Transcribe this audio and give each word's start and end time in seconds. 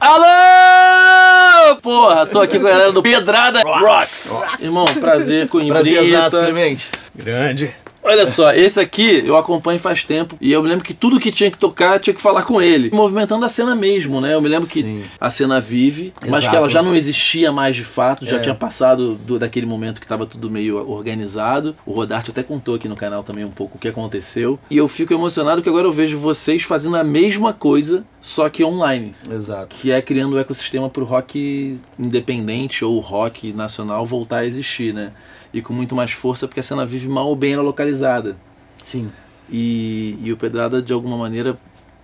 Alô! 0.00 1.74
Porra, 1.82 2.24
tô 2.24 2.40
aqui 2.40 2.60
com 2.60 2.68
a 2.68 2.70
galera 2.70 2.92
do 2.92 3.02
Pedrada 3.02 3.62
Rocks. 3.62 4.40
Irmão, 4.60 4.84
prazer 5.00 5.48
com 5.48 5.60
Imbrita. 5.60 6.30
Clemente. 6.30 6.88
Grande. 7.16 7.74
Olha 8.08 8.24
só, 8.24 8.54
esse 8.54 8.80
aqui 8.80 9.22
eu 9.26 9.36
acompanho 9.36 9.78
faz 9.78 10.02
tempo 10.02 10.34
e 10.40 10.50
eu 10.50 10.62
me 10.62 10.68
lembro 10.70 10.82
que 10.82 10.94
tudo 10.94 11.20
que 11.20 11.30
tinha 11.30 11.50
que 11.50 11.58
tocar 11.58 12.00
tinha 12.00 12.14
que 12.14 12.22
falar 12.22 12.42
com 12.42 12.58
ele, 12.62 12.88
movimentando 12.90 13.44
a 13.44 13.50
cena 13.50 13.74
mesmo, 13.76 14.18
né? 14.18 14.32
Eu 14.32 14.40
me 14.40 14.48
lembro 14.48 14.66
que 14.66 14.80
Sim. 14.80 15.04
a 15.20 15.28
cena 15.28 15.60
vive, 15.60 16.14
mas 16.22 16.38
Exato. 16.38 16.48
que 16.50 16.56
ela 16.56 16.70
já 16.70 16.82
não 16.82 16.96
existia 16.96 17.52
mais 17.52 17.76
de 17.76 17.84
fato, 17.84 18.24
já 18.24 18.36
É. 18.36 18.38
tinha 18.38 18.54
passado 18.54 19.14
do- 19.14 19.38
daquele 19.38 19.66
momento 19.66 20.00
que 20.00 20.06
estava 20.06 20.24
tudo 20.24 20.50
meio 20.50 20.88
organizado. 20.90 21.76
O 21.84 21.92
Rodarte 21.92 22.30
até 22.30 22.42
contou 22.42 22.76
aqui 22.76 22.88
no 22.88 22.96
canal 22.96 23.22
também 23.22 23.44
um 23.44 23.50
pouco 23.50 23.76
o 23.76 23.78
que 23.78 23.88
aconteceu. 23.88 24.58
E 24.70 24.78
eu 24.78 24.88
fico 24.88 25.12
emocionado 25.12 25.60
que 25.60 25.68
agora 25.68 25.86
eu 25.86 25.92
vejo 25.92 26.16
vocês 26.16 26.62
fazendo 26.62 26.96
a 26.96 27.04
mesma 27.04 27.52
coisa, 27.52 28.04
só 28.22 28.48
que 28.48 28.64
online. 28.64 29.14
Exato. 29.30 29.76
que 29.76 29.90
é 29.92 30.00
criando 30.00 30.32
o 30.32 30.38
ecossistema 30.38 30.88
para 30.88 31.02
o 31.02 31.06
rock 31.06 31.78
independente 31.98 32.84
ou 32.86 32.96
o 32.96 33.00
rock 33.00 33.52
nacional 33.52 34.06
voltar 34.06 34.38
a 34.38 34.46
existir, 34.46 34.94
né? 34.94 35.12
E 35.52 35.62
com 35.62 35.72
muito 35.72 35.94
mais 35.94 36.12
força, 36.12 36.46
porque 36.46 36.60
a 36.60 36.62
cena 36.62 36.84
vive 36.84 37.08
mal 37.08 37.26
ou 37.26 37.36
bem 37.36 37.54
ela 37.54 37.62
localizada. 37.62 38.36
Sim. 38.82 39.10
E, 39.50 40.18
e 40.22 40.32
o 40.32 40.36
Pedrada, 40.36 40.82
de 40.82 40.92
alguma 40.92 41.16
maneira, 41.16 41.56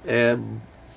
é 0.06 0.36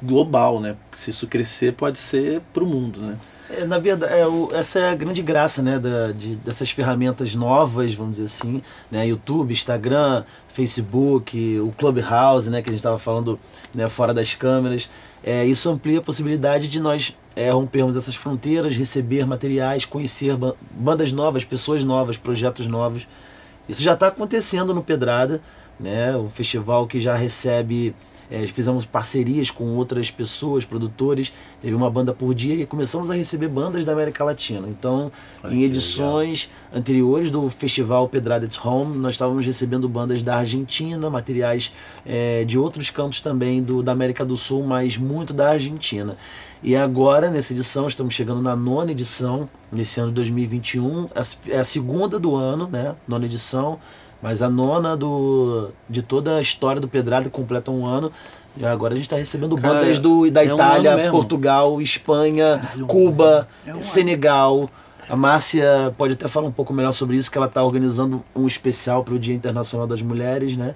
global, 0.01 0.59
né? 0.59 0.75
Se 0.95 1.09
isso 1.09 1.27
crescer, 1.27 1.73
pode 1.73 1.97
ser 1.97 2.41
para 2.53 2.63
o 2.63 2.67
mundo, 2.67 3.01
né? 3.01 3.17
É, 3.49 3.65
na 3.65 3.79
verdade, 3.79 4.13
é, 4.13 4.27
o- 4.27 4.49
essa 4.53 4.79
é 4.79 4.89
a 4.89 4.95
grande 4.95 5.21
graça 5.21 5.61
né, 5.61 5.79
da, 5.79 6.11
de- 6.11 6.35
dessas 6.35 6.69
ferramentas 6.71 7.33
novas, 7.33 7.93
vamos 7.93 8.13
dizer 8.17 8.25
assim, 8.25 8.61
né, 8.91 9.07
YouTube, 9.07 9.53
Instagram, 9.53 10.23
Facebook, 10.49 11.59
o 11.59 11.71
Clubhouse, 11.77 12.49
né, 12.49 12.61
que 12.61 12.69
a 12.69 12.71
gente 12.73 12.79
estava 12.79 12.99
falando 12.99 13.39
né, 13.73 13.87
fora 13.87 14.13
das 14.13 14.35
câmeras. 14.35 14.89
É, 15.23 15.45
isso 15.45 15.69
amplia 15.69 15.99
a 15.99 16.01
possibilidade 16.01 16.67
de 16.67 16.79
nós 16.79 17.15
é, 17.37 17.51
rompermos 17.51 17.95
essas 17.95 18.15
fronteiras, 18.15 18.75
receber 18.75 19.25
materiais, 19.25 19.85
conhecer 19.85 20.35
ba- 20.35 20.55
bandas 20.71 21.11
novas, 21.11 21.45
pessoas 21.45 21.83
novas, 21.83 22.17
projetos 22.17 22.65
novos. 22.67 23.07
Isso 23.69 23.83
já 23.83 23.93
está 23.93 24.07
acontecendo 24.07 24.73
no 24.73 24.81
Pedrada, 24.81 25.39
né? 25.79 26.15
Um 26.17 26.29
festival 26.29 26.87
que 26.87 26.99
já 26.99 27.15
recebe. 27.15 27.93
é, 28.31 28.45
fizemos 28.47 28.85
parcerias 28.85 29.51
com 29.51 29.75
outras 29.77 30.09
pessoas, 30.11 30.65
produtores. 30.65 31.31
Teve 31.61 31.75
uma 31.75 31.89
banda 31.89 32.11
por 32.13 32.33
dia 32.33 32.55
e 32.55 32.65
começamos 32.65 33.11
a 33.11 33.13
receber 33.13 33.47
bandas 33.49 33.85
da 33.85 33.91
América 33.93 34.23
Latina. 34.23 34.67
Então, 34.67 35.11
Olha 35.43 35.53
em 35.53 35.63
edições 35.63 36.49
anteriores 36.73 37.29
do 37.29 37.49
festival 37.49 38.07
Pedrada 38.09 38.45
at 38.45 38.57
Home, 38.65 38.97
nós 38.97 39.13
estávamos 39.15 39.45
recebendo 39.45 39.87
bandas 39.87 40.21
da 40.21 40.37
Argentina, 40.37 41.09
materiais 41.09 41.71
é, 42.05 42.43
de 42.45 42.57
outros 42.57 42.89
cantos 42.89 43.19
também 43.21 43.61
do, 43.63 43.83
da 43.83 43.91
América 43.91 44.25
do 44.25 44.35
Sul, 44.35 44.63
mas 44.63 44.97
muito 44.97 45.33
da 45.33 45.49
Argentina. 45.51 46.17
E 46.63 46.75
agora, 46.75 47.29
nessa 47.29 47.53
edição, 47.53 47.87
estamos 47.87 48.13
chegando 48.13 48.41
na 48.41 48.55
nona 48.55 48.91
edição, 48.91 49.47
nesse 49.71 49.99
ano 49.99 50.09
de 50.09 50.15
2021. 50.15 51.07
A 51.15 51.19
s- 51.19 51.37
É 51.49 51.59
a 51.59 51.63
segunda 51.63 52.19
do 52.19 52.35
ano, 52.35 52.67
né? 52.67 52.95
Nona 53.07 53.25
edição, 53.25 53.79
mas 54.21 54.41
a 54.41 54.49
nona 54.49 54.97
do, 54.97 55.69
de 55.89 56.01
toda 56.01 56.37
a 56.37 56.41
história 56.41 56.81
do 56.81 56.87
Pedrada 56.87 57.29
completa 57.29 57.69
um 57.71 57.85
ano. 57.85 58.11
E 58.59 58.65
agora 58.65 58.93
a 58.93 58.97
gente 58.97 59.05
está 59.05 59.17
recebendo 59.17 59.55
Cara, 59.55 59.75
bandas 59.81 59.99
do, 59.99 60.29
da 60.31 60.43
é 60.43 60.51
um 60.51 60.55
Itália, 60.55 60.95
mesmo. 60.95 61.11
Portugal, 61.11 61.79
Espanha, 61.79 62.59
Cuba, 62.87 63.47
Senegal. 63.79 64.67
A 65.07 65.15
Márcia 65.15 65.93
pode 65.95 66.13
até 66.13 66.27
falar 66.27 66.47
um 66.47 66.51
pouco 66.51 66.73
melhor 66.73 66.91
sobre 66.91 67.15
isso, 67.17 67.31
que 67.31 67.37
ela 67.37 67.47
está 67.47 67.63
organizando 67.63 68.23
um 68.35 68.47
especial 68.47 69.03
para 69.03 69.13
o 69.13 69.19
Dia 69.19 69.35
Internacional 69.35 69.85
das 69.85 70.01
Mulheres, 70.01 70.57
né? 70.57 70.73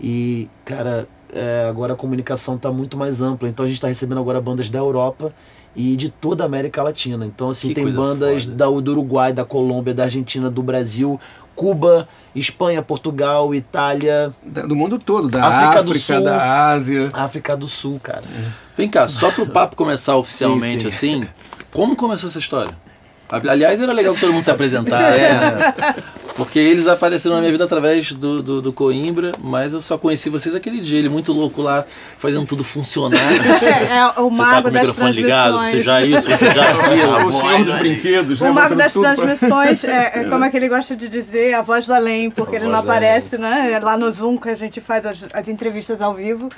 E, 0.00 0.50
cara, 0.64 1.06
é, 1.34 1.66
agora 1.68 1.92
a 1.92 1.96
comunicação 1.96 2.56
está 2.56 2.70
muito 2.70 2.96
mais 2.96 3.20
ampla. 3.20 3.48
Então 3.48 3.64
a 3.64 3.68
gente 3.68 3.76
está 3.76 3.88
recebendo 3.88 4.18
agora 4.18 4.40
bandas 4.40 4.68
da 4.70 4.78
Europa 4.78 5.32
e 5.74 5.96
de 5.96 6.08
toda 6.08 6.44
a 6.44 6.46
América 6.46 6.82
Latina. 6.82 7.24
Então, 7.26 7.50
assim, 7.50 7.68
Que 7.68 7.74
tem 7.74 7.90
bandas 7.90 8.44
foda. 8.44 8.56
da, 8.56 8.66
do 8.66 8.90
Uruguai, 8.90 9.32
da 9.32 9.44
Colômbia, 9.44 9.94
da 9.94 10.04
Argentina, 10.04 10.50
do 10.50 10.62
Brasil, 10.62 11.20
Cuba, 11.54 12.08
Espanha, 12.34 12.82
Portugal, 12.82 13.54
Itália, 13.54 14.32
Do 14.42 14.74
mundo 14.74 14.98
todo, 14.98 15.28
da 15.28 15.44
África 15.44 15.66
África, 15.68 15.82
do 15.84 15.98
Sul. 15.98 16.24
da 16.24 16.68
Ásia. 16.70 17.08
África 17.12 17.56
do 17.56 17.68
Sul, 17.68 18.00
cara. 18.02 18.24
Vem 18.76 18.88
cá, 18.88 19.06
só 19.06 19.30
para 19.30 19.44
o 19.44 19.46
papo 19.50 19.76
começar 19.76 20.16
oficialmente 20.18 20.86
assim, 20.86 21.26
como 21.72 21.94
começou 21.94 22.28
essa 22.28 22.38
história? 22.38 22.72
Aliás, 23.30 23.80
era 23.80 23.92
legal 23.92 24.14
que 24.14 24.20
todo 24.20 24.32
mundo 24.32 24.42
se 24.42 24.50
apresentasse, 24.50 25.18
né? 25.28 25.94
Porque 26.36 26.58
eles 26.58 26.86
apareceram 26.86 27.34
na 27.36 27.40
minha 27.42 27.52
vida 27.52 27.64
através 27.64 28.12
do, 28.12 28.42
do, 28.42 28.62
do 28.62 28.72
Coimbra, 28.72 29.30
mas 29.42 29.72
eu 29.74 29.80
só 29.80 29.98
conheci 29.98 30.30
vocês 30.30 30.54
aquele 30.54 30.80
dia, 30.80 30.98
ele 30.98 31.08
muito 31.08 31.32
louco 31.32 31.60
lá, 31.60 31.84
fazendo 32.18 32.46
tudo 32.46 32.64
funcionar. 32.64 33.20
É, 33.62 33.98
é 33.98 34.06
o 34.20 34.30
Você 34.30 34.38
tá 34.38 34.44
mago 34.44 34.62
com 34.62 34.68
o 34.68 34.72
microfone 34.72 35.12
ligado, 35.12 35.52
transmissões. 35.58 35.70
você 35.70 35.80
já 35.82 36.02
isso, 36.02 36.30
você 36.30 36.50
já 36.50 36.62
aquilo, 36.70 37.14
a 37.16 37.24
o 37.26 37.32
senhor 37.32 37.42
voz, 37.42 37.64
dos 37.66 37.74
né? 37.74 37.80
brinquedos, 37.80 38.40
O 38.40 38.44
né? 38.44 38.50
mago 38.50 38.74
das 38.74 38.92
tudo 38.92 39.02
pra- 39.02 39.14
transmissões, 39.14 39.84
é, 39.84 40.12
é 40.14 40.24
como 40.24 40.44
é 40.44 40.50
que 40.50 40.56
ele 40.56 40.68
gosta 40.68 40.96
de 40.96 41.08
dizer, 41.08 41.54
a 41.54 41.62
voz 41.62 41.86
do 41.86 41.92
além, 41.94 42.30
porque 42.30 42.56
A 42.56 42.58
ele 42.60 42.68
não 42.68 42.78
aparece, 42.78 43.36
né? 43.36 43.78
Lá 43.82 43.96
no 43.98 44.10
Zoom 44.10 44.38
que 44.38 44.48
a 44.48 44.56
gente 44.56 44.80
faz 44.80 45.04
as, 45.04 45.18
as 45.32 45.48
entrevistas 45.48 46.00
ao 46.00 46.14
vivo, 46.14 46.48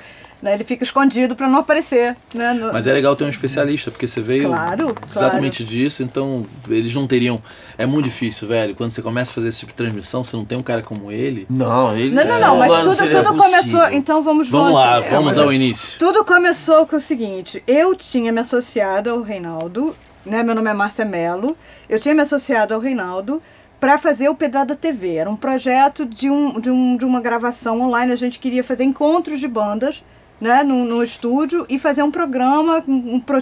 né? 0.41 0.53
Ele 0.53 0.63
fica 0.63 0.83
escondido 0.83 1.35
para 1.35 1.47
não 1.47 1.59
aparecer, 1.59 2.15
né? 2.33 2.53
No- 2.53 2.71
Mas 2.73 2.87
é 2.87 2.93
legal 2.93 3.15
ter 3.15 3.23
um 3.23 3.29
especialista, 3.29 3.91
porque 3.91 4.07
você 4.07 4.21
veio 4.21 4.49
Claro, 4.49 4.95
exatamente 5.09 5.63
disso, 5.63 6.03
então 6.03 6.45
eles 6.69 6.93
não 6.93 7.07
teriam. 7.07 7.41
É 7.77 7.85
muito 7.85 8.05
difícil, 8.05 8.47
velho. 8.47 8.75
Quando 8.75 8.91
você 8.91 9.01
começa 9.01 9.31
a 9.31 9.33
fazer 9.33 9.49
esse 9.49 9.59
tipo 9.59 9.71
de 9.71 9.75
transmissão, 9.77 10.23
você 10.23 10.35
não 10.35 10.45
tem 10.45 10.57
um 10.57 10.63
cara 10.63 10.81
como 10.81 11.11
ele. 11.11 11.45
Não, 11.49 11.95
ele 11.95 12.13
Não, 12.13 12.25
não, 12.25 12.39
não, 12.39 12.57
mas 12.57 12.73
tudo, 12.73 12.95
seria 12.95 13.23
tudo 13.23 13.37
começou. 13.41 13.87
Então 13.91 14.21
vamos 14.23 14.49
Vamos 14.49 14.73
lá, 14.73 14.97
é, 14.99 15.09
vamos 15.09 15.25
mas- 15.25 15.37
ao 15.37 15.51
início. 15.53 15.99
Tudo 15.99 16.23
começou 16.25 16.85
com 16.85 16.95
o 16.97 17.01
seguinte: 17.01 17.63
eu 17.67 17.95
tinha 17.95 18.31
me 18.31 18.39
associado 18.41 19.09
ao 19.09 19.21
Reinaldo, 19.21 19.95
né? 20.25 20.43
Meu 20.43 20.55
nome 20.55 20.69
é 20.69 20.73
Márcia 20.73 21.05
Mello. 21.05 21.55
Eu 21.89 21.99
tinha 21.99 22.13
me 22.15 22.21
associado 22.21 22.73
ao 22.73 22.79
Reinaldo 22.79 23.41
para 23.79 23.97
fazer 23.97 24.29
o 24.29 24.35
Pedrada 24.35 24.75
TV. 24.75 25.15
Era 25.15 25.29
um 25.29 25.35
projeto 25.35 26.05
de, 26.05 26.29
um, 26.29 26.57
de, 26.59 26.69
um, 26.69 26.95
de 26.95 27.03
uma 27.03 27.19
gravação 27.19 27.81
online. 27.81 28.13
A 28.13 28.15
gente 28.15 28.39
queria 28.39 28.63
fazer 28.63 28.85
encontros 28.85 29.41
de 29.41 29.47
bandas, 29.47 30.01
né? 30.43 30.63
No, 30.63 30.83
no 30.83 31.01
estúdio 31.01 31.65
e 31.69 31.79
fazer 31.79 32.03
um 32.03 32.11
programa, 32.11 32.83
um, 32.87 33.19
pro, 33.19 33.41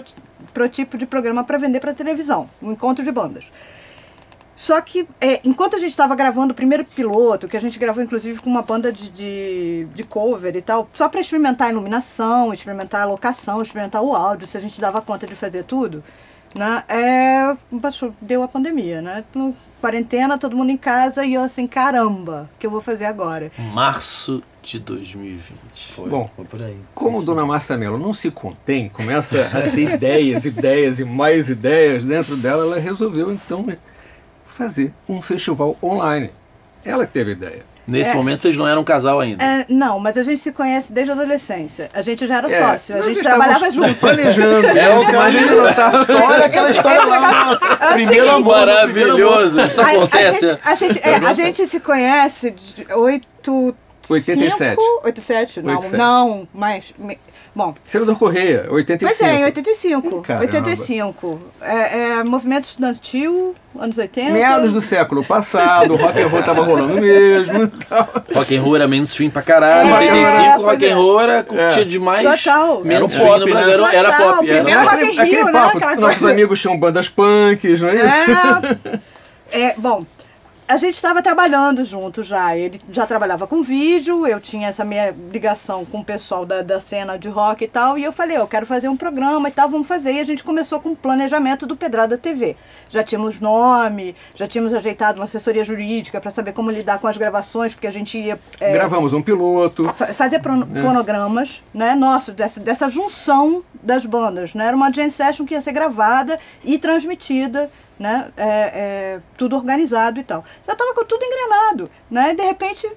de 0.96 1.06
programa 1.06 1.42
para 1.42 1.58
vender 1.58 1.80
para 1.80 1.92
televisão, 1.92 2.48
um 2.62 2.72
encontro 2.72 3.04
de 3.04 3.10
bandas. 3.10 3.44
Só 4.54 4.80
que, 4.80 5.08
é, 5.20 5.40
enquanto 5.42 5.74
a 5.74 5.78
gente 5.78 5.90
estava 5.90 6.14
gravando 6.14 6.52
o 6.52 6.54
primeiro 6.54 6.84
piloto, 6.84 7.48
que 7.48 7.56
a 7.56 7.60
gente 7.60 7.78
gravou 7.78 8.04
inclusive 8.04 8.38
com 8.38 8.48
uma 8.48 8.62
banda 8.62 8.92
de, 8.92 9.10
de, 9.10 9.88
de 9.92 10.04
cover 10.04 10.54
e 10.54 10.62
tal, 10.62 10.88
só 10.94 11.08
para 11.08 11.20
experimentar 11.20 11.68
a 11.68 11.70
iluminação, 11.72 12.52
experimentar 12.52 13.02
a 13.02 13.06
locação, 13.06 13.60
experimentar 13.60 14.02
o 14.02 14.14
áudio, 14.14 14.46
se 14.46 14.56
a 14.56 14.60
gente 14.60 14.80
dava 14.80 15.02
conta 15.02 15.26
de 15.26 15.34
fazer 15.34 15.64
tudo, 15.64 16.04
né? 16.54 16.84
É, 16.86 17.56
deu 18.20 18.42
a 18.42 18.48
pandemia, 18.48 19.02
né? 19.02 19.24
No, 19.34 19.56
quarentena, 19.80 20.38
todo 20.38 20.56
mundo 20.56 20.70
em 20.70 20.76
casa 20.76 21.24
e 21.24 21.34
eu 21.34 21.42
assim, 21.42 21.66
caramba, 21.66 22.48
o 22.54 22.58
que 22.60 22.66
eu 22.66 22.70
vou 22.70 22.80
fazer 22.80 23.06
agora? 23.06 23.50
Março 23.74 24.42
de 24.62 24.78
2020. 24.78 25.92
Foi. 25.92 26.08
Bom, 26.08 26.30
Foi 26.36 26.44
por 26.44 26.62
aí. 26.62 26.76
como 26.94 27.22
Dona 27.24 27.44
Márcia 27.44 27.76
Mello 27.76 27.98
não 27.98 28.14
se 28.14 28.30
contém, 28.30 28.88
começa 28.88 29.40
a 29.52 29.62
ter 29.70 29.90
ideias, 29.94 30.44
ideias 30.44 30.98
e 31.00 31.04
mais 31.04 31.50
ideias 31.50 32.04
dentro 32.04 32.36
dela, 32.36 32.64
ela 32.64 32.78
resolveu 32.78 33.32
então 33.32 33.66
fazer 34.56 34.92
um 35.08 35.20
festival 35.20 35.76
online. 35.82 36.30
Ela 36.84 37.06
que 37.06 37.12
teve 37.12 37.30
a 37.30 37.34
ideia. 37.34 37.72
Nesse 37.84 38.12
É. 38.12 38.14
momento 38.14 38.40
vocês 38.42 38.56
não 38.56 38.66
eram 38.68 38.82
um 38.82 38.84
casal 38.84 39.18
ainda. 39.18 39.42
É, 39.42 39.66
não, 39.68 39.98
mas 39.98 40.16
a 40.16 40.22
gente 40.22 40.40
se 40.40 40.52
conhece 40.52 40.92
desde 40.92 41.10
a 41.10 41.14
adolescência. 41.14 41.90
A 41.92 42.00
gente 42.00 42.24
já 42.28 42.36
era 42.36 42.52
É, 42.52 42.58
sócio, 42.60 42.94
a 42.96 43.02
gente 43.02 43.20
trabalhava 43.20 43.68
junto. 43.72 43.94
Planejando. 43.98 44.66
É, 44.68 44.94
mas 45.12 45.34
ainda 45.36 45.54
não 45.56 45.74
tá- 45.74 45.90
aquela 46.46 46.70
história 46.70 47.04
lá. 47.04 47.56
Primeiro 47.94 48.14
seguinte, 48.14 48.28
amor. 48.28 48.56
Maravilhoso, 48.56 49.60
isso 49.62 49.80
A- 49.80 49.84
a 49.84 49.90
acontece. 49.94 50.46
gente- 50.46 50.60
A 50.64 50.74
gente, 50.76 50.98
é, 51.02 51.14
a 51.16 51.32
gente 51.32 51.66
se 51.66 51.80
conhece 51.80 52.50
de 52.52 52.86
8... 54.08 54.30
87. 54.30 54.76
87, 55.04 55.62
não, 55.62 55.74
87. 55.76 55.96
não, 55.98 56.48
mas... 56.54 56.92
me- 56.98 57.18
Bom, 57.54 57.74
Senador 57.84 58.16
Correia, 58.18 58.66
85. 58.70 59.14
pois 59.18 59.30
é, 59.30 59.40
em 59.40 59.44
85. 59.44 60.22
Caramba. 60.22 60.46
85. 60.46 61.42
É, 61.60 61.98
é, 61.98 62.24
movimento 62.24 62.64
estudantil, 62.64 63.54
anos 63.78 63.98
80. 63.98 64.30
Meados 64.32 64.72
do 64.72 64.80
século 64.80 65.22
passado, 65.22 65.92
o 65.92 65.96
rock 65.98 66.18
and 66.18 66.28
roll 66.28 66.42
tava 66.42 66.62
rolando 66.62 66.98
mesmo 66.98 67.68
tal. 67.86 68.08
Rock 68.34 68.56
and 68.56 68.62
roll 68.62 68.76
era 68.76 68.88
mainstream 68.88 69.28
pra 69.28 69.42
caralho. 69.42 69.90
É, 69.90 69.92
85, 69.92 70.40
é, 70.40 70.56
rock 70.64 70.86
and 70.86 70.96
roll 70.96 71.20
era, 71.20 71.46
É. 71.52 71.68
tinha 71.68 71.84
demais. 71.84 72.42
Total. 72.42 72.82
Mainstream 72.84 72.94
Era 72.94 73.04
um 73.04 73.38
no 73.38 73.44
pop, 73.44 73.50
Brasil 73.52 73.78
né? 73.82 73.88
era, 73.88 73.96
era 73.96 74.12
Total, 74.16 74.34
pop. 74.36 74.50
Era, 74.50 74.62
aquele, 74.62 74.74
Rock 74.82 75.04
in 75.04 75.10
Rio, 75.10 75.20
aquele 75.20 75.44
né? 75.44 75.52
papo, 75.52 76.00
nossos 76.00 76.18
coisa. 76.20 76.32
amigos 76.32 76.58
tinham 76.60 76.78
bandas 76.78 77.08
punks, 77.10 77.80
não 77.82 77.88
é 77.90 77.96
isso? 77.96 79.00
É, 79.52 79.60
é, 79.60 79.74
bom, 79.76 80.02
a 80.66 80.76
gente 80.76 80.94
estava 80.94 81.22
trabalhando 81.22 81.84
junto 81.84 82.22
já. 82.22 82.56
Ele 82.56 82.80
já 82.90 83.06
trabalhava 83.06 83.46
com 83.46 83.62
vídeo, 83.62 84.26
eu 84.26 84.40
tinha 84.40 84.68
essa 84.68 84.84
minha 84.84 85.14
ligação 85.30 85.84
com 85.84 86.00
o 86.00 86.04
pessoal 86.04 86.46
da, 86.46 86.62
da 86.62 86.80
cena 86.80 87.18
de 87.18 87.28
rock 87.28 87.64
e 87.64 87.68
tal. 87.68 87.98
E 87.98 88.04
eu 88.04 88.12
falei, 88.12 88.36
eu 88.36 88.46
quero 88.46 88.64
fazer 88.64 88.88
um 88.88 88.96
programa 88.96 89.48
e 89.48 89.52
tal, 89.52 89.68
vamos 89.68 89.86
fazer. 89.86 90.12
E 90.12 90.20
a 90.20 90.24
gente 90.24 90.42
começou 90.42 90.80
com 90.80 90.90
o 90.90 90.96
planejamento 90.96 91.66
do 91.66 91.76
Pedrada 91.76 92.16
TV. 92.16 92.56
Já 92.88 93.02
tínhamos 93.02 93.40
nome, 93.40 94.16
já 94.34 94.46
tínhamos 94.46 94.72
ajeitado 94.72 95.18
uma 95.18 95.24
assessoria 95.24 95.64
jurídica 95.64 96.20
para 96.20 96.30
saber 96.30 96.52
como 96.52 96.70
lidar 96.70 96.98
com 96.98 97.08
as 97.08 97.16
gravações, 97.16 97.74
porque 97.74 97.86
a 97.86 97.92
gente 97.92 98.18
ia. 98.18 98.38
É, 98.60 98.72
Gravamos 98.72 99.12
um 99.12 99.22
piloto. 99.22 99.84
Fazer 100.14 100.36
é. 100.36 100.80
fonogramas, 100.80 101.62
né? 101.74 101.94
Nosso, 101.94 102.32
dessa, 102.32 102.60
dessa 102.60 102.88
junção 102.88 103.62
das 103.82 104.06
bandas. 104.06 104.54
Né? 104.54 104.66
Era 104.66 104.76
uma 104.76 104.90
jam 104.92 105.10
session 105.10 105.44
que 105.44 105.54
ia 105.54 105.60
ser 105.60 105.72
gravada 105.72 106.38
e 106.64 106.78
transmitida 106.78 107.70
né? 107.98 108.30
É, 108.36 108.46
é, 108.46 109.20
tudo 109.36 109.56
organizado 109.56 110.18
e 110.20 110.24
tal. 110.24 110.44
Já 110.66 110.72
estava 110.72 110.94
com 110.94 111.04
tudo 111.04 111.24
engrenado, 111.24 111.90
né? 112.10 112.32
E 112.32 112.36
de 112.36 112.42
repente, 112.42 112.90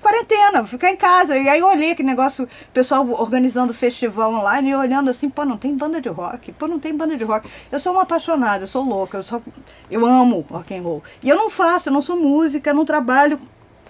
quarentena, 0.00 0.64
ficar 0.66 0.90
em 0.90 0.96
casa. 0.96 1.36
E 1.36 1.48
aí 1.48 1.60
eu 1.60 1.66
olhei 1.66 1.92
aquele 1.92 2.08
negócio, 2.08 2.48
pessoal 2.72 3.08
organizando 3.10 3.74
festival 3.74 4.32
online 4.32 4.70
e 4.70 4.74
olhando 4.74 5.10
assim, 5.10 5.28
pô, 5.28 5.44
não 5.44 5.56
tem 5.56 5.76
banda 5.76 6.00
de 6.00 6.08
rock, 6.08 6.52
pô, 6.52 6.66
não 6.66 6.78
tem 6.78 6.96
banda 6.96 7.16
de 7.16 7.24
rock. 7.24 7.48
Eu 7.70 7.80
sou 7.80 7.92
uma 7.92 8.02
apaixonada, 8.02 8.64
eu 8.64 8.68
sou 8.68 8.84
louca, 8.84 9.18
eu, 9.18 9.22
sou, 9.22 9.42
eu 9.90 10.04
amo 10.04 10.44
rock 10.50 10.74
and 10.74 10.82
roll. 10.82 11.02
E 11.22 11.28
eu 11.28 11.36
não 11.36 11.50
faço, 11.50 11.88
eu 11.88 11.92
não 11.92 12.02
sou 12.02 12.16
música, 12.16 12.72
não 12.72 12.84
trabalho 12.84 13.40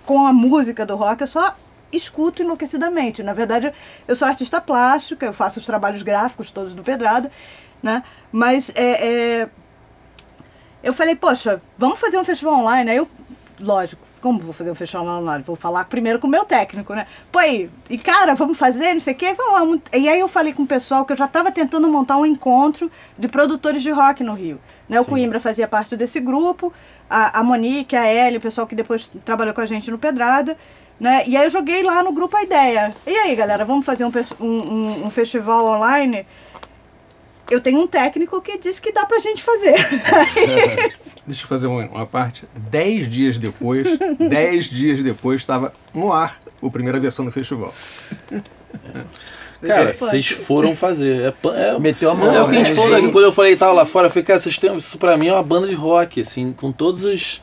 com 0.04 0.26
a 0.26 0.32
música 0.32 0.86
do 0.86 0.96
rock, 0.96 1.22
eu 1.22 1.26
só 1.26 1.54
escuto 1.92 2.42
enlouquecidamente. 2.42 3.22
Na 3.22 3.32
verdade, 3.32 3.72
eu 4.06 4.16
sou 4.16 4.26
artista 4.26 4.60
plástica, 4.60 5.26
eu 5.26 5.32
faço 5.32 5.58
os 5.58 5.66
trabalhos 5.66 6.02
gráficos 6.02 6.50
todos 6.50 6.74
do 6.74 6.82
Pedrada, 6.82 7.30
né? 7.82 8.02
Mas 8.32 8.70
é, 8.74 9.06
é 9.06 9.48
eu 10.82 10.92
falei, 10.92 11.14
poxa, 11.14 11.60
vamos 11.76 11.98
fazer 11.98 12.18
um 12.18 12.24
festival 12.24 12.60
online. 12.60 12.90
Aí 12.90 12.96
eu, 12.96 13.08
lógico, 13.60 14.06
como 14.20 14.40
vou 14.40 14.52
fazer 14.52 14.70
um 14.70 14.74
festival 14.74 15.06
online? 15.06 15.44
Vou 15.46 15.56
falar 15.56 15.84
primeiro 15.84 16.18
com 16.18 16.26
o 16.26 16.30
meu 16.30 16.44
técnico, 16.44 16.94
né? 16.94 17.06
Pô, 17.30 17.38
aí, 17.38 17.70
e 17.88 17.98
cara, 17.98 18.34
vamos 18.34 18.58
fazer, 18.58 18.94
não 18.94 19.00
sei 19.00 19.14
o 19.14 19.16
quê, 19.16 19.34
vamos. 19.34 19.80
E 19.92 20.08
aí 20.08 20.18
eu 20.18 20.28
falei 20.28 20.52
com 20.52 20.62
o 20.62 20.66
pessoal 20.66 21.04
que 21.04 21.12
eu 21.12 21.16
já 21.16 21.26
estava 21.26 21.52
tentando 21.52 21.86
montar 21.88 22.16
um 22.16 22.26
encontro 22.26 22.90
de 23.18 23.28
produtores 23.28 23.82
de 23.82 23.90
rock 23.90 24.24
no 24.24 24.34
Rio. 24.34 24.60
Né? 24.88 24.98
O 25.00 25.04
Sim. 25.04 25.10
Coimbra 25.10 25.38
fazia 25.38 25.68
parte 25.68 25.96
desse 25.96 26.20
grupo, 26.20 26.72
a, 27.08 27.40
a 27.40 27.42
Monique, 27.42 27.94
a 27.94 28.12
Ellie, 28.12 28.38
o 28.38 28.40
pessoal 28.40 28.66
que 28.66 28.74
depois 28.74 29.10
trabalhou 29.24 29.54
com 29.54 29.60
a 29.60 29.66
gente 29.66 29.90
no 29.90 29.98
Pedrada. 29.98 30.56
Né? 30.98 31.24
E 31.26 31.36
aí 31.36 31.44
eu 31.44 31.50
joguei 31.50 31.82
lá 31.82 32.02
no 32.02 32.10
grupo 32.10 32.36
a 32.36 32.42
ideia. 32.42 32.92
E 33.06 33.14
aí, 33.14 33.36
galera, 33.36 33.64
vamos 33.64 33.84
fazer 33.84 34.04
um, 34.04 34.12
um, 34.40 35.06
um 35.06 35.10
festival 35.10 35.66
online? 35.66 36.26
Eu 37.50 37.60
tenho 37.60 37.80
um 37.80 37.86
técnico 37.86 38.40
que 38.40 38.58
disse 38.58 38.80
que 38.80 38.92
dá 38.92 39.04
pra 39.06 39.18
gente 39.20 39.42
fazer. 39.42 39.74
Deixa 41.26 41.42
eu 41.42 41.48
fazer 41.48 41.66
uma, 41.66 41.84
uma 41.86 42.06
parte. 42.06 42.44
Dez 42.54 43.10
dias 43.10 43.38
depois, 43.38 43.86
dez 44.18 44.66
dias 44.66 45.02
depois, 45.02 45.40
estava 45.40 45.72
no 45.92 46.12
ar 46.12 46.38
a 46.62 46.70
primeira 46.70 46.98
versão 46.98 47.24
do 47.24 47.32
festival. 47.32 47.74
Cara, 49.62 49.92
vocês 49.92 50.28
foram 50.28 50.76
fazer. 50.76 51.34
É, 51.44 51.48
é, 51.74 51.78
Meteu 51.78 52.10
a 52.10 52.14
mão. 52.14 52.34
É 52.34 52.42
o 52.42 52.48
que 52.48 52.56
a 52.56 52.58
gente 52.58 52.70
né? 52.70 52.76
falou 52.76 52.96
aqui. 52.96 53.10
Quando 53.10 53.24
eu 53.24 53.32
falei 53.32 53.56
tava 53.56 53.72
lá 53.72 53.84
fora, 53.84 54.06
eu 54.06 54.10
falei, 54.10 54.24
cara, 54.24 54.38
vocês 54.38 54.58
têm, 54.58 54.76
isso 54.76 54.98
pra 54.98 55.16
mim 55.16 55.28
é 55.28 55.32
uma 55.32 55.42
banda 55.42 55.66
de 55.66 55.74
rock, 55.74 56.20
assim, 56.20 56.52
com 56.52 56.70
todos 56.70 57.04
os 57.04 57.40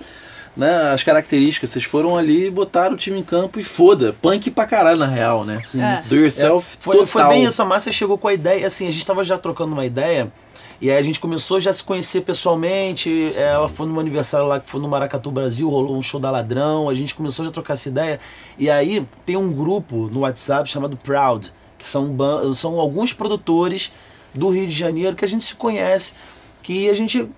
né, 0.55 0.91
as 0.91 1.03
características. 1.03 1.69
Vocês 1.69 1.85
foram 1.85 2.15
ali, 2.15 2.49
botaram 2.49 2.93
o 2.95 2.97
time 2.97 3.19
em 3.19 3.23
campo 3.23 3.59
e 3.59 3.63
foda. 3.63 4.15
Punk 4.21 4.51
pra 4.51 4.65
caralho, 4.65 4.97
na 4.97 5.07
real, 5.07 5.43
né? 5.43 5.59
Sim. 5.59 5.81
É. 5.81 6.03
Do 6.07 6.15
yourself 6.15 6.77
é, 6.79 6.83
foi, 6.83 6.97
total. 6.97 7.07
Foi 7.07 7.27
bem 7.29 7.43
isso, 7.43 7.61
a 7.61 7.65
Márcia 7.65 7.91
chegou 7.91 8.17
com 8.17 8.27
a 8.27 8.33
ideia, 8.33 8.65
assim, 8.65 8.87
a 8.87 8.91
gente 8.91 9.05
tava 9.05 9.23
já 9.23 9.37
trocando 9.37 9.73
uma 9.73 9.85
ideia. 9.85 10.31
E 10.81 10.91
aí 10.91 10.97
a 10.97 11.01
gente 11.01 11.17
começou 11.17 11.61
já 11.61 11.71
a 11.71 11.73
se 11.73 11.81
conhecer 11.81 12.21
pessoalmente. 12.21 13.33
Ela 13.37 13.69
foi 13.69 13.85
no 13.87 13.93
meu 13.93 14.01
aniversário 14.01 14.47
lá 14.47 14.59
que 14.59 14.69
foi 14.69 14.81
no 14.81 14.89
Maracatu 14.89 15.31
Brasil, 15.31 15.69
rolou 15.69 15.95
um 15.95 16.01
show 16.01 16.19
da 16.19 16.29
Ladrão. 16.29 16.89
A 16.89 16.93
gente 16.93 17.15
começou 17.15 17.45
já 17.45 17.51
a 17.51 17.53
trocar 17.53 17.75
essa 17.75 17.87
ideia. 17.87 18.19
E 18.57 18.69
aí 18.69 19.07
tem 19.25 19.37
um 19.37 19.49
grupo 19.49 20.09
no 20.11 20.21
WhatsApp 20.21 20.69
chamado 20.69 20.97
Proud, 20.97 21.53
que 21.77 21.87
são, 21.87 22.13
são 22.53 22.81
alguns 22.81 23.13
produtores 23.13 23.93
do 24.33 24.49
Rio 24.49 24.67
de 24.67 24.73
Janeiro 24.73 25.15
que 25.15 25.23
a 25.23 25.27
gente 25.27 25.45
se 25.45 25.55
conhece, 25.55 26.13
que 26.61 26.89
a 26.89 26.93
gente 26.93 27.29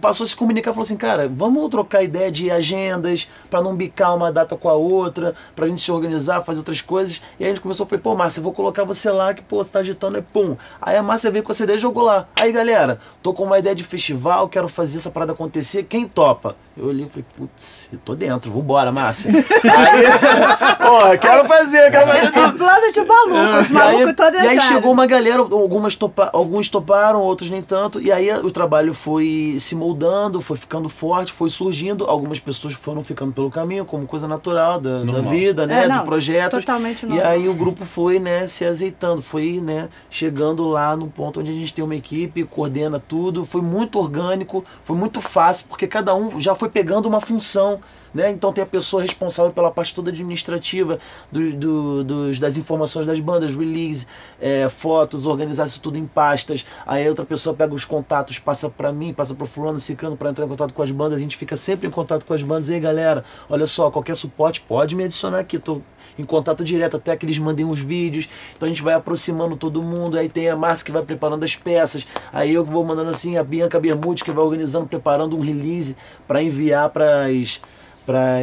passou 0.00 0.24
a 0.24 0.28
se 0.28 0.36
comunicar, 0.36 0.72
falou 0.72 0.82
assim, 0.82 0.96
cara, 0.96 1.28
vamos 1.28 1.68
trocar 1.70 2.02
ideia 2.02 2.30
de 2.30 2.50
agendas 2.50 3.28
para 3.48 3.62
não 3.62 3.76
bicar 3.76 4.16
uma 4.16 4.32
data 4.32 4.56
com 4.56 4.68
a 4.68 4.74
outra, 4.74 5.34
pra 5.54 5.68
gente 5.68 5.80
se 5.80 5.92
organizar, 5.92 6.42
fazer 6.42 6.58
outras 6.58 6.82
coisas. 6.82 7.22
E 7.38 7.44
aí 7.44 7.50
a 7.50 7.54
gente 7.54 7.62
começou, 7.62 7.86
falei, 7.86 8.02
pô, 8.02 8.14
Márcia, 8.16 8.40
eu 8.40 8.44
vou 8.44 8.52
colocar 8.52 8.82
você 8.84 9.10
lá, 9.10 9.32
que 9.32 9.42
pô, 9.42 9.62
você 9.62 9.70
tá 9.70 9.78
agitando, 9.78 10.18
é 10.18 10.20
pum. 10.20 10.56
Aí 10.80 10.96
a 10.96 11.02
Márcia 11.02 11.30
veio 11.30 11.44
com 11.44 11.52
essa 11.52 11.62
ideia 11.62 11.76
e 11.76 11.80
jogou 11.80 12.02
lá. 12.02 12.26
Aí, 12.38 12.50
galera, 12.50 12.98
tô 13.22 13.32
com 13.32 13.44
uma 13.44 13.58
ideia 13.58 13.74
de 13.74 13.84
festival, 13.84 14.48
quero 14.48 14.68
fazer 14.68 14.98
essa 14.98 15.10
parada 15.10 15.32
acontecer, 15.32 15.84
quem 15.84 16.06
topa? 16.06 16.56
Eu 16.76 16.86
olhei 16.86 17.06
e 17.06 17.08
falei, 17.08 17.24
putz, 17.36 17.88
eu 17.92 17.98
tô 17.98 18.14
dentro, 18.14 18.50
vambora, 18.50 18.90
Márcia. 18.90 19.30
aí, 19.30 19.36
porra, 20.84 21.18
quero 21.18 21.46
fazer, 21.46 21.90
quero 21.90 22.10
fazer 22.10 22.32
tudo. 22.32 22.58
Plano 22.58 22.92
de 22.92 23.04
maluco, 23.04 23.72
malucos 23.72 24.14
todos 24.16 24.42
E 24.42 24.46
aí 24.46 24.60
chegou 24.60 24.92
uma 24.92 25.06
galera, 25.06 25.38
algumas 25.38 25.94
topa, 25.94 26.30
alguns 26.32 26.68
toparam, 26.68 27.20
outros 27.20 27.50
nem 27.50 27.62
tanto, 27.62 28.00
e 28.00 28.10
aí 28.10 28.32
o 28.32 28.50
trabalho 28.50 28.94
foi 28.94 29.56
se 29.62 29.74
moldando 29.74 30.40
foi 30.40 30.56
ficando 30.56 30.88
forte, 30.88 31.32
foi 31.32 31.48
surgindo. 31.48 32.04
Algumas 32.04 32.38
pessoas 32.38 32.74
foram 32.74 33.02
ficando 33.02 33.32
pelo 33.32 33.50
caminho, 33.50 33.84
como 33.84 34.06
coisa 34.06 34.28
natural 34.28 34.78
da, 34.78 35.02
da 35.04 35.20
vida, 35.22 35.66
né? 35.66 35.84
É, 35.84 35.88
não, 35.88 35.98
de 35.98 36.04
projetos. 36.04 36.60
Totalmente 36.60 37.06
normal. 37.06 37.24
E 37.24 37.28
aí 37.28 37.48
o 37.48 37.54
grupo 37.54 37.84
foi, 37.84 38.18
né, 38.18 38.46
se 38.48 38.64
azeitando, 38.64 39.22
foi, 39.22 39.60
né, 39.60 39.88
chegando 40.10 40.68
lá 40.68 40.96
no 40.96 41.08
ponto 41.08 41.40
onde 41.40 41.50
a 41.50 41.54
gente 41.54 41.72
tem 41.72 41.84
uma 41.84 41.96
equipe, 41.96 42.44
coordena 42.44 42.98
tudo. 43.00 43.44
Foi 43.44 43.62
muito 43.62 43.98
orgânico, 43.98 44.64
foi 44.82 44.96
muito 44.96 45.20
fácil, 45.20 45.66
porque 45.68 45.86
cada 45.86 46.14
um 46.14 46.40
já 46.40 46.54
foi 46.54 46.68
pegando 46.68 47.08
uma 47.08 47.20
função. 47.20 47.80
Né? 48.14 48.30
Então 48.30 48.52
tem 48.52 48.62
a 48.62 48.66
pessoa 48.66 49.02
responsável 49.02 49.52
pela 49.52 49.70
parte 49.70 49.94
toda 49.94 50.10
administrativa 50.10 50.98
do, 51.30 51.52
do, 51.52 52.04
dos, 52.04 52.38
das 52.38 52.56
informações 52.56 53.06
das 53.06 53.20
bandas, 53.20 53.56
release, 53.56 54.06
é, 54.40 54.68
fotos, 54.68 55.26
organizar 55.26 55.66
isso 55.66 55.80
tudo 55.80 55.98
em 55.98 56.06
pastas. 56.06 56.64
Aí 56.86 57.08
outra 57.08 57.24
pessoa 57.24 57.54
pega 57.54 57.74
os 57.74 57.84
contatos, 57.84 58.38
passa 58.38 58.68
para 58.68 58.92
mim, 58.92 59.12
passa 59.12 59.34
para 59.34 59.46
fulano, 59.46 59.80
ciclano 59.80 60.16
para 60.16 60.30
entrar 60.30 60.44
em 60.44 60.48
contato 60.48 60.74
com 60.74 60.82
as 60.82 60.90
bandas. 60.90 61.18
A 61.18 61.20
gente 61.20 61.36
fica 61.36 61.56
sempre 61.56 61.86
em 61.86 61.90
contato 61.90 62.26
com 62.26 62.34
as 62.34 62.42
bandas. 62.42 62.68
E 62.68 62.74
aí 62.74 62.80
galera, 62.80 63.24
olha 63.48 63.66
só, 63.66 63.90
qualquer 63.90 64.16
suporte 64.16 64.60
pode 64.60 64.94
me 64.94 65.04
adicionar 65.04 65.38
aqui. 65.38 65.58
Tô 65.58 65.80
em 66.18 66.24
contato 66.24 66.62
direto 66.62 66.96
até 66.96 67.16
que 67.16 67.24
eles 67.24 67.38
mandem 67.38 67.64
uns 67.64 67.78
vídeos. 67.78 68.28
Então 68.56 68.66
a 68.66 68.70
gente 68.70 68.82
vai 68.82 68.94
aproximando 68.94 69.56
todo 69.56 69.82
mundo. 69.82 70.18
Aí 70.18 70.28
tem 70.28 70.48
a 70.48 70.56
Márcia 70.56 70.84
que 70.84 70.92
vai 70.92 71.02
preparando 71.02 71.44
as 71.44 71.56
peças. 71.56 72.06
Aí 72.32 72.52
eu 72.52 72.64
que 72.64 72.70
vou 72.70 72.84
mandando 72.84 73.10
assim, 73.10 73.36
a 73.36 73.44
Bianca 73.44 73.80
Bermudes 73.80 74.22
que 74.22 74.30
vai 74.30 74.44
organizando, 74.44 74.86
preparando 74.86 75.36
um 75.36 75.40
release 75.40 75.96
para 76.26 76.42
enviar 76.42 76.90
para 76.90 77.26
as 77.26 77.60
para 78.04 78.40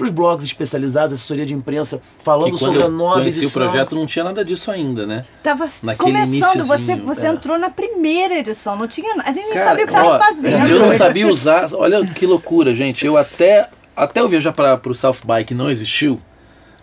os 0.00 0.10
blogs 0.10 0.44
especializados, 0.44 1.14
assessoria 1.14 1.46
de 1.46 1.54
imprensa, 1.54 2.00
falando 2.22 2.56
sobre 2.56 2.82
a 2.82 2.88
nova 2.88 3.26
edição. 3.26 3.48
o 3.48 3.50
projeto 3.50 3.94
não 3.94 4.06
tinha 4.06 4.24
nada 4.24 4.44
disso 4.44 4.70
ainda, 4.70 5.06
né? 5.06 5.24
Tava 5.42 5.68
Naquele 5.82 6.18
começando, 6.18 6.64
você, 6.64 6.96
você 6.96 7.26
é. 7.26 7.30
entrou 7.30 7.58
na 7.58 7.70
primeira 7.70 8.38
edição, 8.38 8.76
não 8.76 8.86
tinha, 8.86 9.14
a 9.22 9.32
gente 9.32 9.48
nem 9.48 9.58
sabia 9.58 9.84
o 9.84 9.88
que 9.88 9.94
estava 9.94 10.18
fazendo. 10.18 10.68
Eu 10.68 10.80
não 10.80 10.92
sabia 10.92 11.28
usar, 11.28 11.68
olha 11.74 12.04
que 12.06 12.26
loucura, 12.26 12.74
gente. 12.74 13.04
Eu 13.06 13.16
até, 13.16 13.68
até 13.96 14.20
eu 14.20 14.28
viajar 14.28 14.52
para 14.52 14.80
o 14.86 14.94
South 14.94 15.20
Bike 15.24 15.54
não 15.54 15.70
existiu. 15.70 16.20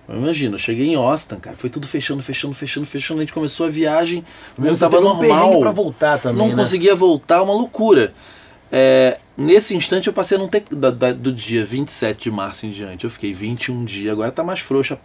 Imagina, 0.08 0.56
eu 0.56 0.60
cheguei 0.60 0.88
em 0.90 0.96
Austin, 0.96 1.36
cara, 1.38 1.56
foi 1.56 1.70
tudo 1.70 1.88
fechando, 1.88 2.22
fechando, 2.22 2.54
fechando, 2.54 2.86
fechando. 2.86 3.20
A 3.20 3.24
gente 3.24 3.34
começou 3.34 3.66
a 3.66 3.70
viagem, 3.70 4.24
não 4.58 4.72
estava 4.72 5.02
normal. 5.02 5.60
Um 5.60 5.74
voltar 5.74 6.20
também, 6.20 6.38
não 6.38 6.50
né? 6.50 6.56
conseguia 6.56 6.96
voltar, 6.96 7.42
uma 7.42 7.54
loucura. 7.54 8.14
É, 8.78 9.20
nesse 9.38 9.74
instante 9.74 10.08
eu 10.08 10.12
passei 10.12 10.38
num 10.38 10.50
te, 10.50 10.62
da, 10.70 10.90
da, 10.90 11.14
do 11.14 11.32
dia 11.32 11.64
27 11.64 12.24
de 12.24 12.32
março 12.32 12.66
em 12.66 12.72
diante. 12.72 13.06
Eu 13.06 13.10
fiquei 13.10 13.34
21 13.34 13.86
dias, 13.86 14.12
agora 14.12 14.30
tá 14.34 14.44
mais 14.44 14.60
frouxa. 14.60 15.00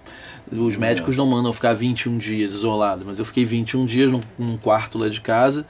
Os 0.50 0.76
médicos 0.76 1.16
não 1.16 1.24
mandam 1.24 1.52
ficar 1.52 1.72
21 1.72 2.18
dias 2.18 2.52
isolado, 2.52 3.04
mas 3.06 3.20
eu 3.20 3.24
fiquei 3.24 3.44
21 3.44 3.86
dias 3.86 4.10
num, 4.10 4.20
num 4.36 4.56
quarto 4.56 4.98
lá 4.98 5.08
de 5.08 5.20
casa. 5.20 5.64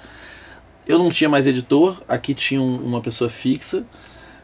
Eu 0.88 0.98
não 0.98 1.10
tinha 1.10 1.28
mais 1.28 1.46
editor, 1.46 2.02
aqui 2.08 2.32
tinha 2.32 2.62
um, 2.62 2.76
uma 2.76 3.02
pessoa 3.02 3.28
fixa. 3.28 3.84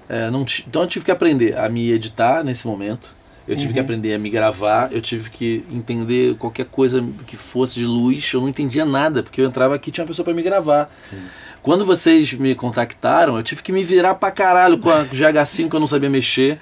É, 0.07 0.31
não 0.31 0.45
então 0.69 0.83
eu 0.83 0.89
tive 0.89 1.07
que 1.07 1.11
aprender 1.11 1.57
a 1.57 1.67
me 1.71 1.91
editar 1.91 2.45
nesse 2.45 2.67
momento. 2.67 3.17
Eu 3.49 3.55
tive 3.55 3.69
uhum. 3.69 3.75
que 3.75 3.81
aprender 3.81 4.13
a 4.13 4.19
me 4.19 4.29
gravar, 4.29 4.93
eu 4.93 5.01
tive 5.01 5.31
que 5.31 5.65
entender 5.71 6.35
qualquer 6.35 6.67
coisa 6.67 7.03
que 7.27 7.37
fosse 7.37 7.77
de 7.77 7.87
luz. 7.87 8.31
Eu 8.35 8.41
não 8.41 8.49
entendia 8.49 8.85
nada, 8.85 9.23
porque 9.23 9.41
eu 9.41 9.47
entrava 9.47 9.75
aqui 9.75 9.89
e 9.89 9.93
tinha 9.93 10.03
uma 10.03 10.09
pessoa 10.09 10.25
para 10.25 10.35
me 10.35 10.43
gravar. 10.43 10.93
Sim. 11.09 11.23
Quando 11.67 11.85
vocês 11.85 12.33
me 12.33 12.55
contactaram, 12.55 13.37
eu 13.37 13.43
tive 13.43 13.61
que 13.61 13.73
me 13.73 13.83
virar 13.83 14.15
pra 14.15 14.31
caralho 14.31 14.79
com 14.79 14.89
a 14.89 15.05
GH5 15.05 15.69
que 15.69 15.75
eu 15.75 15.81
não 15.81 15.87
sabia 15.89 16.09
mexer, 16.09 16.61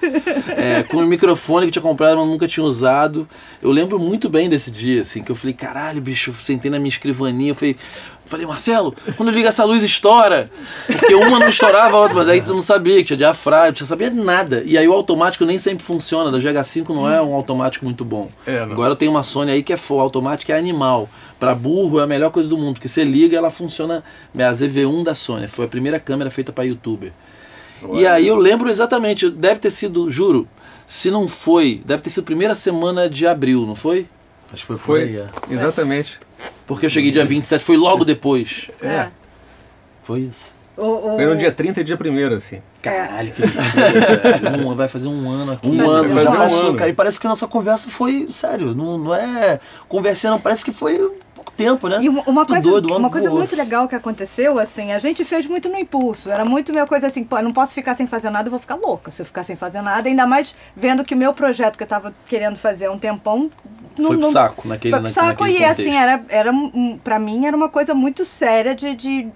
é, 0.57 0.81
com 0.81 0.97
o 0.97 1.05
microfone 1.05 1.67
que 1.67 1.73
tinha 1.73 1.81
comprado, 1.83 2.17
mas 2.17 2.27
nunca 2.27 2.47
tinha 2.47 2.63
usado. 2.63 3.29
Eu 3.61 3.69
lembro 3.69 3.99
muito 3.99 4.27
bem 4.27 4.49
desse 4.49 4.71
dia, 4.71 5.03
assim, 5.03 5.21
que 5.21 5.31
eu 5.31 5.35
falei, 5.35 5.53
caralho, 5.53 6.01
bicho, 6.01 6.33
sentei 6.33 6.71
na 6.71 6.79
minha 6.79 6.89
escrivaninha, 6.89 7.51
eu 7.51 7.55
falei, 7.55 7.75
falei, 8.25 8.47
Marcelo, 8.47 8.95
quando 9.15 9.31
liga 9.31 9.49
essa 9.49 9.63
luz 9.63 9.83
estoura. 9.83 10.49
Porque 10.87 11.13
uma 11.13 11.37
não 11.37 11.49
estourava 11.49 11.95
a 11.95 11.99
outra, 11.99 12.15
mas 12.15 12.27
aí 12.27 12.41
tu 12.41 12.53
não 12.53 12.61
sabia 12.61 12.97
que 12.97 13.03
tinha 13.03 13.17
diafragma, 13.17 13.73
tu 13.73 13.81
não 13.81 13.87
sabia 13.87 14.09
nada. 14.09 14.63
E 14.65 14.75
aí 14.75 14.87
o 14.87 14.93
automático 14.93 15.45
nem 15.45 15.59
sempre 15.59 15.85
funciona, 15.85 16.31
da 16.31 16.39
GH5 16.39 16.89
não 16.89 17.07
é 17.07 17.21
um 17.21 17.35
automático 17.35 17.85
muito 17.85 18.03
bom. 18.03 18.29
É, 18.47 18.57
Agora 18.59 18.93
eu 18.93 18.95
tenho 18.95 19.11
uma 19.11 19.21
Sony 19.21 19.51
aí 19.51 19.61
que 19.61 19.71
é 19.71 19.77
automática 19.91 20.51
é 20.51 20.57
animal. 20.57 21.07
Para 21.45 21.53
burro 21.53 21.99
é 21.99 22.03
a 22.03 22.07
melhor 22.07 22.31
coisa 22.31 22.49
do 22.49 22.57
mundo, 22.57 22.73
porque 22.73 22.87
você 22.87 23.03
liga 23.03 23.37
ela 23.37 23.51
funciona. 23.51 24.03
É 24.35 24.43
a 24.45 24.51
ZV1 24.51 25.03
da 25.03 25.13
Sony, 25.13 25.47
foi 25.47 25.65
a 25.65 25.67
primeira 25.67 25.99
câmera 25.99 26.31
feita 26.31 26.51
para 26.51 26.63
youtuber. 26.63 27.11
E 27.93 28.07
aí 28.07 28.27
eu 28.27 28.35
lembro 28.35 28.67
exatamente, 28.67 29.29
deve 29.29 29.59
ter 29.59 29.69
sido, 29.69 30.09
juro, 30.09 30.47
se 30.87 31.11
não 31.11 31.27
foi, 31.27 31.83
deve 31.85 32.01
ter 32.01 32.09
sido 32.09 32.23
primeira 32.23 32.55
semana 32.55 33.07
de 33.07 33.27
abril, 33.27 33.63
não 33.67 33.75
foi? 33.75 34.07
Acho 34.51 34.61
que 34.63 34.65
foi 34.67 34.75
por 34.77 34.85
Foi, 34.85 35.03
aí, 35.03 35.17
é. 35.17 35.27
exatamente. 35.51 36.19
Porque 36.65 36.87
eu 36.87 36.89
cheguei 36.89 37.11
dia 37.11 37.23
27, 37.23 37.63
foi 37.63 37.77
logo 37.77 38.03
depois. 38.03 38.71
É. 38.81 39.09
Foi 40.03 40.21
isso. 40.21 40.51
O, 40.75 40.81
o- 40.83 41.15
Foi 41.15 41.25
no 41.27 41.37
dia 41.37 41.51
30 41.51 41.81
e 41.81 41.83
dia 41.83 41.95
1 41.97 42.35
assim. 42.35 42.59
Caralho, 42.81 43.31
que 43.31 43.41
loucura. 43.43 44.57
Um- 44.67 44.75
vai 44.75 44.87
fazer 44.87 45.07
um 45.07 45.29
ano 45.29 45.51
aqui. 45.53 45.67
Um 45.67 45.77
Vai 45.77 45.87
ano, 45.87 46.09
fazer 46.09 46.23
já 46.23 46.31
um 46.31 46.37
passou, 46.37 46.67
ano. 46.69 46.75
cara. 46.77 46.89
E 46.89 46.93
parece 46.93 47.19
que 47.19 47.27
nossa 47.27 47.47
conversa 47.47 47.89
foi, 47.91 48.27
sério, 48.31 48.73
não, 48.73 48.97
não 48.97 49.13
é 49.15 49.59
conversinha, 49.87 50.31
não. 50.31 50.39
Parece 50.39 50.65
que 50.65 50.71
foi 50.71 51.11
tempo, 51.55 51.87
né? 51.87 51.99
E 52.01 52.09
uma, 52.09 52.45
coisa, 52.45 52.61
doido, 52.61 52.95
uma 52.95 53.09
coisa 53.09 53.29
muito 53.29 53.55
legal 53.55 53.87
que 53.87 53.95
aconteceu, 53.95 54.59
assim, 54.59 54.91
a 54.91 54.99
gente 54.99 55.23
fez 55.23 55.45
muito 55.45 55.69
no 55.69 55.77
impulso. 55.77 56.29
Era 56.29 56.43
muito 56.45 56.71
minha 56.71 56.85
coisa 56.85 57.07
assim, 57.07 57.23
pô, 57.23 57.41
não 57.41 57.51
posso 57.51 57.73
ficar 57.73 57.95
sem 57.95 58.05
fazer 58.07 58.29
nada, 58.29 58.47
eu 58.47 58.51
vou 58.51 58.59
ficar 58.59 58.75
louca 58.75 59.11
se 59.11 59.21
eu 59.21 59.25
ficar 59.25 59.43
sem 59.43 59.55
fazer 59.55 59.81
nada. 59.81 60.07
Ainda 60.07 60.25
mais 60.27 60.53
vendo 60.75 61.03
que 61.03 61.13
o 61.13 61.17
meu 61.17 61.33
projeto 61.33 61.77
que 61.77 61.83
eu 61.83 61.87
tava 61.87 62.13
querendo 62.27 62.57
fazer 62.57 62.85
há 62.87 62.91
um 62.91 62.99
tempão. 62.99 63.49
não- 63.97 64.07
Foi 64.07 64.17
pro 64.17 64.25
não- 64.25 64.31
saco 64.31 64.67
naquele, 64.67 64.93
foi 64.93 65.01
pro 65.03 65.09
saco 65.09 65.27
naquele 65.27 65.49
e 65.51 65.53
contexto. 65.61 65.79
assim, 65.81 65.95
era, 65.95 66.25
era 66.29 66.51
pra 67.03 67.17
mim 67.17 67.45
era 67.45 67.55
uma 67.55 67.69
coisa 67.69 67.93
muito 67.93 68.25
séria 68.25 68.75
de, 68.75 68.93
de 68.93 69.27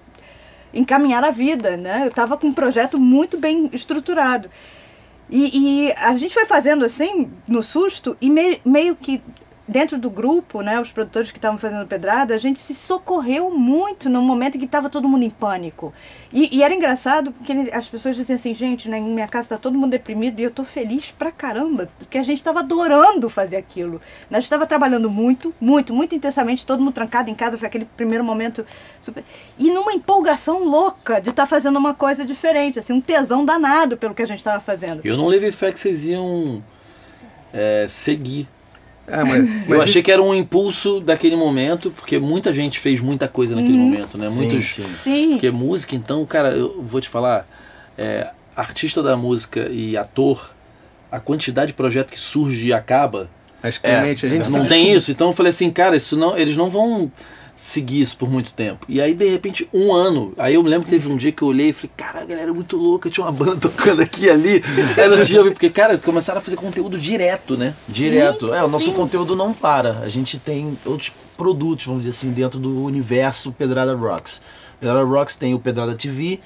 encaminhar 0.73 1.23
a 1.23 1.31
vida, 1.31 1.77
né? 1.77 2.03
Eu 2.05 2.11
tava 2.11 2.37
com 2.37 2.47
um 2.47 2.53
projeto 2.53 2.99
muito 2.99 3.37
bem 3.37 3.69
estruturado. 3.73 4.49
E, 5.29 5.87
e 5.87 5.93
a 5.93 6.13
gente 6.15 6.33
foi 6.33 6.45
fazendo 6.45 6.83
assim, 6.83 7.31
no 7.47 7.61
susto, 7.63 8.17
e 8.19 8.29
me- 8.29 8.59
meio 8.65 8.95
que 8.95 9.21
dentro 9.69 9.99
do 9.99 10.09
grupo, 10.09 10.61
né, 10.61 10.81
os 10.81 10.91
produtores 10.91 11.29
que 11.29 11.37
estavam 11.37 11.59
fazendo 11.59 11.85
pedrada, 11.85 12.33
a 12.33 12.37
gente 12.39 12.59
se 12.59 12.73
socorreu 12.73 13.51
muito 13.51 14.09
no 14.09 14.21
momento 14.21 14.55
em 14.55 14.59
que 14.59 14.65
estava 14.65 14.89
todo 14.89 15.07
mundo 15.07 15.23
em 15.23 15.29
pânico. 15.29 15.93
E, 16.33 16.57
e 16.57 16.63
era 16.63 16.73
engraçado 16.73 17.31
porque 17.31 17.53
as 17.71 17.87
pessoas 17.87 18.15
diziam 18.15 18.35
assim, 18.35 18.53
gente, 18.53 18.89
na 18.89 18.99
minha 18.99 19.27
casa 19.27 19.45
está 19.45 19.57
todo 19.57 19.77
mundo 19.77 19.91
deprimido 19.91 20.39
e 20.39 20.43
eu 20.43 20.51
tô 20.51 20.63
feliz 20.63 21.11
pra 21.11 21.31
caramba, 21.31 21.87
porque 21.99 22.17
a 22.17 22.23
gente 22.23 22.37
estava 22.37 22.59
adorando 22.61 23.29
fazer 23.29 23.57
aquilo. 23.57 24.01
Nós 24.29 24.43
estava 24.43 24.65
trabalhando 24.65 25.09
muito, 25.09 25.53
muito, 25.61 25.93
muito 25.93 26.15
intensamente, 26.15 26.65
todo 26.65 26.81
mundo 26.81 26.93
trancado 26.93 27.29
em 27.29 27.35
casa, 27.35 27.57
foi 27.57 27.67
aquele 27.67 27.85
primeiro 27.85 28.23
momento 28.23 28.65
super... 28.99 29.23
E 29.57 29.71
numa 29.71 29.93
empolgação 29.93 30.63
louca 30.63 31.21
de 31.21 31.29
estar 31.29 31.45
fazendo 31.45 31.77
uma 31.77 31.93
coisa 31.93 32.25
diferente, 32.25 32.79
assim, 32.79 32.93
um 32.93 33.01
tesão 33.01 33.45
danado 33.45 33.97
pelo 33.97 34.15
que 34.15 34.23
a 34.23 34.27
gente 34.27 34.39
estava 34.39 34.59
fazendo. 34.59 35.05
Eu 35.05 35.15
não 35.15 35.27
levei 35.27 35.51
fé 35.51 35.71
que 35.71 35.79
vocês 35.79 36.07
iam 36.07 36.63
é, 37.53 37.85
seguir. 37.87 38.47
É, 39.11 39.23
mas, 39.23 39.69
Eu 39.69 39.77
mas 39.77 39.89
achei 39.89 40.01
que 40.01 40.11
era 40.11 40.21
um 40.21 40.33
impulso 40.33 40.99
daquele 40.99 41.35
momento, 41.35 41.91
porque 41.91 42.19
muita 42.19 42.53
gente 42.53 42.79
fez 42.79 43.01
muita 43.01 43.27
coisa 43.27 43.55
naquele 43.55 43.77
momento, 43.77 44.17
né? 44.17 44.27
Sim, 44.29 44.35
Muitos, 44.35 44.67
sim. 44.67 44.85
Sim. 44.95 45.29
Porque 45.31 45.51
música, 45.51 45.95
então, 45.95 46.25
cara, 46.25 46.49
eu 46.49 46.81
vou 46.81 47.01
te 47.01 47.09
falar, 47.09 47.47
é, 47.97 48.29
artista 48.55 49.01
da 49.01 49.17
música 49.17 49.67
e 49.69 49.97
ator, 49.97 50.53
a 51.11 51.19
quantidade 51.19 51.67
de 51.67 51.73
projeto 51.73 52.11
que 52.11 52.19
surge 52.19 52.67
e 52.67 52.73
acaba, 52.73 53.29
Mas 53.61 53.77
Clemente, 53.77 54.25
a 54.25 54.29
gente 54.29 54.49
não 54.49 54.65
tem 54.65 54.93
isso. 54.93 55.11
Então 55.11 55.27
eu 55.27 55.33
falei 55.33 55.49
assim, 55.49 55.69
cara, 55.69 55.95
isso 55.95 56.15
não, 56.15 56.37
eles 56.37 56.55
não 56.55 56.69
vão 56.69 57.11
seguir 57.59 57.99
isso 57.99 58.15
por 58.15 58.31
muito 58.31 58.53
tempo. 58.53 58.85
E 58.87 59.01
aí, 59.01 59.13
de 59.13 59.27
repente, 59.27 59.67
um 59.73 59.91
ano. 59.91 60.31
Aí 60.37 60.53
eu 60.53 60.63
me 60.63 60.69
lembro 60.69 60.85
que 60.85 60.91
teve 60.91 61.11
um 61.11 61.17
dia 61.17 61.29
que 61.29 61.41
eu 61.41 61.49
olhei 61.49 61.69
e 61.69 61.73
falei, 61.73 61.91
cara, 61.97 62.21
a 62.21 62.25
galera 62.25 62.51
é 62.51 62.53
muito 62.53 62.77
louca, 62.77 63.09
tinha 63.09 63.25
uma 63.25 63.33
banda 63.33 63.57
tocando 63.67 64.01
aqui 64.01 64.27
e 64.27 64.29
ali. 64.29 64.63
Aí 64.97 65.09
não 65.09 65.21
tinha, 65.21 65.43
porque, 65.43 65.69
cara, 65.69 65.97
começaram 65.97 66.37
a 66.37 66.41
fazer 66.41 66.55
conteúdo 66.55 66.97
direto, 66.97 67.57
né? 67.57 67.75
Direto. 67.85 68.53
é, 68.53 68.63
o 68.63 68.69
nosso 68.69 68.85
sim. 68.85 68.93
conteúdo 68.93 69.35
não 69.35 69.53
para. 69.53 69.99
A 69.99 70.07
gente 70.07 70.39
tem 70.39 70.77
outros 70.85 71.11
produtos, 71.35 71.85
vamos 71.85 72.03
dizer 72.03 72.15
assim, 72.15 72.31
dentro 72.31 72.61
do 72.61 72.81
universo 72.85 73.51
Pedrada 73.51 73.93
Rocks. 73.93 74.41
Pedrada 74.79 75.03
Rocks 75.03 75.35
tem 75.35 75.53
o 75.53 75.59
Pedrada 75.59 75.93
TV, 75.95 76.39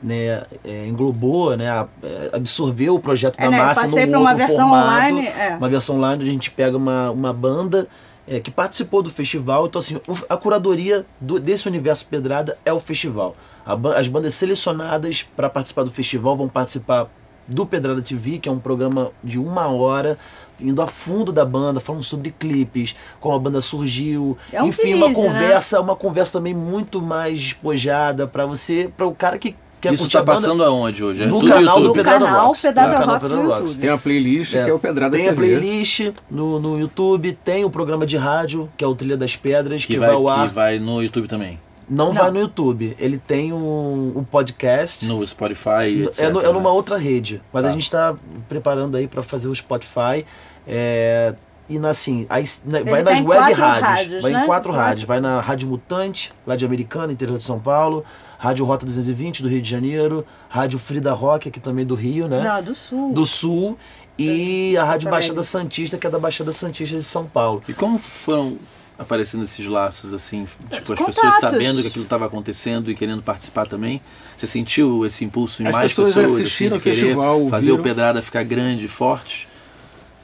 né, 0.00 0.44
é, 0.64 0.86
englobou, 0.86 1.56
né, 1.56 1.66
é, 2.04 2.30
absorveu 2.32 2.94
o 2.94 3.00
projeto 3.00 3.40
É, 3.40 3.42
da 3.42 3.50
né, 3.50 3.58
eu 3.58 3.64
massa 3.64 3.82
passei 3.82 4.06
num 4.06 4.12
pra 4.12 4.20
uma 4.20 4.30
outro 4.30 4.46
versão 4.46 4.68
formato, 4.68 5.12
online, 5.12 5.26
é. 5.26 5.56
uma 5.56 5.68
versão 5.68 5.96
online 5.96 6.22
a 6.22 6.32
gente 6.32 6.50
pega 6.52 6.76
uma, 6.76 7.10
uma 7.10 7.32
banda 7.32 7.88
é, 8.28 8.38
que 8.40 8.50
participou 8.50 9.02
do 9.02 9.10
festival. 9.10 9.66
Então, 9.66 9.78
assim, 9.80 10.00
a 10.28 10.36
curadoria 10.36 11.04
do- 11.20 11.40
desse 11.40 11.68
universo 11.68 12.06
Pedrada 12.06 12.56
é 12.64 12.72
o 12.72 12.80
festival. 12.80 13.34
Ba- 13.78 13.96
as 13.98 14.08
bandas 14.08 14.34
selecionadas 14.34 15.22
para 15.36 15.48
participar 15.48 15.82
do 15.84 15.90
festival 15.90 16.36
vão 16.36 16.48
participar 16.48 17.08
do 17.46 17.66
Pedrada 17.66 18.00
TV, 18.00 18.38
que 18.38 18.48
é 18.48 18.52
um 18.52 18.58
programa 18.60 19.10
de 19.24 19.38
uma 19.38 19.66
hora, 19.66 20.16
indo 20.60 20.80
a 20.82 20.86
fundo 20.86 21.32
da 21.32 21.44
banda, 21.44 21.80
falando 21.80 22.04
sobre 22.04 22.30
clipes, 22.30 22.94
como 23.18 23.34
a 23.34 23.38
banda 23.38 23.60
surgiu. 23.60 24.38
É 24.52 24.62
um 24.62 24.68
Enfim, 24.68 24.94
uma 24.94 25.06
teaser, 25.08 25.24
né? 25.24 25.28
conversa, 25.32 25.80
uma 25.80 25.96
conversa 25.96 26.32
também 26.34 26.54
muito 26.54 27.02
mais 27.02 27.40
despojada 27.40 28.26
para 28.28 28.46
você, 28.46 28.90
para 28.96 29.06
o 29.06 29.14
cara 29.14 29.36
que 29.38 29.56
isso 29.88 30.02
curtir 30.04 30.12
tá 30.14 30.18
a 30.20 30.22
banda. 30.24 30.40
passando 30.40 30.64
aonde 30.64 31.02
hoje? 31.02 31.22
É 31.22 31.26
No 31.26 31.40
canal 31.46 31.76
do 31.76 31.86
YouTube. 31.86 31.96
Pedrada 31.96 32.24
canal 32.26 32.46
Rocks. 32.46 32.60
Pedrada 32.62 32.92
É, 32.92 32.96
Rocks 33.04 33.28
Pedrada 33.28 33.42
Rocks. 33.58 33.74
Tem 33.76 33.90
uma 33.90 33.98
playlist 33.98 34.54
É, 34.54 34.64
que 34.64 34.70
é 34.70 34.72
o 34.72 34.78
Pedrada 34.78 35.16
tem 35.16 35.28
a 35.28 35.32
playlist 35.32 36.00
no, 36.30 36.58
no 36.60 36.78
YouTube, 36.78 37.32
tem 37.44 37.64
o 37.64 37.70
programa 37.70 38.06
de 38.06 38.16
rádio, 38.16 38.68
que 38.76 38.84
é 38.84 38.86
o 38.86 38.94
Trilha 38.94 39.16
das 39.16 39.36
Pedras, 39.36 39.84
que, 39.84 39.94
Que, 39.94 39.98
vai, 39.98 40.08
vai, 40.08 40.16
ao 40.16 40.28
ar. 40.28 40.48
que 40.48 40.54
vai 40.54 40.78
no 40.78 41.02
YouTube 41.02 41.26
também. 41.28 41.58
Não, 41.88 42.06
Não. 42.06 42.12
vai 42.14 42.30
no 42.30 42.38
YouTube. 42.38 42.96
Ele 43.00 43.18
tem 43.18 43.52
um, 43.52 44.12
um 44.16 44.22
podcast. 44.24 45.04
No 45.06 45.26
Spotify, 45.26 46.04
etc. 46.04 46.20
é, 46.26 46.30
no- 46.30 46.40
é 46.40 46.52
numa 46.52 46.70
outra 46.70 46.96
rede. 46.96 47.42
Mas 47.52 47.64
Tá. 47.64 47.68
a 47.68 47.72
gente 47.72 47.82
está 47.82 48.14
preparando 48.48 48.96
aí 48.96 49.08
para 49.08 49.22
fazer 49.24 49.48
o 49.48 49.54
Spotify. 49.54 50.24
É, 50.66 51.34
e 51.68 51.78
na, 51.78 51.88
assim, 51.90 52.26
aí, 52.28 52.44
na- 52.64 52.82
vai 52.82 53.02
tá 53.02 53.10
nas 53.10 53.20
em 53.20 53.26
web 53.26 53.40
rádios. 53.54 53.58
rádios, 53.88 54.22
vai 54.22 54.32
né? 54.32 54.42
em 54.42 54.46
quatro 54.46 54.70
Quatro. 54.70 54.86
rádios. 54.86 55.04
Vai 55.06 55.20
na 55.20 55.40
Rádio 55.40 55.68
Mutante, 55.68 56.32
lá 56.46 56.54
de 56.54 56.64
Americana, 56.64 57.12
interior 57.12 57.38
de 57.38 57.44
São 57.44 57.58
Paulo. 57.58 58.04
Rádio 58.40 58.64
Rota 58.64 58.86
220, 58.86 59.42
do 59.42 59.50
Rio 59.50 59.60
de 59.60 59.68
Janeiro. 59.68 60.24
Rádio 60.48 60.78
Frida 60.78 61.12
Rock, 61.12 61.50
aqui 61.50 61.60
também 61.60 61.84
do 61.84 61.94
Rio, 61.94 62.26
né? 62.26 62.42
Não, 62.42 62.62
do 62.62 62.74
sul. 62.74 63.12
do 63.12 63.26
Sul 63.26 63.78
e 64.18 64.74
a 64.78 64.82
Rádio 64.82 65.10
Também. 65.10 65.20
Baixada 65.20 65.42
Santista, 65.42 65.98
que 65.98 66.06
é 66.06 66.10
da 66.10 66.18
Baixada 66.18 66.50
Santista 66.50 66.96
de 66.96 67.02
São 67.02 67.26
Paulo. 67.26 67.62
E 67.68 67.74
como 67.74 67.98
foram 67.98 68.56
aparecendo 68.98 69.44
esses 69.44 69.66
laços, 69.66 70.14
assim, 70.14 70.46
tipo, 70.70 70.90
as 70.94 70.98
Contatos. 70.98 71.20
pessoas 71.20 71.38
sabendo 71.38 71.82
que 71.82 71.88
aquilo 71.88 72.04
estava 72.04 72.24
acontecendo 72.24 72.90
e 72.90 72.94
querendo 72.94 73.22
participar 73.22 73.66
também? 73.66 74.00
Você 74.34 74.46
sentiu 74.46 75.04
esse 75.04 75.22
impulso 75.22 75.62
em 75.62 75.66
As 75.66 75.72
mais 75.72 75.92
pessoas 75.92 76.14
pessoas, 76.14 76.40
assim, 76.40 76.70
de 76.70 76.80
querer 76.80 76.96
festival, 76.96 77.46
fazer 77.50 77.72
o. 77.72 77.82
Pedrada 77.82 78.22
ficar 78.22 78.42
grande 78.42 78.86
e 78.86 78.88
forte? 78.88 79.49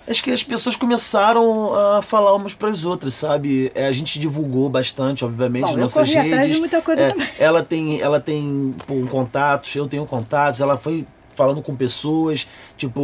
Acho 0.09 0.23
que 0.23 0.31
as 0.31 0.43
pessoas 0.43 0.77
começaram 0.77 1.75
a 1.75 2.01
falar 2.03 2.35
umas 2.35 2.55
para 2.55 2.69
as 2.71 2.85
outras, 2.85 3.15
sabe? 3.15 3.73
É, 3.75 3.87
a 3.87 3.93
gente 3.93 4.19
divulgou 4.21 4.69
bastante, 4.69 5.25
obviamente, 5.25 5.63
Bom, 5.63 5.69
nas 5.69 5.77
nossas 5.95 6.09
corri 6.09 6.19
atrás 6.19 6.31
de 6.33 6.39
redes. 6.47 6.59
muita 6.61 6.81
coisa 6.81 7.03
É, 7.03 7.11
também. 7.11 7.29
ela 7.39 7.63
tem, 7.63 8.01
ela 8.01 8.21
tem 8.21 8.75
pô, 8.87 8.95
contatos, 9.11 9.75
eu 9.75 9.87
tenho 9.89 10.07
contatos, 10.07 10.61
ela 10.61 10.77
foi 10.77 11.05
falando 11.35 11.61
com 11.61 11.75
pessoas, 11.75 12.47
tipo, 12.79 13.01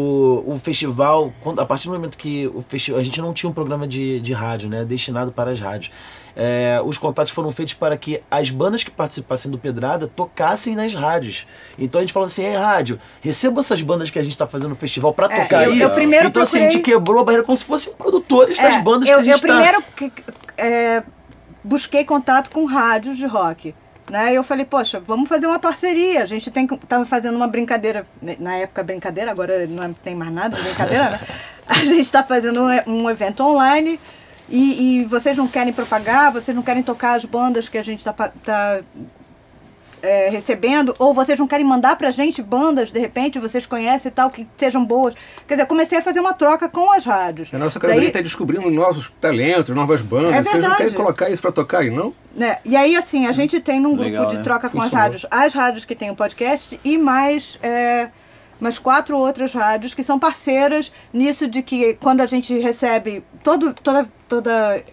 o 0.46 0.58
festival, 0.62 1.32
quando, 1.42 1.60
a 1.60 1.66
partir 1.66 1.88
do 1.88 1.92
momento 1.94 2.16
que 2.16 2.46
o 2.54 2.62
festival, 2.62 2.98
a 3.00 3.04
gente 3.04 3.20
não 3.20 3.32
tinha 3.34 3.50
um 3.50 3.52
programa 3.52 3.86
de, 3.86 4.20
de 4.20 4.32
rádio, 4.32 4.70
né, 4.70 4.84
destinado 4.84 5.30
para 5.32 5.50
as 5.50 5.60
rádios. 5.60 5.90
É, 6.34 6.80
os 6.84 6.96
contatos 6.98 7.32
foram 7.32 7.52
feitos 7.52 7.74
para 7.74 7.96
que 7.96 8.22
as 8.30 8.50
bandas 8.50 8.82
que 8.82 8.90
participassem 8.90 9.50
do 9.50 9.58
Pedrada 9.58 10.06
tocassem 10.08 10.74
nas 10.74 10.94
rádios. 10.94 11.46
Então 11.78 11.98
a 11.98 12.02
gente 12.02 12.12
falou 12.12 12.26
assim: 12.26 12.44
Ei, 12.44 12.54
rádio, 12.54 12.98
receba 13.20 13.60
essas 13.60 13.82
bandas 13.82 14.08
que 14.10 14.18
a 14.18 14.22
gente 14.22 14.32
está 14.32 14.46
fazendo 14.46 14.70
no 14.70 14.76
festival 14.76 15.12
para 15.12 15.32
É, 15.34 15.42
tocar 15.42 15.64
eu- 15.64 15.72
aí. 15.72 15.80
eu 15.80 15.90
primeiro 15.90 16.28
então 16.28 16.42
assim, 16.42 16.58
a 16.58 16.62
gente 16.62 16.78
procurei- 16.78 16.94
quebrou 16.98 17.20
a 17.20 17.24
barreira 17.24 17.44
como 17.44 17.56
se 17.56 17.64
fossem 17.64 17.92
produtores 17.94 18.58
das 18.58 18.76
É, 18.76 18.80
bandas 18.80 19.08
eu, 19.08 19.16
que 19.16 19.20
a 19.20 19.24
gente 19.24 19.34
eu 19.34 19.40
tá- 19.48 19.54
primeiro 19.54 19.82
que- 19.96 20.12
é, 20.56 21.02
busquei 21.62 22.04
contato 22.04 22.50
com 22.50 22.64
rádios 22.64 23.16
de 23.16 23.26
rock. 23.26 23.74
Né? 24.10 24.32
Eu 24.34 24.42
falei, 24.42 24.64
poxa, 24.64 25.00
vamos 25.06 25.28
fazer 25.28 25.46
uma 25.46 25.58
parceria. 25.60 26.22
A 26.22 26.26
gente 26.26 26.50
tem 26.50 26.66
que 26.66 26.76
tava 26.86 27.04
fazendo 27.04 27.36
uma 27.36 27.46
brincadeira, 27.46 28.04
né, 28.20 28.36
na 28.38 28.56
época 28.56 28.82
brincadeira, 28.82 29.30
agora 29.30 29.66
não 29.66 29.82
é- 29.84 29.90
tem 30.02 30.14
mais 30.14 30.32
nada 30.32 30.56
de 30.56 30.62
brincadeira, 30.62 31.10
né? 31.10 31.20
A 31.68 31.74
gente 31.84 32.00
está 32.00 32.22
fazendo 32.24 32.60
um 32.86 33.08
evento 33.08 33.42
online 33.44 33.98
e, 34.52 35.00
e 35.00 35.04
vocês 35.04 35.36
não 35.36 35.48
querem 35.48 35.72
propagar, 35.72 36.30
vocês 36.32 36.54
não 36.54 36.62
querem 36.62 36.82
tocar 36.82 37.14
as 37.14 37.24
bandas 37.24 37.68
que 37.68 37.78
a 37.78 37.82
gente 37.82 37.98
está 38.00 38.12
tá, 38.12 38.80
é, 40.02 40.28
recebendo, 40.28 40.94
ou 40.98 41.14
vocês 41.14 41.38
não 41.38 41.46
querem 41.46 41.64
mandar 41.64 41.94
pra 41.96 42.10
gente 42.10 42.42
bandas, 42.42 42.90
de 42.90 42.98
repente, 42.98 43.38
vocês 43.38 43.64
conhecem 43.66 44.10
e 44.10 44.12
tal, 44.12 44.30
que 44.30 44.46
sejam 44.58 44.84
boas. 44.84 45.14
Quer 45.46 45.54
dizer, 45.54 45.62
eu 45.62 45.66
comecei 45.68 45.98
a 45.98 46.02
fazer 46.02 46.18
uma 46.18 46.34
troca 46.34 46.68
com 46.68 46.90
as 46.92 47.04
rádios. 47.04 47.54
A 47.54 47.58
nossa 47.58 47.78
Daí- 47.78 47.90
cadeia 47.90 48.08
está 48.08 48.20
descobrindo 48.20 48.68
novos 48.68 49.12
talentos, 49.20 49.74
novas 49.76 50.00
bandas. 50.00 50.34
É 50.34 50.42
Vocês 50.42 50.64
não 50.64 50.74
querem 50.74 50.92
colocar 50.92 51.30
isso 51.30 51.40
para 51.40 51.52
tocar 51.52 51.78
aí, 51.78 51.90
não? 51.90 52.12
né? 52.34 52.58
E 52.64 52.74
aí, 52.74 52.96
assim, 52.96 53.26
a 53.26 53.32
gente 53.32 53.60
tem 53.60 53.78
num 53.78 53.90
grupo 53.90 54.02
Legal, 54.04 54.26
de 54.26 54.36
né? 54.38 54.42
troca 54.42 54.68
com 54.68 54.78
as 54.78 54.84
Funcionou. 54.84 55.02
rádios, 55.04 55.26
as 55.30 55.54
rádios 55.54 55.84
que 55.84 55.94
têm 55.94 56.10
o 56.10 56.16
podcast 56.16 56.80
e 56.82 56.98
mais, 56.98 57.58
é, 57.62 58.08
mais 58.62 58.78
quatro 58.78 59.18
outras 59.18 59.52
rádios 59.52 59.92
que 59.92 60.04
são 60.04 60.20
parceiras 60.20 60.92
nisso 61.12 61.48
de 61.48 61.64
que 61.64 61.94
quando 61.94 62.20
a 62.20 62.26
gente 62.26 62.56
recebe 62.60 63.24
todo, 63.42 63.74
toda, 63.74 64.08
toda 64.28 64.84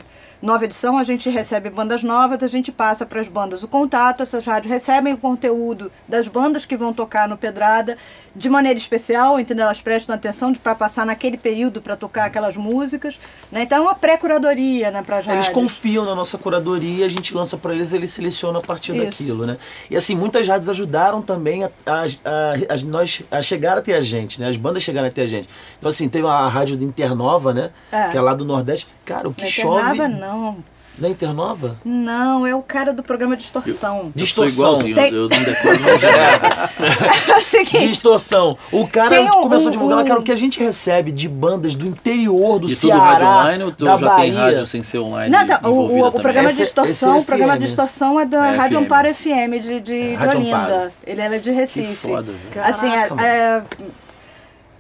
nova 0.42 0.66
edição, 0.66 0.98
a 0.98 1.04
gente 1.04 1.30
recebe 1.30 1.70
bandas 1.70 2.02
novas, 2.02 2.42
a 2.42 2.48
gente 2.48 2.72
passa 2.72 3.06
para 3.06 3.22
as 3.22 3.28
bandas 3.28 3.62
o 3.62 3.68
contato, 3.68 4.24
essas 4.24 4.44
rádios 4.44 4.74
recebem 4.74 5.14
o 5.14 5.18
conteúdo 5.18 5.92
das 6.08 6.28
bandas 6.28 6.66
que 6.66 6.76
vão 6.76 6.92
tocar 6.92 7.28
no 7.28 7.38
Pedrada 7.38 7.96
de 8.36 8.50
maneira 8.50 8.78
especial, 8.78 9.40
entendeu? 9.40 9.66
Elas 9.66 9.82
prestam 9.82 10.16
atenção 10.16 10.54
para 10.54 10.76
passar 10.76 11.06
naquele 11.06 11.38
período 11.38 11.82
para 11.82 11.96
tocar 11.96 12.26
aquelas 12.26 12.56
músicas, 12.56 13.18
né? 13.52 13.64
Então 13.64 13.78
é 13.78 13.82
uma 13.82 13.96
pré-curadoria, 13.96 14.92
né, 14.92 15.02
para 15.02 15.20
Eles 15.34 15.50
confiam 15.50 16.06
na 16.06 16.14
nossa 16.16 16.38
curadoria, 16.38 17.06
a 17.06 17.10
gente 17.10 17.34
lança 17.34 17.58
para 17.58 17.74
eles, 17.74 17.92
eles 17.94 18.12
selecionam 18.12 18.60
a 18.60 18.64
partir 18.64 18.96
Isso. 18.96 19.06
daquilo, 19.06 19.46
né? 19.46 19.58
E 19.90 19.96
assim, 19.98 20.16
muitas 20.16 20.48
rádios 20.48 20.70
ajudaram 20.70 21.22
também 21.22 21.64
a, 21.64 21.72
a, 21.86 22.02
a- 22.04 22.74
a 22.74 22.78
nós 22.86 23.22
a 23.32 23.42
chegar 23.42 23.78
até 23.78 23.96
a 23.96 24.02
gente, 24.02 24.40
né? 24.40 24.48
As 24.50 24.58
bandas 24.58 24.84
chegaram 24.84 25.08
até 25.08 25.24
a 25.24 25.28
gente. 25.28 25.50
Então 25.78 25.90
assim, 25.90 26.08
teve 26.08 26.28
a 26.28 26.48
rádio 26.48 26.78
do 26.78 26.84
Internova, 26.84 27.54
né? 27.54 27.72
É. 27.92 28.10
Que 28.10 28.18
é 28.18 28.22
lá 28.22 28.34
do 28.34 28.46
Nordeste. 28.46 28.88
Cara, 29.06 29.28
o 29.28 29.34
que 29.34 29.44
Não 29.44 29.50
chove... 29.50 30.08
não. 30.08 30.58
Na 31.00 31.10
Internova? 31.10 31.78
Não, 31.86 32.46
é 32.46 32.54
o 32.56 32.62
cara 32.62 32.94
do 32.94 33.02
programa 33.02 33.36
Distorção. 33.38 34.06
Eu 34.06 34.12
Distorção. 34.16 34.64
igualzinho, 34.66 34.96
Tem- 34.96 35.14
eu 35.14 35.30
não 35.30 35.44
decoro 35.44 35.80
não. 35.80 37.36
É 37.36 37.38
o 37.38 37.42
seguinte, 37.44 37.88
Distorção. 37.88 38.58
O 38.72 38.88
cara 38.88 39.22
um- 39.22 39.42
começou 39.44 39.70
a 39.70 39.72
divulgar 39.72 40.00
um- 40.00 40.04
cara, 40.06 40.20
o 40.20 40.24
que 40.24 40.32
a 40.32 40.36
gente 40.36 40.60
recebe 40.60 41.12
de 41.12 41.28
bandas 41.28 41.76
do 41.76 41.86
interior 41.88 42.60
do 42.60 42.68
E 42.68 42.76
tudo 42.76 42.92
Ceará, 42.92 43.00
rádio 43.04 43.28
online 43.28 43.64
ou 43.64 43.72
tu 43.72 43.86
da 43.86 43.98
já 43.98 44.08
Bahia. 44.08 44.22
tem 44.24 44.34
rádio 44.42 44.66
sem 44.66 44.84
ser 44.84 45.00
online 45.00 45.30
Não, 45.36 45.46
tá, 45.48 45.60
o, 45.64 45.70
envolvida 45.70 46.06
o, 46.06 46.08
o 46.10 46.22
programa 46.22 46.50
Esse- 46.50 46.64
Distorção, 46.64 46.92
esse 46.92 47.06
é 47.06 47.10
o 47.22 47.24
programa 47.24 47.54
FM. 47.56 47.60
Distorção 47.62 48.20
é 48.20 48.26
da 48.26 48.48
É 48.48 48.56
Rádio 48.58 48.78
FM. 48.80 48.84
Amparo 48.86 49.16
FM 49.16 49.62
de, 49.62 49.80
de, 49.80 49.82
de 49.82 50.14
Rádio 50.16 50.40
Olinda. 50.40 50.58
Amparo. 50.58 50.92
Ele 51.06 51.22
é 51.22 51.38
de 51.40 51.52
Recife. 51.52 51.96
foda, 51.96 52.32
velho. 52.32 52.66
Assim, 52.68 52.88
é- 52.88 53.08
Caraca, 53.08 53.26
é, 53.26 53.62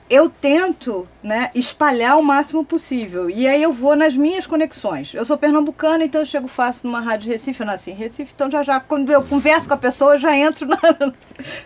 eu 0.09 0.29
tento 0.29 1.07
né, 1.21 1.51
espalhar 1.53 2.17
o 2.17 2.23
máximo 2.23 2.65
possível. 2.65 3.29
E 3.29 3.47
aí 3.47 3.61
eu 3.61 3.71
vou 3.71 3.95
nas 3.95 4.15
minhas 4.15 4.47
conexões. 4.47 5.13
Eu 5.13 5.23
sou 5.23 5.37
pernambucana, 5.37 6.03
então 6.03 6.21
eu 6.21 6.25
chego 6.25 6.47
fácil 6.47 6.87
numa 6.87 6.99
rádio 6.99 7.31
Recife, 7.31 7.59
eu 7.59 7.65
nasci 7.67 7.91
em 7.91 7.95
Recife, 7.95 8.31
então 8.33 8.49
já 8.49 8.63
já, 8.63 8.79
quando 8.79 9.11
eu 9.11 9.21
converso 9.23 9.67
com 9.67 9.73
a 9.75 9.77
pessoa, 9.77 10.15
eu 10.15 10.19
já 10.19 10.35
entro 10.35 10.67
na- 10.67 10.79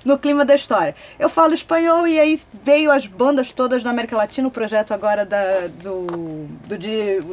no 0.03 0.17
clima 0.17 0.43
da 0.43 0.55
história. 0.55 0.95
Eu 1.17 1.29
falo 1.29 1.53
espanhol 1.53 2.05
e 2.05 2.19
aí 2.19 2.39
veio 2.63 2.91
as 2.91 3.05
bandas 3.05 3.51
todas 3.53 3.81
da 3.81 3.89
América 3.91 4.17
Latina, 4.17 4.47
o 4.47 4.51
projeto 4.51 4.93
agora 4.93 5.25
da, 5.25 5.67
do, 5.81 6.45
do 6.67 6.77
dia 6.77 7.23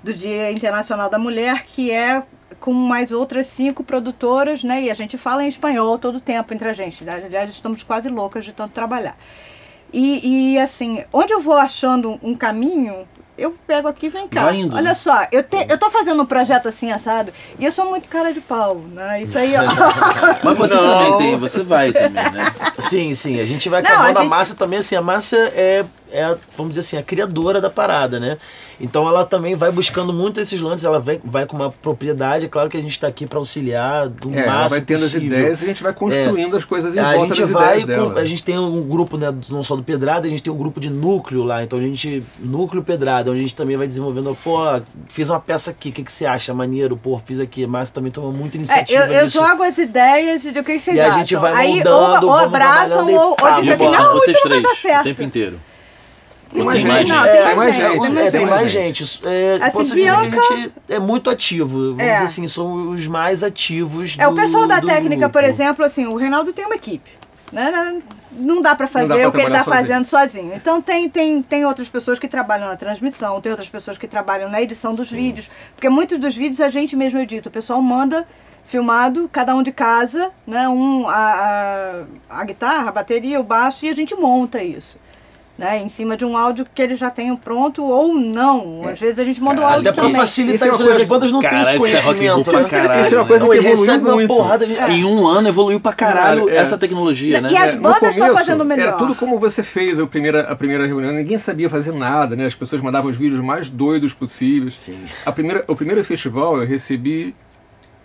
do 0.00 0.14
Dia 0.14 0.52
Internacional 0.52 1.10
da 1.10 1.18
Mulher, 1.18 1.64
que 1.64 1.90
é 1.90 2.22
com 2.60 2.72
mais 2.72 3.12
outras 3.12 3.46
cinco 3.48 3.82
produtoras, 3.82 4.62
né? 4.64 4.82
E 4.82 4.90
a 4.90 4.94
gente 4.94 5.18
fala 5.18 5.44
em 5.44 5.48
espanhol 5.48 5.98
todo 5.98 6.16
o 6.18 6.20
tempo 6.20 6.54
entre 6.54 6.68
a 6.68 6.72
gente. 6.72 7.08
Aliás, 7.08 7.50
estamos 7.50 7.82
quase 7.82 8.08
loucas 8.08 8.44
de 8.44 8.52
tanto 8.52 8.72
trabalhar. 8.72 9.16
E, 9.92 10.54
e, 10.54 10.58
assim, 10.58 11.02
onde 11.12 11.32
eu 11.32 11.40
vou 11.40 11.54
achando 11.56 12.18
um 12.22 12.34
caminho, 12.34 13.06
eu 13.38 13.54
pego 13.66 13.88
aqui 13.88 14.06
e 14.06 14.08
vem 14.10 14.26
cá. 14.28 14.44
Vai 14.44 14.56
indo, 14.56 14.74
Olha 14.74 14.88
né? 14.90 14.94
só, 14.94 15.26
eu, 15.32 15.42
te, 15.42 15.56
eu 15.68 15.78
tô 15.78 15.88
fazendo 15.90 16.20
um 16.22 16.26
projeto 16.26 16.68
assim, 16.68 16.90
assado, 16.90 17.32
e 17.58 17.64
eu 17.64 17.72
sou 17.72 17.88
muito 17.88 18.08
cara 18.08 18.32
de 18.32 18.40
pau, 18.40 18.76
né? 18.92 19.22
Isso 19.22 19.38
aí, 19.38 19.54
ó. 19.56 19.62
Mas 20.44 20.58
você 20.58 20.74
Não. 20.74 20.82
também 20.82 21.16
tem, 21.16 21.38
você 21.38 21.62
vai 21.62 21.92
também, 21.92 22.30
né? 22.32 22.52
Sim, 22.78 23.14
sim, 23.14 23.40
a 23.40 23.44
gente 23.44 23.68
vai 23.68 23.80
acabando 23.80 24.16
a 24.16 24.20
a, 24.20 24.22
gente- 24.24 24.30
massa 24.30 24.54
também, 24.56 24.78
assim, 24.80 24.96
a 24.96 25.00
massa 25.02 25.36
é, 25.36 25.84
é, 26.12 26.36
vamos 26.56 26.70
dizer 26.72 26.80
assim, 26.80 26.96
a 26.96 27.02
criadora 27.02 27.60
da 27.60 27.70
parada, 27.70 28.18
né? 28.20 28.36
Então 28.80 29.08
ela 29.08 29.24
também 29.24 29.56
vai 29.56 29.72
buscando 29.72 30.12
muito 30.12 30.40
esses 30.40 30.60
lances, 30.60 30.84
ela 30.84 31.00
vai, 31.00 31.20
vai 31.24 31.46
com 31.46 31.56
uma 31.56 31.70
propriedade, 31.70 32.44
é 32.44 32.48
claro 32.48 32.70
que 32.70 32.76
a 32.76 32.80
gente 32.80 32.92
está 32.92 33.08
aqui 33.08 33.26
para 33.26 33.38
auxiliar 33.38 34.08
do 34.08 34.30
É, 34.32 34.38
ela 34.42 34.46
máximo 34.52 34.70
vai 34.70 34.80
tendo 34.82 35.04
as 35.04 35.14
ideias 35.14 35.60
e 35.60 35.64
a 35.64 35.66
gente 35.68 35.82
vai 35.82 35.92
construindo 35.92 36.56
as 36.56 36.64
coisas 36.64 36.94
em 36.94 36.98
a 37.00 37.12
volta 37.14 37.34
gente 37.34 37.40
das 37.40 37.50
vai, 37.50 37.80
ideias 37.80 38.00
com- 38.02 38.08
dela. 38.10 38.20
a 38.20 38.24
gente 38.24 38.44
tem 38.44 38.56
um 38.58 38.82
grupo, 38.88 39.16
né, 39.16 39.34
não 39.50 39.62
só 39.64 39.74
do 39.74 39.82
Pedrada, 39.82 40.26
a 40.28 40.30
gente 40.30 40.42
tem 40.42 40.52
um 40.52 40.56
grupo 40.56 40.78
de 40.78 40.90
núcleo 40.90 41.42
lá, 41.42 41.62
então 41.64 41.76
a 41.78 41.82
gente, 41.82 42.22
núcleo 42.38 42.82
Pedrada, 42.82 43.30
onde 43.32 43.40
a 43.40 43.42
gente 43.42 43.56
também 43.56 43.76
vai 43.76 43.88
desenvolvendo, 43.88 44.36
pô, 44.44 44.58
fiz 45.08 45.28
uma 45.28 45.40
peça 45.40 45.70
aqui, 45.72 45.88
o 45.88 45.92
que, 45.92 46.04
que 46.04 46.12
você 46.12 46.24
acha? 46.24 46.54
Maneiro, 46.54 46.96
pô, 46.96 47.18
fiz 47.24 47.40
aqui, 47.40 47.66
mas 47.66 47.90
também 47.90 48.12
toma 48.12 48.30
muita 48.30 48.56
É, 48.56 48.58
iniciativa 48.58 49.04
eu, 49.06 49.12
eu 49.12 49.24
nisso. 49.24 49.38
jogo 49.38 49.62
as 49.64 49.76
ideias 49.76 50.42
de 50.42 50.50
o 50.50 50.62
que 50.64 50.78
vocês 50.78 50.96
E 50.96 51.00
a 51.00 51.06
acham. 51.08 51.18
gente 51.18 51.34
vai 51.34 51.52
Aí 51.52 51.74
moldando, 51.74 52.26
ou, 52.26 52.32
ou 52.32 52.38
abraçam 52.38 53.10
e 53.10 53.14
ou, 53.14 53.30
ou 53.30 53.60
dizem 53.60 53.72
assim, 53.74 53.84
não, 53.98 54.12
vocês 54.12 54.40
três, 54.40 54.64
o 55.00 55.02
tempo 55.02 55.22
inteiro. 55.24 55.60
Tem 56.52 56.62
mais 56.64 56.82
tem 56.82 56.90
mais 56.92 57.06
gente. 57.08 57.16
gente? 57.16 57.16
Não, 57.18 57.24
tem 57.24 57.40
É, 57.40 57.44
mais 57.44 57.56
mais 57.56 57.74
gente, 57.76 57.84
gente. 57.84 58.00
tem 58.00 58.08
É, 58.08 58.14
mais 58.14 58.30
tem 58.32 58.40
gente. 58.40 58.50
mais 58.50 58.70
gente. 58.70 59.20
É, 59.26 59.58
Assim, 59.60 59.76
posso 59.76 59.94
dizer 59.96 60.10
que 60.30 60.38
a 60.38 60.42
gente 60.56 60.72
é 60.88 60.98
muito 60.98 61.30
ativo. 61.30 61.78
Vamos 61.90 62.00
É. 62.02 62.12
dizer 62.14 62.24
assim, 62.24 62.46
são 62.46 62.90
os 62.90 63.06
mais 63.06 63.42
ativos 63.42 64.16
É, 64.18 64.26
o 64.26 64.30
do- 64.30 64.36
pessoal 64.36 64.66
da 64.66 64.80
técnica, 64.80 65.28
por 65.28 65.42
grupo. 65.42 65.54
exemplo, 65.54 65.84
assim, 65.84 66.06
o 66.06 66.16
Reinaldo 66.16 66.52
tem 66.52 66.64
uma 66.66 66.74
equipe. 66.74 67.10
Né? 67.50 68.02
Não 68.32 68.60
dá 68.60 68.74
para 68.74 68.86
fazer 68.86 69.08
dá 69.08 69.14
pra 69.16 69.28
o 69.28 69.32
que 69.32 69.38
ele 69.38 69.46
está 69.46 69.64
fazendo 69.64 70.04
sozinho. 70.04 70.52
Então 70.54 70.82
tem, 70.82 71.08
tem, 71.08 71.40
tem 71.40 71.64
outras 71.64 71.88
pessoas 71.88 72.18
que 72.18 72.28
trabalham 72.28 72.68
na 72.68 72.76
transmissão, 72.76 73.40
tem 73.40 73.50
outras 73.50 73.68
pessoas 73.70 73.96
que 73.96 74.06
trabalham 74.06 74.50
na 74.50 74.60
edição 74.60 74.94
dos 74.94 75.10
vídeos. 75.10 75.50
Porque 75.74 75.88
muitos 75.88 76.18
dos 76.18 76.36
vídeos 76.36 76.60
a 76.60 76.68
gente 76.68 76.94
mesmo 76.94 77.18
edita. 77.18 77.48
O 77.48 77.52
pessoal 77.52 77.80
manda 77.80 78.26
filmado, 78.66 79.30
cada 79.32 79.54
um 79.56 79.62
de 79.62 79.72
casa, 79.72 80.30
né? 80.46 80.68
Um, 80.68 81.08
a, 81.08 82.04
a, 82.30 82.40
a 82.40 82.44
guitarra, 82.44 82.90
a 82.90 82.92
bateria, 82.92 83.40
o 83.40 83.42
baixo, 83.42 83.86
e 83.86 83.88
a 83.88 83.94
gente 83.94 84.14
monta 84.14 84.62
isso. 84.62 84.98
Né, 85.58 85.82
em 85.82 85.88
cima 85.88 86.16
de 86.16 86.24
um 86.24 86.36
áudio 86.36 86.64
que 86.72 86.80
eles 86.80 87.00
já 87.00 87.10
tenham 87.10 87.36
pronto 87.36 87.82
ou 87.82 88.14
não. 88.14 88.82
Às 88.88 89.00
vezes 89.00 89.18
a 89.18 89.24
gente 89.24 89.42
manda 89.42 89.60
o 89.60 89.64
áudio 89.64 89.80
Até 89.80 89.90
pra 89.92 90.02
também. 90.04 90.14
facilitar 90.20 90.54
Isso 90.68 90.82
é 90.82 90.84
isso, 90.84 90.94
né? 90.94 91.02
as 91.02 91.08
bandas 91.08 91.32
não 91.32 91.40
têm 91.40 91.60
esse 91.60 91.74
é 91.74 91.78
conhecimento. 91.78 92.44
pra 92.52 92.60
né? 92.60 92.68
caralho. 92.68 93.00
Isso 93.04 93.14
é 93.14 93.18
uma 93.18 93.22
né? 93.24 93.28
coisa 93.28 93.44
Não, 93.44 93.50
que 93.50 93.56
eles 93.56 93.66
evoluiu 93.66 93.86
recebem 93.90 94.06
uma 94.08 94.14
muito. 94.14 94.28
porrada 94.36 94.64
de... 94.64 94.72
Em 94.74 95.04
um 95.04 95.26
ano 95.26 95.48
evoluiu 95.48 95.80
pra 95.80 95.92
caralho 95.92 96.44
Cara, 96.46 96.56
é. 96.56 96.60
essa 96.60 96.78
tecnologia, 96.78 97.40
né? 97.40 97.48
E 97.50 97.56
as 97.56 97.74
É, 97.74 97.76
bandas 97.76 98.10
estão 98.16 98.32
fazendo 98.36 98.64
melhor. 98.64 98.82
Era 98.86 98.92
tudo 98.98 99.16
como 99.16 99.36
você 99.40 99.64
fez 99.64 99.98
a 99.98 100.06
primeira, 100.06 100.42
a 100.42 100.54
primeira 100.54 100.86
reunião. 100.86 101.12
Ninguém 101.12 101.38
sabia 101.38 101.68
fazer 101.68 101.92
nada, 101.92 102.36
né? 102.36 102.46
As 102.46 102.54
pessoas 102.54 102.80
mandavam 102.80 103.10
os 103.10 103.16
vídeos 103.16 103.40
mais 103.40 103.68
doidos 103.68 104.14
possíveis. 104.14 104.78
Sim. 104.78 105.00
A 105.26 105.32
primeira, 105.32 105.64
o 105.66 105.74
primeiro 105.74 106.04
festival 106.04 106.56
eu 106.58 106.68
recebi 106.68 107.34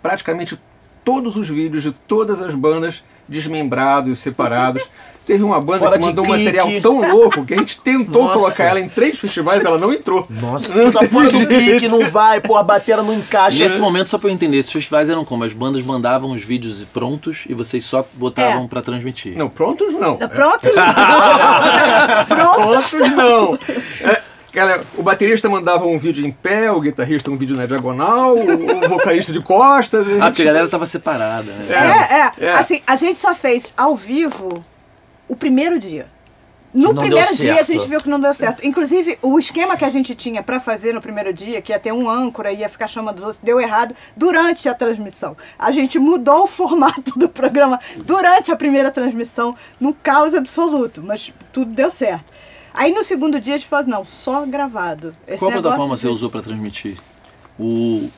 praticamente 0.02 0.58
todos 1.04 1.36
os 1.36 1.48
vídeos 1.48 1.84
de 1.84 1.92
todas 1.92 2.40
as 2.42 2.52
bandas 2.52 3.04
desmembrados, 3.28 4.18
separados. 4.18 4.82
Teve 5.26 5.42
uma 5.42 5.58
banda 5.60 5.78
Fora 5.78 5.98
que 5.98 6.04
mandou 6.04 6.22
um 6.24 6.28
clique. 6.28 6.44
material 6.52 6.80
tão 6.82 7.00
louco 7.00 7.44
que 7.46 7.54
a 7.54 7.56
gente 7.56 7.80
tentou 7.80 8.24
Nossa. 8.24 8.34
colocar 8.38 8.64
ela 8.64 8.78
em 8.80 8.88
três 8.88 9.18
festivais 9.18 9.64
ela 9.64 9.78
não 9.78 9.92
entrou. 9.92 10.26
Nossa, 10.28 10.72
tu 10.72 10.92
tá 10.92 11.04
fora 11.06 11.30
do 11.30 11.46
clique, 11.46 11.88
não 11.88 12.06
vai, 12.10 12.40
pô, 12.40 12.56
a 12.56 12.62
bateria 12.62 13.02
não 13.02 13.14
encaixa. 13.14 13.58
Nesse 13.58 13.80
momento, 13.80 14.08
só 14.10 14.18
pra 14.18 14.28
eu 14.28 14.34
entender, 14.34 14.58
esses 14.58 14.70
festivais 14.72 15.08
eram 15.08 15.24
como? 15.24 15.44
As 15.44 15.52
bandas 15.54 15.82
mandavam 15.82 16.30
os 16.32 16.44
vídeos 16.44 16.84
prontos 16.84 17.44
e 17.48 17.54
vocês 17.54 17.84
só 17.86 18.04
botavam 18.14 18.64
É. 18.64 18.68
pra 18.68 18.82
transmitir. 18.82 19.36
Não, 19.36 19.48
prontos 19.48 19.92
não. 19.94 20.16
Prontos? 20.18 20.70
Prontos? 22.28 22.90
Prontos 22.90 23.16
não. 23.16 23.58
É, 24.02 24.20
cara, 24.52 24.82
o 24.96 25.02
baterista 25.02 25.48
mandava 25.48 25.86
um 25.86 25.98
vídeo 25.98 26.26
em 26.26 26.30
pé, 26.30 26.70
o 26.70 26.80
guitarrista 26.80 27.30
um 27.30 27.36
vídeo 27.36 27.56
na 27.56 27.66
diagonal, 27.66 28.36
o, 28.36 28.84
o 28.84 28.88
vocalista 28.88 29.32
de 29.32 29.40
costas. 29.40 30.06
Ah, 30.20 30.26
porque 30.26 30.42
a 30.42 30.46
galera 30.46 30.68
tava 30.68 30.86
separada, 30.86 31.50
né? 31.52 31.64
É, 32.40 32.44
é, 32.44 32.48
É. 32.50 32.52
Assim, 32.54 32.82
a 32.86 32.96
gente 32.96 33.18
só 33.18 33.34
fez 33.34 33.72
ao 33.76 33.96
vivo 33.96 34.64
o 35.28 35.36
primeiro 35.36 35.78
dia. 35.78 36.06
No 36.72 36.92
primeiro 36.92 37.36
dia 37.36 37.60
a 37.60 37.62
gente 37.62 37.86
viu 37.88 38.00
que 38.00 38.08
não 38.08 38.18
deu 38.20 38.34
certo. 38.34 38.66
Inclusive, 38.66 39.16
o 39.22 39.38
esquema 39.38 39.76
que 39.76 39.84
a 39.84 39.90
gente 39.90 40.12
tinha 40.12 40.42
pra 40.42 40.58
fazer 40.58 40.92
no 40.92 41.00
primeiro 41.00 41.32
dia, 41.32 41.62
que 41.62 41.70
ia 41.70 41.78
ter 41.78 41.92
um 41.92 42.10
âncora, 42.10 42.50
ia 42.52 42.68
ficar 42.68 42.88
chamando 42.88 43.18
os 43.18 43.22
outros, 43.22 43.40
deu 43.44 43.60
errado 43.60 43.94
durante 44.16 44.68
a 44.68 44.74
transmissão. 44.74 45.36
A 45.56 45.70
gente 45.70 46.00
mudou 46.00 46.42
o 46.42 46.46
formato 46.48 47.16
do 47.16 47.28
programa 47.28 47.78
durante 47.98 48.50
a 48.50 48.56
primeira 48.56 48.90
transmissão, 48.90 49.54
num 49.80 49.92
caos 49.92 50.34
absoluto, 50.34 51.00
mas 51.00 51.32
tudo 51.52 51.70
deu 51.72 51.92
certo. 51.92 52.24
Aí 52.72 52.90
no 52.90 53.04
segundo 53.04 53.38
dia 53.40 53.54
a 53.54 53.58
gente 53.58 53.68
falou, 53.68 53.86
não, 53.86 54.04
só 54.04 54.44
gravado. 54.44 55.14
Esse 55.28 55.38
Qual 55.38 55.52
plataforma 55.52 55.94
de- 55.94 56.00
você 56.00 56.08
usou 56.08 56.28
pra 56.28 56.42
transmitir? 56.42 56.96
O 57.58 58.08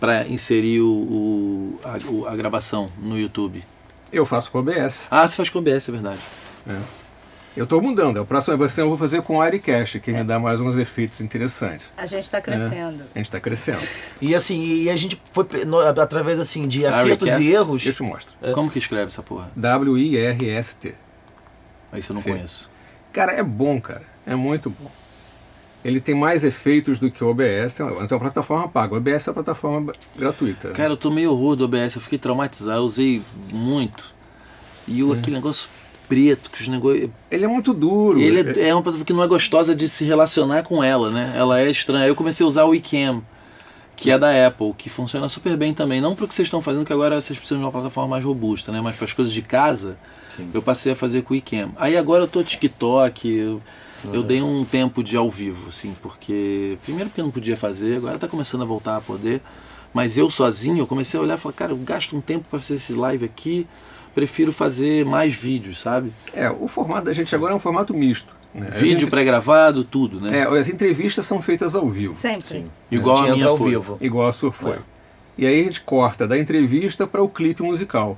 para 0.00 0.26
inserir 0.26 0.80
o, 0.80 0.88
o- 0.90 1.80
a, 1.84 2.10
o- 2.10 2.26
a 2.28 2.34
gravação 2.34 2.88
no 2.98 3.18
YouTube? 3.18 3.62
Eu 4.10 4.24
faço 4.24 4.50
com 4.50 4.58
OBS. 4.58 5.04
Ah, 5.10 5.26
você 5.28 5.36
faz 5.36 5.50
com 5.50 5.58
OBS, 5.58 5.88
é 5.88 5.92
verdade. 5.92 6.18
Eu 7.56 7.64
estou 7.64 7.80
mudando. 7.80 8.20
A 8.20 8.24
próxima 8.24 8.54
versão 8.56 8.84
eu 8.84 8.88
vou 8.90 8.98
fazer 8.98 9.22
com 9.22 9.40
Aircast, 9.40 9.98
que 10.00 10.12
me 10.12 10.22
dá 10.22 10.38
mais 10.38 10.60
uns 10.60 10.76
efeitos 10.76 11.20
interessantes. 11.22 11.90
A 11.96 12.04
gente 12.04 12.28
tá 12.28 12.38
crescendo. 12.40 13.02
A 13.14 13.18
gente 13.18 13.26
está 13.26 13.40
crescendo. 13.40 13.80
E 14.20 14.34
assim, 14.34 14.62
e 14.82 14.90
a 14.90 14.96
gente 14.96 15.20
foi 15.32 15.46
no- 15.64 15.78
através 15.80 16.38
assim 16.38 16.68
de 16.68 16.84
acertos 16.84 17.30
e 17.38 17.52
erros. 17.52 17.86
Eu 17.86 17.94
te 17.94 18.02
mostro. 18.02 18.32
Como 18.52 18.70
que 18.70 18.78
escreve 18.78 19.06
essa 19.06 19.22
porra? 19.22 19.50
W-I-R-S-T. 19.56 20.94
Aí 21.92 22.02
você 22.02 22.12
não 22.12 22.20
Sim. 22.20 22.32
conheço. 22.32 22.70
Cara, 23.12 23.32
é 23.32 23.42
bom, 23.42 23.80
cara. 23.80 24.02
É 24.26 24.34
muito 24.34 24.68
bom. 24.68 24.90
Ele 25.82 26.00
tem 26.00 26.14
mais 26.14 26.42
efeitos 26.44 26.98
do 26.98 27.10
que 27.10 27.22
o 27.24 27.28
OBS, 27.28 27.78
mas 27.96 28.10
é 28.10 28.14
uma 28.14 28.20
plataforma 28.20 28.68
paga. 28.68 28.92
O 28.94 28.96
OBS 28.98 29.28
é 29.28 29.30
uma 29.30 29.34
plataforma 29.34 29.94
gratuita. 30.16 30.70
Cara, 30.72 30.92
eu 30.92 30.96
tô 30.96 31.10
meio 31.10 31.32
rude 31.32 31.60
do 31.60 31.64
OBS, 31.64 31.94
eu 31.94 32.00
fiquei 32.02 32.18
traumatizado, 32.18 32.80
eu 32.80 32.84
usei 32.84 33.22
muito. 33.52 34.14
E 34.86 35.02
Hum. 35.02 35.08
o, 35.10 35.12
aquele 35.14 35.36
negócio 35.36 35.70
preto, 36.08 36.50
que 36.50 36.62
os 36.62 36.68
negócios. 36.68 37.10
Ele 37.30 37.44
é 37.44 37.48
muito 37.48 37.72
duro. 37.72 38.18
Ele 38.18 38.60
é, 38.60 38.68
é 38.68 38.74
uma 38.74 38.82
plataforma 38.82 39.04
que 39.04 39.12
não 39.12 39.22
é 39.22 39.26
gostosa 39.26 39.74
de 39.74 39.88
se 39.88 40.04
relacionar 40.04 40.62
com 40.62 40.82
ela, 40.82 41.10
né? 41.10 41.34
Ela 41.36 41.60
é 41.60 41.70
estranha. 41.70 42.04
Aí 42.04 42.10
eu 42.10 42.16
comecei 42.16 42.44
a 42.44 42.48
usar 42.48 42.64
o 42.64 42.70
Wecam, 42.70 43.22
que 43.94 44.10
é 44.10 44.18
da 44.18 44.46
Apple, 44.46 44.74
que 44.76 44.88
funciona 44.88 45.28
super 45.28 45.56
bem 45.56 45.72
também. 45.74 46.00
Não 46.00 46.14
pro 46.14 46.26
que 46.26 46.34
vocês 46.34 46.46
estão 46.46 46.60
fazendo, 46.60 46.84
que 46.84 46.92
agora 46.92 47.20
vocês 47.20 47.38
precisam 47.38 47.58
de 47.58 47.64
uma 47.64 47.72
plataforma 47.72 48.10
mais 48.10 48.24
robusta, 48.24 48.72
né? 48.72 48.80
Mas 48.80 48.96
para 48.96 49.06
as 49.06 49.12
coisas 49.12 49.32
de 49.32 49.42
casa, 49.42 49.96
eu 50.52 50.62
passei 50.62 50.92
a 50.92 50.94
fazer 50.94 51.22
com 51.22 51.34
o 51.34 51.36
Wecam. 51.36 51.72
Aí 51.76 51.96
agora 51.96 52.22
eu 52.24 52.28
tô 52.28 52.42
TikTok, 52.42 53.28
eu 53.28 53.62
eu 54.12 54.22
dei 54.22 54.42
um 54.42 54.64
tempo 54.64 55.02
de 55.02 55.16
ao 55.16 55.30
vivo, 55.30 55.68
assim, 55.68 55.94
porque. 56.02 56.78
Primeiro 56.82 57.10
porque 57.10 57.20
eu 57.20 57.24
não 57.24 57.32
podia 57.32 57.56
fazer, 57.56 57.96
agora 57.96 58.18
tá 58.18 58.28
começando 58.28 58.62
a 58.62 58.64
voltar 58.64 58.96
a 58.96 59.00
poder. 59.00 59.40
Mas 59.92 60.18
eu 60.18 60.28
sozinho, 60.28 60.78
eu 60.78 60.86
comecei 60.86 61.18
a 61.18 61.22
olhar 61.22 61.34
e 61.36 61.40
falar, 61.40 61.54
cara, 61.54 61.72
eu 61.72 61.76
gasto 61.78 62.14
um 62.14 62.20
tempo 62.20 62.46
para 62.48 62.58
fazer 62.58 62.74
esse 62.74 62.92
live 62.92 63.24
aqui, 63.24 63.66
prefiro 64.16 64.50
fazer 64.50 65.04
mais 65.04 65.34
vídeos, 65.34 65.78
sabe? 65.78 66.10
É, 66.32 66.48
o 66.50 66.66
formato 66.66 67.04
da 67.04 67.12
gente 67.12 67.34
agora 67.34 67.52
é 67.52 67.54
um 67.56 67.58
formato 67.60 67.92
misto. 67.92 68.34
Né? 68.54 68.70
Vídeo 68.72 68.94
entre- 68.94 69.10
pré-gravado, 69.10 69.84
tudo, 69.84 70.18
né? 70.18 70.38
É, 70.38 70.42
as 70.58 70.66
entrevistas 70.68 71.26
são 71.26 71.42
feitas 71.42 71.74
ao 71.74 71.86
vivo, 71.90 72.14
Sempre. 72.14 72.64
Igual 72.90 73.18
a 73.18 73.26
gente 73.26 73.34
minha 73.36 73.48
ao 73.48 73.58
foi. 73.58 73.70
vivo. 73.72 73.98
igual 74.00 74.26
a 74.28 74.32
sua 74.32 74.50
foi. 74.50 74.76
É. 74.76 74.78
E 75.36 75.46
aí 75.46 75.60
a 75.60 75.64
gente 75.64 75.82
corta 75.82 76.26
da 76.26 76.38
entrevista 76.38 77.06
para 77.06 77.22
o 77.22 77.28
clipe 77.28 77.62
musical. 77.62 78.16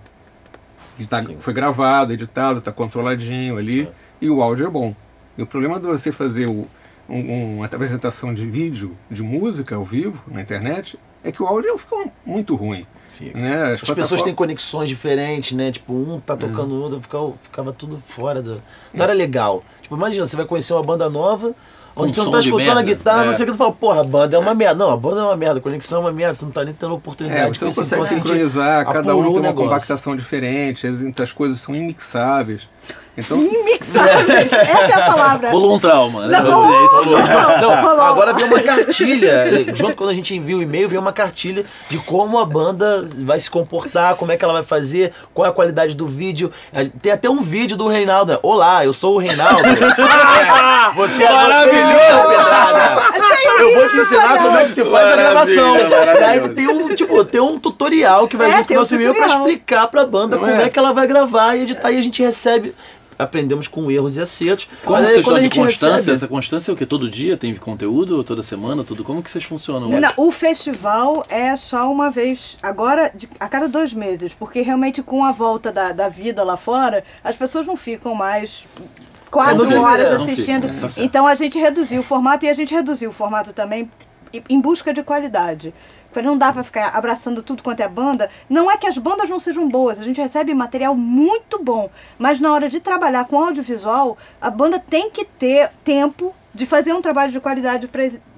Que 0.96 1.04
tá- 1.04 1.20
Sim. 1.20 1.36
foi 1.40 1.52
gravado, 1.52 2.12
editado, 2.12 2.60
está 2.60 2.70
controladinho 2.70 3.56
ali, 3.58 3.88
e 4.20 4.30
o 4.30 4.40
áudio 4.40 4.66
é 4.68 4.70
bom. 4.70 4.94
E 5.36 5.42
o 5.42 5.46
problema 5.46 5.80
de 5.80 5.86
você 5.86 6.12
fazer 6.12 6.46
o- 6.48 6.64
um- 7.08 7.56
uma 7.56 7.66
apresentação 7.66 8.32
de 8.32 8.46
vídeo, 8.46 8.96
de 9.10 9.22
música 9.24 9.74
ao 9.74 9.84
vivo, 9.84 10.22
na 10.28 10.40
internet, 10.40 10.96
é 11.24 11.32
que 11.32 11.42
o 11.42 11.46
áudio 11.46 11.76
fica 11.76 11.96
muito 12.24 12.54
ruim. 12.54 12.86
Fica. 13.18 13.36
Né? 13.36 13.72
As 13.74 13.90
pessoas 13.90 14.22
têm 14.22 14.32
conexões 14.32 14.88
diferentes, 14.88 15.50
né? 15.52 15.72
Tipo, 15.72 15.92
um 15.92 16.20
tá 16.20 16.36
tocando 16.36 16.72
o 16.72 16.80
outro, 16.82 17.00
ficava, 17.00 17.32
ficava 17.42 17.72
tudo 17.72 18.00
fora 18.06 18.40
do. 18.40 18.62
Não 18.94 19.02
era 19.04 19.12
legal. 19.12 19.64
Tipo, 19.82 19.96
imagina, 19.96 20.24
você 20.24 20.36
vai 20.36 20.46
conhecer 20.46 20.72
uma 20.72 20.84
banda 20.84 21.10
nova, 21.10 21.52
onde 21.96 22.12
você 22.14 22.20
não 22.22 22.30
tá 22.30 22.38
escutando 22.38 22.78
a 22.78 22.82
guitarra, 22.82 23.24
não 23.24 23.30
É. 23.30 23.34
sei 23.34 23.42
o 23.42 23.46
que, 23.46 23.54
tu 23.54 23.58
fala, 23.58 23.72
porra, 23.72 24.02
a 24.02 24.04
banda 24.04 24.36
é 24.36 24.38
uma 24.38 24.54
merda. 24.54 24.84
Não, 24.84 24.92
a 24.92 24.96
banda 24.96 25.20
é 25.20 25.24
uma 25.24 25.36
merda, 25.36 25.58
a 25.58 25.60
conexão 25.60 25.98
é 25.98 26.00
uma 26.02 26.12
merda, 26.12 26.34
você 26.34 26.44
não 26.44 26.52
tá 26.52 26.64
nem 26.64 26.72
tendo 26.72 26.94
oportunidade 26.94 27.40
É, 27.42 27.52
você 27.52 27.64
não 27.64 27.72
consegue 27.72 27.86
Então, 27.94 28.02
assim, 28.04 28.14
sincronizar, 28.14 28.86
cada 28.86 29.16
um 29.16 29.32
tem 29.32 29.40
uma 29.40 29.52
compactação 29.52 30.14
diferente, 30.14 30.86
as, 30.86 31.00
as 31.20 31.32
coisas 31.32 31.58
são 31.58 31.74
imixáveis. 31.74 32.68
Então, 33.18 33.36
Imixáveis, 33.36 34.52
essa 34.52 34.78
é 34.78 34.92
a 34.94 35.06
palavra. 35.10 35.50
Rolou 35.50 35.74
um 35.74 35.78
trauma, 35.78 36.26
né? 36.28 36.40
Não, 36.40 36.84
esse- 36.84 37.10
Não, 37.60 37.80
Rolou. 37.82 38.00
agora 38.02 38.32
vem 38.32 38.44
uma 38.44 38.60
cartilha. 38.60 39.66
Junto 39.74 39.96
quando 39.96 40.10
a 40.10 40.14
gente 40.14 40.34
envia 40.36 40.56
o 40.56 40.62
e-mail, 40.62 40.88
vem 40.88 40.98
uma 40.98 41.12
cartilha 41.12 41.64
de 41.88 41.98
como 41.98 42.38
a 42.38 42.44
banda 42.44 43.04
vai 43.24 43.40
se 43.40 43.50
comportar, 43.50 44.14
como 44.14 44.30
é 44.30 44.36
que 44.36 44.44
ela 44.44 44.52
vai 44.54 44.62
fazer, 44.62 45.12
qual 45.34 45.46
é 45.46 45.48
a 45.48 45.52
qualidade 45.52 45.96
do 45.96 46.06
vídeo. 46.06 46.52
Tem 47.02 47.10
até 47.10 47.28
um 47.28 47.42
vídeo 47.42 47.76
do 47.76 47.88
Reinaldo. 47.88 48.32
né? 48.34 48.38
Olá, 48.42 48.84
eu 48.84 48.92
sou 48.92 49.16
o 49.16 49.18
Reinaldo. 49.18 49.66
É, 49.66 50.92
Você 50.94 51.24
é 51.24 51.32
maravilhoso, 51.32 52.28
Pedrada. 52.28 53.08
Eu 53.58 53.74
vou 53.74 53.88
te 53.88 53.96
ensinar 53.98 54.38
como 54.38 54.58
é 54.58 54.64
que 54.64 54.70
se 54.70 54.84
faz 54.84 55.06
a 55.12 55.16
gravação. 55.16 55.76
E 55.76 55.82
aí 55.82 55.90
maravilhoso. 56.40 56.54
tem 56.54 56.68
um, 56.68 56.88
tipo, 56.94 57.24
tem 57.24 57.40
um 57.40 57.58
tutorial 57.58 58.28
que 58.28 58.36
vai 58.36 58.48
É, 58.50 58.56
junto 58.58 58.68
com 58.68 58.74
o 58.74 58.76
nosso 58.76 58.94
e-mail 58.94 59.14
pra 59.14 59.26
explicar 59.26 59.86
pra 59.88 60.06
banda 60.06 60.36
Não 60.36 60.44
como 60.44 60.54
é? 60.60 60.64
é 60.64 60.68
que 60.68 60.78
ela 60.78 60.92
vai 60.92 61.06
gravar 61.06 61.56
e 61.56 61.62
editar. 61.62 61.90
E 61.90 61.98
a 61.98 62.00
gente 62.00 62.22
recebe. 62.22 62.74
Aprendemos 63.18 63.66
com 63.66 63.90
erros 63.90 64.16
e 64.16 64.20
acertos. 64.20 64.68
Como 64.84 65.02
vocês 65.02 65.16
estão 65.18 65.34
de 65.40 65.48
constância? 65.50 65.96
recebe- 65.96 66.16
Essa 66.16 66.28
constância 66.28 66.70
é 66.70 66.74
o 66.74 66.76
quê? 66.76 66.86
Todo 66.86 67.10
dia 67.10 67.36
tem 67.36 67.54
conteúdo? 67.56 68.22
Toda 68.22 68.42
semana? 68.42 68.84
Tudo? 68.84 69.02
Como 69.02 69.22
que 69.22 69.30
vocês 69.30 69.44
funcionam? 69.44 69.88
Não, 69.88 70.12
o 70.16 70.30
festival 70.30 71.24
é 71.28 71.56
só 71.56 71.90
uma 71.90 72.10
vez, 72.10 72.56
agora 72.62 73.10
de- 73.14 73.28
a 73.40 73.48
cada 73.48 73.68
dois 73.68 73.92
meses, 73.92 74.32
porque 74.32 74.60
realmente 74.60 75.02
com 75.02 75.24
a 75.24 75.32
volta 75.32 75.72
da, 75.72 75.92
da 75.92 76.08
vida 76.08 76.44
lá 76.44 76.56
fora, 76.56 77.02
as 77.24 77.34
pessoas 77.34 77.66
não 77.66 77.76
ficam 77.76 78.14
mais 78.14 78.64
quatro 79.30 79.80
horas 79.82 80.06
é, 80.06 80.14
não 80.16 80.24
assistindo. 80.24 80.68
fica, 80.68 80.88
tá 80.88 81.02
então 81.02 81.26
a 81.26 81.34
gente 81.34 81.58
reduziu 81.58 82.00
o 82.00 82.04
formato 82.04 82.44
e 82.44 82.48
a 82.48 82.54
gente 82.54 82.72
reduziu 82.74 83.10
o 83.10 83.12
formato 83.12 83.52
também 83.52 83.90
em 84.48 84.60
busca 84.60 84.92
de 84.92 85.02
qualidade. 85.02 85.72
Porque 86.12 86.26
não 86.26 86.38
dá 86.38 86.52
pra 86.52 86.62
ficar 86.62 86.88
abraçando 86.96 87.42
tudo 87.42 87.62
quanto 87.62 87.80
é 87.80 87.88
banda. 87.88 88.30
Não 88.48 88.70
é 88.70 88.76
que 88.76 88.86
as 88.86 88.96
bandas 88.98 89.28
não 89.28 89.38
sejam 89.38 89.68
boas, 89.68 90.00
a 90.00 90.04
gente 90.04 90.20
recebe 90.20 90.54
material 90.54 90.94
muito 90.94 91.62
bom, 91.62 91.90
mas 92.18 92.40
na 92.40 92.52
hora 92.52 92.68
de 92.68 92.80
trabalhar 92.80 93.24
com 93.26 93.38
audiovisual, 93.44 94.16
a 94.40 94.50
banda 94.50 94.78
tem 94.78 95.10
que 95.10 95.24
ter 95.24 95.70
tempo 95.84 96.34
de 96.54 96.64
fazer 96.66 96.92
um 96.92 97.00
trabalho 97.02 97.30
de 97.30 97.38
qualidade 97.38 97.88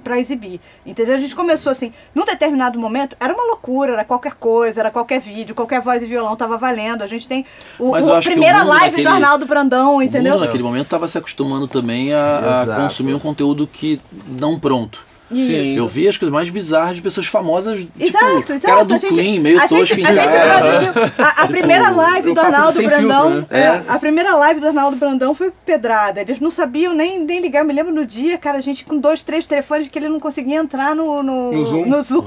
para 0.02 0.18
exibir. 0.18 0.60
Entendeu? 0.84 1.14
A 1.14 1.18
gente 1.18 1.34
começou 1.34 1.70
assim, 1.72 1.92
num 2.14 2.24
determinado 2.24 2.78
momento, 2.78 3.16
era 3.20 3.32
uma 3.32 3.44
loucura, 3.44 3.92
era 3.94 4.04
qualquer 4.04 4.34
coisa, 4.34 4.80
era 4.80 4.90
qualquer 4.90 5.20
vídeo, 5.20 5.54
qualquer 5.54 5.80
voz 5.80 6.02
e 6.02 6.06
violão 6.06 6.36
tava 6.36 6.58
valendo. 6.58 7.02
A 7.02 7.06
gente 7.06 7.26
tem 7.26 7.46
o, 7.78 7.94
a 7.94 8.20
primeira 8.20 8.62
live 8.64 8.84
naquele- 8.90 9.08
do 9.08 9.14
Arnaldo 9.14 9.46
Brandão, 9.46 10.02
entendeu? 10.02 10.32
O 10.32 10.34
mundo 10.36 10.46
naquele 10.46 10.62
momento 10.64 10.84
estava 10.84 11.08
se 11.08 11.16
acostumando 11.16 11.66
também 11.68 12.12
a, 12.12 12.62
a 12.62 12.76
consumir 12.82 13.14
um 13.14 13.18
conteúdo 13.18 13.66
que 13.66 13.98
não 14.26 14.58
pronto. 14.58 15.08
Sim. 15.30 15.76
Eu 15.76 15.86
vi 15.86 16.08
as 16.08 16.16
coisas 16.18 16.32
mais 16.32 16.50
bizarras 16.50 16.96
de 16.96 17.02
pessoas 17.02 17.26
famosas, 17.26 17.86
Exato, 17.98 18.36
tipo, 18.40 18.52
exato. 18.52 18.60
cara 18.66 18.84
do 18.84 18.94
a 18.94 18.98
gente, 18.98 19.14
Queen, 19.14 19.38
meio 19.40 19.58
a 19.58 19.68
tosco 19.68 19.86
gente, 19.86 20.00
em 20.00 20.06
a 20.06 20.12
gente 20.12 20.24
cara. 20.32 20.58
produziu 20.60 20.92
a, 21.18 21.42
a 21.42 21.46
primeira 21.48 21.90
live 21.90 22.32
do 22.34 22.40
Arnaldo 22.40 22.82
Brandão. 22.82 23.32
filtro, 23.32 23.46
né? 23.50 23.60
é, 23.60 23.82
a 23.88 23.98
primeira 23.98 24.34
live 24.36 24.60
do 24.60 24.66
Arnaldo 24.66 24.96
Brandão 24.96 25.34
foi 25.34 25.52
pedrada. 25.64 26.20
Eles 26.20 26.40
não 26.40 26.50
sabiam 26.50 26.94
nem, 26.94 27.20
nem 27.24 27.40
ligar. 27.40 27.60
Eu 27.60 27.66
me 27.66 27.72
lembro 27.72 27.94
no 27.94 28.04
dia, 28.04 28.36
cara, 28.38 28.58
a 28.58 28.60
gente 28.60 28.84
com 28.84 28.98
dois, 28.98 29.22
três 29.22 29.46
telefones 29.46 29.88
que 29.88 29.98
ele 29.98 30.08
não 30.08 30.18
conseguia 30.20 30.56
entrar 30.56 30.94
no, 30.96 31.22
no, 31.22 31.52
No 31.52 31.64
Zoom. 31.64 31.86
no 31.86 32.02
Zoom. 32.02 32.22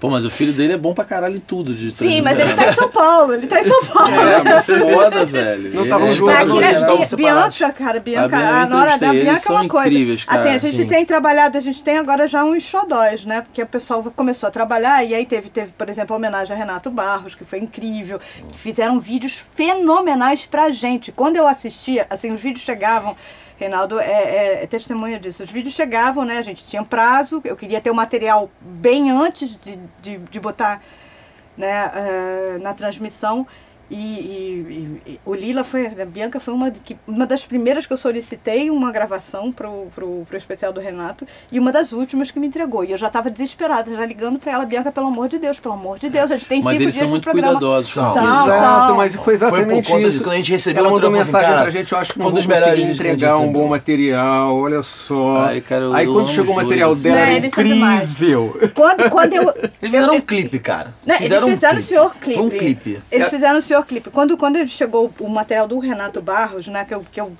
Pô, 0.00 0.08
mas 0.10 0.24
o 0.24 0.30
filho 0.30 0.52
dele 0.52 0.72
é 0.74 0.78
bom 0.78 0.94
pra 0.94 1.04
caralho 1.04 1.36
em 1.36 1.40
tudo 1.40 1.74
de 1.74 1.90
Sim, 1.90 2.22
mas 2.22 2.38
ele 2.38 2.52
tá 2.54 2.70
em 2.70 2.74
São 2.74 2.88
Paulo. 2.88 3.34
Ele 3.34 3.46
tá 3.46 3.60
em 3.60 3.64
São 3.68 3.84
Paulo. 3.84 4.10
É, 4.14 4.42
mas 4.42 4.64
foda, 4.66 5.24
velho. 5.24 5.74
Não 5.74 5.86
tava 5.88 6.06
é 6.06 6.14
junto, 6.14 6.30
né? 6.30 6.40
eles 6.42 6.76
estavam 6.78 6.98
Bi- 6.98 7.06
separados. 7.06 7.58
Bianca, 7.58 7.74
cara, 7.74 8.00
Bianca, 8.00 8.24
A 8.24 8.28
Bianca 8.40 8.56
a, 8.62 8.66
nora 8.66 8.96
da 8.98 9.10
Bianca 9.10 9.30
é 9.32 9.36
são 9.36 9.56
uma 9.56 9.68
coisa. 9.68 9.88
incríveis, 9.88 10.24
cara, 10.24 10.40
assim, 10.40 10.48
a 10.50 10.58
gente 10.58 10.86
tem 10.86 11.04
trabalhado, 11.04 11.58
a 11.58 11.60
gente 11.60 11.82
tem 11.82 11.98
agora 11.98 12.26
já 12.26 12.44
uns 12.50 12.62
xodóis, 12.62 13.24
né? 13.24 13.40
Porque 13.42 13.62
o 13.62 13.66
pessoal 13.66 14.02
começou 14.14 14.48
a 14.48 14.50
trabalhar 14.50 15.04
e 15.04 15.14
aí 15.14 15.26
teve, 15.26 15.48
teve 15.50 15.72
por 15.72 15.88
exemplo, 15.88 16.14
a 16.14 16.16
homenagem 16.16 16.54
a 16.54 16.58
Renato 16.58 16.90
Barros, 16.90 17.34
que 17.34 17.44
foi 17.44 17.58
incrível. 17.58 18.18
que 18.50 18.58
Fizeram 18.58 18.98
vídeos 19.00 19.34
fenomenais 19.54 20.46
pra 20.46 20.70
gente. 20.70 21.12
Quando 21.12 21.36
eu 21.36 21.46
assistia, 21.46 22.06
assim, 22.10 22.32
os 22.32 22.40
vídeos 22.40 22.64
chegavam. 22.64 23.16
Reinaldo 23.58 23.98
é, 23.98 24.10
é- 24.12 24.62
é 24.64 24.66
testemunha 24.66 25.18
disso. 25.18 25.42
Os 25.42 25.50
vídeos 25.50 25.74
chegavam, 25.74 26.24
né? 26.24 26.38
A 26.38 26.42
gente 26.42 26.66
tinha 26.66 26.84
prazo. 26.84 27.40
Eu 27.44 27.56
queria 27.56 27.80
ter 27.80 27.90
o 27.90 27.94
material 27.94 28.50
bem 28.60 29.10
antes 29.10 29.58
de, 29.58 29.78
de, 30.02 30.18
de 30.18 30.40
botar 30.40 30.82
né, 31.56 31.90
eh, 31.94 32.58
na 32.60 32.74
transmissão. 32.74 33.46
E, 33.90 33.94
e- 33.96 35.00
e- 35.12 35.20
o 35.24 35.32
Lila 35.34 35.62
foi, 35.62 35.86
a 35.86 36.04
Bianca 36.04 36.40
foi 36.40 36.52
uma, 36.52 36.70
que, 36.72 36.96
uma 37.06 37.24
das 37.24 37.44
primeiras 37.44 37.86
que 37.86 37.92
eu 37.92 37.96
solicitei 37.96 38.68
uma 38.68 38.90
gravação 38.90 39.52
pro, 39.52 39.86
pro, 39.94 40.24
pro 40.26 40.36
especial 40.36 40.72
do 40.72 40.80
Renato 40.80 41.24
e 41.52 41.58
uma 41.60 41.70
das 41.70 41.92
últimas 41.92 42.30
que 42.32 42.40
me 42.40 42.48
entregou. 42.48 42.82
E 42.84 42.90
eu 42.92 42.98
já 42.98 43.06
estava 43.06 43.30
desesperada, 43.30 43.94
já 43.94 44.04
ligando 44.04 44.38
para 44.40 44.52
ela, 44.52 44.66
Bianca, 44.66 44.90
pelo 44.90 45.06
amor 45.06 45.28
de 45.28 45.38
Deus, 45.38 45.60
pelo 45.60 45.74
amor 45.74 45.98
de 46.00 46.08
Deus, 46.08 46.30
a 46.30 46.34
gente 46.36 46.48
tem 46.48 46.62
Mas 46.62 46.72
cinco 46.78 46.82
eles 46.82 46.94
dias 46.94 47.02
são 47.04 47.08
muito 47.10 47.22
programa. 47.24 47.52
cuidadosos. 47.52 47.92
São. 47.92 48.12
São, 48.12 48.24
Exato, 48.46 48.94
mas 48.96 49.14
foi 49.14 49.24
Foi 49.24 49.34
exatamente 49.34 49.86
por 49.88 49.96
conta 49.96 50.08
isso. 50.08 50.22
Quando 50.22 50.32
a 50.32 50.36
gente 50.36 50.50
recebeu 50.52 50.82
Ela 50.84 50.92
mandou 50.92 51.10
mensagem 51.10 51.48
cara, 51.50 51.62
pra 51.62 51.70
gente, 51.70 51.92
eu 51.92 51.98
acho 51.98 52.12
que 52.12 52.18
foi 52.18 52.24
não 52.32 52.38
um 52.38 52.40
vou 52.42 52.48
melhores 52.48 52.70
conseguir 52.74 52.88
a 52.88 52.92
entregar 53.12 53.36
um 53.38 53.52
bom 53.52 53.68
material, 53.68 54.56
olha 54.56 54.82
só. 54.82 55.42
Ai, 55.46 55.60
cara, 55.60 55.84
eu- 55.84 55.94
Aí 55.94 56.06
eu 56.06 56.12
quando 56.12 56.28
chegou 56.28 56.54
o 56.54 56.56
material 56.56 56.90
dois, 56.90 57.02
dela, 57.02 57.40
demais. 57.40 58.10
incrível. 58.10 58.58
Quando, 58.74 59.10
quando 59.10 59.32
eu, 59.34 59.42
Eles 59.56 59.70
fizeram 59.80 60.14
um 60.14 60.20
clipe, 60.20 60.58
cara. 60.58 60.88
Né, 61.06 61.14
eles 61.14 61.18
fizeram 61.22 61.48
fizeram 61.48 61.74
um 61.74 61.78
o 61.78 61.82
senhor 61.82 62.14
clipe. 62.16 62.34
Foi 62.38 62.46
um 62.46 62.50
clipe. 62.50 62.98
Eles 63.10 63.26
É. 63.26 63.30
fizeram 63.30 63.58
o 63.58 63.62
senhor 63.62 63.75
clipe. 63.84 64.10
Quando, 64.10 64.36
quando 64.36 64.56
ele 64.56 64.68
chegou 64.68 65.12
o 65.20 65.28
material 65.28 65.66
do 65.66 65.78
Renato 65.78 66.20
Barros, 66.20 66.66
né, 66.68 66.84
que 66.84 66.94
eu, 66.94 67.04
que 67.10 67.20
eu 67.20 67.32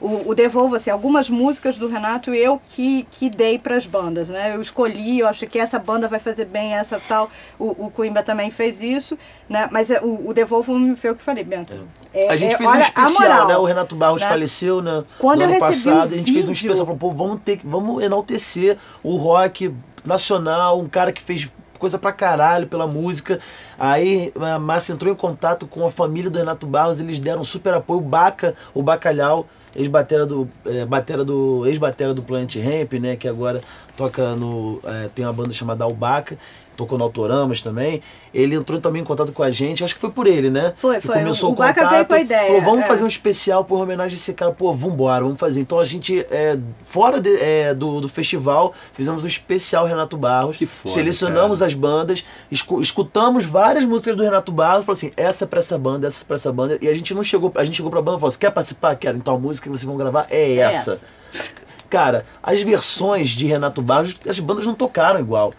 o, 0.00 0.30
o 0.30 0.34
devolvo 0.34 0.74
assim, 0.76 0.90
algumas 0.90 1.30
músicas 1.30 1.78
do 1.78 1.88
Renato 1.88 2.34
eu 2.34 2.60
que, 2.68 3.06
que 3.10 3.30
dei 3.30 3.58
para 3.58 3.76
as 3.76 3.86
bandas, 3.86 4.28
né? 4.28 4.54
Eu 4.54 4.60
escolhi, 4.60 5.20
eu 5.20 5.28
acho 5.28 5.46
que 5.46 5.58
essa 5.58 5.78
banda 5.78 6.06
vai 6.08 6.18
fazer 6.18 6.44
bem 6.44 6.74
essa 6.74 7.00
tal. 7.08 7.30
O, 7.58 7.86
o 7.86 7.90
Coimbra 7.90 8.22
também 8.22 8.50
fez 8.50 8.82
isso, 8.82 9.18
né? 9.48 9.68
Mas 9.70 9.90
é, 9.90 10.00
o, 10.02 10.28
o 10.28 10.34
devolvo 10.34 10.74
foi 10.96 11.10
o 11.10 11.14
que 11.14 11.22
falei, 11.22 11.44
Bianca. 11.44 11.74
É, 12.12 12.28
a 12.28 12.36
gente 12.36 12.54
é, 12.54 12.58
fez 12.58 12.68
um 12.68 12.72
olha, 12.72 12.80
a 12.80 12.82
especial, 12.82 13.12
moral, 13.12 13.48
né? 13.48 13.56
O 13.56 13.64
Renato 13.64 13.96
Barros 13.96 14.20
né? 14.20 14.28
faleceu 14.28 14.82
né, 14.82 15.04
Quando 15.18 15.38
no 15.38 15.44
ano 15.44 15.52
recebi 15.54 15.88
um 15.88 15.94
passado. 15.94 16.14
a 16.14 16.16
gente 16.18 16.32
fez 16.32 16.48
um 16.48 16.52
vídeo- 16.52 16.72
especial. 16.72 16.86
Falou, 16.86 16.98
pô, 16.98 17.10
vamos, 17.10 17.40
ter, 17.40 17.60
vamos 17.64 18.02
enaltecer 18.02 18.76
o 19.02 19.16
rock 19.16 19.74
nacional, 20.04 20.78
um 20.78 20.88
cara 20.88 21.12
que 21.12 21.22
fez 21.22 21.48
coisa 21.84 21.98
pra 21.98 22.12
caralho 22.12 22.66
pela 22.66 22.86
música. 22.86 23.38
Aí 23.78 24.32
a 24.40 24.58
Márcia 24.58 24.94
entrou 24.94 25.12
em 25.12 25.16
contato 25.16 25.66
com 25.66 25.86
a 25.86 25.90
família 25.90 26.30
do 26.30 26.38
Renato 26.38 26.66
Barros, 26.66 26.98
eles 26.98 27.18
deram 27.18 27.44
super 27.44 27.74
apoio. 27.74 28.00
Baca, 28.00 28.54
o 28.72 28.82
Bacalhau, 28.82 29.46
ex-batera 29.76 30.24
do, 30.24 30.48
é, 30.64 30.86
batera 30.86 31.22
do, 31.22 31.66
ex-batera 31.66 32.14
do 32.14 32.22
Planet 32.22 32.56
Ramp, 32.56 32.94
né? 32.94 33.16
Que 33.16 33.28
agora 33.28 33.60
toca 33.98 34.34
no. 34.34 34.80
é, 34.82 35.08
tem 35.14 35.26
uma 35.26 35.32
banda 35.34 35.52
chamada 35.52 35.84
Albaca. 35.84 36.38
Tocou 36.76 36.98
no 36.98 37.04
Autoramas 37.04 37.62
também. 37.62 38.02
Ele 38.32 38.56
entrou 38.56 38.80
também 38.80 39.00
em 39.02 39.04
contato 39.04 39.30
com 39.32 39.42
a 39.42 39.50
gente. 39.50 39.84
Acho 39.84 39.94
que 39.94 40.00
foi 40.00 40.10
por 40.10 40.26
ele, 40.26 40.50
né? 40.50 40.72
Foi, 40.76 40.96
Que 41.00 41.06
foi. 41.06 41.16
Começou 41.18 41.50
O 41.50 41.52
o, 41.52 41.56
contato. 41.56 41.88
veio 41.90 42.04
com 42.06 42.14
a 42.14 42.20
ideia, 42.20 42.46
Falou, 42.48 42.62
vamos 42.62 42.80
é. 42.84 42.86
fazer 42.86 43.04
um 43.04 43.06
especial 43.06 43.64
por 43.64 43.80
homenagem 43.80 44.14
a 44.14 44.16
esse 44.16 44.34
cara. 44.34 44.50
Pô, 44.50 44.72
vambora, 44.72 45.22
vamos 45.22 45.38
fazer. 45.38 45.60
Então 45.60 45.78
a 45.78 45.84
gente, 45.84 46.26
é, 46.30 46.58
fora 46.82 47.20
de- 47.20 47.36
é, 47.36 47.72
do, 47.74 48.00
do 48.00 48.08
festival, 48.08 48.74
fizemos 48.92 49.22
um 49.22 49.26
especial 49.26 49.86
Renato 49.86 50.16
Barros. 50.16 50.56
Que 50.56 50.66
foda, 50.66 50.92
Selecionamos 50.94 51.62
as 51.62 51.74
bandas, 51.74 52.24
escu- 52.50 52.80
escutamos 52.80 53.44
várias 53.44 53.84
músicas 53.84 54.16
do 54.16 54.22
Renato 54.24 54.50
Barros. 54.50 54.84
Falou 54.84 54.96
assim, 54.96 55.12
essa 55.16 55.44
é 55.44 55.46
pra 55.46 55.60
essa 55.60 55.78
banda, 55.78 56.06
essa 56.08 56.24
é 56.24 56.26
pra 56.26 56.34
essa 56.36 56.52
banda. 56.52 56.76
E 56.80 56.88
a 56.88 56.94
gente 56.94 57.14
não 57.14 57.22
chegou, 57.22 57.52
a 57.54 57.64
gente 57.64 57.76
chegou 57.76 57.90
pra 57.90 58.02
banda 58.02 58.16
e 58.16 58.20
falou 58.20 58.28
assim, 58.28 58.38
quer 58.40 58.50
participar? 58.50 58.96
Quero. 58.96 59.16
Então 59.16 59.36
a 59.36 59.38
música 59.38 59.64
que 59.70 59.76
vocês 59.76 59.84
vão 59.84 59.96
gravar 59.96 60.26
é 60.28 60.56
essa. 60.56 60.94
essa. 60.94 61.54
Cara, 61.88 62.24
as 62.42 62.60
versões 62.62 63.30
de 63.30 63.46
Renato 63.46 63.80
Barros, 63.80 64.16
as 64.28 64.40
bandas 64.40 64.66
não 64.66 64.74
tocaram 64.74 65.20
igual. 65.20 65.52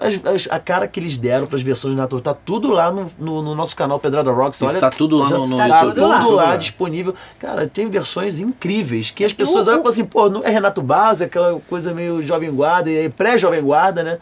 As- 0.00 0.20
as- 0.34 0.48
a 0.50 0.58
cara 0.58 0.86
que 0.88 0.98
eles 0.98 1.16
deram 1.16 1.46
pras 1.46 1.62
versões 1.62 1.94
de 1.94 2.00
Natal. 2.00 2.20
Tá 2.20 2.32
tudo 2.34 2.70
lá 2.70 2.90
no, 2.90 3.10
no- 3.18 3.42
no 3.42 3.54
nosso 3.54 3.76
canal 3.76 3.98
Pedrada 4.00 4.30
Rocks. 4.30 4.60
Isso 4.60 4.80
tá 4.80 4.90
tudo 4.90 5.18
lá 5.18 5.26
já 5.28 5.36
no- 5.38 5.46
no 5.46 5.56
tá 5.58 5.66
YouTube. 5.66 5.94
tudo 5.94 6.08
lá, 6.08 6.18
Tudo 6.20 6.34
lá. 6.34 6.56
disponível. 6.56 7.14
Cara, 7.38 7.66
tem 7.66 7.88
versões 7.90 8.40
incríveis 8.40 9.10
que 9.10 9.24
as 9.24 9.32
pessoas 9.32 9.68
olham 9.68 9.78
e 9.78 9.82
falam 9.82 9.88
assim, 9.92 10.04
pô, 10.04 10.28
não 10.30 10.42
é 10.44 10.50
Renato 10.50 10.80
Barros, 10.82 11.20
é 11.20 11.24
aquela 11.26 11.60
coisa 11.68 11.92
meio 11.92 12.22
jovem 12.22 12.50
guarda, 12.50 12.90
e 12.90 13.08
pré-jovem 13.08 13.62
guarda, 13.62 14.02
né? 14.02 14.18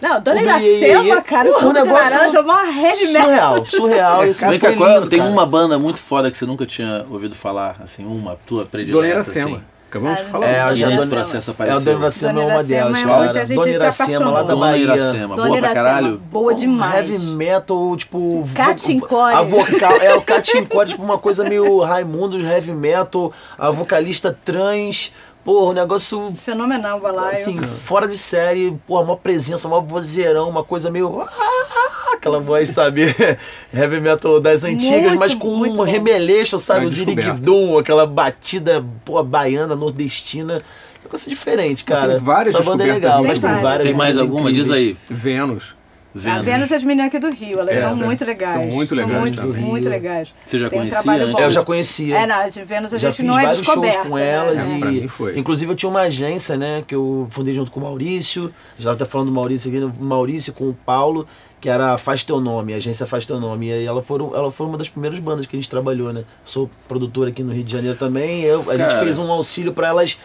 Não, 0.00 0.20
Dona 0.20 0.42
Iracema, 0.42 1.22
cara, 1.22 1.48
o 1.66 1.72
negócio 1.72 2.14
laranja, 2.18 2.40
uma 2.42 2.64
heavy 2.66 3.06
metal. 3.12 3.64
Surreal, 3.64 3.64
surreal. 3.64 4.24
Esse 4.26 4.46
Vem 4.46 4.58
foi 4.60 4.70
cá, 4.72 4.76
qual- 4.76 4.94
lindo, 4.96 5.08
tem 5.08 5.18
cara. 5.20 5.30
uma 5.30 5.46
banda 5.46 5.78
muito 5.78 5.98
foda 5.98 6.30
que 6.30 6.36
você 6.36 6.44
nunca 6.44 6.66
tinha 6.66 7.06
ouvido 7.08 7.34
falar, 7.34 7.76
assim, 7.82 8.04
uma 8.04 8.36
tua 8.46 8.66
predileta, 8.66 9.22
Dona 9.22 9.44
assim. 9.46 9.60
Iracema. 9.98 10.12
Acabamos 10.12 10.18
de 10.18 10.22
Ah, 10.24 10.30
falar. 10.30 10.46
É, 10.46 10.60
a 10.60 10.70
nesse 10.90 11.06
Dona- 11.06 11.16
processo 11.16 11.50
É, 11.50 11.52
a 11.52 11.54
apareceu. 11.54 11.84
Dona 11.84 11.98
Iracema 11.98 12.30
é 12.30 12.34
Dona 12.34 12.44
uma 12.46 12.62
Iracema 12.62 12.64
delas, 12.64 12.98
é 12.98 13.04
cara. 13.04 13.46
Dona 13.46 13.62
se 13.64 13.70
Iracema 13.70 14.30
lá 14.30 14.42
da 14.42 14.48
Dona 14.54 14.66
Bahia. 14.66 14.82
Iracema, 14.84 15.36
Dona 15.36 15.48
boa 15.48 15.48
pra 15.48 15.56
Iracema, 15.58 15.74
caralho. 15.74 16.18
Boa 16.18 16.54
demais. 16.54 16.94
Heavy 17.10 17.18
metal, 17.18 17.96
tipo. 17.96 18.44
Catincore. 18.54 19.34
A 19.34 19.42
vocal, 19.42 19.96
é, 20.00 20.14
o 20.14 20.20
Catincore, 20.22 20.88
tipo, 20.88 21.02
uma 21.02 21.18
coisa 21.18 21.44
meio 21.44 21.80
Raimundos 21.80 22.42
heavy 22.42 22.72
metal, 22.72 23.32
a 23.58 23.70
vocalista 23.70 24.36
trans. 24.44 25.12
Porra, 25.44 25.70
um 25.70 25.74
negócio. 25.74 26.32
Fenomenal, 26.42 26.98
Balaio. 27.00 27.32
Assim, 27.32 27.60
fora 27.60 28.08
de 28.08 28.16
série, 28.16 28.76
porra, 28.86 29.02
uma 29.02 29.16
presença, 29.16 29.68
uma 29.68 29.80
vozeirão, 29.80 30.48
uma 30.48 30.64
coisa 30.64 30.90
meio. 30.90 31.22
Aquela 32.12 32.40
voz, 32.40 32.70
sabe? 32.70 33.02
Heavy 33.72 34.00
metal 34.00 34.40
das 34.40 34.64
antigas, 34.64 35.02
Muito, 35.02 35.18
mas 35.18 35.34
com 35.34 35.54
um 35.54 35.76
bom. 35.76 35.82
remeleixo, 35.82 36.58
sabe? 36.58 36.80
Tá 36.80 36.86
O 36.86 36.90
ziriguidum, 36.90 37.78
aquela 37.78 38.06
batida, 38.06 38.82
porra, 39.04 39.22
baiana, 39.22 39.76
nordestina. 39.76 40.62
Negócio 41.04 41.28
diferente, 41.28 41.84
cara. 41.84 42.14
Tem 42.14 42.24
várias 42.24 42.54
Essa 42.54 42.64
banda 42.64 42.82
é 42.82 42.92
legal, 42.94 43.22
mas 43.22 43.38
tem 43.38 43.54
várias. 43.60 43.86
Tem 43.86 43.94
mais 43.94 44.16
alguma? 44.16 44.50
Diz 44.50 44.70
aí. 44.70 44.96
Vênus. 45.10 45.76
A 46.14 46.18
Vênus. 46.18 46.44
Vênus 46.44 46.70
e 46.70 46.74
as 46.74 46.84
meninas 46.84 47.06
aqui 47.08 47.18
do 47.18 47.30
Rio, 47.30 47.58
elas 47.58 47.76
É, 47.76 47.80
são 47.80 48.02
é. 48.02 48.06
muito 48.06 48.24
legais. 48.24 48.52
São 48.60 48.64
muito 48.70 48.94
legais 48.94 49.20
muito, 49.20 49.36
também. 49.40 49.62
muito 49.62 49.82
Rio. 49.82 49.90
legais. 49.90 50.34
Você 50.46 50.58
já 50.60 50.70
Tem 50.70 50.78
um 50.78 50.82
conhecia 50.82 51.12
antes? 51.12 51.30
bom. 51.30 51.38
É, 51.40 51.44
eu 51.44 51.50
já 51.50 51.64
conhecia. 51.64 52.18
É, 52.18 52.26
não, 52.26 52.48
de 52.48 52.64
Vênus 52.64 52.94
a 52.94 52.98
já 52.98 53.08
gente 53.10 53.16
fiz 53.16 53.26
não 53.26 53.38
é 53.38 53.42
vários 53.42 53.66
shows 53.66 53.80
descoberta. 53.80 54.08
com 54.08 54.18
elas 54.18 54.68
né? 54.68 54.80
É, 54.86 54.90
e 54.92 55.08
foi. 55.08 55.36
inclusive 55.38 55.72
eu 55.72 55.76
tinha 55.76 55.90
uma 55.90 56.02
agência, 56.02 56.56
né, 56.56 56.84
que 56.86 56.94
eu 56.94 57.26
fundei 57.30 57.52
junto 57.52 57.72
com 57.72 57.80
o 57.80 57.82
Maurício. 57.82 58.52
Já 58.78 58.92
até 58.92 59.04
falando 59.04 59.28
do 59.28 59.34
Maurício 59.34 59.68
aqui, 59.68 59.78
o 60.00 60.06
Maurício 60.06 60.52
com 60.52 60.68
o 60.68 60.74
Paulo, 60.86 61.26
que 61.60 61.68
era 61.68 61.94
a 61.94 61.98
Faz 61.98 62.22
Teu 62.22 62.40
Nome, 62.40 62.74
a 62.74 62.76
agência 62.76 63.06
Faz 63.06 63.24
Teu 63.26 63.40
Nome. 63.40 63.66
E 63.70 63.84
ela 63.84 64.00
foi, 64.02 64.20
ela 64.20 64.52
foi 64.52 64.66
uma 64.66 64.78
das 64.78 64.88
primeiras 64.88 65.18
bandas 65.18 65.46
que 65.46 65.56
a 65.56 65.58
gente 65.58 65.68
trabalhou, 65.68 66.12
né? 66.12 66.22
Sou 66.44 66.70
produtor 66.86 67.26
aqui 67.26 67.42
no 67.42 67.52
Rio 67.52 67.64
de 67.64 67.72
Janeiro 67.72 67.96
também. 67.96 68.42
Eu, 68.42 68.60
a 68.70 68.76
gente 68.76 68.90
Cara. 68.90 69.00
fez 69.02 69.18
um 69.18 69.30
auxílio 69.32 69.72
para 69.72 69.88
elas 69.88 70.16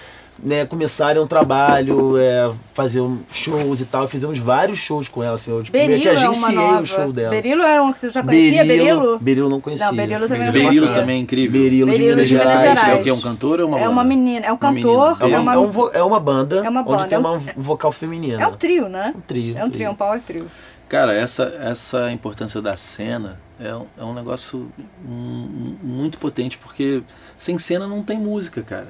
né, 0.43 0.65
começarem 0.65 1.21
um 1.21 1.27
trabalho, 1.27 2.17
é, 2.17 2.51
fazer 2.73 3.01
um 3.01 3.19
shows 3.31 3.81
e 3.81 3.85
tal. 3.85 4.07
Fizemos 4.07 4.37
vários 4.39 4.77
shows 4.79 5.07
com 5.07 5.23
elas, 5.23 5.41
assim, 5.41 5.51
eu 5.51 5.61
tipo, 5.63 5.77
meio 5.77 5.89
Berilo 5.89 6.01
que 6.03 6.07
é 6.09 6.11
uma 6.13 6.29
agenciei 6.29 6.55
nova. 6.55 6.81
o 6.81 6.85
show 6.85 7.11
dela. 7.13 7.29
Berilo 7.29 7.61
era 7.63 7.83
um 7.83 7.93
que 7.93 7.99
você 7.99 8.09
já 8.09 8.23
conhecia, 8.23 8.63
Berilo? 8.65 9.19
Berilo 9.19 9.49
não 9.49 9.59
conhecia. 9.61 9.87
Não, 9.87 9.95
Berilo 9.95 10.27
também 10.27 10.45
não 10.45 10.53
Berilo 10.53 10.93
também 10.93 11.17
é 11.17 11.19
incrível. 11.21 11.61
Berilo 11.61 11.91
de 11.91 11.97
Berilo 11.97 12.11
Minas 12.15 12.27
de 12.29 12.35
Minas 12.35 12.49
Gerais. 12.49 12.59
É 12.65 12.75
Gerais. 12.81 12.99
o 12.99 13.03
que? 13.03 13.09
É 13.09 13.13
um 13.13 13.21
cantor 13.21 13.59
ou 13.59 13.67
uma 13.67 13.77
É 13.77 13.81
banda? 13.81 13.91
uma 13.91 14.03
menina, 14.03 14.45
é 14.45 14.51
um 14.51 14.57
cantor, 14.57 15.17
É 15.19 15.23
menina. 15.25 15.41
uma, 15.41 15.53
é 15.53 15.57
uma, 15.57 15.73
é 15.75 15.77
um 15.77 15.89
é 15.99 16.03
uma 16.03 16.19
banda, 16.19 16.65
É 16.65 16.69
uma 16.69 16.81
onde 16.81 16.89
banda, 16.91 17.05
tem 17.07 17.15
é 17.15 17.19
um- 17.19 17.23
uma 17.25 17.39
vocal 17.57 17.91
feminina. 17.91 18.41
é 18.43 18.47
um 18.47 18.55
trio, 18.55 18.87
né? 18.89 19.13
Um 19.15 19.21
trio. 19.21 19.57
É 19.57 19.63
um 19.65 19.69
trio, 19.69 19.85
é 19.85 19.89
um 19.89 19.95
power 19.95 20.19
trio. 20.21 20.45
Cara, 20.87 21.13
essa, 21.13 21.43
essa 21.61 22.11
importância 22.11 22.59
da 22.63 22.75
cena 22.75 23.39
é, 23.59 23.75
um- 23.75 23.85
é 23.95 24.03
um 24.03 24.13
negócio 24.13 24.71
hum, 25.07 25.75
muito 25.83 26.17
potente, 26.17 26.57
porque 26.57 27.03
sem 27.37 27.57
cena 27.59 27.87
não 27.87 28.01
tem 28.01 28.17
música, 28.17 28.61
cara. 28.63 28.87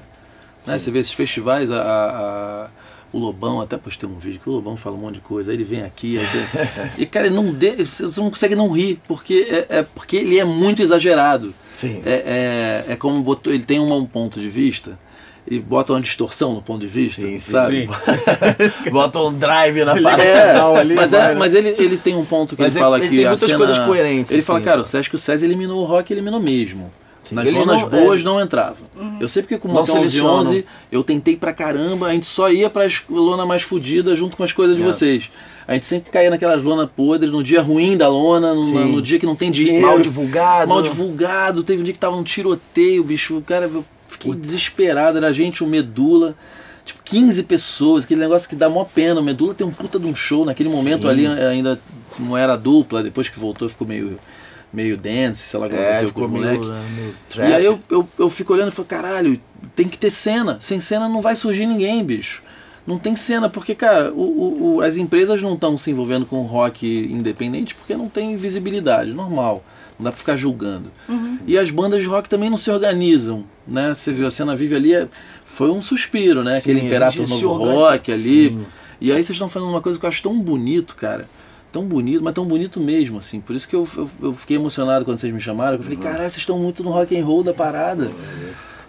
Né? 0.65 0.77
Você 0.77 0.91
vê 0.91 0.99
esses 0.99 1.13
festivais, 1.13 1.71
a, 1.71 1.81
a- 1.81 2.09
a- 2.65 2.67
o 3.11 3.17
Lobão, 3.17 3.59
até 3.59 3.75
postei 3.75 4.07
um 4.07 4.19
vídeo 4.19 4.39
que 4.39 4.47
o 4.49 4.53
Lobão 4.53 4.77
fala 4.77 4.95
um 4.95 4.99
monte 4.99 5.15
de 5.15 5.21
coisa, 5.21 5.49
aí 5.51 5.57
ele 5.57 5.63
vem 5.63 5.81
aqui, 5.81 6.17
você, 6.17 6.45
e 6.97 7.05
cara, 7.07 7.27
não 7.29 7.51
de, 7.51 7.83
você 7.85 8.21
não 8.21 8.29
consegue 8.29 8.55
não 8.55 8.69
rir, 8.69 8.99
porque 9.07 9.47
é, 9.69 9.77
é 9.79 9.83
porque 9.83 10.17
ele 10.17 10.37
é 10.39 10.45
muito 10.45 10.81
exagerado. 10.81 11.53
Sim. 11.75 12.01
É, 12.05 12.83
é, 12.87 12.93
é 12.93 12.95
como 12.95 13.19
botou, 13.21 13.51
ele 13.51 13.63
tem 13.63 13.79
um, 13.79 13.91
um 13.95 14.05
ponto 14.05 14.39
de 14.39 14.47
vista 14.49 14.99
e 15.49 15.57
bota 15.57 15.93
uma 15.93 16.01
distorção 16.01 16.53
no 16.53 16.61
ponto 16.61 16.81
de 16.81 16.87
vista, 16.87 17.21
Sim, 17.23 17.39
sim, 17.39 17.51
sabe? 17.51 17.87
Sim. 17.87 18.91
Bota 18.91 19.19
um 19.19 19.33
drive 19.33 19.83
na 19.83 19.99
parada. 19.99 20.21
É, 20.23 20.51
ali 20.77 20.93
mas, 20.93 21.11
é, 21.13 21.29
né? 21.29 21.33
mas 21.33 21.55
ele, 21.55 21.69
ele 21.69 21.97
tem 21.97 22.15
um 22.15 22.25
ponto 22.25 22.55
que 22.55 22.61
Mas 22.61 22.75
ele 22.75 22.83
fala 22.83 22.97
ele 22.99 23.09
que 23.09 23.15
tem 23.15 23.25
muitas 23.25 23.39
cena, 23.39 23.57
coisas 23.57 23.79
coerentes, 23.79 24.31
Ele 24.31 24.41
fala, 24.43 24.59
assim, 24.59 24.65
cara, 24.65 24.77
né? 24.77 24.81
o 24.81 24.85
Sesc 24.85 25.15
o 25.15 25.17
César 25.17 25.45
eliminou 25.45 25.81
o 25.81 25.85
rock, 25.85 26.13
eliminou 26.13 26.39
mesmo. 26.39 26.91
Nas 27.31 27.45
Eles 27.45 27.65
lonas 27.65 27.81
não- 27.83 27.89
boas 27.89 28.21
é. 28.21 28.23
não 28.23 28.41
entrava. 28.41 28.77
Eu 29.19 29.27
sei 29.27 29.41
porque 29.43 29.57
com 29.57 29.67
o 29.67 29.71
Motel 29.71 29.95
11 29.95 30.09
selecionam. 30.09 30.39
11 30.39 30.65
eu 30.91 31.03
tentei 31.03 31.35
pra 31.35 31.53
caramba, 31.53 32.07
a 32.07 32.11
gente 32.13 32.25
só 32.25 32.49
ia 32.51 32.69
pras 32.69 33.01
lona 33.09 33.45
mais 33.45 33.61
fodidas 33.61 34.17
junto 34.17 34.35
com 34.37 34.43
as 34.43 34.51
coisas 34.51 34.75
de 34.75 34.81
É. 34.81 34.85
vocês. 34.85 35.29
A 35.67 35.73
gente 35.73 35.85
sempre 35.85 36.09
caía 36.11 36.29
naquelas 36.31 36.63
lona 36.63 36.87
podres, 36.87 37.31
no 37.31 37.43
dia 37.43 37.61
ruim 37.61 37.95
da 37.95 38.07
lona, 38.09 38.53
no, 38.55 38.65
no 38.87 39.01
dia 39.01 39.19
que 39.19 39.25
não 39.25 39.35
tem 39.35 39.51
dinheiro. 39.51 39.85
Mal 39.85 39.99
divulgado. 39.99 40.67
Mal 40.67 40.81
divulgado. 40.81 41.61
Teve 41.63 41.81
um 41.81 41.83
dia 41.83 41.93
que 41.93 41.99
tava 41.99 42.15
num 42.15 42.23
tiroteio, 42.23 43.03
bicho. 43.03 43.39
Cara, 43.45 43.65
eu 43.71 43.85
fiquei 44.07 44.33
desesperado. 44.33 45.17
Era 45.17 45.27
a 45.27 45.31
gente, 45.31 45.63
o 45.63 45.67
Medula. 45.67 46.35
Tipo, 46.83 47.01
15 47.03 47.43
pessoas, 47.43 48.03
aquele 48.03 48.19
negócio 48.19 48.49
que 48.49 48.55
dá 48.55 48.67
mó 48.67 48.83
pena. 48.83 49.19
O 49.21 49.23
Medula 49.23 49.53
tem 49.53 49.67
um 49.67 49.69
puta 49.69 49.99
de 49.99 50.07
um 50.07 50.15
show. 50.15 50.43
Naquele 50.43 50.69
Sim. 50.69 50.75
momento 50.75 51.07
ali 51.07 51.27
ainda 51.27 51.79
não 52.17 52.35
era 52.35 52.55
dupla. 52.55 53.03
Depois 53.03 53.29
que 53.29 53.39
voltou 53.39 53.69
ficou 53.69 53.85
meio, 53.87 54.17
meio 54.71 54.95
dance, 54.97 55.41
sei 55.41 55.59
lá 55.59 55.65
o 55.65 55.69
que 55.69 55.75
É, 55.75 55.83
aconteceu 55.85 56.11
com 56.13 56.21
os 56.25 56.29
moleques. 56.31 56.67
né, 56.67 57.11
trap. 57.29 57.49
E 57.49 57.53
aí 57.53 57.65
eu, 57.65 57.79
eu, 57.89 58.07
eu 58.17 58.29
fico 58.29 58.53
olhando 58.53 58.69
e 58.69 58.71
falo, 58.71 58.87
caralho, 58.87 59.39
tem 59.75 59.87
que 59.87 59.97
ter 59.97 60.09
cena. 60.11 60.57
Sem 60.59 60.79
cena 60.79 61.09
não 61.09 61.21
vai 61.21 61.35
surgir 61.35 61.65
ninguém, 61.65 62.03
bicho. 62.03 62.41
Não 62.87 62.97
tem 62.97 63.15
cena, 63.15 63.47
porque, 63.49 63.75
cara, 63.75 64.11
o, 64.11 64.21
o- 64.21 64.75
o- 64.77 64.81
as 64.81 64.97
empresas 64.97 65.41
não 65.43 65.53
estão 65.53 65.77
se 65.77 65.91
envolvendo 65.91 66.25
com 66.25 66.41
rock 66.41 66.87
independente 67.11 67.75
porque 67.75 67.95
não 67.95 68.07
tem 68.09 68.35
visibilidade, 68.35 69.11
normal. 69.13 69.63
Não 69.99 70.05
dá 70.05 70.11
pra 70.11 70.17
ficar 70.19 70.35
julgando. 70.35 70.91
E 71.45 71.57
as 71.57 71.69
bandas 71.71 72.01
de 72.01 72.07
rock 72.07 72.27
também 72.29 72.49
não 72.49 72.57
se 72.57 72.71
organizam, 72.71 73.43
né? 73.67 73.93
Você 73.93 74.13
viu, 74.13 74.25
a 74.25 74.31
cena 74.31 74.55
vive 74.55 74.75
ali, 74.75 74.93
é- 74.95 75.07
foi 75.43 75.69
um 75.69 75.81
suspiro, 75.81 76.43
né? 76.43 76.53
Sim, 76.53 76.71
Aquele 76.71 76.85
Imperator 76.87 77.27
se 77.27 77.33
Novo 77.33 77.49
organiza- 77.49 77.75
Rock 77.79 78.11
ali. 78.11 78.49
Sim. 78.49 78.65
E 79.01 79.11
aí 79.11 79.17
vocês 79.23 79.31
estão 79.35 79.49
falando 79.49 79.69
uma 79.69 79.81
coisa 79.81 79.99
que 79.99 80.05
eu 80.05 80.07
acho 80.09 80.23
tão 80.23 80.39
bonito, 80.39 80.95
cara. 80.95 81.27
Tão 81.71 81.83
bonito, 81.85 82.23
mas 82.23 82.33
tão 82.33 82.45
bonito 82.45 82.79
mesmo, 82.79 83.19
assim. 83.19 83.39
Por 83.39 83.55
isso 83.55 83.67
que 83.69 83.75
eu, 83.75 83.87
eu, 83.95 84.09
eu 84.21 84.33
fiquei 84.33 84.57
emocionado 84.57 85.05
quando 85.05 85.17
vocês 85.17 85.31
me 85.31 85.39
chamaram. 85.39 85.77
Eu 85.77 85.83
falei, 85.83 85.97
caralho, 85.97 86.21
vocês 86.21 86.37
estão 86.37 86.57
muito 86.57 86.83
no 86.83 86.89
rock 86.89 87.17
and 87.17 87.23
roll 87.23 87.43
da 87.43 87.53
parada. 87.53 88.09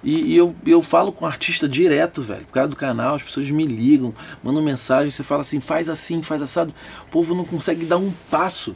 E, 0.03 0.33
e 0.33 0.37
eu, 0.37 0.55
eu 0.67 0.81
falo 0.81 1.13
com 1.13 1.27
o 1.27 1.29
artista 1.29 1.69
direto, 1.69 2.23
velho. 2.23 2.47
Por 2.47 2.53
causa 2.53 2.71
do 2.71 2.77
canal, 2.77 3.17
as 3.17 3.23
pessoas 3.23 3.51
me 3.51 3.67
ligam, 3.67 4.15
mandam 4.43 4.63
mensagem, 4.63 5.11
você 5.11 5.23
fala 5.23 5.43
assim, 5.43 5.61
faz 5.61 5.91
assim, 5.91 6.23
faz 6.23 6.41
assado. 6.41 6.73
O 7.05 7.11
povo 7.11 7.35
não 7.35 7.45
consegue 7.45 7.85
dar 7.85 7.99
um 7.99 8.11
passo. 8.31 8.75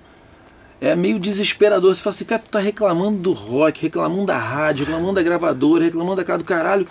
É 0.80 0.94
meio 0.94 1.18
desesperador. 1.18 1.94
Você 1.94 2.02
fala 2.02 2.14
assim, 2.14 2.24
cara, 2.26 2.42
tu 2.44 2.50
tá 2.50 2.58
reclamando 2.58 3.18
do 3.18 3.32
rock, 3.32 3.80
reclamando 3.80 4.26
da 4.26 4.36
rádio, 4.36 4.84
reclamando 4.84 5.14
da 5.14 5.22
gravadora, 5.22 5.84
reclamando 5.84 6.16
da 6.16 6.24
cara 6.24 6.38
do 6.38 6.44
caralho. 6.44 6.86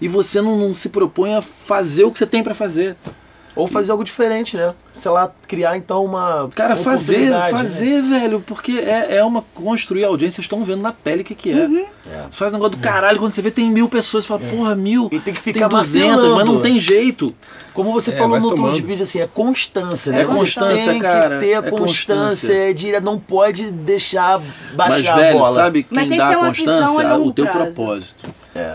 E 0.00 0.08
você 0.08 0.42
não, 0.42 0.58
não 0.58 0.74
se 0.74 0.88
propõe 0.88 1.34
a 1.34 1.40
fazer 1.40 2.02
o 2.02 2.10
que 2.10 2.18
você 2.18 2.26
tem 2.26 2.42
pra 2.42 2.54
fazer. 2.54 2.96
Ou 3.56 3.66
fazer 3.66 3.90
algo 3.90 4.04
diferente, 4.04 4.54
né? 4.56 4.74
Sei 4.94 5.10
lá, 5.10 5.32
criar 5.48 5.78
então 5.78 6.04
uma. 6.04 6.48
Cara, 6.54 6.74
uma 6.74 6.84
fazer, 6.84 7.30
né? 7.30 7.48
fazer, 7.50 8.02
velho, 8.02 8.40
porque 8.46 8.72
é, 8.72 9.16
é 9.16 9.24
uma 9.24 9.42
construir 9.54 10.04
a 10.04 10.08
audiência, 10.08 10.36
vocês 10.36 10.44
estão 10.44 10.62
vendo 10.62 10.82
na 10.82 10.92
pele 10.92 11.22
o 11.22 11.24
que, 11.24 11.34
que 11.34 11.50
é. 11.52 11.64
É. 11.64 12.26
Você 12.30 12.36
faz 12.36 12.52
um 12.52 12.56
negócio 12.56 12.76
do 12.76 12.82
caralho, 12.82 13.18
quando 13.18 13.32
você 13.32 13.40
vê 13.40 13.50
tem 13.50 13.70
mil 13.70 13.88
pessoas, 13.88 14.24
você 14.24 14.28
fala, 14.28 14.40
porra, 14.40 14.74
mil, 14.76 15.08
E 15.10 15.18
tem 15.18 15.32
que 15.32 15.40
ficar 15.40 15.68
200, 15.68 16.06
martelando. 16.06 16.36
mas 16.36 16.44
não 16.44 16.60
tem 16.60 16.78
jeito. 16.78 17.34
Como 17.76 17.92
você 17.92 18.10
É, 18.10 18.16
falou 18.16 18.40
no 18.40 18.46
outro 18.48 18.72
vídeo, 18.72 19.02
assim, 19.02 19.20
é 19.20 19.28
constância, 19.32 20.10
né? 20.10 20.22
É 20.22 20.24
Você 20.24 20.38
constância, 20.38 20.92
tem 20.92 21.00
cara, 21.00 21.38
que 21.38 21.44
ter 21.46 21.54
a 21.54 21.58
é 21.58 21.62
constância, 21.70 22.48
constância. 22.54 22.74
de 22.74 23.00
não 23.00 23.18
pode 23.18 23.70
deixar 23.70 24.40
Mas, 24.40 24.74
baixar 24.74 25.16
velho, 25.16 25.36
a 25.38 25.40
bola. 25.42 25.54
sabe 25.54 25.86
Mas 25.90 26.00
quem 26.00 26.08
tem 26.08 26.18
dá 26.18 26.24
que 26.24 26.30
ter 26.30 26.36
a 26.36 26.38
uma 26.42 26.52
visão 26.52 26.78
constância? 26.78 27.08
a 27.08 27.16
longo 27.16 27.28
o 27.28 27.32
teu 27.32 27.44
prazo. 27.46 27.58
propósito. 27.72 28.24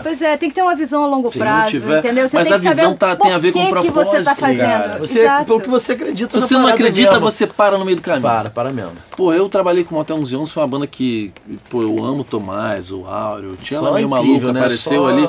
Pois 0.04 0.22
é, 0.22 0.36
tem 0.36 0.48
que 0.48 0.54
ter 0.54 0.62
uma 0.62 0.76
visão 0.76 1.02
a 1.02 1.08
longo 1.08 1.28
Se 1.28 1.40
não 1.40 1.44
prazo, 1.46 1.70
tiver- 1.72 1.98
entendeu? 1.98 2.28
Você 2.28 2.36
mas 2.36 2.46
tem 2.46 2.54
a 2.56 2.60
visão 2.60 2.92
o 2.92 2.94
tá- 2.94 3.16
tem 3.16 3.32
a 3.32 3.38
ver 3.38 3.52
com 3.52 3.66
porquê 3.66 3.88
que 3.88 3.92
você 3.92 4.04
tá 4.04 4.04
propósito, 4.34 4.40
fazendo. 4.40 4.58
cara. 4.60 4.98
Você, 5.00 5.20
Exato. 5.22 5.44
pelo 5.44 5.60
que 5.60 5.68
você 5.68 5.92
acredita 5.92 6.32
Se 6.34 6.40
você 6.40 6.54
não 6.54 6.66
acredita, 6.68 7.10
mesmo. 7.10 7.24
você 7.30 7.46
para 7.48 7.76
no 7.76 7.84
meio 7.84 7.96
do 7.96 8.02
caminho. 8.02 8.22
Para, 8.22 8.48
para 8.48 8.70
mesmo. 8.70 8.92
Pô, 9.16 9.32
eu 9.32 9.48
trabalhei 9.48 9.82
com 9.82 9.96
o 9.96 9.98
Motel 9.98 10.16
11 10.18 10.36
11, 10.36 10.52
foi 10.52 10.62
uma 10.62 10.68
banda 10.68 10.86
que, 10.86 11.32
pô, 11.68 11.82
eu 11.82 12.04
amo 12.04 12.20
o 12.20 12.24
Tomás, 12.24 12.92
o 12.92 13.04
Áureo, 13.06 13.56
tinha 13.60 13.80
Só 13.80 13.86
ela 13.86 13.96
meio 13.96 14.08
maluca, 14.08 14.52
né? 14.52 14.60
apareceu 14.60 15.02
Só- 15.02 15.08
ali. 15.08 15.28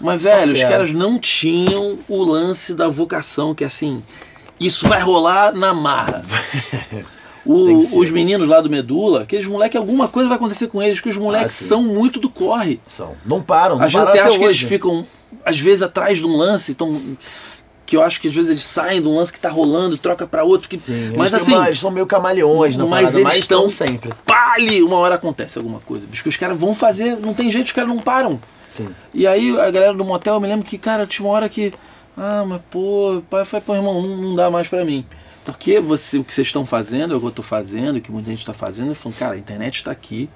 Mas, 0.00 0.22
só 0.22 0.28
velho, 0.28 0.52
os 0.52 0.62
caras 0.62 0.92
não 0.92 1.18
tinham 1.18 1.98
o 2.08 2.22
lance 2.22 2.74
da 2.74 2.88
vocação, 2.88 3.54
que 3.54 3.64
é 3.64 3.66
assim, 3.66 4.02
isso 4.60 4.86
vai 4.88 5.00
rolar 5.00 5.52
na 5.52 5.72
marra. 5.74 6.24
O- 7.46 7.64
que 7.80 7.96
os 7.98 8.10
meninos 8.10 8.46
lá 8.46 8.60
do 8.60 8.68
Medula, 8.68 9.22
aqueles 9.22 9.46
moleques, 9.46 9.76
alguma 9.78 10.06
coisa 10.06 10.28
vai 10.28 10.36
acontecer 10.36 10.66
com 10.66 10.82
eles, 10.82 10.98
porque 10.98 11.08
os 11.08 11.16
moleques 11.16 11.54
sim. 11.54 11.64
são 11.64 11.82
muito 11.82 12.20
do 12.20 12.28
corre. 12.28 12.78
São. 12.84 13.14
Não 13.24 13.40
param. 13.40 13.76
Não 13.78 13.84
Às 13.86 13.92
vezes 13.92 14.04
pararam 14.04 14.20
até 14.20 14.28
acho 14.28 14.38
que 14.38 14.44
hoje. 14.44 14.58
eles 14.64 14.68
ficam, 14.68 15.06
às 15.46 15.58
vezes, 15.58 15.80
atrás 15.80 16.18
de 16.18 16.26
um 16.26 16.36
lance, 16.36 16.74
tão, 16.74 17.00
que 17.86 17.96
eu 17.96 18.02
acho 18.02 18.20
que 18.20 18.28
às 18.28 18.34
vezes 18.34 18.50
eles 18.50 18.64
saem 18.64 19.00
de 19.00 19.08
um 19.08 19.16
lance 19.16 19.32
que 19.32 19.40
tá 19.40 19.48
rolando, 19.48 19.96
troca 19.96 20.26
pra 20.26 20.44
outro. 20.44 20.68
Que, 20.68 20.76
Sim, 20.76 21.14
mas 21.16 21.32
eles, 21.32 21.42
assim, 21.42 21.54
uma- 21.54 21.66
eles 21.68 21.78
são 21.80 21.90
meio 21.90 22.04
camaleões 22.04 22.76
na 22.76 22.84
mas 22.84 23.00
parada, 23.04 23.16
eles 23.16 23.24
mas 23.24 23.38
estão 23.38 23.66
estão 23.66 23.86
sempre. 23.86 24.12
Pali, 24.58 24.82
uma 24.82 24.96
hora 24.96 25.14
acontece 25.14 25.56
alguma 25.58 25.80
coisa. 25.80 26.06
Bicho, 26.06 26.22
que 26.22 26.28
os 26.28 26.36
caras 26.36 26.58
vão 26.58 26.74
fazer, 26.74 27.16
não 27.16 27.32
tem 27.32 27.50
jeito, 27.50 27.66
os 27.66 27.72
caras 27.72 27.88
não 27.88 27.98
param. 27.98 28.40
Sim. 28.74 28.88
E 29.14 29.26
aí 29.26 29.58
a 29.58 29.70
galera 29.70 29.94
do 29.94 30.04
motel, 30.04 30.34
eu 30.34 30.40
me 30.40 30.48
lembro 30.48 30.66
que, 30.66 30.76
cara, 30.76 31.06
tinha 31.06 31.26
uma 31.26 31.34
hora 31.34 31.48
que. 31.48 31.72
Ah, 32.16 32.44
mas 32.46 32.60
pô, 32.70 33.22
pai 33.30 33.44
foi, 33.44 33.60
pô, 33.60 33.74
irmão, 33.74 34.02
não, 34.02 34.16
não 34.16 34.34
dá 34.34 34.50
mais 34.50 34.66
pra 34.66 34.84
mim. 34.84 35.06
Porque 35.44 35.80
você, 35.80 36.18
o 36.18 36.24
que 36.24 36.34
vocês 36.34 36.48
estão 36.48 36.66
fazendo 36.66 37.14
é 37.14 37.16
o 37.16 37.20
que 37.20 37.26
eu 37.26 37.30
estou 37.30 37.44
fazendo, 37.44 37.96
o 37.96 38.00
que 38.00 38.10
muita 38.10 38.28
gente 38.30 38.40
está 38.40 38.52
fazendo, 38.52 38.92
e 38.92 38.94
falando, 38.94 39.18
cara, 39.18 39.34
a 39.34 39.38
internet 39.38 39.76
está 39.76 39.90
aqui. 39.90 40.28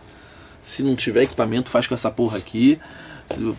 Se 0.62 0.82
não 0.82 0.94
tiver 0.94 1.24
equipamento, 1.24 1.68
faz 1.68 1.86
com 1.88 1.94
essa 1.94 2.10
porra 2.10 2.38
aqui. 2.38 2.78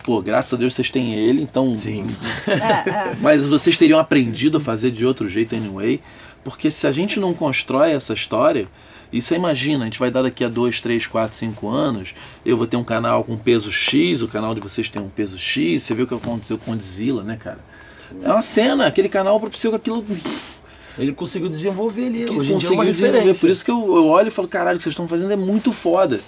Pô, 0.04 0.22
graças 0.22 0.54
a 0.54 0.56
Deus 0.56 0.74
vocês 0.74 0.88
têm 0.90 1.14
ele, 1.14 1.42
então. 1.42 1.78
Sim. 1.78 2.06
É, 2.48 2.90
é. 2.90 3.16
Mas 3.20 3.46
vocês 3.46 3.76
teriam 3.76 3.98
aprendido 3.98 4.58
a 4.58 4.60
fazer 4.60 4.90
de 4.90 5.04
outro 5.04 5.28
jeito 5.28 5.54
anyway. 5.54 6.00
Porque 6.42 6.70
se 6.70 6.86
a 6.86 6.92
gente 6.92 7.18
não 7.18 7.32
constrói 7.32 7.92
essa 7.92 8.12
história, 8.12 8.66
e 9.14 9.22
você 9.22 9.36
imagina, 9.36 9.82
a 9.82 9.84
gente 9.84 10.00
vai 10.00 10.10
dar 10.10 10.22
daqui 10.22 10.44
a 10.44 10.48
2, 10.48 10.80
3, 10.80 11.06
4, 11.06 11.36
5 11.36 11.68
anos, 11.68 12.14
eu 12.44 12.58
vou 12.58 12.66
ter 12.66 12.76
um 12.76 12.82
canal 12.82 13.22
com 13.22 13.38
peso 13.38 13.70
X, 13.70 14.22
o 14.22 14.28
canal 14.28 14.56
de 14.56 14.60
vocês 14.60 14.88
tem 14.88 15.00
um 15.00 15.08
peso 15.08 15.38
X, 15.38 15.84
você 15.84 15.94
viu 15.94 16.04
o 16.04 16.08
que 16.08 16.14
aconteceu 16.14 16.58
com 16.58 16.72
o 16.72 16.74
Godzilla, 16.74 17.22
né, 17.22 17.36
cara? 17.36 17.60
É 18.20 18.28
uma 18.28 18.42
cena, 18.42 18.88
aquele 18.88 19.08
canal 19.08 19.38
propiciou 19.38 19.72
que 19.72 19.76
aquilo 19.76 20.04
Ele 20.98 21.12
conseguiu 21.12 21.48
desenvolver 21.48 22.06
ali. 22.06 22.24
Hoje 22.24 22.26
dia 22.26 22.34
é 22.34 22.40
uma 22.40 22.54
conseguiu 22.54 22.92
desenvolver. 22.92 23.06
referência. 23.18 23.40
Por 23.40 23.52
isso 23.52 23.64
que 23.64 23.70
eu, 23.70 23.96
eu 23.96 24.06
olho 24.08 24.26
e 24.26 24.30
falo, 24.32 24.48
caralho, 24.48 24.74
o 24.74 24.78
que 24.78 24.82
vocês 24.82 24.92
estão 24.92 25.06
fazendo 25.06 25.32
é 25.32 25.36
muito 25.36 25.72
foda. 25.72 26.20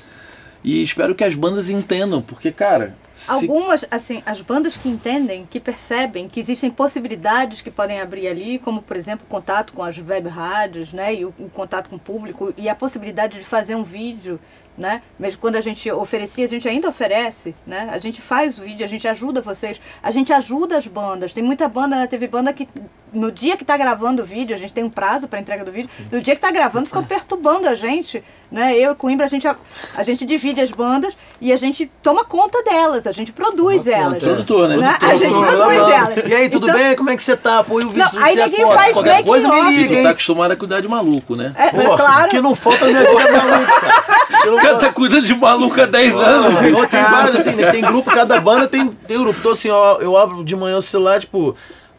E 0.66 0.83
espero 0.83 1.14
que 1.14 1.22
as 1.22 1.37
bandas 1.37 1.70
entendam, 1.70 2.20
porque, 2.20 2.50
cara. 2.50 2.96
se- 3.12 3.31
Algumas, 3.31 3.85
assim, 3.88 4.20
as 4.26 4.40
bandas 4.40 4.76
que 4.76 4.88
entendem, 4.88 5.46
que 5.48 5.61
percebem 5.61 6.29
que 6.29 6.40
existem 6.40 6.68
possibilidades 6.72 7.61
que 7.62 7.70
podem 7.70 8.00
abrir 8.00 8.26
ali, 8.26 8.59
como, 8.59 8.83
por 8.83 8.96
exemplo, 8.96 9.24
o 9.24 9.31
contato 9.31 9.72
com 9.72 9.81
as 9.85 9.96
web 9.96 10.29
rádios, 10.29 10.92
né, 10.92 11.14
e 11.14 11.24
o, 11.24 11.33
o 11.38 11.48
contato 11.48 11.88
com 11.88 11.94
o 11.94 12.00
público, 12.00 12.52
e 12.57 12.68
a 12.68 12.74
possibilidade 12.74 13.38
de 13.38 13.44
fazer 13.44 13.76
um 13.76 13.85
vídeo, 13.85 14.40
né, 14.76 15.02
mesmo 15.18 15.40
quando 15.40 15.56
a 15.56 15.60
gente 15.60 15.90
oferecia, 15.90 16.44
a 16.44 16.48
gente 16.48 16.68
ainda 16.68 16.88
oferece, 16.88 17.54
né, 17.66 17.88
a 17.92 17.98
gente 17.98 18.20
faz 18.20 18.58
o 18.58 18.62
vídeo, 18.62 18.84
a 18.84 18.88
gente 18.88 19.06
ajuda 19.08 19.40
vocês, 19.40 19.80
a 20.02 20.10
gente 20.10 20.32
ajuda 20.32 20.76
as 20.76 20.86
bandas, 20.86 21.32
tem 21.32 21.42
muita 21.42 21.66
banda, 21.68 21.96
né, 21.96 22.06
teve 22.06 22.26
banda 22.26 22.52
que 22.52 22.68
no 23.12 23.30
dia 23.32 23.56
que 23.56 23.64
tá 23.64 23.76
gravando 23.76 24.22
o 24.22 24.24
vídeo, 24.26 24.54
a 24.54 24.58
gente 24.58 24.72
tem 24.74 24.84
um 24.84 24.90
prazo 24.90 25.26
para 25.28 25.38
entrega 25.40 25.64
do 25.64 25.72
vídeo, 25.72 25.88
no 26.12 26.20
dia 26.20 26.34
que 26.34 26.40
tá 26.40 26.50
gravando 26.50 26.86
ficou 26.86 27.02
perturbando 27.02 27.68
a 27.68 27.74
gente, 27.74 28.22
né, 28.50 28.76
eu 28.76 28.92
e 28.92 28.94
Coimbra, 28.94 29.26
a 29.26 29.28
gente, 29.28 29.48
a, 29.48 29.56
a 29.96 30.02
gente 30.02 30.24
divide 30.26 30.60
as 30.60 30.70
bandas 30.70 31.16
e 31.40 31.52
a 31.52 31.56
gente 31.56 31.90
toma 32.02 32.24
conta 32.24 32.62
delas, 32.62 33.06
a 33.06 33.12
gente 33.12 33.32
produz 33.32 33.84
Toma 33.84 33.96
elas. 33.96 34.12
conta. 34.14 34.26
Produtor, 34.26 34.68
né? 34.68 34.76
Né? 34.76 34.96
Produtor, 34.98 35.08
A 35.08 35.16
gente 35.16 35.30
produtor. 35.30 35.56
produz 35.56 35.88
elas. 35.94 36.30
E 36.30 36.34
aí, 36.34 36.48
tudo 36.50 36.68
Então- 36.68 36.78
bem? 36.78 36.96
Como 36.96 37.10
é 37.10 37.16
que 37.16 37.22
você 37.22 37.36
tá? 37.36 37.64
Pô, 37.64 37.80
e 37.80 37.84
o 37.84 37.90
vídeo 37.90 38.06
Não, 38.12 38.22
aí 38.22 38.34
você 38.34 38.44
ninguém 38.44 38.62
aposta? 38.62 38.82
faz 38.82 38.92
Qualquer 38.92 39.24
coisa 39.24 39.48
me. 39.48 39.56
E 39.60 39.76
liga, 39.76 39.88
tu 39.88 39.94
hein? 39.94 40.02
tá 40.02 40.10
acostumado 40.10 40.50
a 40.52 40.56
cuidar 40.56 40.80
de 40.80 40.88
maluco, 40.88 41.34
né? 41.34 41.52
É, 41.56 41.70
Pô, 41.70 41.96
claro. 41.96 42.26
O 42.26 42.30
que 42.30 42.40
não 42.40 42.54
falta 42.54 42.86
vida 42.86 43.00
é 43.00 43.12
maluco, 43.12 43.80
cara. 43.80 44.44
Cara 44.66 44.79
tá 44.79 44.92
cuidando 44.92 45.24
de 45.26 45.35
maluco 45.35 45.81
há 45.81 45.87
10 45.87 46.16
Ah, 46.18 46.22
anos. 46.24 46.62
eu 46.79 46.87
tem 46.88 47.02
vários, 47.02 47.37
assim, 47.37 47.57
né? 47.57 47.70
tem 47.70 47.81
grupo, 47.83 48.11
cada 48.11 48.40
banda 48.40 48.66
tem, 48.68 48.88
tem 48.88 49.18
grupo. 49.18 49.38
Então, 49.38 49.52
assim, 49.52 49.70
ó, 49.70 49.98
eu 50.00 50.16
abro 50.16 50.44
de 50.44 50.55
manhã 50.57 50.76
o 50.79 50.83
celular, 50.83 51.20
tipo, 51.20 51.55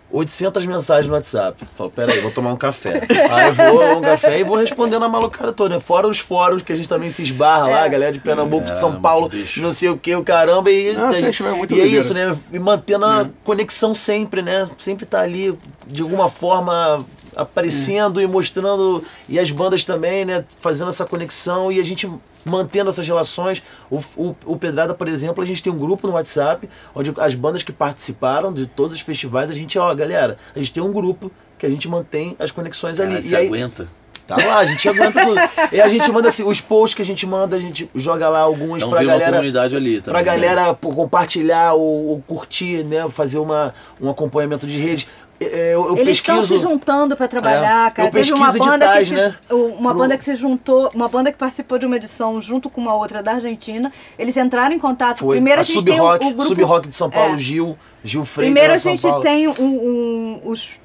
800 0.09 0.65
mensagens 0.65 1.07
no 1.07 1.13
WhatsApp. 1.13 1.61
Falo, 1.77 1.89
peraí, 1.91 2.19
vou 2.21 2.31
tomar 2.31 2.51
um 2.53 2.55
café. 2.55 3.01
Aí 3.29 3.47
eu 3.47 3.53
vou 3.53 3.97
um 3.97 4.01
café 4.01 4.39
e 4.39 4.43
vou 4.43 4.55
respondendo 4.55 5.03
a 5.03 5.09
malucada 5.09 5.51
toda, 5.51 5.75
né? 5.75 5.81
Fora 5.81 6.07
os 6.07 6.17
fóruns 6.19 6.63
que 6.63 6.71
a 6.71 6.75
gente 6.77 6.87
também 6.87 7.11
se 7.11 7.23
esbarra 7.23 7.67
lá, 7.67 7.83
a 7.83 7.87
galera 7.89 8.13
de 8.13 8.19
Pernambuco, 8.19 8.71
de 8.71 8.79
São 8.79 8.93
É, 8.93 8.99
Paulo, 8.99 9.27
bicho. 9.27 9.61
não 9.61 9.73
sei 9.73 9.89
o 9.89 9.97
que, 9.97 10.15
o 10.15 10.23
caramba. 10.23 10.71
E, 10.71 10.89
Ah, 10.91 11.11
e- 11.11 11.45
é 11.45 11.51
muito 11.51 11.75
e 11.75 11.81
é 11.81 11.85
isso, 11.85 12.13
né? 12.13 12.35
E 12.53 12.57
mantendo 12.59 13.05
a 13.05 13.25
conexão 13.43 13.93
sempre, 13.93 14.41
né? 14.41 14.67
Sempre 14.77 15.05
tá 15.05 15.19
ali, 15.21 15.57
de 15.85 16.01
alguma 16.01 16.29
forma, 16.29 17.05
aparecendo 17.37 18.19
e 18.19 18.27
mostrando. 18.27 19.03
E 19.29 19.39
as 19.39 19.51
bandas 19.51 19.83
também, 19.83 20.25
né? 20.25 20.43
Fazendo 20.59 20.89
essa 20.89 21.05
conexão 21.05 21.71
e 21.71 21.79
a 21.79 21.83
gente 21.83 22.09
mantendo 22.45 22.89
essas 22.89 23.07
relações. 23.07 23.61
O, 23.89 23.97
o, 24.15 24.35
o 24.45 24.57
Pedrada, 24.57 24.93
por 24.93 25.07
exemplo, 25.07 25.43
a 25.43 25.47
gente 25.47 25.61
tem 25.61 25.71
um 25.71 25.77
grupo 25.77 26.07
no 26.07 26.13
WhatsApp, 26.13 26.67
onde 26.95 27.13
as 27.17 27.35
bandas 27.35 27.63
que 27.63 27.71
participaram 27.71 28.51
de 28.51 28.65
todos 28.65 28.95
os 28.95 29.01
festivais, 29.01 29.49
a 29.49 29.53
gente, 29.53 29.77
ó, 29.77 29.93
galera, 29.93 30.37
a 30.55 30.59
gente 30.59 30.73
tem 30.73 30.81
um 30.81 30.91
grupo 30.91 31.31
que 31.57 31.65
a 31.65 31.69
gente 31.69 31.87
mantém 31.87 32.35
as 32.39 32.51
conexões 32.51 32.99
ali. 32.99 33.15
Cara, 33.15 33.25
e 33.25 33.35
aí, 33.35 33.47
aguenta. 33.47 33.87
Tá 34.27 34.35
lá, 34.35 34.57
a 34.57 34.65
gente 34.65 34.87
aguenta 34.89 35.25
tudo. 35.25 35.39
E 35.71 35.79
a 35.79 35.87
gente 35.87 36.11
manda 36.11 36.27
assim, 36.27 36.43
os 36.43 36.59
posts 36.59 36.93
que 36.93 37.01
a 37.01 37.05
gente 37.05 37.25
manda, 37.25 37.55
a 37.55 37.59
gente 37.59 37.89
joga 37.95 38.27
lá 38.27 38.39
alguns 38.39 38.77
Então 38.77 38.89
pra 38.89 38.99
vira 38.99 39.13
uma 39.13 39.19
galera. 39.19 39.37
comunidade 39.37 39.75
ali 39.75 40.01
também. 40.01 40.03
Pra 40.03 40.19
né? 40.19 40.23
galera 40.23 40.73
compartilhar 40.73 41.73
ou, 41.73 42.07
ou 42.07 42.21
curtir, 42.27 42.83
né? 42.83 43.07
Fazer 43.09 43.39
uma, 43.39 43.73
um 44.01 44.09
acompanhamento 44.09 44.67
de 44.67 44.77
rede. 44.77 45.07
É, 45.39 45.73
Eu, 45.75 45.89
eu 45.89 45.97
Eles 45.97 46.17
estão 46.17 46.37
pesquiso. 46.37 46.59
se 46.59 46.65
juntando 46.65 47.15
para 47.15 47.27
trabalhar, 47.27 47.87
É, 47.89 47.91
cara. 47.91 48.07
eu 48.07 48.11
Teve 48.11 48.33
uma 48.33 48.51
banda 48.51 48.87
que 49.03 49.11
né? 49.13 49.29
se, 49.47 49.53
uma 49.53 49.89
Pro- 49.91 49.99
banda 49.99 50.17
que 50.17 50.25
se 50.25 50.35
juntou, 50.35 50.89
uma 50.95 51.07
banda 51.07 51.31
que 51.31 51.37
participou 51.37 51.77
de 51.77 51.85
uma 51.85 51.95
edição 51.95 52.41
junto 52.41 52.69
com 52.71 52.81
uma 52.81 52.95
outra 52.95 53.21
da 53.21 53.33
Argentina. 53.33 53.91
Eles 54.17 54.35
entraram 54.35 54.73
em 54.73 54.79
contato. 54.79 55.19
Foi 55.19 55.35
Primeiro 55.37 55.59
a 55.59 55.61
a 55.61 55.63
gente 55.63 55.75
Sub 55.75 55.91
tem 55.91 55.99
o, 55.99 56.03
Rock, 56.03 56.25
o 56.25 56.29
grupo 56.29 56.43
Sub 56.43 56.63
Rock 56.63 56.87
de 56.87 56.95
São 56.95 57.09
Paulo, 57.09 57.35
É. 57.35 57.37
Gil, 57.37 57.77
Gil 58.03 58.25
Freire. 58.25 58.51
Primeiro 58.51 58.73
a 58.73 58.77
gente 58.77 59.03
tem 59.21 59.47
um, 59.47 59.53
um- 59.61 60.41
os, 60.43 60.79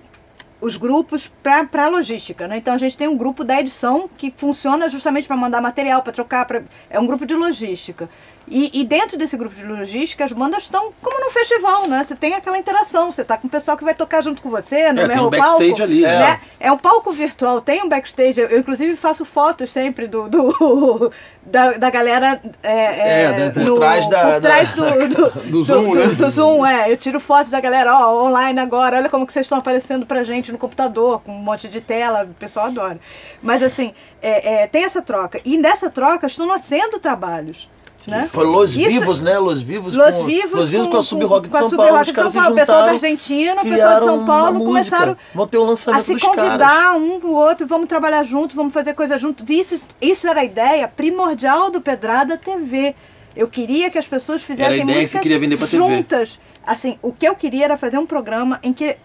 os 0.61 0.77
grupos 0.77 1.31
para 1.43 1.89
logística, 1.89 2.47
né? 2.47 2.59
Então 2.59 2.75
a 2.75 2.79
gente 2.79 2.97
tem 2.97 3.09
um 3.09 3.17
grupo 3.17 3.43
da 3.45 3.59
edição 3.59 4.09
que 4.19 4.33
funciona 4.37 4.87
justamente 4.91 5.27
para 5.27 5.37
mandar 5.37 5.61
material, 5.63 6.03
para 6.03 6.13
trocar, 6.13 6.45
pra, 6.45 6.61
é 6.91 7.01
um 7.01 7.07
grupo 7.07 7.25
de 7.25 7.35
logística. 7.35 8.09
E, 8.49 8.81
e 8.81 8.85
dentro 8.85 9.17
desse 9.17 9.37
grupo 9.37 9.55
de 9.55 9.65
logística, 9.65 10.25
as 10.25 10.33
bandas 10.33 10.65
estão 10.65 10.93
como 11.01 11.21
num 11.21 11.31
festival, 11.31 11.87
né? 11.87 12.03
Você 12.03 12.17
tem 12.17 12.35
aquela 12.35 12.59
interação, 12.59 13.11
você 13.13 13.23
tá 13.25 13.37
com 13.39 13.47
o 13.47 13.51
pessoal 13.51 13.77
que 13.77 13.85
vai 13.85 13.95
tocar 13.95 14.21
junto 14.23 14.43
com 14.43 14.51
você, 14.51 14.93
no 14.93 15.01
É, 15.01 15.07
tem 15.07 15.09
mesmo 15.17 15.27
um 15.29 15.31
backstage 15.31 15.69
palco, 15.71 15.83
ali, 15.85 16.01
né? 16.03 16.19
né? 16.19 16.41
É 16.59 16.73
um 16.73 16.77
palco 16.77 17.13
virtual, 17.13 17.61
tem 17.61 17.83
um 17.83 17.89
backstage. 17.89 18.41
Eu, 18.41 18.49
eu, 18.49 18.59
inclusive, 18.59 18.97
faço 18.97 19.25
fotos 19.25 19.71
sempre 19.71 20.09
do, 20.09 20.29
do- 20.29 21.13
da, 21.47 21.73
da 21.75 21.89
galera 21.89 22.41
é, 22.63 22.73
é, 22.73 23.23
É, 23.23 23.51
da- 23.51 23.61
por 23.61 23.65
no- 23.65 23.77
trás 23.77 24.09
da- 24.09 24.33
por 24.33 24.41
trás 24.41 24.75
da- 24.75 24.91
do, 24.91 25.09
do, 25.31 25.31
do 25.51 25.63
Zoom, 25.63 25.95
né? 25.95 26.07
do 26.09 26.31
Zoom, 26.31 26.67
é. 26.67 26.93
Eu 26.93 26.97
tiro 26.97 27.21
fotos 27.21 27.53
da 27.53 27.61
galera, 27.61 27.97
ó, 27.97 28.27
online 28.27 28.59
agora, 28.59 28.97
olha 28.97 29.09
como 29.09 29.25
que 29.25 29.33
vocês 29.33 29.47
estão 29.47 29.59
aparecendo 29.59 30.05
pra 30.05 30.25
gente 30.25 30.51
no 30.51 30.59
computador, 30.59 31.21
com 31.23 31.33
um 31.33 31.39
monte 31.39 31.69
de 31.69 31.81
tela, 31.81 32.25
o 32.25 32.35
pessoal 32.35 32.67
adora. 32.67 32.99
Mas 33.41 33.63
assim, 33.63 33.95
é, 34.21 34.63
é, 34.63 34.67
tem 34.67 34.85
essa 34.85 35.01
troca. 35.01 35.41
E 35.45 35.57
nessa 35.57 35.89
troca 35.89 36.27
estão 36.27 36.45
nascendo 36.47 36.99
trabalhos. 36.99 37.71
Né? 38.11 38.27
Foi 38.27 38.45
Los 38.47 38.77
Isso- 38.77 38.89
Vivos, 38.91 39.21
né? 39.23 39.39
Los 39.39 39.63
Vivos. 39.63 39.95
Los 39.97 40.17
com, 40.17 40.25
Vivos, 40.25 40.53
Los 40.53 40.71
Vivos 40.71 40.87
com, 40.89 40.97
a 40.97 41.03
Sub 41.03 41.25
Rock 41.25 41.47
de 41.47 41.51
com 41.51 41.57
a 41.57 41.61
São 41.61 41.71
Sub 41.71 41.77
Paulo. 41.79 41.93
Rock 41.93 42.03
Os 42.03 42.07
de 42.09 42.13
caras 42.15 42.33
se 42.33 42.39
São 42.39 42.43
Paulo, 42.43 42.57
o 42.57 42.61
pessoal 42.61 42.85
da. 42.87 42.91
Argentina, 42.93 43.61
o 43.63 43.65
pessoal 43.65 43.99
de 44.01 44.05
São 44.07 44.25
Paulo 44.27 44.65
começaram. 44.65 45.17
Vão 45.35 45.47
ter 45.47 45.59
o 45.59 45.63
a 45.63 45.67
lançamento 45.67 46.03
se 46.05 46.13
dos 46.15 46.23
caras. 46.23 46.41
convidar 46.45 46.95
um 46.97 47.21
pro 47.21 47.31
outro, 47.33 47.67
vamos 47.67 47.89
trabalhar 47.89 48.25
junto, 48.25 48.55
vamos 48.57 48.73
fazer 48.73 48.95
coisa 48.95 49.19
junto. 49.19 49.51
Isso, 49.53 49.81
isso 50.01 50.27
era 50.27 50.41
a 50.41 50.45
ideia 50.45 50.89
primordial 50.89 51.71
do 51.71 51.81
Pedrada 51.81 52.37
TV. 52.37 52.95
Eu 53.35 53.49
queria 53.49 53.91
que 53.91 53.99
as 53.99 54.07
pessoas 54.07 54.43
fizessem 54.43 54.65
Era 54.65 54.75
a 54.75 54.85
ideia 54.85 55.01
que 55.05 55.09
você 55.09 55.19
queria 55.21 55.39
vender 55.39 55.57
pra 55.57 55.67
TV. 55.67 55.83
juntas. 55.83 56.39
Assim, 56.67 56.99
o 57.03 57.13
que 57.13 57.27
eu 57.27 57.35
queria 57.35 57.65
era 57.65 57.77
fazer 57.77 57.99
um 57.99 58.07
programa 58.07 58.59
em 58.63 58.73
que 58.73 58.97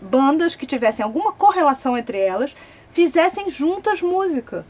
bandas 0.00 0.54
que 0.54 0.66
tivessem 0.66 1.04
alguma 1.04 1.32
correlação 1.32 1.96
entre 1.96 2.18
elas 2.18 2.54
fizessem 2.92 3.50
juntas 3.50 4.00
música. 4.00 4.64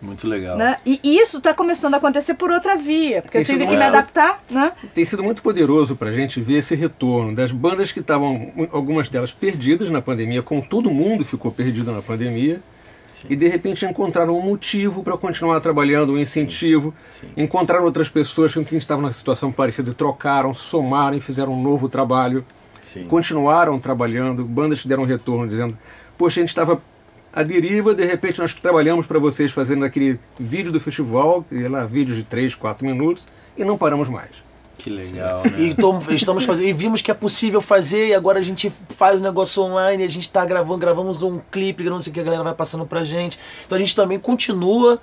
Muito 0.00 0.28
legal. 0.28 0.56
Né? 0.58 0.76
E 0.84 1.00
isso 1.02 1.38
está 1.38 1.54
começando 1.54 1.94
a 1.94 1.96
acontecer 1.96 2.34
por 2.34 2.50
outra 2.50 2.76
via, 2.76 3.22
porque 3.22 3.38
Tem 3.38 3.42
eu 3.42 3.46
tive 3.46 3.60
que 3.64 3.70
me 3.72 3.76
muito- 3.78 3.88
adaptar, 3.88 4.42
né? 4.50 4.72
Tem 4.94 5.04
sido 5.04 5.22
muito 5.24 5.40
poderoso 5.42 5.96
para 5.96 6.10
a 6.10 6.12
gente 6.12 6.40
ver 6.40 6.58
esse 6.58 6.74
retorno 6.74 7.34
das 7.34 7.50
bandas 7.50 7.92
que 7.92 8.00
estavam, 8.00 8.52
algumas 8.72 9.08
delas 9.08 9.32
perdidas 9.32 9.88
na 9.90 10.02
pandemia, 10.02 10.42
como 10.42 10.60
todo 10.62 10.90
mundo 10.90 11.24
ficou 11.24 11.50
perdido 11.50 11.90
na 11.92 12.02
pandemia, 12.02 12.60
e 13.30 13.34
de 13.34 13.48
repente 13.48 13.86
encontraram 13.86 14.36
um 14.38 14.42
motivo 14.42 15.02
para 15.02 15.16
continuar 15.16 15.58
trabalhando, 15.60 16.12
um 16.12 16.18
incentivo, 16.18 16.94
encontraram 17.34 17.84
outras 17.84 18.10
pessoas 18.10 18.52
com 18.52 18.62
quem 18.62 18.76
estavam 18.76 19.02
na 19.02 19.12
situação 19.12 19.50
parecida, 19.50 19.90
e 19.90 19.94
trocaram, 19.94 20.52
somaram 20.52 21.16
e 21.16 21.20
fizeram 21.22 21.54
um 21.54 21.62
novo 21.62 21.88
trabalho, 21.88 22.44
Sim. 22.82 23.06
continuaram 23.06 23.78
trabalhando, 23.78 24.44
bandas 24.44 24.82
que 24.82 24.88
deram 24.88 25.04
retorno 25.04 25.48
dizendo, 25.48 25.76
poxa, 26.18 26.40
a 26.40 26.42
gente 26.42 26.50
estava 26.50 26.82
à 27.36 27.42
deriva, 27.42 27.94
de 27.94 28.04
repente 28.04 28.38
nós 28.40 28.54
trabalhamos 28.54 29.06
para 29.06 29.18
vocês 29.18 29.52
fazendo 29.52 29.84
aquele 29.84 30.18
vídeo 30.40 30.72
do 30.72 30.80
festival, 30.80 31.44
sei 31.48 31.68
lá, 31.68 31.84
vídeos 31.84 32.16
de 32.16 32.24
3, 32.24 32.54
4 32.54 32.84
minutos, 32.84 33.28
e 33.56 33.62
não 33.64 33.76
paramos 33.78 34.08
mais. 34.08 34.30
Que 34.78 34.90
legal, 34.90 35.42
né? 35.44 35.52
E 35.60 35.74
tom- 35.74 36.02
estamos 36.10 36.44
fazendo, 36.44 36.68
e 36.68 36.72
vimos 36.72 37.02
que 37.02 37.10
é 37.10 37.14
possível 37.14 37.60
fazer, 37.60 38.08
e 38.08 38.14
agora 38.14 38.38
a 38.38 38.42
gente 38.42 38.72
faz 38.90 39.20
o 39.20 39.22
negócio 39.22 39.62
online, 39.62 40.02
a 40.02 40.08
gente 40.08 40.28
tá 40.30 40.44
gravando, 40.44 40.78
gravamos 40.78 41.22
um 41.22 41.38
clipe, 41.50 41.84
não 41.84 42.00
sei 42.00 42.10
o 42.10 42.14
que, 42.14 42.20
a 42.20 42.22
galera 42.22 42.42
vai 42.42 42.54
passando 42.54 42.86
pra 42.86 43.02
gente. 43.04 43.38
Então 43.66 43.76
a 43.76 43.78
gente 43.78 43.94
também 43.94 44.18
continua 44.18 44.98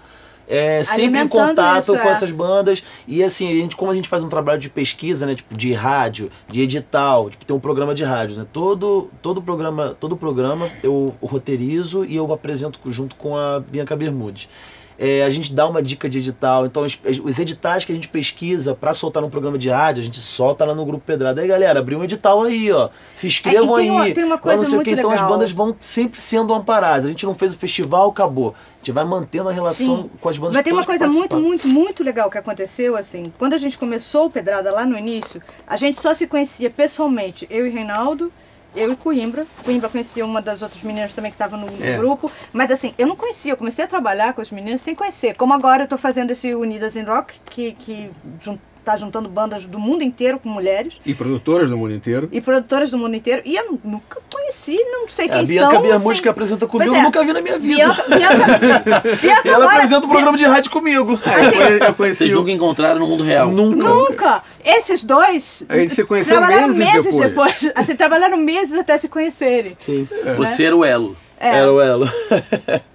é, 0.47 0.83
sempre 0.83 1.19
em 1.19 1.27
contato 1.27 1.83
isso, 1.83 1.93
com 1.93 2.07
é. 2.07 2.11
essas 2.11 2.31
bandas. 2.31 2.83
E 3.07 3.23
assim, 3.23 3.51
a 3.51 3.55
gente, 3.55 3.75
como 3.75 3.91
a 3.91 3.95
gente 3.95 4.09
faz 4.09 4.23
um 4.23 4.29
trabalho 4.29 4.59
de 4.59 4.69
pesquisa, 4.69 5.25
né? 5.25 5.35
Tipo, 5.35 5.55
de 5.55 5.73
rádio, 5.73 6.31
de 6.47 6.61
edital, 6.61 7.29
tipo, 7.29 7.45
tem 7.45 7.55
um 7.55 7.59
programa 7.59 7.93
de 7.93 8.03
rádio, 8.03 8.37
né? 8.37 8.45
Todo, 8.51 9.09
todo 9.21 9.41
programa, 9.41 9.95
todo 9.99 10.17
programa 10.17 10.69
eu 10.81 11.13
roteirizo 11.21 12.05
e 12.05 12.15
eu 12.15 12.31
apresento 12.31 12.79
junto 12.91 13.15
com 13.15 13.37
a 13.37 13.59
Bianca 13.59 13.95
Bermudes. 13.95 14.49
É, 14.97 15.23
a 15.23 15.29
gente 15.29 15.53
dá 15.53 15.67
uma 15.67 15.81
dica 15.81 16.09
de 16.09 16.19
edital. 16.19 16.65
Então, 16.65 16.83
os, 16.83 16.99
os 17.23 17.39
editais 17.39 17.85
que 17.85 17.91
a 17.91 17.95
gente 17.95 18.07
pesquisa 18.07 18.75
para 18.75 18.93
soltar 18.93 19.21
no 19.21 19.29
programa 19.29 19.57
de 19.57 19.69
rádio, 19.69 20.01
a 20.01 20.05
gente 20.05 20.19
solta 20.19 20.65
lá 20.65 20.73
no 20.75 20.85
Grupo 20.85 21.03
Pedrada. 21.05 21.41
Aí, 21.41 21.47
galera, 21.47 21.79
abriu 21.79 21.99
um 21.99 22.03
edital 22.03 22.43
aí, 22.43 22.71
ó. 22.71 22.89
Se 23.15 23.27
inscrevam 23.27 23.77
É, 23.77 23.81
tem 23.81 23.99
aí. 23.99 24.13
tem 24.13 24.23
uma 24.23 24.37
coisa 24.37 24.57
não 24.57 24.63
sei 24.63 24.73
o 24.73 24.75
muito 24.77 24.87
que. 24.87 24.93
Então, 24.93 25.11
as 25.11 25.19
legal. 25.19 25.33
bandas 25.33 25.51
vão 25.51 25.75
sempre 25.79 26.21
sendo 26.21 26.53
amparadas. 26.53 27.05
A 27.05 27.09
gente 27.09 27.25
não 27.25 27.35
fez 27.35 27.53
o 27.53 27.57
festival, 27.57 28.09
acabou. 28.09 28.49
A 28.49 28.77
gente 28.77 28.91
vai 28.91 29.05
mantendo 29.05 29.49
a 29.49 29.51
relação 29.51 30.03
Sim. 30.03 30.09
com 30.19 30.29
as 30.29 30.37
bandas 30.37 30.55
Mas 30.55 30.63
tem 30.63 30.73
uma 30.73 30.85
coisa 30.85 31.07
muito, 31.07 31.39
muito, 31.39 31.67
muito 31.67 32.03
legal 32.03 32.29
que 32.29 32.37
aconteceu, 32.37 32.95
assim. 32.97 33.31
Quando 33.39 33.53
a 33.53 33.57
gente 33.57 33.77
começou 33.77 34.25
o 34.25 34.29
Pedrada 34.29 34.71
lá 34.71 34.85
no 34.85 34.97
início, 34.97 35.41
a 35.65 35.77
gente 35.77 36.01
só 36.01 36.13
se 36.13 36.27
conhecia 36.27 36.69
pessoalmente, 36.69 37.47
eu 37.49 37.65
e 37.65 37.69
Reinaldo, 37.69 38.31
eu 38.75 38.91
e 38.91 38.95
Coimbra. 38.95 39.45
Coimbra 39.63 39.89
conhecia 39.89 40.25
uma 40.25 40.41
das 40.41 40.61
outras 40.61 40.81
meninas 40.83 41.13
também 41.13 41.31
que 41.31 41.35
estava 41.35 41.57
no, 41.57 41.67
É. 41.83 41.97
grupo. 41.97 42.31
Mas 42.51 42.71
assim, 42.71 42.93
eu 42.97 43.07
não 43.07 43.15
conhecia, 43.15 43.53
eu 43.53 43.57
comecei 43.57 43.85
a 43.85 43.87
trabalhar 43.87 44.33
com 44.33 44.41
as 44.41 44.51
meninas 44.51 44.81
sem 44.81 44.95
conhecer. 44.95 45.35
Como 45.35 45.53
agora 45.53 45.83
eu 45.83 45.87
tô 45.87 45.97
fazendo 45.97 46.31
esse 46.31 46.53
Unidas 46.55 46.95
in 46.95 47.03
Rock, 47.03 47.39
que, 47.45 47.73
que 47.73 48.11
jun, 48.41 48.57
tá 48.83 48.97
juntando 48.97 49.27
bandas 49.29 49.65
do 49.65 49.79
mundo 49.79 50.03
inteiro 50.03 50.39
com 50.39 50.49
mulheres. 50.49 50.95
E 51.05 51.13
produtoras 51.13 51.69
do 51.69 51.77
mundo 51.77 51.93
inteiro. 51.93 52.29
E 52.31 52.41
produtoras 52.41 52.91
do 52.91 52.97
mundo 52.97 53.15
inteiro. 53.15 53.41
E 53.45 53.55
eu 53.55 53.79
nunca 53.83 54.19
conheci, 54.31 54.75
não 54.91 55.07
sei 55.07 55.25
É, 55.25 55.29
quem 55.29 55.39
a 55.39 55.43
Bianca 55.43 55.73
são. 55.75 55.81
Biamus 55.83 56.11
assim. 56.13 56.21
que 56.21 56.29
apresenta 56.29 56.67
comigo, 56.67 56.93
é. 56.95 56.99
eu 56.99 57.03
nunca 57.03 57.23
vi 57.23 57.33
na 57.33 57.41
minha 57.41 57.57
vida. 57.57 57.75
Bianca, 57.75 58.03
Bianca, 58.15 59.01
Bianca 59.21 59.47
Ela 59.47 59.57
agora- 59.57 59.75
apresenta 59.77 60.05
um 60.05 60.09
programa 60.09 60.37
de 60.37 60.45
rádio 60.45 60.71
comigo. 60.71 61.13
Eu 61.13 61.51
conhe- 61.51 61.87
eu 61.89 61.93
conheci 61.93 62.17
Vocês 62.19 62.31
o- 62.31 62.35
nunca 62.35 62.51
encontraram 62.51 62.99
no 62.99 63.07
mundo 63.07 63.23
real. 63.23 63.49
Nunca. 63.49 63.83
Nunca! 63.87 64.43
Esses 64.65 65.03
dois 65.03 65.63
A 65.69 65.77
gente 65.77 65.93
se 65.93 66.03
conheceu 66.03 66.37
trabalharam 66.37 66.67
meses 66.69 66.93
meses 66.93 67.15
depois. 67.17 67.53
depois. 67.59 67.71
Assim, 67.75 67.95
trabalharam 67.95 68.37
meses 68.37 68.77
até 68.79 68.97
se 68.97 69.07
conhecerem. 69.07 69.77
Sim. 69.79 70.07
Você 70.37 70.63
era 70.65 70.75
o 70.75 70.83
elo. 70.85 71.15
É. 71.39 71.57
Era 71.57 71.73
o 71.73 71.81
Elo. 71.81 72.09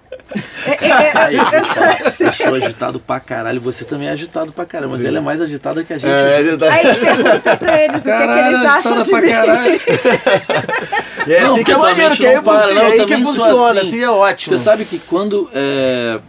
É, 0.65 0.71
é, 0.85 0.87
é, 0.89 1.17
Aí, 1.17 1.35
eu- 1.37 1.43
eu- 1.43 1.49
pessoal, 1.49 1.85
eu 2.19 2.31
sou 2.33 2.55
agitado 2.55 2.99
pra 2.99 3.19
caralho. 3.19 3.59
Você 3.61 3.83
também 3.83 4.07
é 4.07 4.11
agitado 4.11 4.51
pra 4.51 4.65
caralho, 4.65 4.91
mas 4.91 5.03
ela 5.03 5.17
é 5.17 5.21
mais 5.21 5.41
agitada 5.41 5.83
que 5.83 5.91
a 5.93 5.97
gente. 5.97 6.09
É, 6.11 6.39
ele 6.39 6.55
tá- 6.57 6.71
Aí 6.71 6.95
pergunta 6.95 7.57
pra 7.57 7.83
eles 7.83 7.95
o 7.97 7.99
que, 7.99 8.03
que 8.03 8.09
Caralho, 8.09 8.55
eles 8.55 8.65
acham 8.65 8.93
agitada 8.99 9.03
de 9.03 9.09
pra 9.09 9.21
mim. 9.21 9.29
caralho. 9.29 9.81
É 11.27 11.41
Não, 11.41 11.53
assim 11.55 11.63
que 11.63 11.71
é 11.71 11.77
maneiro, 11.77 12.15
que 12.15 12.25
aí 12.25 12.35
não 12.35 12.43
para, 12.43 12.59
funciona, 12.59 12.81
não, 12.81 12.87
é 12.89 12.91
aí 12.93 13.05
que 13.05 13.17
funciona, 13.21 13.81
assim. 13.81 13.89
assim 13.89 13.99
é 14.03 14.09
ótimo. 14.09 14.57
Você 14.57 14.63
sabe 14.63 14.85
que 14.85 14.97
quando. 14.99 15.49
é, 15.53 16.19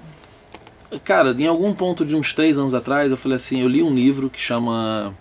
Cara, 1.04 1.30
em 1.38 1.46
algum 1.46 1.72
ponto 1.72 2.04
de 2.04 2.16
uns 2.16 2.34
três 2.34 2.58
anos 2.58 2.74
atrás, 2.74 3.10
eu 3.10 3.16
falei 3.16 3.36
assim: 3.36 3.60
eu 3.62 3.68
li 3.68 3.82
um 3.82 3.94
livro 3.94 4.28
que 4.28 4.40
chama. 4.40 5.14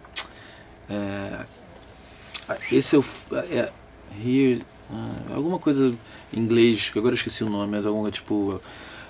é, 0.90 1.46
Esse 2.72 2.96
é 2.96 3.00
o. 3.00 3.06
É, 3.52 3.70
here, 4.26 4.64
ah, 4.92 5.36
alguma 5.36 5.60
coisa 5.60 5.92
em 6.34 6.40
inglês, 6.40 6.90
que 6.90 7.00
agora 7.00 7.14
eu 7.14 7.18
esqueci 7.18 7.44
o 7.44 7.50
nome, 7.50 7.72
mas 7.72 7.86
alguma 7.86 8.12
tipo. 8.12 8.62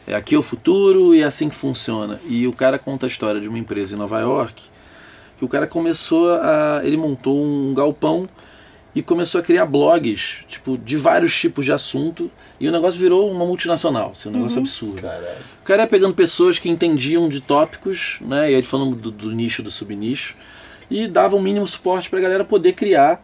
É, 0.07 0.15
aqui 0.15 0.33
é 0.33 0.37
o 0.37 0.41
futuro 0.41 1.13
e 1.13 1.21
é 1.21 1.25
assim 1.25 1.49
que 1.49 1.55
funciona. 1.55 2.19
E 2.27 2.47
o 2.47 2.53
cara 2.53 2.79
conta 2.79 3.05
a 3.05 3.07
história 3.07 3.39
de 3.39 3.47
uma 3.47 3.59
empresa 3.59 3.95
em 3.95 3.97
Nova 3.97 4.19
York 4.19 4.63
que 5.39 5.45
o 5.45 5.47
cara 5.47 5.65
começou 5.65 6.33
a. 6.33 6.81
Ele 6.83 6.97
montou 6.97 7.41
um 7.43 7.73
galpão 7.73 8.27
e 8.93 9.01
começou 9.01 9.39
a 9.39 9.43
criar 9.43 9.65
blogs, 9.65 10.39
tipo, 10.47 10.77
de 10.77 10.97
vários 10.97 11.37
tipos 11.39 11.63
de 11.63 11.71
assunto, 11.71 12.29
e 12.59 12.67
o 12.67 12.71
negócio 12.71 12.99
virou 12.99 13.31
uma 13.31 13.45
multinacional, 13.45 14.11
assim, 14.11 14.29
um 14.29 14.33
negócio 14.33 14.59
absurdo. 14.59 15.01
Caralho. 15.01 15.37
O 15.61 15.63
cara 15.63 15.83
ia 15.83 15.87
pegando 15.87 16.13
pessoas 16.13 16.57
que 16.57 16.69
entendiam 16.69 17.29
de 17.29 17.39
tópicos, 17.39 18.17
né, 18.19 18.51
e 18.51 18.55
aí 18.55 18.63
falando 18.63 18.95
do, 18.95 19.11
do 19.11 19.31
nicho, 19.31 19.61
do 19.61 19.69
subnicho, 19.69 20.35
e 20.89 21.07
dava 21.07 21.35
um 21.35 21.41
mínimo 21.41 21.67
suporte 21.67 22.09
pra 22.09 22.19
galera 22.19 22.43
poder 22.43 22.73
criar. 22.73 23.23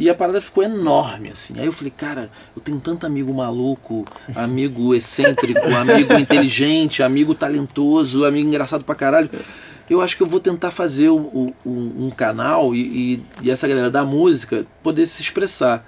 E 0.00 0.08
a 0.08 0.14
parada 0.14 0.40
ficou 0.40 0.64
enorme, 0.64 1.28
assim. 1.28 1.52
Aí 1.58 1.66
eu 1.66 1.72
falei, 1.74 1.92
cara, 1.94 2.30
eu 2.56 2.62
tenho 2.62 2.80
tanto 2.80 3.04
amigo 3.04 3.34
maluco, 3.34 4.06
amigo 4.34 4.94
excêntrico, 4.94 5.68
amigo 5.76 6.14
inteligente, 6.18 7.02
amigo 7.02 7.34
talentoso, 7.34 8.24
amigo 8.24 8.48
engraçado 8.48 8.82
pra 8.82 8.94
caralho. 8.94 9.28
Eu 9.90 10.00
acho 10.00 10.16
que 10.16 10.22
eu 10.22 10.26
vou 10.26 10.40
tentar 10.40 10.70
fazer 10.70 11.10
o- 11.10 11.52
um, 11.66 12.06
um 12.06 12.10
canal 12.10 12.74
e, 12.74 12.80
e- 12.80 13.22
e 13.42 13.50
essa 13.50 13.68
galera 13.68 13.90
da 13.90 14.02
música 14.02 14.64
poder 14.82 15.06
se 15.06 15.20
expressar. 15.20 15.86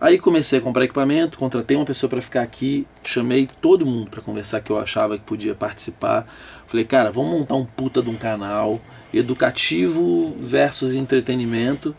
Aí 0.00 0.18
comecei 0.18 0.58
a 0.58 0.62
comprar 0.62 0.84
equipamento, 0.84 1.38
contratei 1.38 1.76
uma 1.76 1.86
pessoa 1.86 2.10
para 2.10 2.20
ficar 2.20 2.42
aqui, 2.42 2.84
chamei 3.04 3.48
todo 3.62 3.86
mundo 3.86 4.10
para 4.10 4.20
conversar 4.20 4.60
que 4.60 4.70
eu 4.72 4.78
achava 4.78 5.16
que 5.16 5.24
podia 5.24 5.54
participar. 5.54 6.26
Falei, 6.66 6.84
cara, 6.84 7.12
vamos 7.12 7.30
montar 7.30 7.54
um 7.54 7.64
puta 7.64 8.02
de 8.02 8.10
um 8.10 8.16
canal 8.16 8.80
educativo 9.14 10.34
versus 10.38 10.94
entretenimento. 10.96 11.94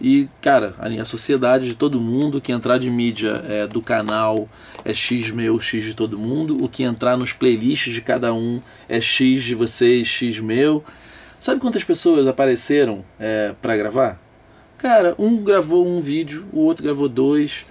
E, 0.00 0.28
cara, 0.42 0.74
a, 0.78 1.04
sociedade 1.04 1.66
de 1.66 1.74
todo 1.74 2.00
mundo, 2.00 2.40
que 2.40 2.52
entrar 2.52 2.78
de 2.78 2.90
mídia 2.90 3.42
é, 3.46 3.66
do 3.66 3.80
canal 3.80 4.48
é 4.84 4.92
X 4.92 5.30
meu, 5.30 5.58
X 5.58 5.84
de 5.84 5.94
todo 5.94 6.18
mundo. 6.18 6.62
O 6.62 6.68
que 6.68 6.82
entrar 6.82 7.16
nos 7.16 7.32
playlists 7.32 7.94
de 7.94 8.02
cada 8.02 8.32
um 8.34 8.60
é 8.88 9.00
X 9.00 9.42
de 9.42 9.54
vocês, 9.54 10.06
X 10.06 10.38
meu. 10.38 10.84
Sabe 11.40 11.60
quantas 11.60 11.84
pessoas 11.84 12.26
apareceram 12.26 13.04
é, 13.18 13.54
para 13.60 13.76
gravar? 13.76 14.20
Cara, 14.76 15.14
um 15.18 15.42
gravou 15.42 15.86
um 15.86 16.00
vídeo, 16.00 16.46
o 16.52 16.60
outro 16.60 16.84
gravou 16.84 17.08
dois. 17.08 17.64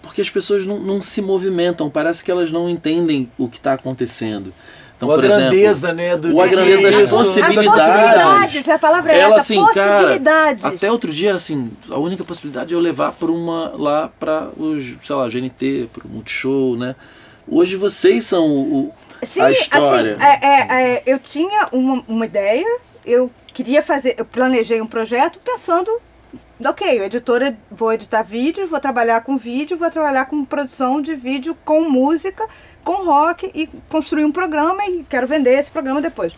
Porque 0.00 0.20
as 0.20 0.30
pessoas 0.30 0.64
não, 0.64 0.78
não 0.78 1.02
se 1.02 1.20
movimentam, 1.20 1.90
parece 1.90 2.24
que 2.24 2.30
elas 2.30 2.52
não 2.52 2.70
entendem 2.70 3.30
o 3.36 3.48
que 3.48 3.56
está 3.56 3.72
acontecendo. 3.72 4.54
Então, 4.98 5.08
Ou 5.08 5.14
a 5.14 5.16
por 5.18 5.24
exemplo, 5.26 5.42
grandeza, 5.42 5.92
né? 5.92 6.16
Do 6.16 6.34
ou 6.34 6.42
a 6.42 6.46
grandeza 6.48 6.82
das 6.82 6.94
é 6.94 7.04
isso, 7.04 7.04
As 7.04 7.10
possibilidades. 7.28 7.70
possibilidades, 7.70 8.68
a 8.68 8.78
palavra 8.80 9.12
é 9.12 9.18
ela 9.20 9.36
essa, 9.36 9.42
assim, 9.42 9.64
cara, 9.72 9.92
possibilidades. 9.98 10.64
até 10.64 10.90
outro 10.90 11.12
dia 11.12 11.34
assim, 11.34 11.70
a 11.88 11.98
única 11.98 12.24
possibilidade 12.24 12.74
é 12.74 12.76
eu 12.76 12.80
levar 12.80 13.12
para 13.12 13.30
uma 13.30 13.72
lá 13.76 14.10
para 14.18 14.48
os, 14.56 14.96
sei 15.00 15.14
lá, 15.14 15.28
GNT, 15.28 15.88
para 15.92 16.04
o 16.04 16.10
Multishow, 16.10 16.76
né? 16.76 16.96
Hoje 17.46 17.76
vocês 17.76 18.24
são 18.26 18.44
o, 18.44 18.92
Sim, 19.22 19.40
a 19.40 19.52
história. 19.52 20.16
assim, 20.16 20.26
é, 20.26 20.46
é, 20.46 20.94
é, 20.96 21.02
eu 21.06 21.20
tinha 21.20 21.68
uma, 21.70 22.04
uma 22.08 22.26
ideia, 22.26 22.66
eu 23.06 23.30
queria 23.54 23.84
fazer, 23.84 24.16
eu 24.18 24.24
planejei 24.24 24.80
um 24.82 24.86
projeto 24.86 25.38
pensando, 25.44 25.90
ok, 26.64 27.02
editora, 27.04 27.56
vou 27.70 27.92
editar 27.92 28.22
vídeo, 28.22 28.66
vou 28.66 28.80
trabalhar 28.80 29.20
com 29.20 29.38
vídeo, 29.38 29.78
vou 29.78 29.90
trabalhar 29.92 30.24
com 30.24 30.44
produção 30.44 31.00
de 31.00 31.14
vídeo 31.14 31.56
com 31.64 31.88
música, 31.88 32.44
com 32.88 33.04
rock 33.04 33.50
e 33.54 33.66
construir 33.90 34.24
um 34.24 34.32
programa 34.32 34.82
e 34.86 35.04
quero 35.10 35.26
vender 35.26 35.58
esse 35.58 35.70
programa 35.70 36.00
depois. 36.00 36.34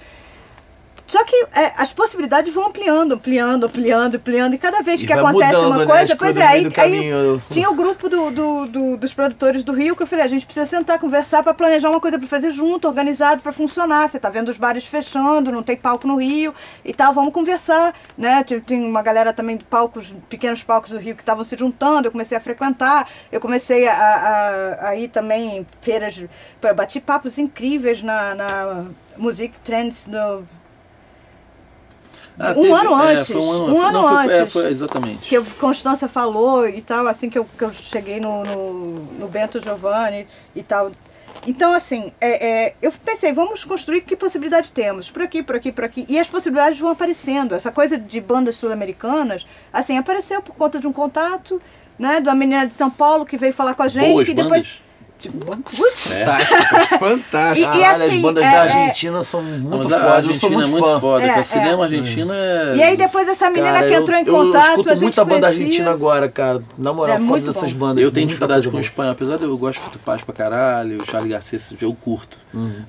Só 1.11 1.25
que 1.25 1.35
é, 1.57 1.73
as 1.77 1.93
possibilidades 1.93 2.55
vão 2.55 2.69
ampliando, 2.69 3.15
ampliando, 3.17 3.67
ampliando, 3.67 4.15
ampliando, 4.15 4.55
e 4.55 4.59
cada 4.59 4.81
vez 4.81 5.03
E 5.03 5.07
que 5.09 5.13
acontece 5.13 5.53
mudando, 5.57 5.67
uma 5.67 5.79
né, 5.79 5.87
coisa, 5.87 6.15
pois 6.15 6.37
é, 6.37 6.47
aí, 6.47 6.71
aí 6.77 7.11
tinha 7.51 7.69
o 7.69 7.75
grupo 7.75 8.09
do, 8.09 8.31
do- 8.31 8.67
do- 8.67 8.97
dos 8.97 9.13
produtores 9.13 9.65
do 9.65 9.73
Rio 9.73 9.97
que 9.97 10.05
eu 10.05 10.07
falei, 10.07 10.25
a 10.25 10.29
gente 10.29 10.47
precisa 10.47 10.67
sentar, 10.67 11.01
conversar 11.01 11.43
para 11.43 11.53
planejar 11.53 11.91
uma 11.91 11.99
coisa 12.01 12.17
para 12.17 12.29
fazer 12.29 12.53
junto, 12.53 12.87
organizado 12.87 13.43
para 13.43 13.51
funcionar. 13.53 14.09
Você 14.09 14.21
tá 14.21 14.31
vendo 14.31 14.51
os 14.51 14.57
bares 14.57 14.85
fechando, 14.87 15.51
não 15.51 15.65
tem 15.65 15.77
palco 15.77 16.07
no 16.07 16.15
Rio 16.15 16.55
e 16.85 16.95
tal, 16.95 17.13
vamos 17.13 17.33
conversar, 17.35 17.93
né? 18.17 18.45
Tem, 18.45 18.81
uma 18.81 19.03
galera 19.03 19.33
também 19.33 19.57
de 19.57 19.65
palcos, 19.65 20.15
pequenos 20.29 20.63
palcos 20.63 20.93
do 20.93 20.99
Rio 20.99 21.17
que 21.17 21.23
estavam 21.23 21.43
se 21.43 21.57
juntando, 21.57 22.07
eu 22.07 22.13
comecei 22.13 22.39
a 22.39 22.41
frequentar, 22.41 23.09
eu 23.33 23.41
comecei 23.41 23.89
a, 23.89 23.95
a, 23.95 24.89
a 24.91 24.97
ir 24.97 25.09
também 25.09 25.59
em 25.59 25.67
feiras, 25.81 26.23
para 26.61 26.73
bati 26.73 27.01
papos 27.01 27.37
incríveis 27.37 28.01
na, 28.01 28.33
na 28.37 28.85
Music 29.17 29.53
Trends 29.65 30.07
no 30.07 30.47
Ah, 32.41 32.51
um 32.53 32.63
teve- 32.63 32.73
ano 32.73 33.03
é, 33.03 33.15
antes, 33.15 33.27
foi 33.31 33.41
um 33.41 33.51
ano, 33.51 33.75
um 33.75 33.83
ano 33.83 33.93
não, 33.93 34.09
foi- 34.09 34.33
é, 34.33 34.39
antes. 34.41 34.53
foi 34.53 34.67
exatamente. 34.71 35.29
que 35.29 35.37
a 35.37 35.43
Constância 35.59 36.09
falou 36.09 36.67
e 36.67 36.81
tal, 36.81 37.07
assim 37.07 37.29
que 37.29 37.39
eu, 37.39 37.45
que 37.57 37.63
eu 37.65 37.71
cheguei 37.73 38.19
no, 38.19 38.43
no, 38.45 38.83
no 39.19 39.29
Bento 39.29 39.61
Giovanni 39.63 40.27
e 40.57 40.63
tal. 40.63 40.91
Então, 41.47 41.73
assim, 41.73 42.13
é, 42.21 42.47
é, 42.67 42.75
eu 42.83 42.93
pensei, 43.05 43.33
vamos 43.33 43.65
construir 43.65 44.03
que 44.03 44.15
possibilidade 44.17 44.73
temos? 44.73 45.11
Por 45.11 45.23
aqui, 45.23 45.43
por 45.43 45.57
aqui, 45.57 45.73
por 45.73 45.85
aqui. 45.85 46.05
E 46.09 46.19
as 46.19 46.29
possibilidades 46.29 46.79
vão 46.79 46.91
aparecendo. 46.91 47.55
Essa 47.55 47.71
coisa 47.73 47.97
de 47.97 48.21
bandas 48.21 48.57
sul-americanas, 48.57 49.47
assim, 49.73 49.97
apareceu 49.97 50.43
por 50.43 50.55
conta 50.55 50.79
de 50.79 50.87
um 50.87 50.93
contato, 50.93 51.61
né, 51.99 52.21
de 52.21 52.29
uma 52.29 52.35
menina 52.35 52.67
de 52.67 52.75
São 52.75 52.91
Paulo 52.91 53.25
que 53.25 53.37
veio 53.39 53.53
falar 53.55 53.75
com 53.75 53.83
a 53.83 53.89
gente, 53.89 54.13
Boas 54.13 54.29
que 54.29 54.35
bandas. 54.35 54.81
Depois. 55.29 55.59
Putz, 55.77 56.11
É. 56.13 56.25
Fantástico, 56.25 56.99
fantástico. 56.99 57.69
E- 57.77 57.81
Caralho, 57.81 58.05
assim, 58.05 58.17
as 58.17 58.23
bandas 58.23 58.45
é- 58.45 58.51
da 58.51 58.55
é- 58.57 58.59
Argentina 58.61 59.23
são 59.23 59.43
muito 59.43 59.95
a 59.95 60.01
fodas, 60.01 60.27
eu 60.27 60.33
sou 60.33 60.49
Argentina 60.49 60.51
muito, 60.51 60.67
é 60.67 60.71
muito 60.71 61.01
foda, 61.01 61.25
É, 61.25 61.29
é. 61.39 61.43
cinema 61.43 61.85
argentino 61.85 62.33
é. 62.33 62.77
E 62.77 62.83
aí 62.83 62.97
depois 62.97 63.29
essa 63.29 63.51
menina 63.51 63.73
Cara, 63.73 63.89
que 63.89 63.95
eu- 63.95 64.01
entrou 64.03 64.19
em 64.19 64.25
eu, 64.27 64.35
contato, 64.35 64.65
eu 64.65 64.71
escuto 64.71 64.89
a 64.89 64.93
gente 64.95 65.03
muita 65.03 65.25
banda 65.25 65.47
argentina 65.49 65.91
agora, 65.91 66.29
cara. 66.29 66.63
Na 66.79 66.93
moral, 66.93 67.17
É 67.17 67.21
por 67.21 67.41
dessas 67.41 67.73
bom. 67.73 67.87
bandas. 67.87 68.03
Eu 68.05 68.11
tenho 68.11 68.27
dificuldade 68.27 68.69
com 68.69 68.77
o 68.77 68.81
espanhol, 68.81 69.13
apesar 69.13 69.37
de 69.37 69.45
eu 69.45 69.59
gosto 69.59 69.79
de 69.81 69.85
Fito 69.87 69.99
Paz 70.01 70.23
pra 70.23 70.35
caralho, 70.35 71.03
o 71.03 71.07
Charlie 71.07 71.31
Garcia, 71.33 71.59
eu 71.81 71.95
curto. 71.95 72.39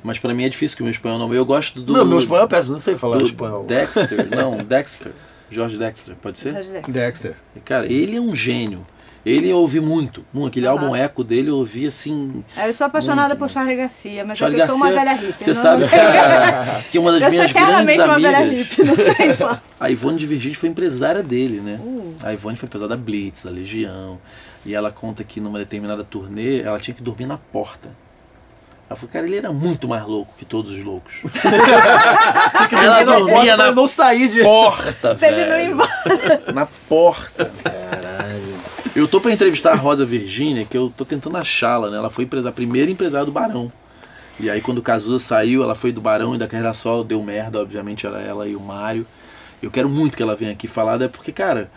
Mas 0.04 0.20
pra 0.20 0.34
mim 0.34 0.46
é 0.46 0.50
difícil 0.50 0.76
que 0.78 0.84
o 0.84 0.86
meu 0.86 0.92
espanhol 0.92 1.20
não. 1.20 1.34
Eu 1.34 1.46
gosto 1.46 1.80
do. 1.82 1.94
Não, 1.94 2.06
meu 2.06 2.18
espanhol 2.20 2.46
é 2.46 2.48
péssimo, 2.48 2.74
não 2.74 2.80
sei 2.80 2.96
falar 2.96 3.18
do 3.18 3.26
espanhol. 3.26 3.64
Dexter, 3.66 4.28
não, 4.36 4.58
Dexter. 4.58 5.12
George 5.50 5.78
Dexter, 5.78 6.16
pode 6.22 6.40
ser? 6.40 6.54
Dexter. 6.88 7.36
Cara, 7.66 7.86
ele 7.86 8.16
é 8.16 8.22
um 8.22 8.34
gênio. 8.34 8.88
Ele 9.24 9.50
eu 9.50 9.58
ouvi 9.58 9.80
muito, 9.80 10.26
muito. 10.34 10.48
Aquele 10.48 10.66
álbum 10.66 10.96
Eco 10.96 11.24
dele 11.24 11.50
eu 11.52 11.58
ouvi 11.58 11.86
assim. 11.86 12.44
É, 12.58 12.68
Eu 12.68 12.74
sou 12.74 12.88
apaixonada 12.88 13.30
Muito, 13.30 13.38
por 13.40 13.50
Charlie 13.50 13.76
Garcia, 13.76 14.26
mas 14.26 14.38
Charlie 14.38 14.60
é 14.60 14.66
que 14.66 14.72
eu 14.72 14.76
sou 14.76 14.84
uma 14.84 14.92
Garcia, 14.92 15.16
velha 15.16 15.28
hippie. 15.28 15.44
Você 15.44 15.54
sabe 15.54 15.84
que, 16.84 16.90
que 16.92 16.98
uma 17.00 17.12
das 17.12 17.22
Eu 17.22 17.30
minhas 17.30 17.52
grandes 17.54 17.96
uma 18.00 18.18
velha 18.18 18.38
amigas, 18.40 18.68
hippie, 18.68 18.84
não 18.84 18.96
tem 18.96 19.38
a 19.80 19.90
Ivone 19.92 20.18
de 20.18 20.26
Virgínia 20.26 20.58
foi 20.58 20.70
empresária 20.70 21.22
dele, 21.22 21.62
né? 21.62 21.80
Uh. 21.84 22.16
A 22.24 22.34
Ivone 22.34 22.56
foi 22.58 22.66
empresária 22.66 22.96
da 22.96 23.02
Blitz, 23.02 23.46
da 23.46 23.52
Legião. 23.52 24.18
E 24.66 24.74
ela 24.74 24.92
conta 24.92 25.24
que 25.24 25.40
numa 25.40 25.60
determinada 25.60 26.04
turnê 26.04 26.62
ela 26.62 26.80
tinha 26.80 26.94
que 26.96 27.02
dormir 27.04 27.26
na 27.28 27.38
porta. 27.38 27.90
Ela 28.90 28.98
falou, 28.98 29.12
cara, 29.14 29.26
ele 29.26 29.38
era 29.38 29.54
muito 29.54 29.88
mais 29.88 30.04
louco 30.06 30.34
que 30.38 30.44
todos 30.44 30.72
os 30.72 30.84
loucos. 30.84 31.14
Tinha 31.32 32.68
que 32.68 32.76
Ela 32.76 32.98
na 32.98 33.04
dormia 33.04 33.36
porta 33.36 33.58
na- 33.58 33.64
pra 33.66 33.72
não 33.72 33.88
sair 33.88 34.28
de... 34.30 34.42
porta, 34.44 35.16
Pra 35.16 35.28
ele 35.32 35.46
não 35.46 35.60
ir 35.60 35.72
embora. 35.72 36.44
Na 36.54 36.66
porta. 36.90 37.50
Eu 38.94 39.08
tô 39.08 39.22
pra 39.22 39.32
entrevistar 39.32 39.72
a 39.72 39.76
Rosa 39.76 40.06
Virgínia, 40.06 40.66
que 40.66 40.78
eu 40.78 40.92
tô 40.96 41.06
tentando 41.06 41.38
achá-la, 41.38 41.90
né? 41.90 41.96
Ela 41.96 42.10
foi 42.10 42.28
a 42.46 42.52
primeira 42.52 42.92
empresária 42.92 43.26
do 43.26 43.32
Barão. 43.32 43.72
E 44.38 44.50
aí 44.50 44.60
quando 44.60 44.80
o 44.80 44.82
Cazuza 44.82 45.18
saiu, 45.18 45.64
ela 45.64 45.76
foi 45.76 45.94
do 45.94 46.02
Barão 46.02 46.36
e 46.36 46.38
da 46.38 46.46
carreira 46.46 46.74
solo, 46.74 47.02
deu 47.02 47.24
merda, 47.24 47.62
obviamente 47.62 48.06
era 48.06 48.20
ela 48.20 48.46
e 48.50 48.56
o 48.56 48.60
Mário. 48.60 49.08
Eu 49.64 49.72
quero 49.72 49.88
muito 49.88 50.18
que 50.18 50.24
ela 50.24 50.36
venha 50.36 50.52
aqui 50.52 50.68
falar, 50.68 50.98
né? 50.98 51.08
porque, 51.08 51.32
cara, 51.32 51.72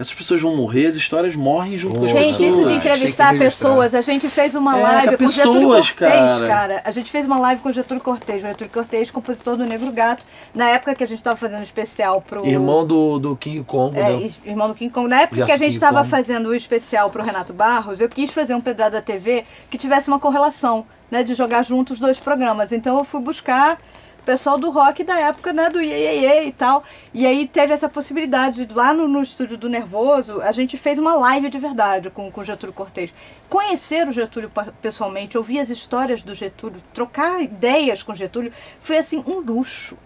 essas 0.00 0.14
pessoas 0.14 0.40
vão 0.40 0.56
morrer, 0.56 0.86
as 0.86 0.94
histórias 0.96 1.36
morrem 1.36 1.78
junto 1.78 1.98
com 1.98 2.06
as 2.06 2.10
Gente, 2.10 2.30
pessoas. 2.38 2.54
isso 2.54 2.66
de 2.66 2.72
entrevistar 2.74 3.36
pessoas, 3.36 3.94
a 3.94 4.00
gente 4.00 4.30
fez 4.30 4.54
uma 4.54 4.78
É, 4.78 4.82
live 4.82 5.16
com 5.18 5.24
com 5.24 5.28
Getúlio 5.30 5.60
pessoas, 5.60 5.90
Cortez, 5.90 6.48
cara. 6.48 6.82
A 6.86 6.90
gente 6.90 7.10
fez 7.10 7.26
uma 7.26 7.38
live 7.38 7.60
com 7.60 7.68
o 7.68 7.72
Getúlio 7.72 8.02
Cortez, 8.02 8.42
o 8.42 8.46
Getúlio 8.46 8.72
Cortez, 8.72 9.10
compositor 9.10 9.58
do 9.58 9.66
Negro 9.66 9.92
Gato, 9.92 10.24
na 10.54 10.70
época 10.70 10.94
que 10.94 11.04
a 11.04 11.06
gente 11.06 11.18
estava 11.18 11.36
fazendo 11.36 11.62
especial 11.62 12.22
pro... 12.22 12.46
Irmão 12.46 12.86
do, 12.86 13.18
do 13.18 13.36
King 13.36 13.62
Kong, 13.62 13.94
É, 13.94 14.02
né? 14.16 14.30
irmão 14.46 14.68
do 14.68 14.74
King 14.74 14.90
Kong. 14.90 15.06
Na 15.06 15.20
época 15.20 15.44
que 15.44 15.52
a 15.52 15.58
gente 15.58 15.74
estava 15.74 16.02
fazendo 16.02 16.48
o 16.48 16.54
especial 16.54 17.10
pro 17.10 17.22
Renato 17.22 17.52
Barros, 17.52 18.00
eu 18.00 18.08
quis 18.08 18.30
fazer 18.30 18.54
um 18.54 18.60
Pedrada 18.62 19.02
TV 19.02 19.44
que 19.68 19.76
tivesse 19.76 20.08
uma 20.08 20.18
correlação, 20.18 20.86
né? 21.10 21.22
De 21.22 21.34
jogar 21.34 21.62
juntos 21.62 21.94
os 21.94 22.00
dois 22.00 22.18
programas. 22.18 22.72
Então 22.72 22.96
eu 22.96 23.04
fui 23.04 23.20
buscar 23.20 23.78
o 24.20 24.22
pessoal 24.22 24.58
do 24.58 24.70
rock 24.70 25.02
da 25.02 25.18
época, 25.18 25.52
né? 25.52 25.70
Do 25.70 25.80
Iê 25.80 26.44
e 26.44 26.52
tal. 26.52 26.84
E 27.12 27.26
aí 27.26 27.48
teve 27.48 27.72
essa 27.72 27.88
possibilidade. 27.88 28.68
Lá 28.72 28.92
no, 28.92 29.08
no 29.08 29.22
estúdio 29.22 29.56
do 29.56 29.68
Nervoso, 29.68 30.40
a 30.42 30.52
gente 30.52 30.76
fez 30.76 30.98
uma 30.98 31.14
live 31.14 31.48
de 31.48 31.58
verdade 31.58 32.10
com, 32.10 32.30
o 32.34 32.44
Getúlio 32.44 32.74
Cortez. 32.74 33.12
Conhecer 33.48 34.06
o 34.06 34.12
Getúlio 34.12 34.50
pessoalmente, 34.80 35.36
ouvir 35.36 35.58
as 35.58 35.70
histórias 35.70 36.22
do 36.22 36.34
Getúlio, 36.34 36.82
trocar 36.94 37.40
ideias 37.40 38.02
com 38.02 38.12
o 38.12 38.16
Getúlio, 38.16 38.52
foi 38.82 38.98
assim 38.98 39.24
um 39.26 39.40
luxo. 39.40 39.96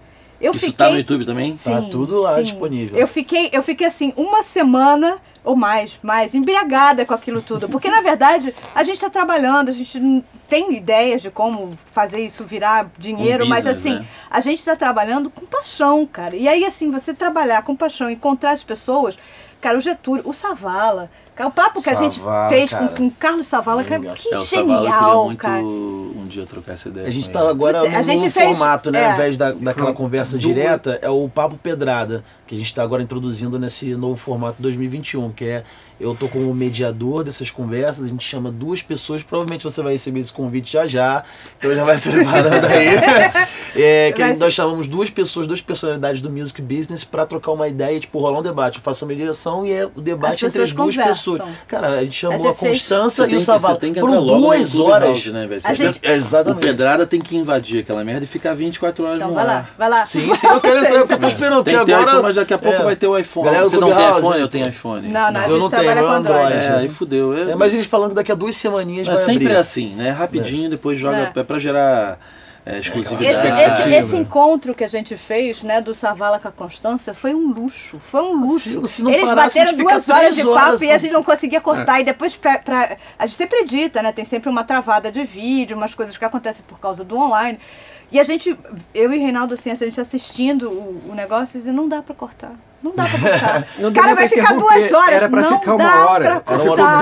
Eu 0.44 0.50
Isso 0.50 0.66
fiquei... 0.66 0.86
tá 0.86 0.90
no 0.90 0.98
YouTube 0.98 1.24
também? 1.24 1.56
Tá 1.56 1.80
tudo 1.80 2.20
lá 2.20 2.42
disponível. 2.42 2.98
Eu 2.98 3.08
fiquei, 3.08 3.48
eu 3.50 3.62
fiquei 3.62 3.86
assim, 3.86 4.12
uma 4.14 4.42
semana 4.42 5.16
ou 5.42 5.56
mais, 5.56 5.98
mais, 6.02 6.34
embriagada 6.34 7.06
com 7.06 7.14
aquilo 7.14 7.40
tudo. 7.40 7.66
Porque, 7.66 7.88
na 7.88 8.02
verdade, 8.02 8.54
a 8.74 8.82
gente 8.82 8.96
está 8.96 9.08
trabalhando, 9.08 9.70
a 9.70 9.72
gente 9.72 9.98
não 9.98 10.22
tem 10.46 10.74
ideias 10.74 11.22
de 11.22 11.30
como 11.30 11.72
fazer 11.92 12.20
isso 12.20 12.44
virar 12.44 12.90
dinheiro, 12.98 13.44
Um 13.44 13.48
mas 13.48 13.64
business, 13.64 13.86
assim, 13.86 14.00
né? 14.00 14.06
a 14.30 14.40
gente 14.40 14.58
está 14.58 14.76
trabalhando 14.76 15.30
com 15.30 15.46
paixão, 15.46 16.06
cara. 16.06 16.36
E 16.36 16.46
aí, 16.46 16.64
assim, 16.66 16.90
você 16.90 17.14
trabalhar 17.14 17.62
com 17.62 17.74
paixão, 17.74 18.10
encontrar 18.10 18.52
as 18.52 18.62
pessoas. 18.62 19.18
Cara, 19.62 19.78
o 19.78 19.80
Getúlio, 19.80 20.28
o 20.28 20.34
Savala, 20.34 21.10
o 21.46 21.50
papo 21.50 21.82
que 21.82 21.90
a 21.90 21.94
gente 21.96 22.16
Savala, 22.18 22.48
fez 22.48 22.70
cara. 22.70 22.86
com, 22.88 22.96
com 22.96 23.06
o 23.06 23.10
Carlos 23.10 23.46
Savala, 23.48 23.82
cara, 23.82 24.00
Legal. 24.00 24.14
que 24.14 24.32
É, 24.32 24.38
o 24.38 24.42
Savala 24.42 24.78
genial, 24.84 25.24
muito 25.24 25.38
cara. 25.38 25.62
um 25.62 26.26
dia 26.28 26.46
trocar 26.46 26.72
essa 26.74 26.88
ideia. 26.88 27.08
A 27.08 27.10
gente 27.10 27.28
tá 27.30 27.48
agora 27.48 27.80
a 27.80 28.02
gente 28.02 28.18
novo 28.18 28.30
fez- 28.30 28.56
formato, 28.58 28.90
né? 28.90 29.00
é. 29.00 29.06
Ao 29.08 29.12
invés 29.14 29.36
da, 29.36 29.52
daquela 29.52 29.92
conversa 29.92 30.36
Do- 30.38 30.40
direta, 30.46 30.98
é 31.02 31.10
o 31.10 31.28
Papo 31.28 31.56
Pedrada, 31.56 32.22
que 32.46 32.54
a 32.54 32.58
gente 32.58 32.66
está 32.68 32.82
agora 32.82 33.02
introduzindo 33.02 33.58
nesse 33.58 33.94
novo 33.96 34.16
formato 34.16 34.60
2021, 34.62 35.32
que 35.32 35.44
é 35.44 35.64
eu 36.00 36.12
tô 36.14 36.28
como 36.28 36.52
mediador 36.52 37.22
dessas 37.22 37.50
conversas, 37.50 38.06
a 38.06 38.08
gente 38.08 38.24
chama 38.24 38.50
duas 38.50 38.82
pessoas, 38.82 39.22
provavelmente 39.22 39.62
você 39.62 39.80
vai 39.80 39.92
receber 39.92 40.18
esse 40.20 40.32
convite 40.32 40.72
já 40.72 40.86
já, 40.88 41.22
então 41.56 41.72
já 41.74 41.84
vai 41.84 41.96
se 41.98 42.10
preparando 42.10 42.64
aí. 42.66 42.88
É, 43.76 44.12
que 44.12 44.22
Vai 44.22 44.36
nós 44.36 44.54
chamamos 44.54 44.86
duas 44.86 45.10
pessoas, 45.10 45.48
duas 45.48 45.60
personalidades 45.60 46.22
do 46.22 46.30
music 46.30 46.62
business 46.62 47.02
para 47.02 47.26
trocar 47.26 47.50
uma 47.50 47.66
ideia, 47.66 47.98
tipo, 47.98 48.20
rolar 48.20 48.38
um 48.38 48.42
debate. 48.42 48.76
Eu 48.78 48.82
faço 48.84 49.04
a 49.04 49.08
mediação 49.08 49.66
e 49.66 49.72
é 49.72 49.84
o 49.84 50.00
debate 50.00 50.46
As 50.46 50.52
entre 50.52 50.62
as 50.62 50.70
duas 50.72 50.94
conversam. 50.94 51.12
pessoas. 51.12 51.23
Cara, 51.66 51.88
a 51.88 52.02
gente 52.04 52.14
chamou 52.14 52.36
A 52.36 52.40
a, 52.40 52.52
gente 52.52 52.58
fez- 52.60 52.78
Constança 52.82 53.24
Você 53.26 53.32
e 53.32 53.36
o 53.36 53.40
você 53.40 53.74
tem 53.76 53.92
que 53.92 54.00
Foram 54.00 54.14
entrar 54.14 54.24
logo 54.26 54.40
no 54.40 54.46
duas 54.46 54.78
horas. 54.78 55.26
né, 55.26 55.46
velho? 55.46 55.60
A 55.64 55.74
gente- 55.74 56.00
É, 56.02 56.14
exatamente. 56.14 56.58
O 56.58 56.66
Pedrada 56.68 57.06
tem 57.06 57.20
que 57.20 57.36
invadir 57.36 57.80
aquela 57.80 58.04
merda 58.04 58.24
e 58.24 58.26
ficar 58.26 58.54
24 58.54 59.04
horas 59.04 59.16
Então 59.16 59.28
no 59.28 59.34
vai 59.34 59.46
lá, 59.46 59.52
ar. 59.54 59.70
vai 59.78 59.88
lá. 59.90 60.06
Sim, 60.06 60.34
sim, 60.34 60.46
eu 60.46 60.60
quero 60.60 60.78
entrar, 60.78 60.98
porque 61.00 61.12
eu 61.14 61.18
tô 61.18 61.26
esperando, 61.26 61.64
Tem 61.64 61.78
que 61.78 61.84
ter 61.84 61.92
agora... 61.94 62.08
iPhone, 62.10 62.22
mas 62.22 62.36
daqui 62.36 62.54
a 62.54 62.58
pouco 62.58 62.80
é. 62.80 62.84
vai 62.84 62.96
ter 62.96 63.06
o 63.06 63.18
iPhone. 63.18 63.46
Galera 63.46 63.64
Você 63.64 63.76
não 63.76 63.88
tem 63.88 63.96
Clubhouse. 63.96 64.20
iPhone? 64.26 64.40
Eu 64.40 64.48
tenho 64.48 64.68
iPone. 64.68 65.08
Não, 65.08 65.32
não, 65.32 65.40
a 65.40 65.48
Eu 65.48 65.58
não 65.58 65.70
tenho, 65.70 65.82
trabalha 65.82 66.00
meu 66.00 66.10
Android. 66.10 66.44
Android. 66.54 66.66
É, 66.66 66.76
aí 66.76 66.88
fudeu. 66.88 67.34
Eu- 67.36 67.50
É, 67.50 67.54
mas 67.54 67.72
eles 67.74 67.86
falando 67.86 68.10
que 68.10 68.16
daqui 68.16 68.32
a 68.32 68.34
duas 68.34 68.56
semaninhas 68.56 69.06
Mas 69.06 69.20
vai 69.20 69.24
sempre 69.26 69.44
abrir. 69.46 69.56
é 69.56 69.58
assim, 69.60 69.94
né? 69.94 70.10
Rapidinho, 70.10 70.68
depois 70.70 70.98
joga. 70.98 71.32
É. 71.34 71.40
É, 71.40 71.42
pra 71.42 71.58
gerar 71.58 72.18
é, 72.66 72.70
Esse, 72.78 72.88
exclusividade. 72.88 73.26
esse, 73.30 73.46
Expectativa. 73.46 73.96
esse 73.96 74.16
encontro 74.16 74.74
que 74.74 74.82
a 74.84 74.88
gente 74.88 75.16
fez, 75.16 75.62
né, 75.62 75.80
do 75.80 75.94
Savala 75.94 76.38
com 76.38 76.48
a 76.48 76.52
Constância, 76.52 77.12
foi 77.12 77.34
um 77.34 77.48
luxo. 77.52 77.98
Foi 77.98 78.22
um 78.22 78.34
luxo. 78.40 78.86
Se- 78.86 78.94
se 78.96 79.02
não 79.04 79.10
Eles 79.10 79.28
parasse, 79.28 79.58
bateram 79.58 79.78
duas 79.78 80.08
horas 80.08 80.34
de 80.34 80.46
horas, 80.46 80.70
papo 80.72 80.84
e 80.84 80.90
a 80.90 80.98
gente 80.98 81.12
não 81.12 81.22
conseguia 81.22 81.60
cortar. 81.60 82.00
E 82.00 82.04
depois, 82.04 82.34
pra, 82.36 82.58
pra- 82.58 82.96
a 83.18 83.26
gente 83.26 83.36
sempre 83.36 83.58
edita, 83.60 84.02
né? 84.02 84.12
Tem 84.12 84.24
sempre 84.24 84.48
uma 84.48 84.64
travada 84.64 85.12
de 85.12 85.22
vídeo, 85.24 85.76
umas 85.76 85.94
coisas 85.94 86.16
que 86.16 86.24
acontecem 86.24 86.64
por 86.66 86.78
causa 86.78 87.04
do 87.04 87.16
online. 87.18 87.58
E 88.12 88.18
a 88.20 88.22
gente, 88.22 88.56
eu 88.94 89.12
e 89.12 89.18
Reinaldo, 89.18 89.54
assim, 89.54 89.70
a 89.70 89.74
gente 89.74 90.00
assistindo 90.00 90.70
o, 90.70 91.10
o 91.10 91.14
negócio, 91.14 91.60
e 91.60 91.72
não 91.72 91.88
dá 91.88 92.00
pra 92.02 92.14
cortar. 92.14 92.52
Não 92.84 92.92
dá 92.94 93.04
pra. 93.06 93.64
Não 93.80 93.88
o 93.88 93.92
cara 93.94 94.14
vai 94.14 94.28
ficar 94.28 94.52
duas 94.52 94.92
horas. 94.92 95.14
era 95.14 95.28
pra 95.28 95.40
não 95.40 95.58
ficar 95.58 95.74
uma 95.74 96.10
hora. 96.10 96.40
pra 96.40 96.56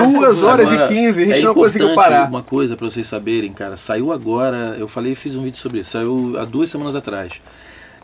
Duas 0.05 0.41
horas 0.41 0.71
Agora, 0.71 0.93
e 0.93 0.95
15, 0.95 1.21
a 1.21 1.25
gente 1.25 1.39
é 1.39 1.41
não 1.41 1.53
conseguiu 1.53 1.93
parar. 1.93 2.29
Uma 2.29 2.41
coisa 2.41 2.77
pra 2.77 2.89
vocês 2.89 3.05
saberem, 3.05 3.51
cara, 3.51 3.75
saiu 3.75 4.13
agora, 4.13 4.77
eu 4.79 4.87
falei, 4.87 5.13
fiz 5.13 5.35
um 5.35 5.43
vídeo 5.43 5.57
sobre 5.57 5.81
isso, 5.81 5.91
saiu 5.91 6.35
há 6.39 6.45
duas 6.45 6.69
semanas 6.69 6.95
atrás. 6.95 7.33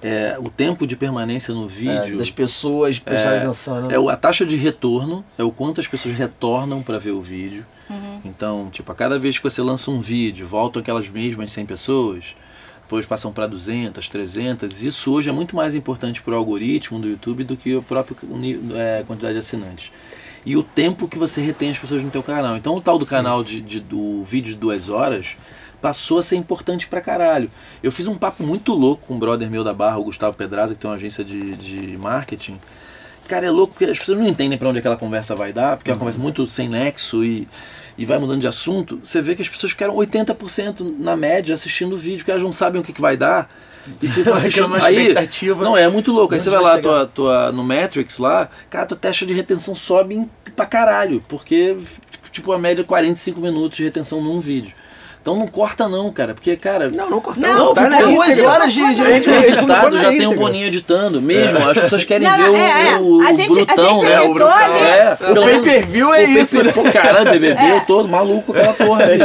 É, 0.01 0.37
o 0.39 0.49
tempo 0.49 0.85
de 0.85 0.95
permanência 0.95 1.53
no 1.53 1.65
É, 1.65 1.67
vídeo 1.67 2.17
das 2.17 2.31
pessoas 2.31 2.99
prestarem 2.99 3.39
é, 3.39 3.43
atenção. 3.43 3.81
Né? 3.81 3.95
é 3.95 4.11
a 4.11 4.15
taxa 4.17 4.45
de 4.45 4.55
retorno, 4.55 5.23
é 5.37 5.43
o 5.43 5.51
quanto 5.51 5.79
as 5.79 5.87
pessoas 5.87 6.17
retornam 6.17 6.81
para 6.81 6.97
ver 6.97 7.11
o 7.11 7.21
vídeo. 7.21 7.65
Uhum. 7.89 8.21
Então, 8.23 8.69
tipo, 8.71 8.91
a 8.91 8.95
cada 8.95 9.17
vez 9.17 9.37
que 9.37 9.43
você 9.43 9.61
lança 9.61 9.89
um 9.89 9.99
vídeo, 9.99 10.45
voltam 10.45 10.81
aquelas 10.81 11.09
mesmas 11.09 11.51
100 11.51 11.65
pessoas, 11.65 12.35
depois 12.89 13.05
passam 13.05 13.31
para 13.31 13.45
200, 13.45 14.09
300. 14.09 14.83
Isso 14.83 15.13
hoje 15.13 15.29
é 15.29 15.31
muito 15.31 15.55
mais 15.55 15.75
importante 15.75 16.23
para 16.23 16.33
o 16.33 16.37
algoritmo 16.37 16.97
do 16.97 17.07
YouTube 17.07 17.43
do 17.43 17.55
que 17.55 17.77
a 17.77 17.81
própria 17.83 18.17
é, 18.75 19.03
quantidade 19.05 19.33
de 19.35 19.39
assinantes. 19.41 19.91
E 20.43 20.57
o 20.57 20.63
tempo 20.63 21.07
que 21.07 21.15
você 21.19 21.39
retém 21.39 21.69
as 21.69 21.77
pessoas 21.77 22.01
no 22.01 22.09
teu 22.09 22.23
canal. 22.23 22.57
Então, 22.57 22.75
o 22.75 22.81
tal 22.81 22.97
do 22.97 23.05
canal 23.05 23.43
de, 23.43 23.61
de- 23.61 23.79
do 23.79 24.23
vídeo 24.23 24.53
de 24.55 24.59
duas 24.59 24.89
horas 24.89 25.37
passou 25.79 26.17
a 26.17 26.23
ser 26.23 26.35
importante 26.37 26.87
pra 26.87 26.99
caralho. 26.99 27.51
Eu 27.83 27.91
fiz 27.91 28.07
um 28.07 28.15
papo 28.15 28.41
muito 28.41 28.73
louco 28.73 29.05
com 29.05 29.13
um 29.13 29.19
brother 29.19 29.51
meu 29.51 29.63
da 29.63 29.71
Barra, 29.73 29.99
o 29.99 30.03
Gustavo 30.05 30.35
Pedraza, 30.35 30.73
que 30.73 30.79
tem 30.79 30.89
uma 30.89 30.95
agência 30.97 31.23
de, 31.23 31.55
de 31.57 31.95
marketing. 31.95 32.59
Cara, 33.27 33.45
é 33.45 33.51
louco 33.51 33.73
porque 33.73 33.85
as 33.85 33.99
pessoas 33.99 34.17
não 34.17 34.27
entendem 34.27 34.57
pra 34.57 34.67
onde 34.67 34.79
aquela 34.79 34.97
conversa 34.97 35.35
vai 35.35 35.53
dar, 35.53 35.77
porque 35.77 35.91
é 35.91 35.93
uma 35.93 35.99
conversa 35.99 36.19
muito 36.19 36.47
sem 36.47 36.67
nexo 36.67 37.23
e, 37.23 37.47
e 37.99 38.05
vai 38.05 38.17
mudando 38.17 38.39
de 38.39 38.47
assunto. 38.47 38.97
Você 39.03 39.21
vê 39.21 39.35
que 39.35 39.41
as 39.41 39.49
pessoas 39.49 39.73
ficaram 39.73 39.93
80% 39.93 40.95
na 40.97 41.17
média 41.17 41.53
assistindo 41.53 41.93
o 41.93 41.97
vídeo, 41.97 42.19
porque 42.19 42.31
elas 42.31 42.41
não 42.41 42.53
sabem 42.53 42.79
o 42.79 42.83
que, 42.83 42.93
que 42.93 43.01
vai 43.01 43.17
dar. 43.17 43.49
E 44.01 44.07
ficam 44.07 44.33
assistindo. 44.33 44.73
Aquela 44.73 44.87
Aí, 44.87 45.07
expectativa. 45.07 45.61
não, 45.61 45.75
é 45.75 45.89
muito 45.89 46.09
louco. 46.13 46.33
Aí 46.33 46.39
você 46.39 46.49
vai 46.49 46.61
lá 46.61 46.79
tua, 46.79 47.05
tua, 47.05 47.51
no 47.51 47.61
Matrix 47.61 48.17
lá, 48.17 48.49
cara, 48.69 48.85
tua 48.85 48.97
taxa 48.97 49.25
de 49.25 49.33
retenção 49.33 49.75
sobe 49.75 50.29
pra 50.55 50.65
caralho, 50.65 51.21
porque 51.27 51.75
tipo 52.31 52.53
a 52.53 52.57
média 52.57 52.83
é 52.83 52.85
45 52.85 53.41
minutos 53.41 53.75
de 53.75 53.83
retenção 53.83 54.21
num 54.21 54.39
vídeo. 54.39 54.73
Então 55.29 55.37
não 55.37 55.47
corta 55.47 55.87
não, 55.87 56.11
cara, 56.11 56.33
porque, 56.33 56.55
cara, 56.55 56.89
Não, 56.89 57.07
não 57.07 57.21
cortou. 57.21 57.43
Não, 57.43 57.71
tá 57.75 57.83
ficou 57.83 57.89
na 57.99 58.01
duas 58.01 58.39
horas 58.39 58.73
de- 58.73 58.95
de- 58.95 59.01
A 59.03 59.09
editou 59.11 59.33
editado 59.35 59.97
já 59.99 60.09
tem 60.09 60.21
um 60.21 60.23
íntegra. 60.23 60.37
boninho 60.37 60.65
editando, 60.65 61.21
mesmo. 61.21 61.69
As 61.69 61.77
pessoas 61.77 62.03
querem 62.03 62.27
Não, 62.27 62.35
ver 62.35 62.43
não, 62.45 62.51
o, 62.51 62.55
é, 62.55 62.89
é. 62.89 62.97
o, 62.97 63.21
A 63.21 63.33
gente- 63.33 63.51
a 63.51 63.53
brutão, 63.53 64.01
né? 64.01 64.09
O 64.21 64.23
editou 64.23 64.33
brutão. 64.33 64.49
ali. 64.57 64.79
É, 64.79 65.17
O 65.29 65.43
pay-per-view 65.43 66.13
é 66.15 66.23
o 66.25 66.29
isso, 66.29 66.57
né? 66.57 66.63
pay-per- 66.71 66.83
Pô, 66.83 66.91
caralho, 66.91 67.29
BBB, 67.29 67.61
eu 67.75 67.81
tô 67.81 68.03
maluco 68.07 68.51
com 68.51 68.59
aquela 68.59 68.73
porra. 68.73 69.05
Não, 69.05 69.13
a 69.13 69.17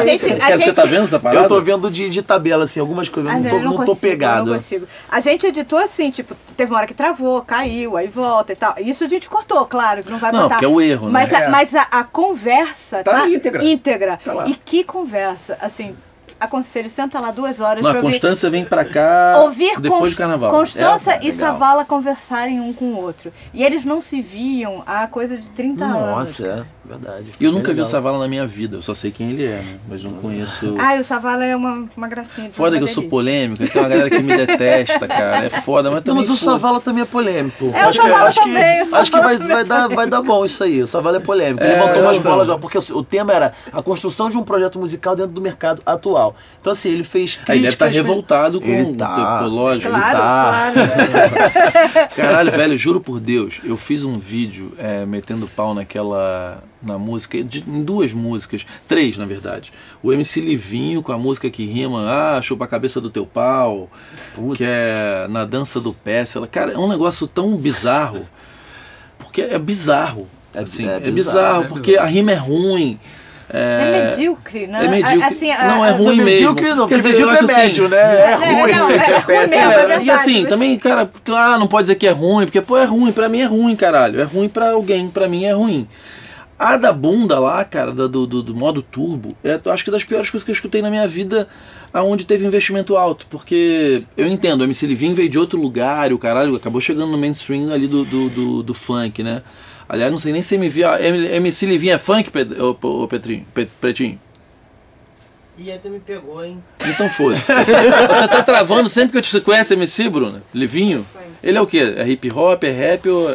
gente, 0.00 0.32
a 0.32 0.36
Cara, 0.38 0.52
gente, 0.56 0.64
Você 0.64 0.72
tá 0.72 0.84
vendo 0.86 1.04
essa 1.04 1.18
parada? 1.20 1.44
Eu 1.44 1.48
tô 1.48 1.60
vendo 1.60 1.90
de, 1.90 2.08
de 2.08 2.22
tabela, 2.22 2.64
assim, 2.64 2.80
algumas 2.80 3.10
coisas. 3.10 3.30
Ah, 3.30 3.36
Eu 3.36 3.42
não 3.42 3.50
tô, 3.50 3.56
eu 3.56 3.62
não 3.62 3.84
tô 3.84 3.94
pegado. 3.96 4.46
Não 4.52 4.56
consigo. 4.56 4.86
A 5.10 5.20
gente 5.20 5.46
editou 5.46 5.78
assim, 5.78 6.10
tipo, 6.10 6.34
teve 6.56 6.72
uma 6.72 6.78
hora 6.78 6.86
que 6.86 6.94
travou, 6.94 7.42
caiu, 7.42 7.98
aí 7.98 8.08
volta 8.08 8.54
e 8.54 8.56
tal. 8.56 8.74
Isso 8.78 9.04
a 9.04 9.08
gente 9.08 9.28
cortou, 9.28 9.66
claro, 9.66 10.02
que 10.02 10.10
não 10.10 10.18
vai 10.18 10.32
Não, 10.32 10.44
botar. 10.44 10.54
porque 10.54 10.64
é 10.64 10.68
o 10.68 10.80
erro, 10.80 11.06
né? 11.08 11.12
Mas, 11.12 11.34
a, 11.34 11.38
É. 11.44 11.48
mas 11.50 11.74
a, 11.74 11.82
a 11.90 12.04
conversa 12.04 13.04
Tá 13.04 13.10
tá, 13.12 13.28
íntegra. 13.28 13.62
íntegra. 13.62 14.18
Tá 14.24 14.32
lá. 14.32 14.46
E 14.48 14.54
que 14.54 14.82
conversa, 14.84 15.49
assim, 15.60 15.96
aconselho, 16.38 16.88
senta 16.88 17.18
lá 17.20 17.30
duas 17.30 17.60
horas 17.60 17.82
Não, 17.82 17.90
a 17.90 17.94
ouvir. 17.94 18.06
Constância 18.12 18.48
vem 18.48 18.64
pra 18.64 18.84
cá 18.84 19.34
Ouvir 19.42 19.78
depois 19.80 20.00
Cons- 20.02 20.12
do 20.12 20.16
carnaval. 20.16 20.50
Constância 20.50 21.12
É, 21.12 21.18
e 21.22 21.30
legal. 21.30 21.52
Savala 21.52 21.84
conversarem 21.84 22.60
um 22.60 22.72
com 22.72 22.86
o 22.86 22.96
outro. 23.02 23.32
E 23.52 23.62
eles 23.62 23.84
não 23.84 24.00
se 24.00 24.20
viam 24.22 24.82
há 24.86 25.06
coisa 25.06 25.36
de 25.36 25.48
30 25.50 25.84
anos. 25.84 26.00
Nossa, 26.00 26.46
é 26.46 26.79
verdade. 26.90 27.30
E 27.40 27.44
eu 27.44 27.52
nunca 27.52 27.66
vi 27.68 27.80
o 27.80 27.82
Legal. 27.82 27.84
Savala 27.86 28.18
na 28.18 28.28
minha 28.28 28.46
vida, 28.46 28.76
eu 28.78 28.82
só 28.82 28.92
sei 28.94 29.10
quem 29.10 29.30
ele 29.30 29.44
é, 29.44 29.56
né? 29.62 29.76
Mas 29.88 30.02
não 30.02 30.12
conheço. 30.14 30.76
Ah, 30.80 30.96
e 30.96 31.00
o 31.00 31.04
Savala 31.04 31.44
é 31.44 31.54
uma, 31.54 31.88
uma 31.96 32.08
gracinha. 32.08 32.48
de 32.48 32.54
Foda 32.54 32.76
uma 32.76 32.78
que 32.78 32.84
eu 32.84 32.88
sou 32.94 33.04
polêmico, 33.04 33.66
tem 33.66 33.80
uma 33.82 33.88
galera 33.88 34.10
que 34.10 34.18
me 34.20 34.36
detesta, 34.36 35.06
cara. 35.06 35.44
É 35.44 35.50
foda, 35.50 35.90
mas 35.90 35.98
Não, 36.04 36.14
também. 36.14 36.20
mas 36.22 36.30
o 36.30 36.36
foda. 36.36 36.52
Savala 36.52 36.80
também 36.80 37.02
é 37.02 37.06
polêmico. 37.06 37.70
É, 37.74 37.84
o 37.84 37.88
acho 37.88 38.00
que, 38.00 38.06
Savala 38.08 38.28
acho 38.28 38.40
que, 38.42 38.46
também, 38.48 38.82
o 38.90 38.94
acho 38.96 39.10
que 39.10 39.20
vai, 39.20 39.36
vai, 39.36 39.64
dar, 39.64 39.88
vai 39.88 40.06
dar 40.06 40.22
bom 40.22 40.44
isso 40.44 40.64
aí. 40.64 40.82
O 40.82 40.86
Savala 40.86 41.16
é 41.18 41.20
polêmico. 41.20 41.62
Ele 41.64 41.72
É, 41.74 41.78
botou 41.86 42.02
umas 42.02 42.18
bolas 42.18 42.48
lá, 42.48 42.58
porque 42.58 42.78
o 42.78 43.02
tema 43.04 43.32
era 43.32 43.52
a 43.72 43.82
construção 43.82 44.28
de 44.30 44.36
um 44.36 44.42
projeto 44.42 44.78
musical 44.78 45.14
dentro 45.14 45.32
do 45.32 45.40
mercado 45.40 45.82
atual. 45.86 46.34
Então, 46.60 46.72
assim, 46.72 46.90
ele 46.90 47.04
fez 47.04 47.32
críticas... 47.36 47.54
Aí 47.54 47.60
deve 47.60 47.74
estar 47.74 47.84
fez- 47.86 47.96
revoltado 47.96 48.60
com 48.60 48.66
Ele 48.68 48.94
tá. 48.94 49.38
pô, 49.42 49.48
lógico. 49.48 49.92
Claro, 49.92 50.10
Tá. 50.18 50.72
claro. 50.74 52.10
Caralho, 52.16 52.50
velho, 52.50 52.76
juro 52.78 53.00
por 53.00 53.20
Deus, 53.20 53.60
eu 53.64 53.76
fiz 53.76 54.04
um 54.04 54.18
vídeo 54.18 54.72
é, 54.78 55.04
metendo 55.06 55.46
pau 55.48 55.74
naquela. 55.74 56.62
Na 56.82 56.96
música, 56.98 57.42
de- 57.44 57.64
em 57.68 57.82
duas 57.82 58.12
músicas, 58.12 58.64
três 58.88 59.16
na 59.16 59.26
verdade. 59.26 59.72
O 60.02 60.12
MC 60.12 60.40
Livinho 60.40 61.02
com 61.02 61.12
a 61.12 61.18
música 61.18 61.50
que 61.50 61.64
rima, 61.66 62.04
ah, 62.08 62.40
chupa 62.42 62.64
a 62.64 62.68
cabeça 62.68 63.00
do 63.00 63.10
teu 63.10 63.26
pau, 63.26 63.90
Putz. 64.34 64.58
que 64.58 64.64
é 64.64 65.26
na 65.28 65.44
dança 65.44 65.80
do 65.80 65.92
pé. 65.92 66.24
sei 66.24 66.40
lá. 66.40 66.46
Cara, 66.46 66.72
é 66.72 66.78
um 66.78 66.88
negócio 66.88 67.26
tão 67.26 67.56
bizarro, 67.56 68.26
porque 69.18 69.42
é 69.42 69.58
bizarro. 69.58 70.26
É- 70.54 70.60
assim, 70.60 70.88
é 70.88 70.96
é, 70.96 71.00
bizarro, 71.00 71.12
bizarro, 71.12 71.64
é 71.64 71.68
porque 71.68 71.90
bizarro. 71.92 72.06
a 72.06 72.10
rima 72.10 72.32
é 72.32 72.36
ruim. 72.36 72.98
É, 73.52 74.10
medíocre, 74.10 74.66
né? 74.68 74.84
É 74.84 74.88
medíocre. 74.88 75.22
Assim, 75.24 75.48
não, 75.48 75.84
é 75.84 75.90
ruim 75.90 76.16
Não, 76.18 76.24
mesmo. 76.24 76.24
medíocre 76.24 76.68
não, 76.74 76.86
Quer 76.88 76.98
eu 76.98 77.02
medíocre 77.02 77.34
acho 77.36 77.42
é 77.42 77.52
assim, 77.52 77.60
médio, 77.62 77.88
né? 77.88 77.96
É 77.96 78.30
É, 78.30 78.34
ruim. 78.36 78.72
não, 78.72 78.90
é 78.90 79.18
ruim 79.18 79.36
mesmo, 79.38 79.54
é 79.54 79.58
É, 79.58 79.76
verdade. 79.76 80.04
e 80.04 80.10
assim, 80.10 80.46
também, 80.46 80.78
cara, 80.78 81.10
ah, 81.34 81.58
não 81.58 81.66
pode 81.66 81.82
dizer 81.84 81.96
que 81.96 82.06
é 82.06 82.10
ruim, 82.12 82.44
porque, 82.46 82.60
pô, 82.60 82.76
é 82.78 82.84
ruim, 82.84 83.10
pra 83.10 83.28
mim 83.28 83.40
é 83.40 83.46
ruim, 83.46 83.74
caralho. 83.74 84.20
É 84.20 84.22
ruim 84.24 84.48
pra 84.48 84.70
alguém, 84.70 85.08
pra 85.08 85.26
mim 85.28 85.44
é 85.46 85.52
ruim. 85.52 85.88
A 86.62 86.76
da 86.76 86.92
bunda 86.92 87.38
lá, 87.38 87.64
cara, 87.64 87.90
do, 87.90 88.06
do, 88.26 88.42
do 88.42 88.54
modo 88.54 88.82
turbo, 88.82 89.34
é, 89.42 89.58
eu 89.64 89.72
acho 89.72 89.82
que 89.82 89.90
das 89.90 90.04
piores 90.04 90.28
coisas 90.28 90.44
que 90.44 90.50
eu 90.50 90.54
escutei 90.54 90.82
na 90.82 90.90
minha 90.90 91.08
vida, 91.08 91.48
aonde 91.90 92.26
teve 92.26 92.46
investimento 92.46 92.98
alto. 92.98 93.26
Porque 93.30 94.02
eu 94.14 94.26
entendo, 94.26 94.60
o 94.60 94.64
MC 94.64 94.86
Livinho 94.86 95.14
veio 95.14 95.30
de 95.30 95.38
outro 95.38 95.58
lugar, 95.58 96.10
e 96.10 96.14
o 96.14 96.18
caralho 96.18 96.54
acabou 96.54 96.78
chegando 96.78 97.10
no 97.12 97.16
mainstream 97.16 97.72
ali 97.72 97.88
do, 97.88 98.04
do, 98.04 98.28
do, 98.28 98.62
do 98.62 98.74
funk, 98.74 99.22
né? 99.22 99.42
Aliás, 99.88 100.12
não 100.12 100.18
sei 100.18 100.34
nem 100.34 100.42
se 100.42 100.54
MV, 100.56 100.84
ah, 100.84 100.98
MC 101.00 101.64
Livinho 101.64 101.94
é 101.94 101.98
funk, 101.98 102.30
Pet- 102.30 102.52
ô, 102.60 102.76
ô, 102.82 103.08
Petrinho, 103.08 103.46
Pet- 103.54 103.72
Pretinho. 103.80 104.20
E 105.58 105.72
até 105.72 105.88
me 105.88 105.98
pegou, 106.00 106.44
hein? 106.44 106.62
Então 106.86 107.08
foda-se. 107.08 107.44
Você 107.52 108.28
tá 108.28 108.42
travando 108.42 108.88
sempre 108.88 109.12
que 109.12 109.18
eu 109.18 109.22
te 109.22 109.40
conhece 109.40 109.72
MC, 109.74 110.08
Bruno? 110.10 110.40
Livinho? 110.54 111.06
Ele 111.42 111.56
é 111.56 111.60
o 111.60 111.66
quê? 111.66 111.94
É 111.96 112.06
hip 112.06 112.30
hop, 112.30 112.64
é 112.64 112.70
rap 112.70 113.08
ou. 113.08 113.34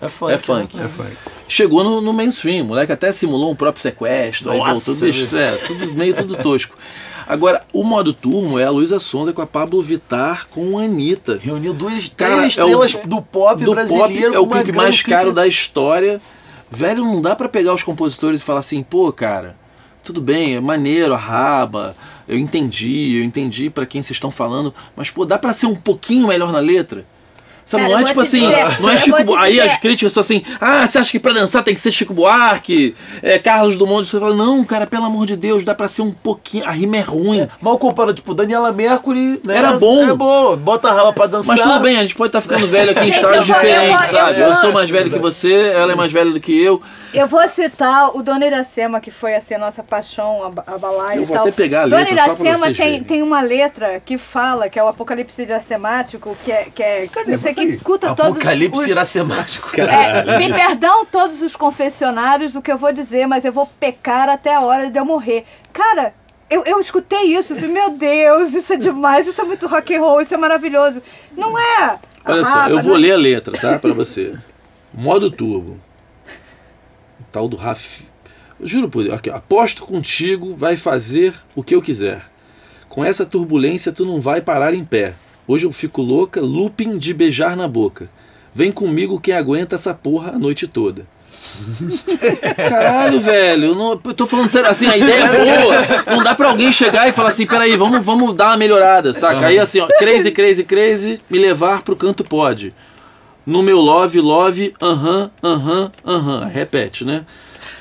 É 0.00 0.08
funk. 0.08 0.32
É 0.32 0.38
funk. 0.38 0.76
né? 0.76 0.90
Chegou 1.48 1.84
no, 1.84 2.00
no 2.00 2.12
mainstream, 2.12 2.64
o 2.64 2.68
moleque 2.68 2.92
até 2.92 3.12
simulou 3.12 3.50
um 3.52 3.54
próprio 3.54 3.80
sequestro, 3.82 4.50
aí 4.50 4.58
Nossa, 4.58 4.72
voltou, 4.72 4.94
bicho, 4.96 5.36
é, 5.36 5.52
tudo 5.66 5.92
meio 5.94 6.12
tudo 6.14 6.36
tosco. 6.36 6.76
Agora, 7.28 7.64
o 7.72 7.82
modo 7.82 8.12
turmo 8.12 8.58
é 8.58 8.64
a 8.64 8.70
Luísa 8.70 8.98
Sonza 9.00 9.32
com 9.32 9.42
a 9.42 9.46
Pablo 9.46 9.80
Vittar 9.82 10.46
com 10.48 10.78
a 10.78 10.82
Anitta. 10.82 11.38
Reuniu 11.42 11.72
duas, 11.74 12.08
Cara, 12.16 12.36
três 12.36 12.56
é 12.58 12.64
o- 12.64 12.84
estrelas 12.84 12.94
do 13.06 13.20
pop 13.22 13.64
Do 13.64 13.72
brasileiro. 13.72 14.32
pop 14.32 14.34
é 14.36 14.38
o 14.38 14.46
clipe 14.46 14.72
mais 14.72 15.02
caro 15.02 15.22
clipe- 15.26 15.34
da 15.36 15.46
história. 15.46 16.20
Velho, 16.70 17.04
não 17.04 17.20
dá 17.22 17.34
pra 17.36 17.48
pegar 17.48 17.74
os 17.74 17.82
compositores 17.82 18.40
e 18.40 18.44
falar 18.44 18.60
assim, 18.60 18.82
pô, 18.82 19.12
cara, 19.12 19.56
tudo 20.04 20.20
bem, 20.20 20.56
é 20.56 20.60
maneiro, 20.60 21.14
a 21.14 21.16
raba, 21.16 21.96
eu 22.28 22.36
entendi, 22.38 23.18
eu 23.18 23.24
entendi 23.24 23.70
pra 23.70 23.86
quem 23.86 24.02
vocês 24.02 24.16
estão 24.16 24.30
falando, 24.30 24.72
mas 24.96 25.10
pô, 25.10 25.24
dá 25.24 25.36
pra 25.38 25.52
ser 25.52 25.66
um 25.66 25.74
pouquinho 25.76 26.26
melhor 26.28 26.52
na 26.52 26.58
letra? 26.60 27.04
Sabe, 27.66 27.82
Cara, 27.82 27.92
não 27.94 27.98
é 27.98 28.02
eu 28.02 28.06
tipo 28.06 28.14
vou 28.14 28.22
assim, 28.22 28.40
dizer, 28.48 28.80
não 28.80 28.88
é 28.88 28.92
eu 28.94 28.98
Chico 28.98 29.16
vou 29.16 29.26
Bu- 29.26 29.36
Aí 29.36 29.60
as 29.60 29.76
críticas 29.76 30.12
são 30.12 30.20
assim, 30.20 30.40
ah, 30.60 30.86
você 30.86 30.98
acha 31.00 31.10
que 31.10 31.18
pra 31.18 31.32
dançar 31.32 31.64
tem 31.64 31.74
que 31.74 31.80
ser 31.80 31.90
Chico 31.90 32.14
Buarque, 32.14 32.94
é, 33.22 33.40
Carlos 33.40 33.76
Dumont, 33.76 34.06
você 34.08 34.20
fala, 34.20 34.36
não, 34.36 34.64
cara, 34.64 34.86
pelo 34.86 35.04
amor 35.04 35.26
de 35.26 35.36
Deus, 35.36 35.64
dá 35.64 35.74
pra 35.74 35.88
ser 35.88 36.02
um 36.02 36.12
pouquinho, 36.12 36.64
a 36.64 36.70
rima 36.70 36.96
é 36.98 37.00
ruim. 37.00 37.48
Mal 37.60 37.76
comparado, 37.76 38.14
tipo, 38.14 38.32
Daniela 38.34 38.70
Mercury, 38.70 39.40
né? 39.42 39.56
Era 39.58 39.72
bom. 39.72 40.08
É 40.08 40.14
bom, 40.14 40.56
bota 40.56 40.88
a 40.90 40.92
raba 40.92 41.12
pra 41.12 41.26
dançar. 41.26 41.56
Mas 41.56 41.66
tudo 41.66 41.80
bem, 41.80 41.96
a 41.98 42.02
gente 42.02 42.14
pode 42.14 42.28
estar 42.28 42.40
ficando 42.40 42.68
velho 42.68 42.92
aqui 42.92 43.00
em 43.00 43.08
estágios 43.08 43.48
eu 43.48 43.54
vou- 43.54 43.56
eu 43.56 43.60
diferentes, 43.60 44.10
vou- 44.10 44.18
eu 44.20 44.24
sabe? 44.26 44.40
Eu 44.40 44.46
vou- 44.46 44.54
sou 44.60 44.72
mais 44.72 44.88
velho 44.88 45.10
que 45.10 45.18
você, 45.18 45.72
ela 45.74 45.90
é 45.90 45.94
mais 45.96 46.12
velha 46.12 46.30
do 46.30 46.38
que 46.38 46.56
eu. 46.62 46.80
Eu 47.12 47.26
vou 47.26 47.46
citar 47.48 48.16
o 48.16 48.22
Dona 48.22 48.46
Iracema, 48.46 49.00
que 49.00 49.10
foi 49.10 49.34
assim, 49.34 49.54
a 49.54 49.58
nossa 49.58 49.82
paixão, 49.82 50.52
a, 50.66 50.74
a 50.74 50.78
balaia 50.78 51.16
Eu 51.16 51.22
e 51.22 51.24
vou 51.24 51.34
tal. 51.36 51.46
até 51.46 51.52
pegar 51.52 51.82
a 51.82 51.86
Dona 51.88 51.96
letra 52.02 52.14
pra 52.14 52.24
Iracema 52.26 52.66
tem, 52.66 52.74
verem. 52.74 53.02
tem 53.04 53.22
uma 53.22 53.40
letra 53.40 54.00
que 54.04 54.16
fala, 54.18 54.68
que 54.68 54.78
é 54.78 54.84
o 54.84 54.88
apocalipse 54.88 55.42
iracemático, 55.42 56.36
que 56.44 56.52
é. 56.52 56.66
Que 56.72 56.82
é 56.82 57.08
não 57.26 57.36
sei 57.38 57.55
que 57.62 57.74
escuta 57.74 58.14
todos 58.14 58.32
Apocalipse 58.32 58.80
os, 58.80 58.86
iracemático. 58.86 59.70
É, 59.80 60.38
me 60.38 60.52
perdão 60.52 61.04
todos 61.06 61.42
os 61.42 61.56
confessionários 61.56 62.52
do 62.52 62.62
que 62.62 62.70
eu 62.70 62.78
vou 62.78 62.92
dizer, 62.92 63.26
mas 63.26 63.44
eu 63.44 63.52
vou 63.52 63.66
pecar 63.80 64.28
até 64.28 64.54
a 64.54 64.60
hora 64.60 64.90
de 64.90 64.98
eu 64.98 65.04
morrer. 65.04 65.44
Cara, 65.72 66.14
eu, 66.48 66.62
eu 66.64 66.78
escutei 66.80 67.36
isso, 67.36 67.52
eu 67.52 67.56
falei, 67.56 67.72
meu 67.72 67.90
Deus, 67.90 68.54
isso 68.54 68.72
é 68.72 68.76
demais, 68.76 69.26
isso 69.26 69.40
é 69.40 69.44
muito 69.44 69.66
rock 69.66 69.94
and 69.94 70.00
roll, 70.00 70.20
isso 70.20 70.34
é 70.34 70.36
maravilhoso. 70.36 71.02
Não 71.36 71.58
é. 71.58 71.98
Olha 72.24 72.44
só, 72.44 72.50
raba, 72.54 72.70
eu 72.70 72.80
vou 72.80 72.94
não- 72.94 73.00
ler 73.00 73.12
a 73.12 73.16
letra, 73.16 73.58
tá? 73.58 73.78
Pra 73.78 73.92
você. 73.92 74.34
Modo 74.92 75.30
turbo. 75.30 75.78
O 77.20 77.24
tal 77.30 77.48
do 77.48 77.56
Raf. 77.56 78.02
Eu 78.58 78.66
juro 78.66 78.88
por 78.88 79.02
Deus, 79.02 79.14
aqui, 79.14 79.28
aposto 79.28 79.84
contigo, 79.84 80.54
vai 80.56 80.76
fazer 80.76 81.34
o 81.54 81.62
que 81.62 81.74
eu 81.74 81.82
quiser. 81.82 82.22
Com 82.88 83.04
essa 83.04 83.26
turbulência 83.26 83.92
tu 83.92 84.06
não 84.06 84.20
vai 84.20 84.40
parar 84.40 84.72
em 84.72 84.84
pé. 84.84 85.14
Hoje 85.48 85.66
eu 85.66 85.72
fico 85.72 86.02
louca, 86.02 86.40
looping 86.40 86.98
de 86.98 87.14
beijar 87.14 87.56
na 87.56 87.68
boca. 87.68 88.10
Vem 88.54 88.72
comigo 88.72 89.20
quem 89.20 89.34
aguenta 89.34 89.74
essa 89.74 89.94
porra 89.94 90.32
a 90.32 90.38
noite 90.38 90.66
toda. 90.66 91.06
Caralho, 92.56 93.20
velho, 93.20 93.64
eu, 93.66 93.74
não, 93.74 93.92
eu 93.92 94.14
tô 94.14 94.26
falando 94.26 94.48
sério, 94.48 94.68
assim, 94.68 94.86
a 94.86 94.96
ideia 94.96 95.24
é 95.24 95.44
boa. 95.44 96.16
Não 96.16 96.24
dá 96.24 96.34
pra 96.34 96.48
alguém 96.48 96.72
chegar 96.72 97.08
e 97.08 97.12
falar 97.12 97.28
assim, 97.28 97.46
peraí, 97.46 97.76
vamos, 97.76 98.04
vamos 98.04 98.34
dar 98.34 98.48
uma 98.48 98.56
melhorada, 98.56 99.14
saca? 99.14 99.46
Aí 99.46 99.58
assim, 99.58 99.80
ó, 99.80 99.86
crazy, 99.98 100.30
crazy, 100.30 100.64
crazy, 100.64 101.20
me 101.30 101.38
levar 101.38 101.82
pro 101.82 101.96
canto 101.96 102.24
pode. 102.24 102.74
No 103.44 103.62
meu 103.62 103.80
love, 103.80 104.20
love, 104.20 104.74
aham, 104.82 105.30
aham, 105.42 105.92
aham. 106.04 106.44
Repete, 106.46 107.04
né? 107.04 107.24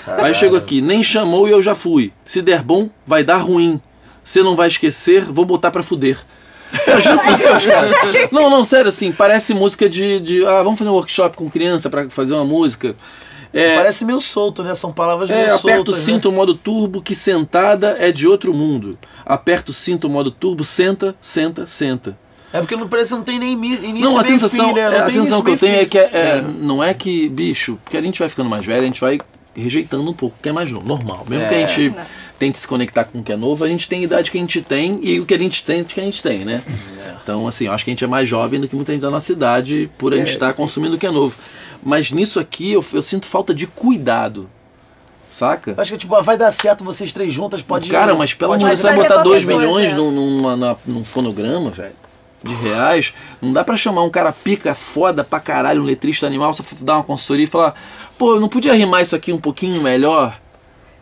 Aí 0.05 0.33
chego 0.33 0.55
aqui, 0.55 0.81
nem 0.81 1.01
chamou 1.01 1.47
e 1.47 1.51
eu 1.51 1.61
já 1.61 1.73
fui. 1.73 2.13
Se 2.23 2.41
der 2.41 2.61
bom, 2.61 2.89
vai 3.05 3.23
dar 3.23 3.37
ruim. 3.37 3.81
Você 4.23 4.43
não 4.43 4.55
vai 4.55 4.67
esquecer, 4.67 5.23
vou 5.23 5.43
botar 5.43 5.71
pra 5.71 5.81
fuder. 5.81 6.19
Eu 6.87 7.01
juro 7.01 7.19
por 7.19 7.35
Deus, 7.37 7.65
cara. 7.67 7.89
Não, 8.31 8.49
não, 8.49 8.63
sério, 8.65 8.89
assim, 8.89 9.11
parece 9.11 9.53
música 9.53 9.87
de. 9.89 10.19
de 10.19 10.45
ah, 10.45 10.61
vamos 10.63 10.77
fazer 10.79 10.89
um 10.91 10.93
workshop 10.93 11.37
com 11.37 11.49
criança 11.49 11.89
pra 11.89 12.09
fazer 12.09 12.33
uma 12.33 12.43
música. 12.45 12.95
É, 13.53 13.75
Parece 13.77 14.03
meio 14.03 14.19
solto, 14.19 14.63
né? 14.63 14.75
São 14.75 14.91
palavras 14.91 15.29
meio 15.29 15.39
é, 15.39 15.47
soltas. 15.49 15.63
aperta 15.71 15.91
o 15.91 15.93
né? 15.93 15.99
cinto 15.99 16.29
modo 16.29 16.53
turbo, 16.53 17.01
que 17.01 17.15
sentada 17.15 17.95
é 17.99 18.11
de 18.11 18.27
outro 18.27 18.53
mundo. 18.53 18.97
Aperta 19.25 19.71
o 19.71 19.73
cinto 19.73 20.09
modo 20.09 20.29
turbo, 20.29 20.61
senta, 20.61 21.15
senta, 21.21 21.65
senta. 21.65 22.17
É 22.51 22.59
porque 22.59 22.75
não 22.75 22.87
parece 22.89 23.09
que 23.11 23.15
não 23.15 23.23
tem 23.23 23.39
nem 23.39 23.53
início 23.53 23.91
Não, 24.01 24.11
a 24.19 24.23
meio 24.23 24.23
sensação, 24.25 24.69
fim, 24.69 24.73
né? 24.75 24.89
Não 24.89 24.97
é, 24.97 24.99
a 25.01 25.09
sensação 25.09 25.41
que 25.41 25.51
eu 25.51 25.57
tenho 25.57 25.73
fim. 25.73 25.79
é 25.79 25.85
que 25.85 25.97
é, 25.97 26.03
é, 26.13 26.41
não 26.61 26.83
é 26.83 26.93
que, 26.93 27.29
bicho, 27.29 27.79
porque 27.83 27.95
a 27.95 28.01
gente 28.01 28.19
vai 28.19 28.27
ficando 28.27 28.49
mais 28.49 28.65
velho, 28.65 28.81
a 28.81 28.85
gente 28.85 28.99
vai 28.99 29.19
rejeitando 29.55 30.09
um 30.09 30.13
pouco 30.13 30.35
o 30.37 30.41
que 30.43 30.49
é 30.49 30.51
mais 30.51 30.69
novo, 30.69 30.85
normal. 30.85 31.25
Mesmo 31.27 31.47
que 31.47 31.55
a 31.55 31.57
É. 31.59 31.65
gente 31.67 31.93
tente 32.39 32.57
se 32.57 32.67
conectar 32.67 33.03
com 33.05 33.19
o 33.19 33.23
que 33.23 33.31
é 33.31 33.35
novo, 33.37 33.63
a 33.63 33.67
gente 33.67 33.87
tem 33.87 34.01
a 34.01 34.03
idade 34.03 34.29
que 34.31 34.37
a 34.37 34.41
gente 34.41 34.61
tem 34.61 34.99
e 35.01 35.19
o 35.19 35.25
que 35.25 35.33
a 35.33 35.37
gente 35.39 35.63
tem, 35.63 35.83
que 35.83 35.99
a 35.99 36.03
gente 36.03 36.21
tem, 36.21 36.43
né? 36.45 36.61
Então, 37.23 37.47
assim, 37.47 37.65
eu 37.65 37.71
acho 37.73 37.83
que 37.83 37.89
a 37.89 37.93
gente 37.93 38.03
é 38.03 38.07
mais 38.07 38.27
jovem 38.29 38.59
do 38.59 38.67
que 38.67 38.75
muita 38.75 38.91
gente 38.91 39.01
da 39.01 39.09
nossa 39.09 39.31
idade 39.31 39.89
por 39.97 40.13
a 40.13 40.17
gente 40.17 40.29
estar 40.29 40.53
consumindo 40.53 40.95
o 40.95 40.99
que 40.99 41.07
é 41.07 41.11
novo. 41.11 41.35
Mas 41.83 42.11
nisso 42.11 42.39
aqui 42.39 42.71
eu, 42.73 42.85
eu 42.93 43.01
sinto 43.01 43.25
falta 43.25 43.53
de 43.53 43.65
cuidado, 43.65 44.49
saca? 45.29 45.73
Acho 45.77 45.93
que 45.93 45.97
tipo, 45.99 46.21
vai 46.21 46.37
dar 46.37 46.51
certo 46.51 46.83
vocês 46.83 47.11
três 47.11 47.33
juntas, 47.33 47.61
pode 47.61 47.89
Cara, 47.89 48.13
mas 48.15 48.33
pelo 48.33 48.53
amor 48.53 48.59
de 48.59 48.65
Deus, 48.67 48.81
vai 48.81 48.95
botar 48.95 49.15
qualquer 49.15 49.23
2 49.29 49.45
coisa, 49.45 49.59
milhões 49.59 49.91
é. 49.91 49.95
num, 49.95 50.11
numa- 50.11 50.77
num 50.85 51.03
fonograma, 51.03 51.69
velho, 51.71 51.95
de 52.43 52.53
reais. 52.55 53.13
Não 53.41 53.51
dá 53.53 53.63
pra 53.63 53.75
chamar 53.75 54.03
um 54.03 54.09
cara 54.09 54.31
pica 54.31 54.75
foda 54.75 55.23
pra 55.23 55.39
caralho, 55.39 55.81
um 55.81 55.85
letrista 55.85 56.25
animal, 56.27 56.53
só 56.53 56.63
dar 56.81 56.95
uma 56.97 57.03
consultoria 57.03 57.45
e 57.45 57.47
falar, 57.47 57.73
pô, 58.17 58.35
eu 58.35 58.39
não 58.39 58.47
podia 58.49 58.73
rimar 58.73 59.01
isso 59.01 59.15
aqui 59.15 59.33
um 59.33 59.39
pouquinho 59.39 59.81
melhor? 59.81 60.39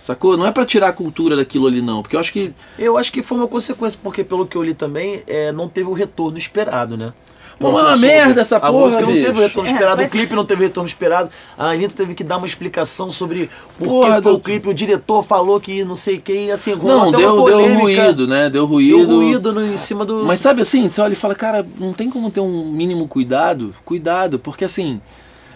Sacou? 0.03 0.35
Não 0.35 0.45
é 0.45 0.51
pra 0.51 0.65
tirar 0.65 0.89
a 0.89 0.93
cultura 0.93 1.33
daquilo 1.35 1.65
ali, 1.65 1.81
não. 1.81 2.01
Porque 2.01 2.15
eu 2.15 2.19
acho 2.19 2.33
que. 2.33 2.51
Eu 2.77 2.97
acho 2.97 3.09
que 3.09 3.23
foi 3.23 3.37
uma 3.37 3.47
consequência, 3.47 3.97
porque 4.03 4.21
pelo 4.21 4.45
que 4.45 4.57
eu 4.57 4.61
li 4.61 4.73
também, 4.73 5.23
é, 5.25 5.51
não 5.53 5.69
teve 5.69 5.87
o 5.89 5.93
retorno 5.93 6.37
esperado, 6.37 6.97
né? 6.97 7.13
Pô, 7.57 7.71
mas 7.71 7.83
é 7.83 7.87
uma 7.87 7.97
merda 7.97 8.41
essa 8.41 8.57
A 8.57 8.59
porra, 8.59 8.73
música 8.85 9.01
não 9.05 9.13
teve 9.13 9.39
o 9.39 9.41
retorno 9.41 9.69
É, 9.69 9.71
esperado, 9.71 9.97
mas- 10.01 10.07
o 10.07 10.11
clipe 10.11 10.35
não 10.35 10.43
teve 10.43 10.61
o 10.61 10.67
retorno 10.67 10.87
esperado. 10.89 11.29
A 11.57 11.67
Anitta 11.69 11.93
teve 11.95 12.13
que 12.15 12.23
dar 12.23 12.35
uma 12.37 12.47
explicação 12.47 13.09
sobre 13.11 13.49
por 13.79 13.87
Porra, 13.87 14.15
que 14.17 14.23
foi 14.23 14.31
do- 14.33 14.37
o 14.37 14.41
clipe. 14.41 14.67
O 14.67 14.73
diretor 14.73 15.23
falou 15.23 15.57
que 15.61 15.85
não 15.85 15.95
sei 15.95 16.17
quem, 16.19 16.51
assim, 16.51 16.73
rolou 16.73 16.97
Não, 16.97 17.09
até 17.09 17.17
deu, 17.19 17.35
uma 17.37 17.45
deu 17.45 17.79
ruído, 17.79 18.27
né? 18.27 18.41
Deu 18.49 18.51
Deu 18.51 18.65
ruído. 18.65 19.15
ruído 19.15 19.53
no, 19.53 19.65
em 19.65 19.77
cima 19.77 20.03
do... 20.03 20.25
Mas 20.25 20.39
sabe 20.41 20.63
assim, 20.63 20.89
você 20.89 20.99
olha 20.99 21.13
e 21.13 21.15
fala, 21.15 21.35
cara, 21.35 21.65
não 21.79 21.93
tem 21.93 22.09
como 22.09 22.29
ter 22.29 22.41
um 22.41 22.65
mínimo 22.69 23.07
cuidado? 23.07 23.73
Cuidado, 23.85 24.37
porque 24.39 24.65
assim, 24.65 24.99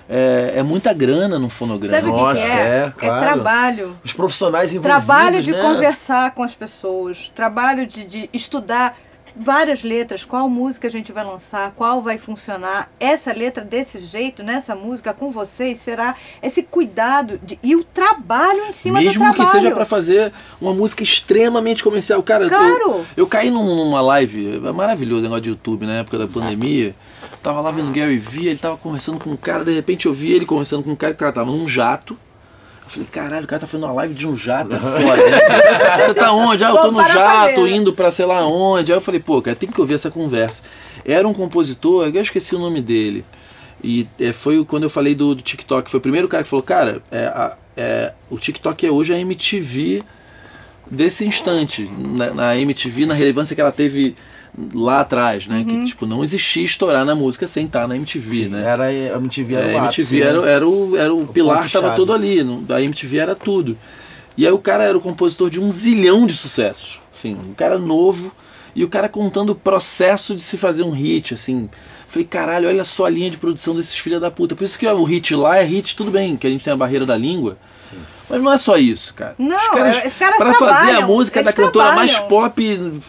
é, 0.10 0.54
é 0.58 0.64
muita 0.64 0.94
grana 0.94 1.38
no 1.40 1.50
fonograma. 1.50 1.96
Sabe 1.96 2.10
que 2.12 2.18
Nossa, 2.18 2.42
que, 2.42 2.48
é? 2.48 2.86
é, 2.88 2.94
claro. 2.98 3.22
trabalho. 3.26 3.98
Os 4.04 4.14
profissionais 4.14 4.74
envolvidos, 4.74 5.06
Trabalho 5.06 5.42
de 5.42 5.52
né? 5.52 5.62
conversar 5.62 6.32
com 6.32 6.44
as 6.44 6.54
pessoas, 6.56 7.32
trabalho 7.36 7.86
de, 7.86 8.06
de 8.06 8.30
estudar 8.34 8.98
várias 9.40 9.84
letras, 9.84 10.26
qual 10.26 10.50
música 10.50 10.88
a 10.88 10.92
gente 10.92 11.12
vai 11.12 11.24
lançar, 11.24 11.72
qual 11.76 12.02
vai 12.02 12.18
funcionar. 12.18 12.90
Essa 13.00 13.32
letra 13.32 13.64
desse 13.64 14.00
jeito, 14.00 14.42
nessa 14.42 14.76
música 14.76 15.14
com 15.14 15.30
vocês, 15.30 15.78
será 15.80 16.16
esse 16.42 16.64
cuidado 16.64 17.40
de, 17.44 17.60
e 17.62 17.76
o 17.76 17.84
trabalho 17.84 18.64
em 18.68 18.72
cima 18.72 18.98
do 18.98 19.06
Mesmo 19.06 19.24
trabalho. 19.24 19.44
que 19.46 19.52
seja 19.56 19.70
pra 19.70 19.86
fazer 19.86 20.34
uma 20.60 20.74
música 20.74 21.04
extremamente 21.04 21.84
comercial. 21.84 22.24
Cara, 22.24 22.46
eu- 22.46 22.50
Claro. 22.50 22.80
eu, 22.82 23.06
eu 23.16 23.28
caí 23.28 23.52
num- 23.52 23.76
numa 23.76 24.02
live, 24.02 24.60
é 24.66 24.72
maravilhoso 24.72 25.20
o 25.20 25.24
negócio 25.24 25.44
de 25.44 25.50
YouTube, 25.50 25.86
na 25.86 26.00
época 26.00 26.18
da 26.18 26.26
pandemia. 26.28 26.96
Tava 27.48 27.62
lá 27.62 27.72
vendo 27.72 27.94
Gary 27.94 28.18
Vee, 28.18 28.48
ele 28.50 28.60
tava 28.60 28.76
conversando 28.76 29.18
com 29.20 29.30
um 29.30 29.38
cara, 29.38 29.64
de 29.64 29.72
repente 29.72 30.06
eu 30.06 30.14
vi 30.14 30.34
ele 30.34 30.46
conversando 30.46 30.84
com 30.84 30.92
um 30.92 30.96
cara 30.98 31.14
que 31.14 31.20
cara 31.20 31.32
tava 31.32 31.50
num 31.50 31.66
jato. 31.66 32.18
Eu 32.84 32.90
falei, 32.90 33.08
caralho, 33.10 33.46
o 33.46 33.48
cara 33.48 33.62
tá 33.62 33.66
fazendo 33.68 33.86
uma 33.86 33.94
live 33.94 34.14
de 34.14 34.28
um 34.28 34.36
jato, 34.36 34.76
é 34.76 34.80
foda. 34.80 35.16
né? 35.30 35.40
Você 36.06 36.14
tá 36.14 36.34
onde? 36.34 36.66
Ah, 36.66 36.72
eu 36.72 36.76
tô 36.76 36.92
no 36.92 37.02
jato, 37.08 37.66
indo 37.66 37.94
pra 37.94 38.12
sei 38.12 38.26
lá 38.26 38.46
onde. 38.46 38.92
Aí 38.92 38.98
eu 38.98 39.02
falei, 39.02 39.22
pô, 39.22 39.42
cara, 39.42 39.56
tem 39.56 39.72
que 39.72 39.80
ouvir 39.80 39.94
essa 39.94 40.12
conversa. 40.12 40.62
Era 41.06 41.26
um 41.26 41.34
compositor, 41.34 42.06
eu 42.14 42.22
esqueci 42.22 42.54
o 42.54 42.60
nome 42.60 42.82
dele. 42.82 43.24
E 43.82 44.06
é, 44.20 44.34
foi 44.34 44.66
quando 44.66 44.84
eu 44.84 44.90
falei 44.90 45.16
do, 45.16 45.34
do 45.34 45.42
TikTok. 45.42 45.90
Foi 45.90 46.00
o 46.00 46.02
primeiro 46.02 46.28
cara 46.28 46.44
que 46.44 46.50
falou, 46.50 46.64
cara, 46.64 47.02
é, 47.10 47.28
a- 47.28 47.56
é, 47.78 48.12
o 48.30 48.38
TikTok 48.38 48.86
é 48.86 48.92
hoje 48.92 49.14
a 49.14 49.18
MTV 49.20 50.04
desse 50.92 51.26
instante. 51.26 51.90
Na, 51.98 52.34
na 52.34 52.58
MTV, 52.58 53.06
na 53.06 53.14
relevância 53.14 53.56
que 53.56 53.62
ela 53.62 53.72
teve 53.72 54.18
lá 54.74 55.02
atrás, 55.02 55.46
né? 55.48 55.58
Uhum. 55.60 55.66
Que 55.66 55.86
tipo, 55.86 56.06
não 56.06 56.24
existia 56.24 56.64
estourar 56.64 57.06
na 57.06 57.14
música 57.16 57.46
sem 57.46 57.66
estar 57.66 57.88
na 57.88 57.96
MTV, 57.96 58.44
Sim, 58.44 58.50
né? 58.50 58.64
Era, 58.66 58.86
a 58.86 59.18
MTV 59.18 59.54
era 59.56 59.68
É, 59.68 59.76
o 59.76 59.78
a 59.80 59.84
ápice, 59.86 60.02
MTV 60.02 60.20
né? 60.20 60.26
era, 60.30 60.50
era 60.50 60.68
o, 60.68 60.98
era 60.98 61.14
o, 61.14 61.28
pilar 61.28 61.56
ponto 61.58 61.68
estava 61.68 61.92
todo 61.92 62.12
ali, 62.14 62.44
não- 62.44 62.64
a 62.70 62.82
MTV 62.82 63.18
era 63.18 63.36
tudo. 63.36 63.78
E 64.36 64.46
aí 64.46 64.52
o 64.52 64.60
cara 64.60 64.84
era 64.84 64.98
o 64.98 65.02
compositor 65.02 65.50
de 65.50 65.60
um 65.60 65.72
zilhão 65.72 66.26
de 66.28 66.34
sucessos. 66.36 67.00
Assim, 67.14 67.34
um 67.36 67.54
cara 67.54 67.78
novo 67.78 68.32
e 68.76 68.84
o 68.84 68.88
cara 68.90 69.10
contando 69.10 69.50
o 69.52 69.56
processo 69.56 70.36
de 70.36 70.42
se 70.42 70.58
fazer 70.58 70.84
um 70.84 70.92
hit, 70.92 71.34
assim. 71.34 71.68
Falei, 72.08 72.26
caralho, 72.28 72.68
olha 72.68 72.84
só 72.86 73.06
a 73.06 73.10
linha 73.10 73.30
de 73.30 73.38
produção 73.38 73.76
desses 73.76 73.96
filha 73.98 74.20
da 74.20 74.30
puta. 74.30 74.56
Por 74.56 74.64
isso 74.64 74.78
que 74.78 74.88
o 74.88 75.04
hit 75.04 75.36
lá 75.36 75.58
é 75.58 75.64
hit, 75.64 75.96
tudo 75.96 76.12
bem, 76.12 76.38
que 76.38 76.46
a 76.46 76.50
gente 76.50 76.64
tem 76.64 76.72
a 76.72 76.78
barreira 76.78 77.06
da 77.06 77.18
língua. 77.18 77.58
Mas 78.30 78.42
não 78.42 78.52
é 78.52 78.58
só 78.58 78.78
isso, 78.78 79.14
cara. 79.14 79.36
Não, 79.38 79.56
os 79.56 79.68
caras, 79.70 80.06
os 80.06 80.14
caras 80.14 80.38
pra 80.38 80.54
fazer 80.54 80.92
a 80.92 81.02
música 81.02 81.42
da 81.42 81.54
cantora 81.54 81.94
mais 81.94 82.12
trabalham. 82.12 82.30
pop, 82.30 83.02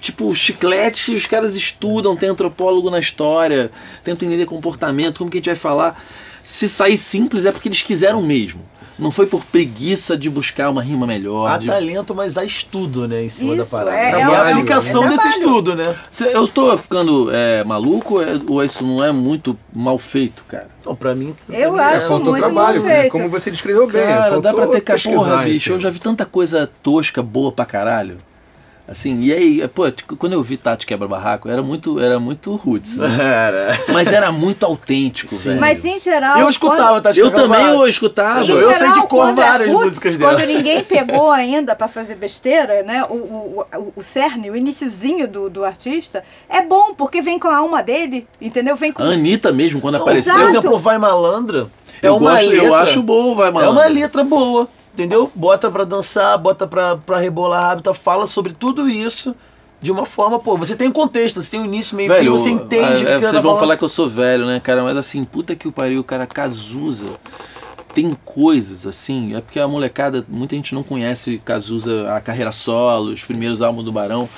tipo 0.00 0.34
chiclete, 0.34 1.14
os 1.14 1.26
caras 1.26 1.54
estudam, 1.54 2.16
tem 2.16 2.28
antropólogo 2.28 2.90
na 2.90 2.98
história, 2.98 3.70
tentam 4.02 4.26
entender 4.26 4.46
comportamento, 4.46 5.18
como 5.18 5.30
que 5.30 5.36
a 5.36 5.40
gente 5.40 5.50
vai 5.50 5.56
falar. 5.56 6.00
Se 6.42 6.68
sair 6.68 6.96
simples 6.96 7.44
é 7.44 7.52
porque 7.52 7.68
eles 7.68 7.82
quiseram 7.82 8.22
mesmo. 8.22 8.62
Não 8.98 9.10
foi 9.10 9.26
por 9.26 9.44
preguiça 9.44 10.16
de 10.16 10.30
buscar 10.30 10.70
uma 10.70 10.82
rima 10.82 11.06
melhor. 11.06 11.46
Há 11.50 11.58
de- 11.58 11.66
talento, 11.66 12.14
mas 12.14 12.38
há 12.38 12.44
estudo, 12.44 13.06
né, 13.06 13.24
em 13.24 13.28
cima 13.28 13.54
da 13.54 13.62
Isso, 13.62 13.70
parada. 13.70 13.96
é- 13.96 14.10
e 14.12 14.14
é 14.14 14.22
a 14.22 14.48
aplicação 14.50 15.04
é 15.04 15.08
desse 15.10 15.28
estudo, 15.28 15.74
né? 15.74 15.94
Cê- 16.10 16.34
Eu 16.34 16.48
tô 16.48 16.76
ficando 16.78 17.30
é, 17.30 17.62
maluco 17.62 18.14
ou 18.14 18.22
é- 18.22 18.40
ou 18.48 18.64
isso 18.64 18.82
não 18.84 19.04
é 19.04 19.12
muito 19.12 19.58
mal 19.72 19.98
feito, 19.98 20.44
cara? 20.48 20.68
Então, 20.80 20.96
pra 20.96 21.14
mim... 21.14 21.34
Eu 21.48 21.72
pra 21.74 21.86
mim, 21.86 21.92
É, 21.92 21.96
acho 21.96 22.08
faltou 22.08 22.30
muito 22.32 22.44
trabalho, 22.44 22.82
mal 22.82 22.90
feito. 22.90 23.12
como 23.12 23.28
você 23.28 23.50
descreveu 23.50 23.86
bem. 23.86 24.02
Cara, 24.06 24.40
dá 24.40 24.54
pra 24.54 24.66
ter 24.66 24.80
porra, 25.02 25.38
bicho. 25.44 25.72
Eu 25.72 25.78
já 25.78 25.90
vi 25.90 25.98
tanta 25.98 26.24
coisa 26.24 26.70
tosca, 26.82 27.22
boa 27.22 27.52
pra 27.52 27.64
caralho. 27.66 28.16
Assim, 28.88 29.20
e 29.20 29.32
aí, 29.32 29.68
pô, 29.68 29.82
quando 30.16 30.34
eu 30.34 30.42
vi 30.42 30.56
Tati 30.56 30.86
Quebra 30.86 31.08
Barraco, 31.08 31.48
era 31.48 31.60
muito, 31.60 31.98
era 31.98 32.20
muito 32.20 32.54
roots, 32.54 32.98
né? 32.98 33.08
Era. 33.18 33.80
Mas 33.92 34.12
era 34.12 34.30
muito 34.30 34.64
autêntico, 34.64 35.28
Sim. 35.28 35.48
velho. 35.50 35.60
Mas 35.60 35.84
em 35.84 35.98
geral. 35.98 36.38
Eu 36.38 36.48
escutava, 36.48 37.00
tá 37.00 37.10
eu 37.16 37.30
também 37.32 37.66
eu 37.66 37.86
escutava. 37.88 38.40
Quando, 38.46 38.60
Eu 38.60 38.72
sei 38.72 38.92
de 38.92 39.00
cor 39.00 39.08
quando 39.08 39.40
é 39.40 39.44
várias 39.44 39.70
roots, 39.70 39.86
músicas 39.86 40.16
dela. 40.16 40.34
Quando 40.34 40.46
ninguém 40.46 40.82
pegou 40.84 41.30
ainda 41.32 41.74
pra 41.74 41.88
fazer 41.88 42.14
besteira, 42.14 42.84
né? 42.84 43.04
O, 43.08 43.14
o, 43.14 43.66
o, 43.74 43.92
o 43.96 44.02
cerne, 44.02 44.50
o 44.50 44.56
iniciozinho 44.56 45.26
do, 45.26 45.50
do 45.50 45.64
artista, 45.64 46.22
é 46.48 46.62
bom, 46.62 46.94
porque 46.94 47.20
vem 47.20 47.38
com 47.38 47.48
a 47.48 47.56
alma 47.56 47.82
dele, 47.82 48.26
entendeu? 48.40 48.76
Vem 48.76 48.92
com. 48.92 49.02
A 49.02 49.06
Anitta 49.06 49.50
mesmo, 49.50 49.80
quando 49.80 49.96
apareceu. 49.96 50.32
Por 50.32 50.42
exemplo, 50.42 50.78
Vai 50.78 50.98
Malandra 50.98 51.66
é 52.02 52.08
eu, 52.08 52.16
uma 52.16 52.32
gosto, 52.32 52.48
letra... 52.48 52.66
eu 52.66 52.74
acho 52.74 53.02
bom, 53.02 53.34
vai, 53.34 53.48
É 53.48 53.50
malandro. 53.50 53.80
uma 53.80 53.86
letra 53.86 54.24
boa, 54.24 54.68
entendeu? 55.02 55.30
Bota 55.34 55.70
pra 55.70 55.84
dançar, 55.84 56.36
bota 56.38 56.66
pra, 56.66 56.96
pra 56.96 57.18
rebolar 57.18 57.70
rápido, 57.70 57.92
fala 57.94 58.26
sobre 58.26 58.52
tudo 58.52 58.88
isso 58.88 59.34
de 59.80 59.92
uma 59.92 60.06
forma, 60.06 60.38
pô, 60.38 60.56
você 60.56 60.74
tem 60.74 60.88
um 60.88 60.92
contexto, 60.92 61.40
você 61.40 61.50
tem 61.50 61.60
um 61.60 61.64
início, 61.64 61.96
meio 61.96 62.10
fim, 62.10 62.16
Velho, 62.16 62.32
você 62.32 62.50
entende 62.50 63.04
o 63.04 63.08
é, 63.08 63.14
que 63.14 63.20
vocês 63.20 63.32
ela 63.32 63.40
vão 63.40 63.54
tá 63.54 63.60
falar 63.60 63.76
que 63.76 63.84
eu 63.84 63.88
sou 63.88 64.08
velho, 64.08 64.46
né, 64.46 64.58
cara? 64.58 64.82
Mas 64.82 64.96
assim, 64.96 65.22
puta 65.22 65.54
que 65.54 65.68
o 65.68 65.72
pariu, 65.72 66.02
cara, 66.02 66.26
Cazuza. 66.26 67.06
Tem 67.94 68.16
coisas 68.24 68.86
assim, 68.86 69.34
é 69.34 69.40
porque 69.40 69.58
a 69.58 69.68
molecada, 69.68 70.24
muita 70.28 70.54
gente 70.54 70.74
não 70.74 70.82
conhece 70.82 71.40
Cazuza, 71.44 72.14
a 72.14 72.20
carreira 72.20 72.52
solo, 72.52 73.12
os 73.12 73.24
primeiros 73.24 73.62
álbuns 73.62 73.84
do 73.84 73.92
Barão. 73.92 74.28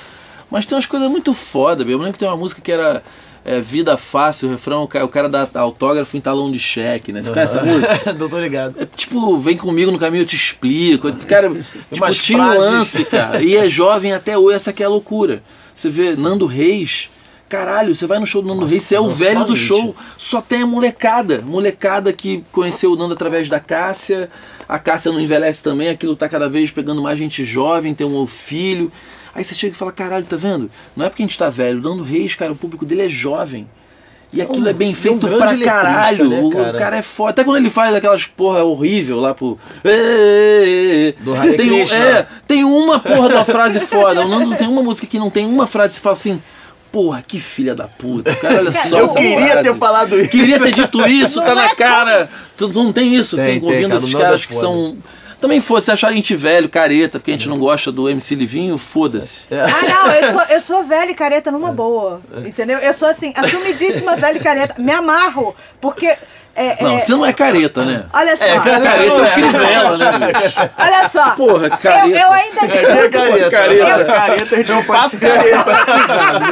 Mas 0.51 0.65
tem 0.65 0.75
umas 0.75 0.85
coisas 0.85 1.09
muito 1.09 1.33
foda, 1.33 1.83
velho. 1.83 1.95
Eu 1.95 1.99
lembro 1.99 2.13
que 2.13 2.19
tem 2.19 2.27
uma 2.27 2.37
música 2.37 2.61
que 2.61 2.71
era 2.71 3.03
é, 3.45 3.59
Vida 3.61 3.95
Fácil, 3.97 4.47
o 4.47 4.51
refrão, 4.51 4.83
o 4.83 4.87
ca- 4.87 5.03
o 5.03 5.07
cara 5.07 5.27
dá 5.29 5.47
autógrafo 5.55 6.15
em 6.17 6.21
talão 6.21 6.51
de 6.51 6.59
cheque, 6.59 7.11
né? 7.11 7.23
Você 7.23 7.31
conhece 7.31 7.57
essa 7.57 7.65
música? 7.65 8.13
Não 8.17 8.29
tô 8.29 8.39
ligado. 8.39 8.75
É, 8.79 8.85
tipo, 8.85 9.37
vem 9.39 9.57
comigo 9.57 9.91
no 9.91 9.97
caminho, 9.99 10.21
eu 10.23 10.27
te 10.27 10.35
explico. 10.35 11.11
Cara, 11.25 11.49
tipo, 11.49 12.05
tinha 12.21 12.37
um 12.39 12.41
lance, 12.59 13.05
cara. 13.05 13.41
E 13.41 13.55
é 13.55 13.69
jovem 13.69 14.13
até 14.13 14.37
hoje, 14.37 14.55
essa 14.55 14.73
que 14.73 14.83
é 14.83 14.85
a 14.85 14.89
loucura. 14.89 15.41
Você 15.73 15.89
vê 15.89 16.13
Nando 16.15 16.45
Reis, 16.45 17.09
caralho, 17.47 17.95
você 17.95 18.05
vai 18.05 18.19
no 18.19 18.25
show 18.27 18.41
do 18.41 18.47
Nando 18.49 18.65
Reis, 18.65 18.83
você 18.83 18.95
é 18.95 18.99
o 18.99 19.07
velho 19.09 19.45
do 19.45 19.55
show, 19.55 19.95
só 20.17 20.41
tem 20.41 20.61
a 20.61 20.67
molecada. 20.67 21.41
Molecada 21.41 22.11
que 22.13 22.43
conheceu 22.51 22.91
o 22.91 22.95
Nando 22.95 23.13
através 23.13 23.47
da 23.49 23.59
Cássia. 23.59 24.29
A 24.67 24.77
Cássia 24.77 25.11
não 25.11 25.19
envelhece 25.19 25.63
também, 25.63 25.87
aquilo 25.89 26.15
tá 26.15 26.27
cada 26.29 26.47
vez 26.49 26.69
pegando 26.69 27.01
mais 27.01 27.17
gente 27.17 27.43
jovem, 27.45 27.95
tem 27.95 28.05
um 28.05 28.27
filho. 28.27 28.91
Aí 29.39 29.43
você 29.45 29.55
chega 29.55 29.73
e 29.73 29.77
fala, 29.77 29.93
caralho, 29.93 30.25
tá 30.25 30.35
vendo? 30.35 30.69
Não 30.97 31.05
é 31.05 31.09
porque 31.09 31.23
a 31.23 31.25
gente 31.25 31.37
tá 31.37 31.49
velho, 31.49 31.79
o 31.79 31.81
Nando 31.81 32.03
Reis, 32.03 32.35
cara, 32.35 32.51
o 32.51 32.55
público 32.57 32.85
dele 32.85 33.03
é 33.03 33.07
jovem. 33.09 33.65
E 34.33 34.41
aquilo 34.41 34.67
é 34.67 34.73
bem 34.73 34.89
um 34.91 34.93
feito 34.93 35.25
grande 35.25 35.63
pra 35.63 35.65
caralho. 35.73 36.29
né, 36.29 36.41
o, 36.43 36.49
cara? 36.49 36.77
cara 36.77 36.97
é 36.97 37.01
foda. 37.01 37.29
Até 37.29 37.43
quando 37.45 37.55
ele 37.55 37.69
faz 37.69 37.95
aquelas 37.95 38.25
porra 38.25 38.61
horrível 38.65 39.17
lá 39.21 39.33
pro. 39.33 39.57
Do 41.23 41.33
Hare 41.33 41.55
tem, 41.55 41.71
um- 41.71 41.75
Krishna. 41.75 41.97
é, 41.97 42.27
tem 42.45 42.63
uma 42.65 42.99
porra 42.99 43.29
da 43.29 43.45
frase 43.45 43.79
foda. 43.79 44.21
O 44.21 44.27
Nando 44.27 44.55
tem 44.57 44.67
uma 44.67 44.83
música 44.83 45.07
que 45.07 45.17
não 45.17 45.29
tem 45.29 45.45
uma 45.45 45.65
frase 45.65 45.95
que 45.95 46.01
fala 46.01 46.13
assim. 46.13 46.41
Porra, 46.91 47.23
que 47.25 47.39
filha 47.39 47.73
da 47.73 47.87
puta. 47.87 48.35
Cara, 48.35 48.57
olha 48.59 48.71
só. 48.73 48.97
Eu 48.99 49.05
essa 49.05 49.19
queria 49.19 49.47
frase. 49.47 49.63
ter 49.69 49.75
falado 49.77 50.19
isso. 50.19 50.29
Queria 50.29 50.59
ter 50.59 50.71
dito 50.73 51.07
isso, 51.07 51.39
tá 51.39 51.49
Não 51.49 51.55
na 51.55 51.65
é 51.69 51.75
cara. 51.75 52.29
Tu 52.57 52.67
tu 52.67 52.83
não 52.83 52.91
tem 52.91 53.15
isso, 53.15 53.35
Tem, 53.37 53.45
assim, 53.45 53.59
tem, 53.59 53.69
ouvindo 53.69 53.87
cara, 53.89 53.95
esses 54.01 54.13
caras 54.13 54.43
é 54.43 54.47
que 54.47 54.53
foda. 54.53 54.67
Também 55.39 55.59
fosse 55.59 55.89
achar 55.91 56.09
a 56.09 56.11
gente 56.11 56.35
velho, 56.35 56.67
careta, 56.67 57.17
porque 57.17 57.31
a 57.31 57.33
gente 57.33 57.47
não 57.47 57.57
gosta 57.57 57.91
do 57.91 58.09
MC 58.09 58.35
Livinho, 58.35 58.77
foda-se. 58.77 59.47
Ah, 59.51 59.87
não, 59.87 60.11
eu 60.11 60.31
sou, 60.31 60.41
eu 60.49 60.61
sou 60.61 60.83
velha 60.83 61.11
e 61.11 61.15
careta 61.15 61.49
numa 61.49 61.71
boa. 61.71 62.21
Entendeu? 62.45 62.77
Eu 62.79 62.93
sou 62.93 63.07
assim, 63.07 63.33
assumidíssima 63.35 64.15
velha 64.17 64.37
e 64.37 64.41
careta. 64.41 64.75
Me 64.77 64.91
amarro, 64.91 65.55
porque. 65.79 66.07
é, 66.55 66.83
Não, 66.83 66.95
é, 66.95 66.99
você 66.99 67.11
não 67.13 67.25
é 67.25 67.31
careta, 67.31 67.85
né? 67.85 68.05
Olha 68.11 68.35
só. 68.35 68.45
Careta 68.59 68.87
é 68.87 69.21
o 69.21 69.33
Crivella, 69.33 69.97
né, 69.97 70.33
bicho? 70.33 70.59
Olha 70.77 71.09
só. 71.09 71.31
Porra, 71.31 71.67
eu, 71.67 71.77
careta. 71.77 72.19
eu 72.19 72.31
ainda 72.33 72.65
escuto. 72.65 73.11
careta. 73.11 73.49
Careta. 73.49 74.05
Careta, 74.05 74.55
a 74.55 74.57
gente 74.57 74.71
não 74.71 74.83
Faço 74.83 75.19
careta. 75.19 75.65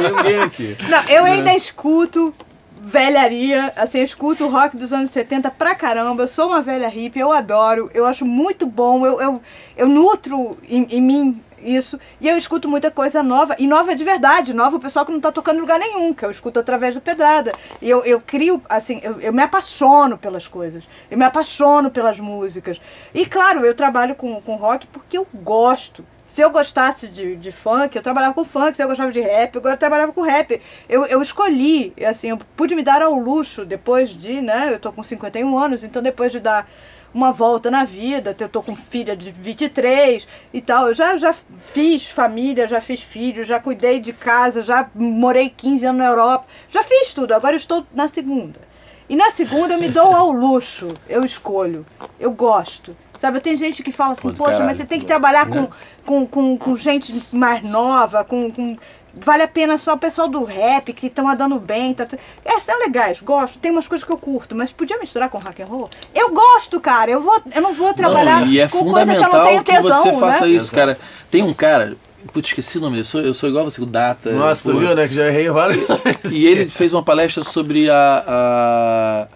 Ninguém 0.00 0.42
aqui. 0.42 0.76
Não, 0.88 1.02
eu 1.08 1.24
ainda 1.26 1.54
escuto 1.54 2.34
velharia, 2.80 3.72
assim, 3.76 3.98
eu 3.98 4.04
escuto 4.04 4.48
rock 4.48 4.76
dos 4.76 4.92
anos 4.92 5.10
70 5.10 5.50
pra 5.50 5.74
caramba, 5.74 6.22
eu 6.22 6.28
sou 6.28 6.48
uma 6.48 6.62
velha 6.62 6.88
hippie, 6.88 7.20
eu 7.20 7.32
adoro, 7.32 7.90
eu 7.92 8.06
acho 8.06 8.24
muito 8.24 8.66
bom, 8.66 9.04
eu, 9.04 9.20
eu, 9.20 9.42
eu 9.76 9.88
nutro 9.88 10.56
em, 10.68 10.84
em 10.90 11.00
mim 11.00 11.42
isso, 11.60 11.98
e 12.20 12.28
eu 12.28 12.38
escuto 12.38 12.68
muita 12.68 12.90
coisa 12.90 13.22
nova, 13.22 13.56
e 13.58 13.66
nova 13.66 13.94
de 13.94 14.04
verdade, 14.04 14.54
nova 14.54 14.76
o 14.76 14.80
pessoal 14.80 15.04
que 15.04 15.12
não 15.12 15.20
tá 15.20 15.32
tocando 15.32 15.56
em 15.56 15.60
lugar 15.60 15.78
nenhum, 15.78 16.14
que 16.14 16.24
eu 16.24 16.30
escuto 16.30 16.60
através 16.60 16.94
do 16.94 17.00
Pedrada, 17.00 17.52
e 17.82 17.90
eu, 17.90 18.04
eu 18.04 18.20
crio, 18.20 18.62
assim, 18.68 19.00
eu, 19.02 19.20
eu 19.20 19.32
me 19.32 19.42
apaixono 19.42 20.16
pelas 20.16 20.46
coisas, 20.46 20.84
eu 21.10 21.18
me 21.18 21.24
apaixono 21.24 21.90
pelas 21.90 22.18
músicas, 22.20 22.80
e 23.12 23.26
claro, 23.26 23.66
eu 23.66 23.74
trabalho 23.74 24.14
com, 24.14 24.40
com 24.40 24.54
rock 24.54 24.86
porque 24.86 25.18
eu 25.18 25.26
gosto, 25.34 26.04
se 26.38 26.42
eu 26.44 26.50
gostasse 26.50 27.08
de, 27.08 27.34
de 27.34 27.50
funk, 27.50 27.96
eu 27.96 28.02
trabalhava 28.02 28.32
com 28.32 28.44
funk. 28.44 28.76
Se 28.76 28.80
eu 28.80 28.86
gostava 28.86 29.10
de 29.10 29.20
rap, 29.20 29.56
eu 29.56 29.76
trabalhava 29.76 30.12
com 30.12 30.20
rap. 30.20 30.62
Eu, 30.88 31.04
eu 31.06 31.20
escolhi, 31.20 31.92
assim, 32.06 32.28
eu 32.28 32.38
pude 32.56 32.76
me 32.76 32.82
dar 32.84 33.02
ao 33.02 33.12
luxo 33.18 33.64
depois 33.64 34.10
de, 34.10 34.40
né? 34.40 34.72
Eu 34.72 34.78
tô 34.78 34.92
com 34.92 35.02
51 35.02 35.58
anos, 35.58 35.82
então 35.82 36.00
depois 36.00 36.30
de 36.30 36.38
dar 36.38 36.70
uma 37.12 37.32
volta 37.32 37.72
na 37.72 37.82
vida, 37.82 38.36
eu 38.38 38.48
tô 38.48 38.62
com 38.62 38.76
filha 38.76 39.16
de 39.16 39.32
23 39.32 40.28
e 40.54 40.60
tal. 40.60 40.86
Eu 40.86 40.94
já, 40.94 41.16
já 41.16 41.34
fiz 41.74 42.08
família, 42.08 42.68
já 42.68 42.80
fiz 42.80 43.02
filhos, 43.02 43.48
já 43.48 43.58
cuidei 43.58 43.98
de 43.98 44.12
casa, 44.12 44.62
já 44.62 44.88
morei 44.94 45.50
15 45.50 45.86
anos 45.86 45.98
na 45.98 46.06
Europa. 46.06 46.46
Já 46.70 46.84
fiz 46.84 47.12
tudo, 47.12 47.32
agora 47.32 47.54
eu 47.54 47.58
estou 47.58 47.84
na 47.92 48.06
segunda. 48.06 48.60
E 49.08 49.16
na 49.16 49.32
segunda 49.32 49.74
eu 49.74 49.80
me 49.80 49.88
dou 49.88 50.14
ao 50.14 50.30
luxo, 50.30 50.86
eu 51.08 51.24
escolho, 51.24 51.84
eu 52.20 52.30
gosto. 52.30 52.94
Sabe, 53.20 53.40
tem 53.40 53.56
gente 53.56 53.82
que 53.82 53.90
fala 53.90 54.12
assim, 54.12 54.28
Pô, 54.30 54.44
poxa, 54.44 54.50
mas 54.50 54.58
caralho. 54.60 54.76
você 54.78 54.84
tem 54.84 55.00
que 55.00 55.06
trabalhar 55.06 55.46
com, 55.48 55.68
com, 56.06 56.26
com, 56.26 56.56
com 56.56 56.76
gente 56.76 57.12
mais 57.32 57.62
nova, 57.64 58.24
com, 58.24 58.50
com- 58.50 58.76
Vale 59.20 59.42
a 59.42 59.48
pena 59.48 59.76
só 59.78 59.94
o 59.94 59.98
pessoal 59.98 60.28
do 60.28 60.44
rap 60.44 60.92
que 60.92 61.06
estão 61.08 61.28
andando 61.28 61.58
bem. 61.58 61.92
Tá. 61.92 62.06
É, 62.44 62.60
são 62.60 62.78
legais, 62.78 63.20
gosto. 63.20 63.58
Tem 63.58 63.72
umas 63.72 63.88
coisas 63.88 64.06
que 64.06 64.12
eu 64.12 64.18
curto, 64.18 64.54
mas 64.54 64.70
podia 64.70 64.96
misturar 64.98 65.28
com 65.28 65.38
rock 65.38 65.60
and 65.60 65.66
roll? 65.66 65.90
Eu 66.14 66.32
gosto, 66.32 66.78
cara. 66.78 67.10
Eu, 67.10 67.20
vou, 67.20 67.42
eu 67.52 67.60
não 67.60 67.74
vou 67.74 67.92
trabalhar 67.94 68.42
Não, 68.42 68.46
e 68.46 68.60
é 68.60 68.68
com 68.68 68.84
coisa 68.88 69.12
que 69.12 69.24
eu 69.24 69.28
não 69.32 69.44
tenho 69.44 69.64
que, 69.64 69.72
tesão, 69.72 70.02
você 70.02 70.12
faça 70.12 70.42
né? 70.42 70.50
isso, 70.50 70.72
cara. 70.72 70.96
Tem 71.32 71.42
um 71.42 71.52
cara, 71.52 71.96
putz, 72.32 72.48
esqueci 72.50 72.78
o 72.78 72.80
nome, 72.80 72.98
eu 72.98 73.04
sou, 73.04 73.20
eu 73.20 73.34
sou 73.34 73.48
igual 73.48 73.64
você, 73.64 73.80
o 73.82 73.86
Data. 73.86 74.30
Nossa, 74.30 74.70
tu 74.70 74.78
viu, 74.78 74.94
né? 74.94 75.08
Que 75.08 75.14
já 75.14 75.26
errei 75.26 75.50
várias 75.50 75.84
E 76.30 76.46
ele 76.46 76.66
fez 76.70 76.92
uma 76.92 77.02
palestra 77.02 77.42
sobre 77.42 77.90
a, 77.90 78.24
a- 78.24 79.26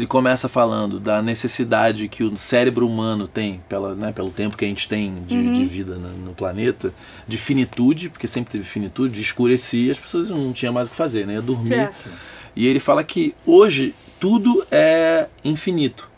Ele 0.00 0.06
começa 0.06 0.48
falando 0.48 0.98
da 0.98 1.20
necessidade 1.20 2.08
que 2.08 2.24
o 2.24 2.34
cérebro 2.34 2.86
humano 2.86 3.28
tem, 3.28 3.60
pela, 3.68 3.94
né, 3.94 4.12
pelo 4.12 4.30
tempo 4.30 4.56
que 4.56 4.64
a 4.64 4.68
gente 4.68 4.88
tem 4.88 5.12
de, 5.26 5.36
Uhum. 5.36 5.52
de 5.52 5.64
vida 5.66 5.96
na- 5.96 6.08
no 6.08 6.32
planeta, 6.32 6.90
de 7.28 7.36
finitude, 7.36 8.08
porque 8.08 8.26
sempre 8.26 8.50
teve 8.52 8.64
finitude, 8.64 9.14
de 9.16 9.20
escurecer, 9.20 9.90
as 9.90 9.98
pessoas 9.98 10.30
não 10.30 10.54
tinham 10.54 10.72
mais 10.72 10.88
o 10.88 10.90
que 10.90 10.96
fazer, 10.96 11.26
né? 11.26 11.34
Ia 11.34 11.42
dormir. 11.42 11.68
Certo. 11.74 12.08
E 12.56 12.66
ele 12.66 12.80
fala 12.80 13.04
que 13.04 13.34
hoje 13.44 13.94
tudo 14.18 14.66
é 14.70 15.28
infinito. 15.44 16.08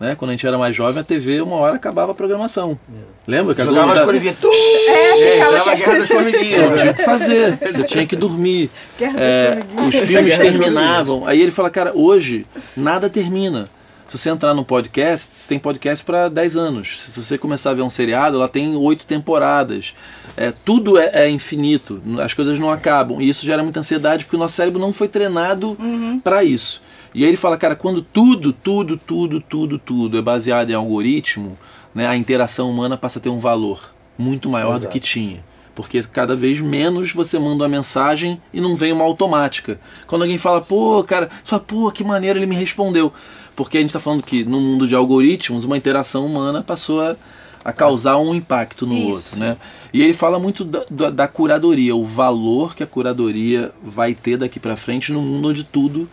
Né? 0.00 0.14
Quando 0.14 0.30
a 0.30 0.32
gente 0.32 0.46
era 0.46 0.56
mais 0.56 0.74
jovem, 0.74 1.00
a 1.00 1.04
TV, 1.04 1.42
uma 1.42 1.56
hora 1.56 1.76
acabava 1.76 2.12
a 2.12 2.14
programação. 2.14 2.78
Lembra 3.26 3.54
que 3.54 3.60
a 3.60 3.64
Jogava 3.66 3.84
Globo 3.88 3.98
as 4.00 4.04
cores 4.06 4.20
vinha. 4.22 4.34
tu- 4.40 4.48
É, 4.50 5.32
ficava 5.32 5.70
a 5.70 5.74
Guerra 5.74 5.98
das 5.98 6.08
você 6.08 6.14
não 6.14 6.22
Formiguinhas. 6.22 6.80
tinha 6.80 6.92
o 6.92 6.94
que 6.94 7.02
fazer, 7.04 7.58
você 7.60 7.84
tinha 7.84 8.06
que 8.06 8.16
dormir. 8.16 8.70
É, 8.98 9.58
os 9.86 9.94
filmes 9.96 10.36
terminavam. 10.38 11.26
Aí 11.26 11.40
ele 11.42 11.50
fala, 11.50 11.68
cara, 11.68 11.92
hoje 11.94 12.46
nada 12.74 13.10
termina. 13.10 13.68
Se 14.08 14.18
você 14.18 14.28
entrar 14.30 14.52
no 14.54 14.64
podcast, 14.64 15.36
você 15.36 15.48
tem 15.50 15.58
podcast 15.60 16.04
para 16.04 16.28
10 16.28 16.56
anos. 16.56 17.00
Se 17.00 17.22
você 17.22 17.38
começar 17.38 17.70
a 17.70 17.74
ver 17.74 17.82
um 17.82 17.88
seriado, 17.90 18.36
ela 18.38 18.48
tem 18.48 18.74
oito 18.74 19.06
temporadas. 19.06 19.94
É, 20.36 20.52
tudo 20.64 20.98
é, 20.98 21.10
é 21.12 21.28
infinito, 21.30 22.02
as 22.18 22.34
coisas 22.34 22.58
não 22.58 22.72
acabam. 22.72 23.20
E 23.20 23.28
isso 23.28 23.46
gera 23.46 23.62
muita 23.62 23.78
ansiedade 23.78 24.24
porque 24.24 24.34
o 24.34 24.38
nosso 24.40 24.56
cérebro 24.56 24.80
não 24.80 24.92
foi 24.92 25.06
treinado 25.06 25.76
para 26.24 26.42
isso. 26.42 26.82
E 27.14 27.24
aí 27.24 27.30
ele 27.30 27.36
fala, 27.36 27.56
cara, 27.56 27.74
quando 27.74 28.02
tudo, 28.02 28.52
tudo, 28.52 28.96
tudo, 28.96 29.40
tudo, 29.40 29.78
tudo 29.78 30.18
é 30.18 30.22
baseado 30.22 30.70
em 30.70 30.74
algoritmo, 30.74 31.58
né, 31.94 32.06
a 32.06 32.16
interação 32.16 32.70
humana 32.70 32.96
passa 32.96 33.18
a 33.18 33.22
ter 33.22 33.28
um 33.28 33.38
valor 33.38 33.92
muito 34.16 34.48
maior 34.48 34.76
Exato. 34.76 34.84
do 34.84 34.88
que 34.92 35.00
tinha. 35.00 35.42
Porque 35.74 36.02
cada 36.02 36.36
vez 36.36 36.60
menos 36.60 37.12
você 37.12 37.38
manda 37.38 37.64
uma 37.64 37.68
mensagem 37.68 38.40
e 38.52 38.60
não 38.60 38.76
vem 38.76 38.92
uma 38.92 39.04
automática. 39.04 39.80
Quando 40.06 40.22
alguém 40.22 40.38
fala, 40.38 40.60
pô, 40.60 41.02
cara, 41.02 41.30
você 41.42 41.50
fala, 41.50 41.62
pô, 41.62 41.90
que 41.90 42.04
maneiro 42.04 42.38
ele 42.38 42.46
me 42.46 42.56
respondeu. 42.56 43.12
Porque 43.56 43.78
a 43.78 43.80
gente 43.80 43.90
está 43.90 44.00
falando 44.00 44.22
que 44.22 44.44
no 44.44 44.60
mundo 44.60 44.86
de 44.86 44.94
algoritmos, 44.94 45.64
uma 45.64 45.76
interação 45.76 46.26
humana 46.26 46.62
passou 46.62 47.00
a, 47.00 47.16
a 47.64 47.72
causar 47.72 48.18
um 48.18 48.34
impacto 48.34 48.86
no 48.86 48.96
Isso. 48.96 49.08
outro, 49.08 49.38
né? 49.38 49.56
E 49.92 50.02
ele 50.02 50.12
fala 50.12 50.38
muito 50.38 50.64
da, 50.64 50.84
da, 50.90 51.10
da 51.10 51.28
curadoria, 51.28 51.94
o 51.96 52.04
valor 52.04 52.74
que 52.74 52.82
a 52.82 52.86
curadoria 52.86 53.72
vai 53.82 54.14
ter 54.14 54.36
daqui 54.36 54.60
para 54.60 54.76
frente 54.76 55.12
no 55.12 55.22
mundo 55.22 55.48
onde 55.48 55.64
tudo 55.64 56.08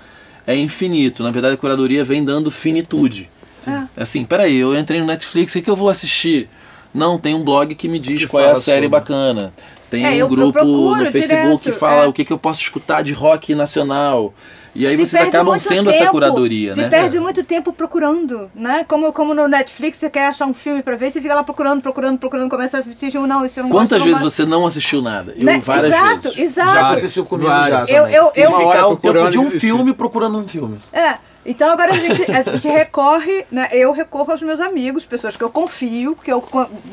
é 0.47 0.55
infinito. 0.55 1.21
Na 1.21 1.29
verdade, 1.29 1.53
a 1.53 1.57
curadoria 1.57 2.03
vem 2.03 2.23
dando 2.23 2.49
finitude. 2.49 3.29
É. 3.67 3.83
Assim, 4.01 4.23
peraí, 4.23 4.55
eu 4.57 4.75
entrei 4.77 4.99
no 5.01 5.05
Netflix, 5.05 5.51
o 5.51 5.57
que, 5.57 5.61
que 5.63 5.69
eu 5.69 5.75
vou 5.75 5.89
assistir? 5.89 6.49
Não, 6.93 7.19
tem 7.19 7.35
um 7.35 7.43
blog 7.43 7.75
que 7.75 7.87
me 7.89 7.99
diz 7.99 8.21
Que 8.21 8.27
qual 8.27 8.43
é 8.43 8.51
a 8.51 8.55
série 8.55 8.85
sobre. 8.85 8.87
bacana. 8.87 9.53
Tem 9.89 10.05
É, 10.05 10.09
um 10.09 10.11
eu- 10.13 10.17
eu 10.19 10.27
grupo 10.27 10.63
no 10.95 11.11
Facebook 11.11 11.57
que 11.59 11.63
direto, 11.65 11.79
fala 11.79 12.03
é. 12.03 12.07
o 12.07 12.13
que, 12.13 12.25
que 12.25 12.33
eu 12.33 12.37
posso 12.37 12.61
escutar 12.61 13.01
de 13.03 13.13
rock 13.13 13.55
nacional. 13.55 14.33
E 14.75 14.85
aí 14.85 14.95
Se 14.95 15.05
vocês 15.07 15.27
acabam 15.27 15.57
sendo 15.57 15.89
essa 15.89 15.99
tempo, 15.99 16.11
curadoria, 16.11 16.75
se 16.75 16.81
né? 16.81 16.87
perde 16.89 17.19
muito 17.19 17.43
tempo 17.43 17.73
procurando, 17.73 18.51
né? 18.53 18.85
Como, 18.87 19.11
como 19.11 19.33
no 19.33 19.47
Netflix, 19.47 19.97
você 19.97 20.07
quer 20.07 20.27
achar 20.27 20.45
um 20.45 20.53
filme 20.53 20.83
pra 20.83 20.95
ver, 20.95 21.11
você 21.11 21.19
fica 21.19 21.33
lá 21.33 21.43
procurando, 21.43 21.81
procurando, 21.81 22.19
procurando, 22.19 22.47
começa 22.47 22.77
a 22.77 22.79
assistir 22.81 23.17
um, 23.17 23.25
não, 23.25 23.43
isso 23.43 23.59
eu 23.59 23.63
não 23.63 23.71
Quantas 23.71 24.03
vezes 24.03 24.19
gosto. 24.21 24.29
você 24.35 24.45
não 24.45 24.67
assistiu 24.67 25.01
nada? 25.01 25.33
Eu 25.35 25.45
Né? 25.45 25.59
várias 25.65 25.85
exato, 25.95 26.21
vezes. 26.29 26.37
Exato, 26.37 26.71
Já 26.75 26.89
aconteceu 26.91 27.25
comigo 27.25 27.49
Várias. 27.49 27.87
já 27.89 27.95
Eu- 27.95 28.03
também. 28.03 28.15
eu- 28.17 28.31
eu- 28.35 28.51
E 28.61 28.65
ficar 28.67 28.87
o 28.89 28.97
tempo 28.97 29.29
de 29.29 29.39
um 29.39 29.49
filme 29.49 29.93
procurando 29.93 30.37
um 30.37 30.47
filme. 30.47 30.77
É. 30.93 31.15
Então 31.47 31.71
agora 31.71 31.93
a 31.93 31.95
gente, 31.95 32.29
a 32.29 32.43
gente 32.43 32.67
recorre, 32.67 33.45
né? 33.49 33.69
Eu 33.71 33.93
recorro 33.93 34.33
aos 34.33 34.41
meus 34.41 34.59
amigos, 34.59 35.05
pessoas 35.05 35.37
que 35.37 35.43
eu 35.43 35.49
confio, 35.49 36.13
que 36.13 36.29
eu 36.29 36.43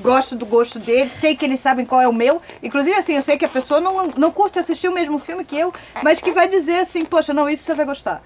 gosto 0.00 0.36
do 0.36 0.46
gosto 0.46 0.78
deles, 0.78 1.10
sei 1.10 1.34
que 1.34 1.44
eles 1.44 1.58
sabem 1.58 1.84
qual 1.84 2.00
é 2.00 2.06
o 2.06 2.12
meu. 2.12 2.40
Inclusive, 2.62 2.96
assim, 2.96 3.14
eu 3.16 3.22
sei 3.22 3.36
que 3.36 3.44
a 3.44 3.48
pessoa 3.48 3.80
não, 3.80 4.06
não 4.16 4.30
curte 4.30 4.60
assistir 4.60 4.86
o 4.86 4.92
mesmo 4.94 5.18
filme 5.18 5.44
que 5.44 5.58
eu, 5.58 5.74
mas 6.04 6.20
que 6.20 6.30
vai 6.30 6.46
dizer 6.48 6.76
assim, 6.78 7.04
poxa, 7.04 7.34
não, 7.34 7.50
isso 7.50 7.64
você 7.64 7.74
vai 7.74 7.84
gostar. 7.84 8.22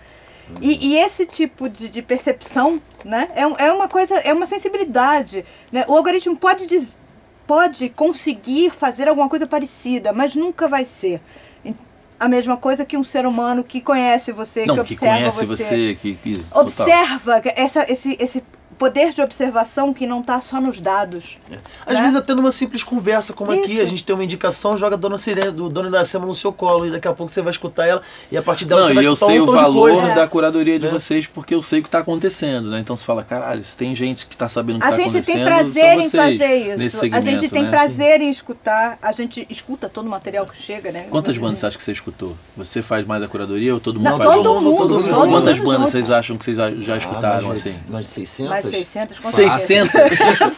E, 0.61 0.89
e 0.89 0.99
esse 0.99 1.25
tipo 1.25 1.67
de, 1.67 1.89
de 1.89 2.03
percepção, 2.03 2.81
né, 3.05 3.29
é, 3.35 3.67
é 3.67 3.73
uma 3.73 3.89
coisa, 3.89 4.15
é 4.17 4.33
uma 4.33 4.47
sensibilidade. 4.47 5.47
Né? 5.73 5.85
O 5.89 5.97
algoritmo 5.97 6.37
pode, 6.37 6.67
diz- 6.67 6.89
pode 7.47 7.89
conseguir 7.89 8.71
fazer 8.71 9.09
alguma 9.09 9.31
coisa 9.31 9.47
parecida, 9.47 10.13
mas 10.13 10.35
nunca 10.35 10.69
vai 10.69 10.85
ser 10.85 11.23
a 12.19 12.29
mesma 12.29 12.57
coisa 12.57 12.85
que 12.85 12.97
um 12.97 13.05
ser 13.05 13.27
humano 13.27 13.63
que 13.63 13.81
conhece 13.81 14.33
você, 14.33 14.67
Não, 14.67 14.77
que 14.79 14.95
que 14.95 14.95
observa 14.95 15.17
conhece 15.17 15.47
você, 15.47 15.95
que, 16.01 16.15
que 16.17 16.39
total. 16.39 16.63
observa 16.63 17.43
essa, 17.55 17.91
esse, 17.91 18.17
esse 18.19 18.43
poder 18.79 19.13
de 19.13 19.21
observação 19.21 19.93
que 19.93 20.07
não 20.07 20.21
está 20.21 20.41
só 20.41 20.61
nos 20.61 20.81
dados. 20.81 21.37
Às 21.85 21.95
né? 21.95 22.01
vezes 22.03 22.17
até 22.17 22.35
numa 22.35 22.51
simples 22.53 22.83
conversa 22.85 23.33
como 23.33 23.51
aqui, 23.53 23.73
Isso. 23.73 23.83
a 23.83 23.87
gente 23.87 24.05
tem 24.05 24.15
uma 24.15 24.25
indicação, 24.25 24.77
joga 24.77 24.95
a 24.95 24.99
Dona 24.99 25.19
Sirene, 25.19 25.51
do 25.51 25.69
Dona 25.69 25.89
Iracema 25.89 26.25
no 26.25 26.35
seu 26.35 26.53
colo 26.53 26.87
e 26.87 26.91
daqui 26.91 27.09
a 27.09 27.13
pouco 27.13 27.31
você 27.33 27.43
vai 27.43 27.51
escutar 27.51 27.87
ela 27.87 28.01
e 28.31 28.37
a 28.37 28.43
partir 28.43 28.65
dela 28.65 28.83
Não, 28.83 28.87
você 28.89 28.93
e 28.93 28.97
vai 28.97 29.07
eu 29.07 29.13
escutar 29.15 29.33
sei 29.33 29.41
um 29.41 29.45
o 29.45 29.53
valor 29.53 29.91
coisa. 29.91 30.15
da 30.15 30.27
curadoria 30.29 30.79
de 30.79 30.87
É. 30.87 30.91
vocês 30.91 31.27
porque 31.27 31.55
eu 31.55 31.61
sei 31.63 31.81
o 31.81 31.83
que 31.83 31.89
está 31.89 31.99
acontecendo, 31.99 32.71
né? 32.71 32.79
Então 32.81 32.97
você 32.97 33.05
fala, 33.05 33.23
caralho, 33.25 33.65
se 33.65 33.77
tem 33.77 33.95
gente 33.95 34.27
que 34.27 34.35
está 34.35 34.49
sabendo 34.49 34.77
o 34.77 34.81
que 34.81 34.87
A 34.87 34.91
está 34.91 35.03
gente 35.03 35.09
acontecendo, 35.09 35.35
tem 35.35 35.45
são 35.45 35.53
prazer 35.53 35.99
em 35.99 36.11
fazer 36.11 36.57
isso. 36.57 36.79
Nesse 36.79 36.97
a 36.97 37.01
segmento, 37.01 37.25
gente 37.25 37.49
tem 37.51 37.63
né? 37.65 37.71
prazer 37.71 38.21
em 38.21 38.31
escutar. 38.31 38.99
A 39.03 39.13
gente 39.13 39.47
escuta 39.51 39.89
todo 39.89 40.07
o 40.07 40.11
material 40.11 40.47
que 40.47 40.57
chega, 40.57 40.93
né? 40.93 41.07
Quantas 41.11 41.37
bandas 41.37 41.59
você 41.59 41.67
acha 41.67 41.77
que 41.77 41.83
você 41.83 41.93
escutou? 41.93 42.37
Você 42.57 42.81
faz 42.83 43.05
mais 43.07 43.23
a 43.23 43.29
curadoria 43.29 43.75
ou 43.75 43.81
todo 43.81 43.97
mundo 43.97 44.11
Não, 44.11 44.17
faz? 44.17 44.29
todo, 44.31 44.43
todo 44.43 44.55
mundo, 44.55 44.65
mundo, 44.65 44.79
todo 44.79 44.91
mundo. 45.03 45.15
mundo. 45.15 45.31
Quantas 45.31 45.59
bandas 45.59 45.91
vocês 45.91 46.11
acham 46.11 46.37
que 46.37 46.45
vocês 46.45 46.57
já- 46.57 46.95
Ah, 46.95 46.97
escutaram 46.97 47.49
mais 47.49 47.63
de- 47.63 47.69
assim? 47.69 47.91
Mais 47.91 48.05
de 48.07 48.11
600? 48.13 48.51
Mais 48.51 48.65
de 48.71 48.77
600, 48.77 49.19
com. 49.25 49.31
600? 49.31 49.93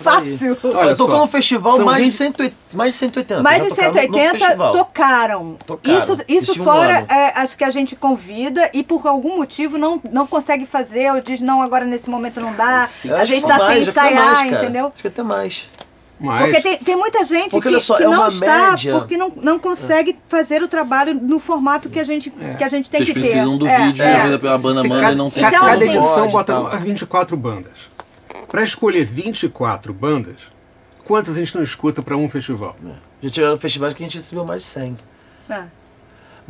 Fácil. 0.02 0.58
Olha 0.64 0.90
eu 0.90 0.96
tocou 0.96 1.16
só, 1.16 1.20
no 1.22 1.26
festival 1.28 1.76
são 1.76 1.84
mais, 1.86 1.98
de 1.98 2.10
20 2.10 2.16
180, 2.16 2.56
mais 2.74 2.92
de 2.92 2.98
180. 2.98 3.42
Mais 3.42 3.62
de 3.62 3.68
tocaram 3.70 3.88
no- 3.88 3.94
no 3.94 4.00
180 4.14 4.38
festival. 4.38 4.72
tocaram. 4.72 5.56
Tocaram. 5.66 5.98
Isso, 5.98 6.12
isso 6.28 6.50
Estimulando. 6.52 6.76
fora 6.76 7.06
é, 7.08 7.32
as 7.40 7.54
que 7.54 7.64
a 7.64 7.70
gente 7.70 7.96
convida 7.96 8.70
e 8.72 8.82
por 8.82 9.06
algum 9.06 9.36
motivo 9.36 9.78
não, 9.78 10.00
não 10.10 10.26
consegue 10.26 10.66
fazer 10.66 11.12
ou 11.12 11.20
diz 11.20 11.40
não, 11.40 11.60
agora 11.62 11.84
nesse 11.84 12.08
momento 12.08 12.40
não 12.40 12.52
dá. 12.54 12.86
Eu 13.04 13.16
a 13.16 13.24
gente 13.24 13.46
tá 13.46 13.58
mais, 13.58 13.78
sem 13.84 13.88
ensaiar, 13.88 14.14
mais, 14.36 14.52
entendeu? 14.52 14.86
Acho 14.86 15.02
que 15.02 15.08
até 15.08 15.22
mais. 15.22 15.68
Mas, 16.22 16.38
Porque 16.40 16.60
tem, 16.60 16.76
tem 16.76 16.96
muita 16.96 17.24
gente 17.24 17.50
Porque 17.50 17.70
que, 17.70 17.80
só, 17.80 17.96
que 17.96 18.02
é 18.02 18.06
não 18.06 18.28
está 18.28 18.72
média. 18.72 18.98
porque 18.98 19.16
não, 19.16 19.32
não 19.36 19.58
consegue 19.58 20.14
fazer 20.28 20.62
o 20.62 20.68
trabalho 20.68 21.14
no 21.14 21.38
formato 21.38 21.88
que 21.88 21.98
a 21.98 22.04
gente, 22.04 22.28
que 22.30 22.62
a 22.62 22.68
gente 22.68 22.90
tem 22.90 22.98
Vocês 23.00 23.08
que 23.08 23.14
ter. 23.14 23.20
precisam 23.30 23.56
do 23.56 23.66
É, 23.66 23.86
vídeo, 23.86 24.04
é. 24.04 24.34
a 24.52 24.58
banda 24.58 24.82
se 24.82 24.88
manda 24.88 25.00
cada, 25.00 25.12
e 25.14 25.16
não 25.16 25.30
tem 25.30 25.42
cada, 25.42 25.56
Então, 25.56 25.66
cada 25.66 25.84
edição 25.86 26.28
bota 26.28 26.52
tal. 26.52 26.70
24 26.80 27.36
bandas. 27.38 27.72
Para 28.50 28.64
escolher 28.64 29.04
24 29.04 29.94
bandas, 29.94 30.40
quantas 31.04 31.36
a 31.36 31.38
gente 31.38 31.54
não 31.54 31.62
escuta 31.62 32.02
para 32.02 32.16
um 32.16 32.28
festival? 32.28 32.76
Já 33.22 33.30
tiveram 33.30 33.56
festivais 33.56 33.94
que 33.94 34.02
a 34.02 34.06
gente 34.06 34.16
recebeu 34.16 34.44
mais 34.44 34.62
de 34.62 34.68
100. 34.68 34.98
É. 35.48 35.64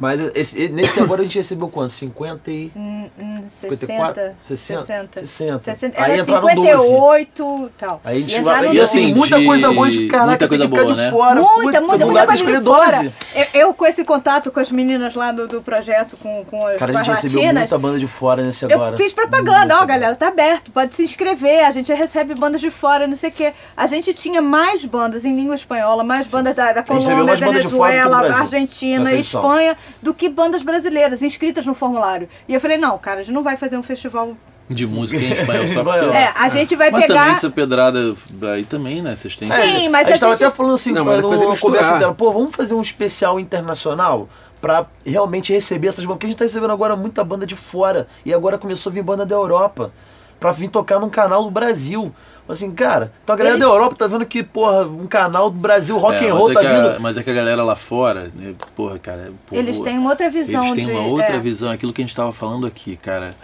Mas 0.00 0.20
esse- 0.34 0.68
nesse 0.70 0.98
agora 0.98 1.20
a 1.20 1.24
gente 1.24 1.36
recebeu 1.36 1.68
quanto? 1.68 1.92
50 1.92 2.50
e... 2.50 2.72
Hum, 2.74 3.08
hum, 3.18 3.44
54? 3.50 4.32
60. 4.38 4.84
60. 4.86 5.20
60. 5.20 5.58
60. 5.58 6.02
Aí 6.02 6.12
era 6.12 6.22
entraram 6.22 6.48
58 6.48 7.66
e 7.66 7.78
tal. 7.78 8.00
Aí 8.02 8.16
a 8.16 8.20
gente 8.20 8.36
E 8.36 8.40
vai. 8.40 8.54
entraram 8.56 8.74
E 8.74 8.80
assim, 8.80 9.00
12. 9.12 9.14
muita 9.14 9.44
coisa 9.44 9.72
boa 9.72 9.90
de 9.90 10.06
caraca, 10.08 10.26
muita 10.28 10.38
tem 10.38 10.48
coisa 10.48 10.64
que 10.64 10.70
ficar 10.70 10.82
boa, 10.84 10.94
de 10.94 11.00
né? 11.00 11.10
fora. 11.10 11.40
Muita, 11.40 11.80
muita, 11.82 12.06
muita 12.06 12.26
coisa 12.26 12.44
de 12.44 12.50
escolher 12.50 12.62
fora. 12.64 12.90
12. 13.02 13.12
Eu, 13.34 13.60
eu 13.60 13.74
com 13.74 13.86
esse 13.86 14.04
contato 14.04 14.50
com 14.50 14.60
as 14.60 14.70
meninas 14.70 15.14
lá 15.14 15.32
do, 15.32 15.46
do 15.46 15.60
projeto, 15.60 16.16
com, 16.16 16.44
com 16.46 16.66
as, 16.66 16.76
Cara, 16.78 16.92
com 16.92 16.98
a 16.98 17.02
gente 17.02 17.14
recebeu 17.14 17.36
latinas, 17.42 17.60
muita 17.62 17.78
banda 17.78 17.98
de 17.98 18.06
fora 18.06 18.42
nesse 18.42 18.64
eu 18.64 18.70
agora. 18.72 18.96
fiz 18.96 19.12
propaganda, 19.12 19.80
ó, 19.82 19.84
galera, 19.84 20.16
tá 20.16 20.28
aberto, 20.28 20.70
pode 20.70 20.94
se 20.94 21.02
inscrever, 21.04 21.64
a 21.66 21.72
gente 21.72 21.92
recebe 21.92 22.34
bandas 22.34 22.60
de 22.62 22.70
fora, 22.70 23.06
não 23.06 23.16
sei 23.16 23.28
o 23.30 23.32
quê. 23.32 23.52
A 23.76 23.86
gente 23.86 24.14
tinha 24.14 24.40
mais 24.40 24.84
bandas 24.84 25.24
em 25.26 25.36
língua 25.36 25.54
espanhola, 25.54 26.02
mais 26.02 26.30
bandas 26.30 26.56
da, 26.56 26.72
da 26.72 26.82
Colômbia, 26.82 27.24
mais 27.24 27.40
bandas 27.40 27.62
de 27.64 27.68
fora 27.68 27.92
do 27.92 28.02
que 28.02 28.08
do 28.08 28.10
Venezuela, 28.10 28.18
Brasil, 28.20 28.42
Argentina. 28.44 29.14
Espanha, 29.14 29.76
do 30.02 30.12
que 30.14 30.28
bandas 30.28 30.62
brasileiras 30.62 31.22
inscritas 31.22 31.66
no 31.66 31.74
formulário. 31.74 32.28
E 32.48 32.54
eu 32.54 32.60
falei, 32.60 32.76
não, 32.76 32.96
cara, 32.98 33.20
a 33.20 33.22
gente 33.22 33.34
não 33.34 33.42
vai 33.42 33.56
fazer 33.56 33.76
um 33.76 33.82
festival. 33.82 34.36
de 34.68 34.86
música 34.86 35.20
em 35.22 35.32
espanhol 35.32 35.66
só 35.68 35.82
porque... 35.84 35.98
É, 36.16 36.32
a 36.36 36.48
gente 36.48 36.76
vai 36.76 36.90
Mas 36.90 37.02
pegar. 37.02 37.14
também 37.20 37.32
essa 37.32 37.50
pedrada 37.50 38.14
aí 38.52 38.64
também, 38.64 39.02
né? 39.02 39.16
Vocês 39.16 39.36
têm 39.36 39.48
Sim, 39.48 39.88
mas 39.88 40.06
a 40.06 40.10
a 40.10 40.12
gente 40.12 40.20
tava 40.20 40.32
gente- 40.34 40.44
até 40.44 40.54
falando 40.56 40.74
assim, 40.74 40.92
Não, 40.92 41.04
mas 41.04 41.20
no 41.22 41.58
conversa 41.58 41.98
dela, 41.98 42.14
pô, 42.14 42.30
vamos 42.32 42.54
fazer 42.54 42.74
um 42.74 42.80
especial 42.80 43.40
internacional 43.40 44.28
pra 44.60 44.86
realmente 45.04 45.52
receber 45.52 45.88
essas 45.88 46.04
bandas, 46.04 46.16
porque 46.18 46.26
a 46.26 46.28
gente 46.30 46.38
tá 46.38 46.44
recebendo 46.44 46.72
agora 46.72 46.94
muita 46.94 47.24
banda 47.24 47.46
de 47.46 47.56
fora, 47.56 48.06
e 48.24 48.32
agora 48.34 48.58
começou 48.58 48.90
a 48.90 48.92
vir 48.94 49.02
banda 49.02 49.24
da 49.24 49.34
Europa, 49.34 49.90
pra 50.38 50.52
vir 50.52 50.68
tocar 50.68 51.00
num 51.00 51.08
canal 51.10 51.42
do 51.44 51.50
Brasil. 51.50 52.12
Assim, 52.50 52.70
cara, 52.72 53.12
então 53.22 53.34
a 53.34 53.36
galera 53.38 53.56
Eles- 53.56 53.66
da 53.66 53.72
Europa 53.72 53.94
tá 53.96 54.06
vendo 54.06 54.26
que, 54.26 54.42
porra, 54.42 54.84
um 54.86 55.06
canal 55.06 55.50
do 55.50 55.56
Brasil, 55.58 55.96
rock 55.98 56.24
É, 56.24 56.28
and 56.30 56.34
roll, 56.34 56.48
mas, 56.48 56.54
tá 56.54 56.60
é 56.60 56.64
que 56.64 56.70
a, 56.70 56.88
vindo. 56.90 57.00
mas 57.00 57.16
é 57.16 57.22
que 57.22 57.30
a 57.30 57.34
galera 57.34 57.62
lá 57.62 57.76
fora, 57.76 58.30
né, 58.34 58.54
porra, 58.74 58.98
cara, 58.98 59.32
povo- 59.46 59.60
Eles 59.60 59.80
têm 59.80 59.96
uma 59.98 60.10
outra 60.10 60.28
visão 60.28 60.62
Eles 60.64 60.74
têm 60.74 60.86
de. 60.86 60.90
uma 60.92 61.02
outra 61.06 61.36
é. 61.36 61.38
visão, 61.40 61.70
aquilo 61.70 61.92
que 61.92 62.00
a 62.00 62.04
gente 62.04 62.10
estava 62.10 62.32
falando 62.32 62.66
aqui, 62.66 62.96
cara. 62.96 63.34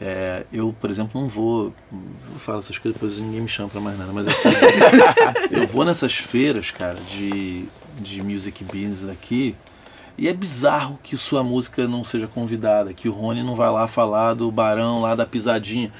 É, 0.00 0.44
eu, 0.52 0.72
por 0.80 0.90
exemplo, 0.90 1.20
não 1.20 1.28
vou. 1.28 1.72
Vou 1.90 2.38
falar 2.38 2.60
essas 2.60 2.78
coisas, 2.78 2.94
depois 3.00 3.18
ninguém 3.18 3.40
me 3.40 3.48
chama 3.48 3.68
pra 3.68 3.80
mais 3.80 3.98
nada, 3.98 4.12
mas 4.12 4.28
assim. 4.28 4.48
eu 5.50 5.66
vou 5.66 5.84
nessas 5.84 6.14
feiras, 6.14 6.70
cara, 6.70 6.98
de, 7.08 7.64
de 8.00 8.22
music 8.22 8.62
business 8.64 9.08
aqui. 9.10 9.56
E 10.16 10.26
é 10.28 10.32
bizarro 10.32 10.98
que 11.02 11.16
sua 11.16 11.42
música 11.44 11.86
não 11.86 12.02
seja 12.04 12.26
convidada, 12.28 12.92
que 12.92 13.08
o 13.08 13.12
Rony 13.12 13.42
não 13.42 13.54
vai 13.54 13.70
lá 13.70 13.86
falar 13.88 14.34
do 14.34 14.50
Barão, 14.50 15.00
lá 15.00 15.14
da 15.14 15.26
pisadinha. 15.26 15.92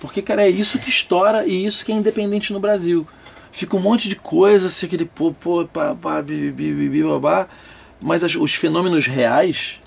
Porque, 0.00 0.20
cara, 0.22 0.42
é 0.42 0.50
isso 0.50 0.78
que 0.78 0.88
estoura 0.90 1.46
e 1.46 1.64
isso 1.66 1.84
que 1.84 1.92
é 1.92 1.94
independente 1.94 2.52
no 2.52 2.60
Brasil. 2.60 3.06
Fica 3.50 3.76
um 3.76 3.80
monte 3.80 4.08
de 4.08 4.16
coisa, 4.16 4.66
assim, 4.66 4.86
aquele 4.86 5.06
pô, 5.06 5.32
pô, 5.32 5.64
pá, 5.66 5.94
pá, 5.94 6.20
bi, 6.20 6.50
bi, 6.52 6.72
bi, 6.74 6.88
bi, 6.88 7.02
babá. 7.02 7.46
Mas 8.00 8.22
as- 8.22 8.36
os 8.36 8.54
fenômenos 8.54 9.06
reais, 9.06 9.80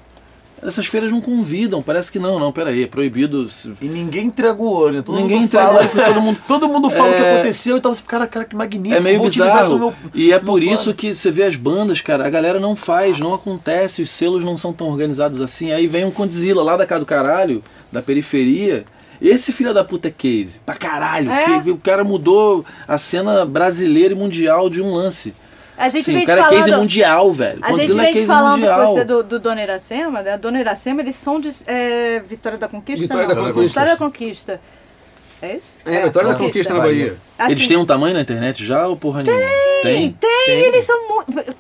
essas 0.64 0.88
feiras 0.88 1.12
não 1.12 1.22
convidam. 1.22 1.80
Parece 1.80 2.12
que 2.12 2.18
não, 2.18 2.40
não, 2.40 2.52
peraí, 2.52 2.84
é 2.84 2.88
proibido. 2.88 3.48
E 3.80 3.86
ninguém 3.86 4.26
entrega 4.26 4.60
o 4.60 4.68
olho, 4.74 4.96
né? 4.96 5.02
todo 5.04 5.16
Ninguém 5.18 5.36
mundo 5.38 5.46
entrega 5.46 5.66
o 5.66 5.68
fala, 5.68 5.80
olho, 5.86 5.90
foi 5.90 6.04
todo 6.04 6.22
mundo- 6.22 6.38
todo 6.48 6.68
mundo 6.68 6.90
fala 6.90 7.12
o 7.12 7.16
que 7.16 7.22
É- 7.22 7.34
aconteceu, 7.36 7.78
então 7.78 7.94
você 7.94 8.02
fica, 8.02 8.10
cara, 8.18 8.28
cara, 8.28 8.46
que 8.46 8.56
magnífico. 8.56 8.96
É 9.00 9.00
meio 9.00 9.22
bizarro. 9.22 9.78
meu- 9.78 9.94
E 10.16 10.34
é 10.34 10.40
por 10.40 10.64
isso 10.64 10.92
que 10.96 11.14
você 11.14 11.30
vê 11.30 11.44
as 11.44 11.56
bandas, 11.56 12.02
cara, 12.02 12.26
a 12.26 12.30
galera 12.32 12.60
não 12.60 12.76
faz, 12.76 13.20
não 13.20 13.36
acontece, 13.36 14.02
os 14.02 14.10
selos 14.10 14.44
não 14.44 14.58
são 14.58 14.74
tão 14.74 14.88
organizados 14.90 15.40
assim. 15.40 15.72
Aí 15.72 15.86
vem 15.86 16.04
um 16.06 16.12
Condzilla 16.12 16.64
lá 16.64 16.76
da 16.76 16.88
casa 16.88 17.02
do 17.02 17.06
caralho, 17.06 17.64
da 17.92 18.02
periferia. 18.02 18.84
Esse 19.22 19.52
filho 19.52 19.74
da 19.74 19.84
puta 19.84 20.08
é 20.08 20.12
case. 20.12 20.60
Pra 20.66 20.76
caralho. 20.76 21.32
É. 21.32 21.62
Que, 21.62 21.72
o 21.72 21.78
cara 21.78 22.04
mudou 22.04 22.66
a 22.88 22.98
cena 22.98 23.46
brasileira 23.46 24.14
e 24.14 24.18
mundial 24.18 24.70
de 24.70 24.82
um 24.82 24.94
lance. 24.94 25.34
A 25.78 25.88
gente 25.90 26.04
Sim, 26.04 26.14
vem 26.14 26.24
o 26.24 26.28
cara 26.28 26.42
é 26.42 26.44
falando, 26.44 26.60
case 26.60 26.76
mundial, 26.76 27.32
velho. 27.32 27.60
A 27.62 27.74
gente 27.74 27.92
é 27.92 27.96
vem 27.96 28.14
case 28.14 28.28
falando 28.28 28.60
mundial. 28.60 28.94
você 28.94 29.06
do, 29.06 29.24
do 29.24 29.40
Dona 29.40 29.64
Iracema, 29.64 30.22
né? 30.22 30.38
Dona 30.38 30.60
Iracema, 30.60 31.02
eles 31.02 31.16
são 31.16 31.40
de 31.40 31.52
é, 31.68 32.22
Vitória 32.28 32.58
da 32.58 32.68
Conquista? 32.68 33.02
Vitória 33.02 33.28
não? 33.28 33.36
da 33.36 33.42
Conquista. 33.54 33.80
Vitória 33.80 33.92
da 33.92 33.98
Conquista. 33.98 34.62
É 35.42 35.56
isso? 35.56 35.72
É, 35.86 36.06
Vitória 36.06 36.30
da 36.30 36.36
Conquista 36.36 36.74
na 36.74 36.82
Bahia. 36.82 37.18
Assim, 37.38 37.52
Eles 37.52 37.68
têm 37.68 37.78
um 37.78 37.86
tamanho 37.86 38.14
na 38.14 38.22
internet 38.22 38.66
já 38.66 38.88
ou 38.88 38.98
porra 38.98 39.24
nenhuma? 39.24 39.42
Tem? 39.82 40.12
Tem, 40.20 40.60
eles 40.60 40.86
são 40.86 41.08
muito... 41.08 41.56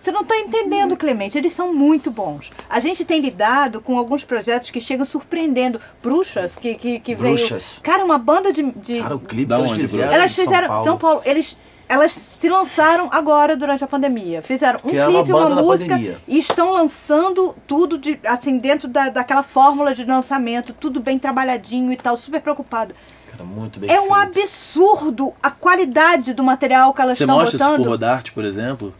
Você 0.00 0.10
não 0.10 0.22
está 0.22 0.36
entendendo, 0.38 0.96
Clemente. 0.96 1.36
Eles 1.36 1.52
são 1.52 1.74
muito 1.74 2.10
bons. 2.10 2.50
A 2.70 2.80
gente 2.80 3.04
tem 3.04 3.20
lidado 3.20 3.80
com 3.82 3.98
alguns 3.98 4.24
projetos 4.24 4.70
que 4.70 4.80
chegam 4.80 5.04
surpreendendo. 5.04 5.80
Bruxas, 6.02 6.56
que, 6.56 6.74
que, 6.74 7.00
que 7.00 7.14
Bruxas. 7.14 7.74
veio. 7.74 7.82
Cara, 7.82 8.04
uma 8.04 8.16
banda 8.18 8.52
de. 8.52 8.62
de... 8.72 9.00
Cara, 9.00 9.16
o 9.16 9.20
clipe 9.20 9.46
Da 9.50 9.58
onde, 9.58 9.74
fizeram 9.74 10.12
elas 10.12 10.32
em 10.32 10.34
São 10.34 10.44
fizeram. 10.44 10.68
Paulo. 10.68 10.84
São 10.84 10.98
Paulo. 10.98 11.22
Eles. 11.24 11.56
Elas 11.86 12.12
se 12.12 12.48
lançaram 12.48 13.08
agora 13.12 13.56
durante 13.56 13.82
a 13.82 13.86
pandemia. 13.86 14.42
Fizeram 14.42 14.78
um 14.84 14.88
Criaram 14.90 15.10
uma 15.10 15.24
clipe, 15.24 15.36
uma, 15.36 15.48
na 15.48 15.60
música 15.60 15.94
pandemia. 15.96 16.18
e 16.28 16.38
estão 16.38 16.72
lançando 16.72 17.52
tudo 17.66 17.98
de 17.98 18.16
assim 18.24 18.58
dentro 18.58 18.86
da, 18.86 19.08
daquela 19.08 19.42
fórmula 19.42 19.92
de 19.92 20.04
lançamento, 20.04 20.72
tudo 20.72 21.00
bem 21.00 21.18
trabalhadinho 21.18 21.92
e 21.92 21.96
tal, 21.96 22.16
super 22.16 22.40
preocupado. 22.40 22.94
Cara, 23.28 23.42
muito 23.42 23.80
bem 23.80 23.90
É 23.90 24.00
um 24.00 24.04
feito. 24.04 24.14
absurdo 24.14 25.34
a 25.42 25.50
qualidade 25.50 26.32
do 26.32 26.44
material 26.44 26.94
que 26.94 27.00
elas 27.02 27.16
Você 27.18 27.24
estão 27.24 27.36
mostra 27.36 27.56
isso 27.56 27.64
botando. 27.64 27.82
pro 27.82 27.90
Rodarte, 27.90 28.32
por 28.32 28.44
exemplo? 28.44 28.94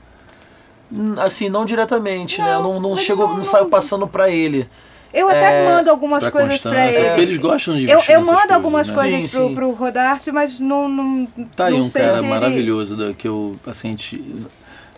Assim, 1.18 1.48
não 1.48 1.64
diretamente, 1.64 2.40
né? 2.40 2.54
Eu 2.54 2.62
não, 2.62 2.80
não 2.80 2.90
mas 2.90 3.00
chego, 3.00 3.26
não- 3.26 3.36
não, 3.38 3.44
saio 3.44 3.66
passando 3.66 4.06
pra 4.08 4.28
ele. 4.30 4.68
Eu 5.12 5.28
até 5.28 5.64
É, 5.64 5.68
mando 5.68 5.90
algumas 5.90 6.20
Pra 6.20 6.30
coisas 6.30 6.58
pra 6.60 6.70
constância. 6.70 6.98
ele. 7.00 7.08
Porque 7.08 7.20
eles 7.22 7.36
gostam 7.36 7.74
de 7.76 7.88
Eu, 7.90 8.00
eu 8.08 8.24
mando 8.24 8.52
algumas 8.54 8.86
né? 8.88 8.94
coisas 8.94 9.30
Sim, 9.30 9.36
pro, 9.38 9.48
sim. 9.48 9.54
pro 9.54 9.70
Rodarte, 9.72 10.30
mas 10.32 10.60
não. 10.60 10.88
não 10.88 11.26
Tá 11.56 11.66
aí 11.66 11.74
não 11.74 11.86
um 11.86 11.90
sei 11.90 12.02
cara 12.02 12.18
ele- 12.18 12.28
maravilhoso 12.28 12.96
da, 12.96 13.12
que 13.12 13.26
eu, 13.26 13.56
assim, 13.66 13.88
a 13.88 13.90
gente 13.90 14.22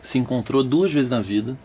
se 0.03 0.19
encontrou 0.19 0.63
duas 0.63 0.93
vezes 0.93 1.09
na 1.11 1.21
vida. 1.21 1.57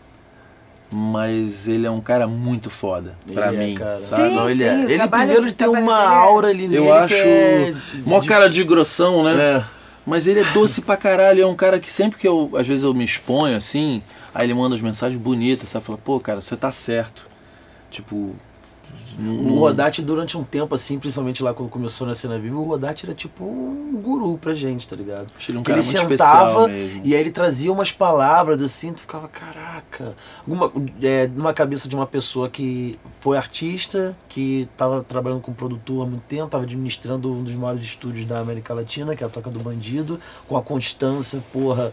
Mas 0.90 1.68
ele 1.68 1.86
é 1.86 1.90
um 1.90 2.00
cara 2.00 2.26
muito 2.26 2.70
foda, 2.70 3.14
pra 3.34 3.48
Ele 3.52 3.62
é, 3.62 3.66
mim, 3.66 3.74
cara. 3.74 4.02
sabe? 4.02 4.30
Sim, 4.30 4.34
Não, 4.34 4.48
ele 4.48 4.64
é. 4.64 4.74
o 4.74 4.90
Ele 4.90 5.08
primeiro 5.08 5.42
ele 5.44 5.52
tem 5.52 5.68
uma 5.68 6.02
é- 6.02 6.06
aura 6.06 6.48
ali 6.48 6.66
nele 6.66 6.78
Eu 6.78 6.94
acho. 6.94 7.14
que 7.14 7.20
é... 7.20 7.74
Mó 8.06 8.20
de- 8.20 8.28
cara 8.28 8.48
de 8.48 8.64
grossão, 8.64 9.22
né? 9.22 9.34
É. 9.58 9.64
Mas 10.06 10.26
ele 10.26 10.40
é 10.40 10.44
doce 10.54 10.80
pra 10.80 10.96
caralho, 10.96 11.42
é 11.42 11.46
um 11.46 11.54
cara 11.54 11.78
que 11.78 11.92
sempre 11.92 12.18
que 12.18 12.26
eu, 12.26 12.50
às 12.56 12.66
vezes 12.66 12.82
eu 12.84 12.94
me 12.94 13.04
exponho 13.04 13.54
assim, 13.54 14.02
aí 14.38 14.46
ele 14.46 14.54
manda 14.54 14.76
as 14.76 14.80
mensagens 14.80 15.20
bonitas, 15.20 15.68
sabe? 15.68 15.84
Fala, 15.84 15.98
pô, 15.98 16.20
cara, 16.20 16.40
você 16.40 16.56
tá 16.56 16.70
certo. 16.70 17.26
Tipo. 17.90 18.36
O 19.20 19.58
Rodate, 19.58 20.00
durante 20.00 20.38
um 20.38 20.44
tempo, 20.44 20.74
assim, 20.74 20.98
principalmente 20.98 21.42
lá 21.42 21.52
quando 21.52 21.68
começou 21.68 22.06
na 22.06 22.14
cena 22.14 22.38
viva, 22.38 22.56
o 22.56 22.62
Rodate 22.62 23.04
era 23.04 23.14
tipo 23.14 23.44
um 23.44 24.00
guru 24.00 24.38
pra 24.38 24.54
gente, 24.54 24.86
tá 24.86 24.94
ligado? 24.94 25.26
Ele 25.48 25.58
um 25.58 25.62
Que 25.62 25.66
cara 25.66 25.80
ele 25.80 25.86
sentava 25.86 26.70
e 26.70 27.14
aí 27.14 27.20
ele 27.20 27.32
trazia 27.32 27.72
umas 27.72 27.90
palavras 27.90 28.62
assim, 28.62 28.92
tu 28.92 29.00
ficava, 29.00 29.26
caraca. 29.26 30.14
Uma, 30.46 30.72
é, 31.02 31.26
numa 31.26 31.52
cabeça 31.52 31.88
de 31.88 31.96
uma 31.96 32.06
pessoa 32.06 32.48
que 32.48 32.96
foi 33.20 33.36
artista, 33.36 34.16
que 34.28 34.68
tava 34.76 35.02
trabalhando 35.02 35.40
com 35.40 35.52
produtor 35.52 36.06
há 36.06 36.08
muito 36.08 36.22
tempo, 36.22 36.46
tava 36.46 36.62
administrando 36.62 37.30
um 37.32 37.42
dos 37.42 37.56
maiores 37.56 37.82
estúdios 37.82 38.24
da 38.24 38.38
América 38.38 38.72
Latina, 38.72 39.16
que 39.16 39.24
é 39.24 39.26
a 39.26 39.30
Toca 39.30 39.50
do 39.50 39.58
Bandido, 39.58 40.20
com 40.46 40.56
a 40.56 40.62
constância, 40.62 41.42
porra. 41.52 41.92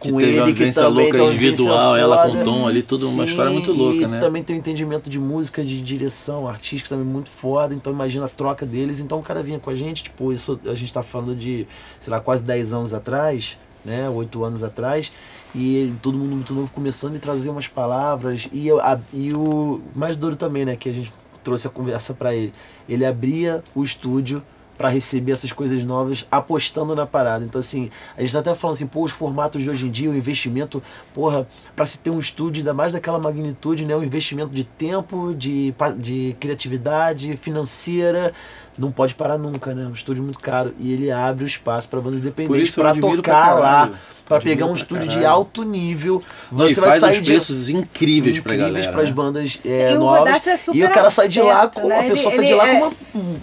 Que 0.00 0.12
Com 0.12 0.18
teve 0.18 0.30
ele, 0.32 0.40
uma 0.40 0.46
que 0.46 0.52
vivência 0.52 0.82
também 0.82 1.04
louca 1.04 1.22
uma 1.22 1.32
individual, 1.32 1.96
ela 1.96 2.28
com. 2.28 2.44
Tom 2.44 2.68
ali, 2.68 2.82
tudo 2.82 3.08
uma 3.08 3.24
Sim, 3.24 3.30
história 3.30 3.50
muito 3.50 3.72
louca, 3.72 4.02
e 4.02 4.06
né? 4.06 4.18
também 4.20 4.42
tem 4.42 4.54
um 4.54 4.58
entendimento 4.58 5.08
de 5.08 5.18
música, 5.18 5.64
de 5.64 5.80
direção 5.80 6.46
artística 6.46 6.90
também 6.90 7.06
muito 7.06 7.30
foda, 7.30 7.74
então 7.74 7.90
imagina 7.92 8.26
a 8.26 8.28
troca 8.28 8.66
deles. 8.66 9.00
Então 9.00 9.18
o 9.18 9.22
cara 9.22 9.42
vinha 9.42 9.58
com 9.58 9.70
a 9.70 9.72
gente, 9.76 10.02
tipo, 10.02 10.32
isso 10.34 10.60
a 10.66 10.74
gente 10.74 10.92
tá 10.92 11.02
falando 11.02 11.34
de, 11.34 11.66
sei 11.98 12.10
lá, 12.10 12.20
quase 12.20 12.44
10 12.44 12.74
anos 12.74 12.92
atrás, 12.92 13.58
né, 13.84 14.06
8 14.10 14.44
anos 14.44 14.62
atrás, 14.62 15.10
e 15.54 15.90
todo 16.02 16.18
mundo 16.18 16.34
muito 16.36 16.52
novo 16.52 16.70
começando 16.70 17.16
a 17.16 17.18
trazer 17.18 17.48
umas 17.48 17.66
palavras, 17.66 18.48
e, 18.52 18.68
eu- 18.68 18.80
a- 18.80 19.00
e 19.14 19.32
o 19.32 19.80
mais 19.94 20.16
duro 20.18 20.36
também, 20.36 20.66
né, 20.66 20.76
que 20.76 20.90
a 20.90 20.92
gente 20.92 21.10
trouxe 21.42 21.66
a 21.68 21.70
conversa 21.70 22.12
pra 22.12 22.34
ele, 22.34 22.52
ele 22.86 23.04
abria 23.06 23.62
o 23.74 23.82
estúdio 23.82 24.42
para 24.76 24.88
receber 24.88 25.32
essas 25.32 25.52
coisas 25.52 25.84
novas, 25.84 26.26
apostando 26.30 26.94
na 26.94 27.06
parada. 27.06 27.44
Então, 27.44 27.60
assim, 27.60 27.90
a 28.16 28.20
gente 28.20 28.32
tá 28.32 28.40
até 28.40 28.54
falando 28.54 28.74
assim, 28.74 28.86
pô, 28.86 29.04
os 29.04 29.12
formatos 29.12 29.62
de 29.62 29.70
hoje 29.70 29.86
em 29.86 29.90
dia, 29.90 30.10
o 30.10 30.16
investimento, 30.16 30.82
porra, 31.14 31.46
para 31.74 31.86
se 31.86 31.98
ter 31.98 32.10
um 32.10 32.18
estúdio, 32.18 32.60
ainda 32.60 32.74
mais 32.74 32.92
daquela 32.92 33.18
magnitude, 33.18 33.84
né? 33.84 33.96
O 33.96 34.02
investimento 34.02 34.50
de 34.50 34.64
tempo, 34.64 35.34
de, 35.34 35.74
de 35.98 36.36
criatividade, 36.38 37.36
financeira, 37.36 38.32
não 38.78 38.90
pode 38.90 39.14
parar 39.14 39.38
nunca, 39.38 39.74
né? 39.74 39.86
Um 39.86 39.92
estúdio 39.92 40.22
muito 40.22 40.38
caro. 40.38 40.74
E 40.78 40.92
ele 40.92 41.10
abre 41.10 41.44
o 41.44 41.46
espaço 41.46 41.88
para 41.88 42.00
bandas 42.00 42.20
independentes 42.20 42.74
para 42.74 42.90
admiro 42.90 43.22
pra 43.22 43.34
tocar 43.34 43.54
lá, 43.58 43.90
para 44.28 44.40
pegar 44.40 44.66
um 44.66 44.72
estúdio 44.74 45.06
de 45.06 45.24
alto 45.24 45.62
nível. 45.62 46.22
Não, 46.50 46.66
e 46.68 46.74
Você 46.74 46.80
vai 46.80 46.90
faz 46.90 47.00
sair 47.00 47.18
uns 47.18 47.22
de 47.22 47.30
preços 47.32 47.68
incríveis 47.68 48.38
galera. 48.40 48.90
pras 48.92 49.08
né? 49.08 49.14
bandas 49.14 49.60
é, 49.64 49.92
E 49.92 49.94
o 49.94 49.98
novas. 50.00 50.46
É 50.46 50.58
e 50.74 50.84
o 50.84 50.90
cara 50.90 51.10
sai 51.10 51.28
de 51.28 51.40
lá 51.40 51.68
com 51.68 51.86
né? 51.88 52.00
a 52.00 52.02
pessoa 52.04 52.26
Ele- 52.28 52.36
sai 52.36 52.44
de 52.44 52.54
lá 52.54 52.68
é- 52.68 52.74
com 52.80 52.86
uma, 52.86 52.94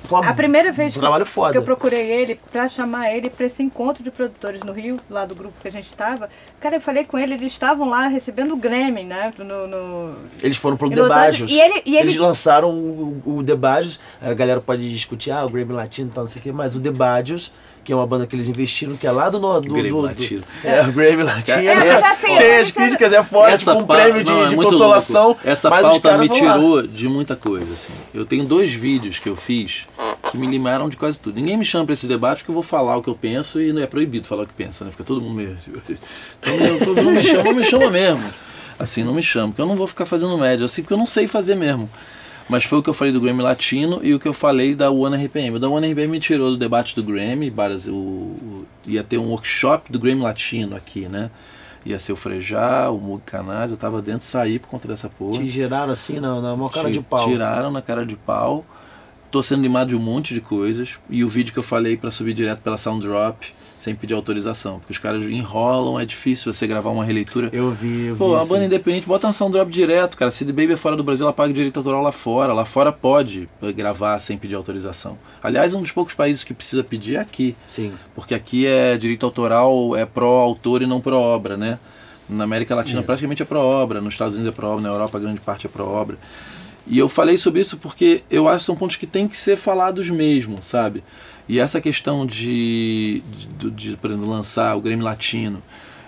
com 0.10 0.16
uma- 0.16 0.30
A 0.30 0.34
primeira 0.34 0.72
vez 0.72 0.96
um 0.96 1.00
trabalho 1.00 1.26
que 1.26 1.32
foda. 1.32 1.58
eu 1.58 1.64
procurei 1.64 2.12
ele 2.12 2.40
pra 2.52 2.68
chamar 2.68 3.12
ele 3.14 3.30
pra 3.30 3.46
esse 3.46 3.64
encontro 3.64 4.04
de 4.04 4.12
produtores 4.12 4.62
no 4.62 4.74
Rio, 4.74 5.00
lá 5.10 5.26
do 5.26 5.34
grupo 5.34 5.54
que 5.62 5.68
a 5.68 5.72
gente 5.72 5.86
estava, 5.88 6.30
cara, 6.60 6.76
eu 6.76 6.82
falei 6.82 7.06
com 7.06 7.18
ele, 7.18 7.34
eles 7.34 7.54
estavam 7.54 7.90
lá 7.90 8.08
recebendo 8.08 8.54
o 8.54 8.58
Grammy, 8.58 9.04
né? 9.04 9.32
No, 9.38 9.68
no- 9.68 10.16
Eles 10.42 10.58
foram 10.58 10.76
pro 10.78 10.90
Debajos. 10.90 11.50
E 11.50 11.60
ele- 11.60 11.82
e 11.86 11.96
ele- 11.96 12.10
Eles 12.10 12.18
lançaram 12.18 12.70
o, 12.70 13.22
o 13.26 13.44
Debajos. 13.44 14.00
A 14.22 14.34
galera 14.34 14.60
pode 14.60 14.90
discutir, 14.92 15.23
ah, 15.32 15.46
o 15.46 15.50
Grammy 15.50 15.74
Latino 15.74 16.10
e 16.10 16.12
tal, 16.14 16.24
não 16.24 16.32
sei 16.32 16.40
o 16.40 16.44
quê, 16.44 16.52
mas 16.52 16.76
o 16.76 16.80
Debajos, 16.80 17.52
que 17.84 17.92
é 17.92 17.96
uma 17.96 18.08
banda 18.08 18.26
que 18.26 18.36
eles 18.36 18.48
investiram, 18.48 18.96
que 18.96 19.06
é 19.06 19.12
lá 19.12 19.30
do... 19.30 19.40
no- 19.40 19.60
do, 19.60 19.74
Grammy 19.74 19.90
do, 19.90 19.96
do- 19.98 20.02
Latino. 20.02 20.44
É, 20.64 20.82
o 20.82 20.92
Grammy 20.92 21.24
Latino. 21.24 21.58
É, 21.60 21.76
mas 21.76 22.04
assim, 22.04 22.28
tem 22.28 22.36
as 22.56 22.68
dizendo- 22.68 22.74
críticas, 22.74 23.14
é 23.14 23.24
forte, 23.24 23.54
Essa 23.54 23.74
com 23.76 23.82
um 23.82 23.86
prêmio 23.86 24.24
de, 24.24 24.32
não, 24.32 24.44
é 24.44 24.48
de 24.48 24.56
muito 24.56 24.70
consolação. 24.72 25.26
louco. 25.28 25.42
Essa 25.44 25.70
pauta 25.70 26.18
me 26.18 26.28
vão 26.28 26.42
lá. 26.46 26.54
tirou 26.54 26.88
de 26.88 27.08
muita 27.10 27.36
coisa, 27.36 27.74
assim. 27.74 27.92
Eu 28.14 28.26
tenho 28.26 28.46
dois 28.46 28.72
vídeos 28.74 29.20
que 29.20 29.28
eu 29.28 29.36
fiz 29.36 29.86
que 30.32 30.38
me 30.38 30.48
limaram 30.48 30.88
de 30.90 30.96
quase 30.96 31.20
tudo. 31.20 31.36
Ninguém 31.36 31.58
me 31.58 31.66
chama 31.66 31.84
pra 31.86 31.94
esse 31.94 32.08
debate 32.08 32.38
porque 32.40 32.52
eu 32.52 32.56
vou 32.56 32.64
falar 32.64 32.96
o 32.96 33.04
que 33.04 33.10
eu 33.10 33.16
penso 33.16 33.62
e 33.62 33.74
não 33.74 33.82
é 33.82 33.86
proibido 33.88 34.26
falar 34.28 34.44
o 34.44 34.48
que 34.48 34.54
pensa, 34.54 34.86
né? 34.86 34.92
Fica 34.92 35.04
todo 35.04 35.22
mundo 35.22 35.36
meio... 35.36 35.58
Então, 36.40 36.54
eu- 36.56 37.04
não 37.04 37.12
me 37.12 37.22
chama, 37.22 37.44
não 37.44 37.54
me 37.54 37.66
chama 37.66 37.90
mesmo. 37.90 38.24
Assim, 38.80 39.04
não 39.04 39.14
me 39.14 39.22
chama, 39.22 39.50
porque 39.50 39.62
eu 39.62 39.68
não 39.68 39.76
vou 39.76 39.86
ficar 39.88 40.06
fazendo 40.06 40.38
média, 40.38 40.66
assim, 40.66 40.82
porque 40.82 40.94
eu 40.94 40.98
não 40.98 41.06
sei 41.06 41.28
fazer 41.28 41.56
mesmo. 41.56 41.90
Mas 42.50 42.66
foi 42.66 42.80
o 42.80 42.84
que 42.84 42.90
eu 42.90 42.94
falei 42.94 43.14
do 43.14 43.22
Grammy 43.22 43.42
Latino 43.42 44.00
e 44.04 44.14
o 44.14 44.20
que 44.20 44.28
eu 44.28 44.34
falei 44.34 44.76
da 44.76 44.92
One 44.92 45.16
RPM. 45.26 45.56
O 45.56 45.60
da 45.60 45.70
One 45.70 45.88
RPM 45.92 46.08
me 46.12 46.20
tirou 46.20 46.52
do 46.52 46.58
debate 46.58 46.96
do 46.96 47.02
Grammy, 47.04 47.50
várias- 47.50 47.88
o, 47.88 48.66
ia 48.86 49.04
ter 49.04 49.18
um 49.18 49.28
workshop 49.30 49.92
do 49.92 49.98
Grammy 50.00 50.22
Latino 50.22 50.76
aqui, 50.76 51.08
né? 51.08 51.32
Ia 51.86 51.98
ser 52.00 52.12
o 52.14 52.16
Frejá, 52.16 52.90
o 52.90 52.98
Mug 52.98 53.24
Canais, 53.26 53.72
eu 53.72 53.78
tava 53.78 54.02
dentro, 54.02 54.26
saí 54.26 54.60
por 54.60 54.68
conta 54.70 54.88
dessa 54.88 55.10
porra. 55.10 55.42
Te 55.42 55.50
geraram 55.50 55.92
assim, 55.94 56.20
na, 56.20 56.40
na 56.42 56.56
maior 56.56 56.70
cara 56.70 56.88
Ti- 56.88 56.94
de 56.94 57.02
pau. 57.02 57.28
Tiraram 57.28 57.72
na 57.72 57.82
cara 57.82 58.06
de 58.06 58.16
pau. 58.16 58.66
Tô 59.32 59.42
sendo 59.42 59.62
limado 59.64 59.90
de 59.90 59.96
um 59.96 60.00
monte 60.00 60.34
de 60.34 60.40
coisas. 60.42 60.98
E 61.10 61.24
o 61.24 61.30
vídeo 61.30 61.52
que 61.54 61.60
eu 61.60 61.64
falei 61.64 61.98
pra 61.98 62.12
subir 62.12 62.34
direto 62.34 62.62
pela 62.62 62.78
Sounddrop, 62.78 63.44
sem 63.84 63.94
pedir 63.94 64.14
autorização. 64.14 64.80
Porque 64.80 64.94
os 64.94 64.98
caras 64.98 65.24
enrolam, 65.24 66.00
é 66.00 66.06
difícil 66.06 66.54
você 66.54 66.66
gravar 66.66 66.90
uma 66.90 67.04
releitura. 67.04 67.50
Eu 67.52 67.72
vi, 67.72 68.06
eu 68.06 68.14
vi. 68.14 68.18
Pô, 68.18 68.36
a 68.36 68.40
assim. 68.40 68.50
banda 68.50 68.66
independente, 68.66 69.06
bota 69.06 69.28
na 69.28 69.34
Sounddrop 69.34 69.70
direto, 69.70 70.16
cara. 70.16 70.32
Se 70.32 70.46
The 70.46 70.54
Baby 70.54 70.74
é 70.74 70.78
fora 70.78 70.96
do 70.96 71.04
Brasil, 71.04 71.26
ela 71.26 71.34
paga 71.34 71.52
direito 71.52 71.78
autoral 71.78 72.02
lá 72.02 72.12
fora. 72.12 72.54
Lá 72.54 72.64
fora 72.64 72.94
pode 72.94 73.50
gravar 73.76 74.18
sem 74.20 74.38
pedir 74.38 74.56
autorização. 74.56 75.18
Aliás, 75.42 75.74
um 75.74 75.82
dos 75.82 75.92
poucos 75.92 76.14
países 76.14 76.46
que 76.46 76.54
precisa 76.54 76.82
pedir 76.82 77.16
é 77.16 77.20
aqui. 77.20 77.58
Sim. 77.68 77.92
Porque 78.16 78.34
aqui 78.34 78.66
é 78.66 78.96
direito 78.96 79.26
autoral, 79.26 79.96
é 79.98 80.06
pró-autor 80.06 80.82
e 80.82 80.88
não 80.88 81.02
pró-obra, 81.02 81.58
né? 81.58 81.78
Na 82.30 82.46
América 82.46 82.74
Latina 82.74 83.04
praticamente 83.04 83.42
é 83.42 83.46
pró-obra, 83.46 84.00
nos 84.00 84.14
Estados 84.14 84.36
Unidos 84.36 84.54
é 84.54 84.56
pró-obra, 84.56 84.82
na 84.82 84.90
Europa 84.90 85.18
a 85.18 85.22
grande 85.22 85.42
parte 85.42 85.68
é 85.68 85.70
pró-obra. 85.70 86.18
E 86.88 86.98
eu 86.98 87.10
falei 87.10 87.38
sobre 87.38 87.62
isso 87.62 87.78
porque 87.78 88.24
eu 88.30 88.48
acho 88.48 88.60
que 88.60 88.64
são 88.66 88.76
pontos 88.76 88.96
que 88.96 89.08
têm 89.08 89.28
que 89.28 89.38
ser 89.38 89.58
falados 89.58 90.10
mesmo, 90.10 90.62
sabe? 90.62 91.04
E 91.48 91.60
essa 91.60 91.82
questão 91.82 92.26
de, 92.26 93.22
de, 93.58 93.70
de, 93.72 93.98
por 93.98 94.10
exemplo, 94.12 94.30
lançar 94.30 94.76
o 94.76 94.82
Grêmio 94.82 95.04
Latino, 95.04 95.62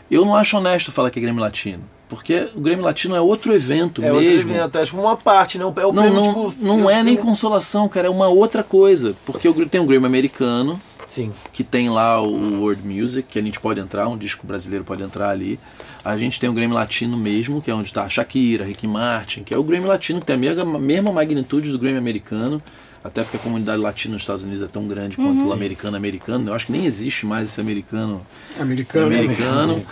eu 0.09 0.23
não 0.23 0.35
acho 0.35 0.57
honesto 0.57 0.91
falar 0.91 1.09
que 1.09 1.19
é 1.19 1.21
Grêmio 1.21 1.41
Latino. 1.41 1.83
Porque 2.07 2.49
o 2.55 2.61
Grêmio 2.61 2.85
Latino 2.85 3.15
é 3.15 3.19
outro 3.21 3.51
evento 3.53 4.03
É 4.03 4.11
outro 4.11 4.27
mesmo. 4.27 4.51
evento, 4.51 4.77
é 4.77 4.85
tipo 4.85 4.99
uma 5.01 5.17
parte, 5.17 5.57
né? 5.57 5.63
É 5.63 5.67
o 5.67 5.91
Não, 5.91 6.03
prêmio, 6.03 6.13
não, 6.13 6.49
tipo, 6.49 6.63
não 6.63 6.89
é 6.89 7.01
nem 7.03 7.17
consolação, 7.17 7.89
cara, 7.89 8.07
é 8.07 8.09
uma 8.09 8.27
outra 8.27 8.63
coisa. 8.63 9.15
Porque 9.25 9.51
tem 9.65 9.81
o 9.81 9.85
Grêmio 9.85 10.05
americano, 10.05 10.79
Sim. 11.07 11.31
que 11.51 11.63
tem 11.63 11.89
lá 11.89 12.21
o 12.21 12.59
World 12.61 12.87
Music, 12.87 13.27
que 13.29 13.39
a 13.39 13.41
gente 13.41 13.59
pode 13.59 13.79
entrar, 13.79 14.07
um 14.07 14.17
disco 14.17 14.45
brasileiro 14.45 14.85
pode 14.85 15.01
entrar 15.01 15.29
ali. 15.29 15.59
A 16.03 16.15
gente 16.15 16.39
tem 16.39 16.47
o 16.47 16.53
Grammy 16.53 16.73
Latino 16.75 17.17
mesmo, 17.17 17.59
que 17.59 17.71
é 17.71 17.73
onde 17.73 17.87
está 17.89 18.03
a 18.03 18.09
Shakira, 18.09 18.63
Ricky 18.63 18.87
Martin, 18.87 19.43
que 19.43 19.51
é 19.51 19.57
o 19.57 19.63
Grammy 19.63 19.87
Latino, 19.87 20.19
que 20.19 20.25
tem 20.27 20.35
a 20.35 20.39
mesma, 20.39 20.77
mesma 20.79 21.11
magnitude 21.11 21.71
do 21.71 21.79
Grammy 21.79 21.97
americano, 21.97 22.61
até 23.05 23.21
porque 23.21 23.37
a 23.37 23.39
comunidade 23.39 23.79
latina 23.79 24.15
nos 24.15 24.23
Estados 24.23 24.43
Unidos 24.43 24.63
é 24.63 24.67
tão 24.67 24.87
grande 24.87 25.15
quanto 25.15 25.47
o 25.47 25.53
americano 25.53 25.95
americano. 25.95 26.49
Eu 26.49 26.55
acho 26.55 26.65
que 26.65 26.71
nem 26.71 26.87
existe 26.87 27.23
mais 27.23 27.51
esse 27.51 27.61
americano 27.61 28.25
Americano. 28.59 29.05
americano. 29.05 29.85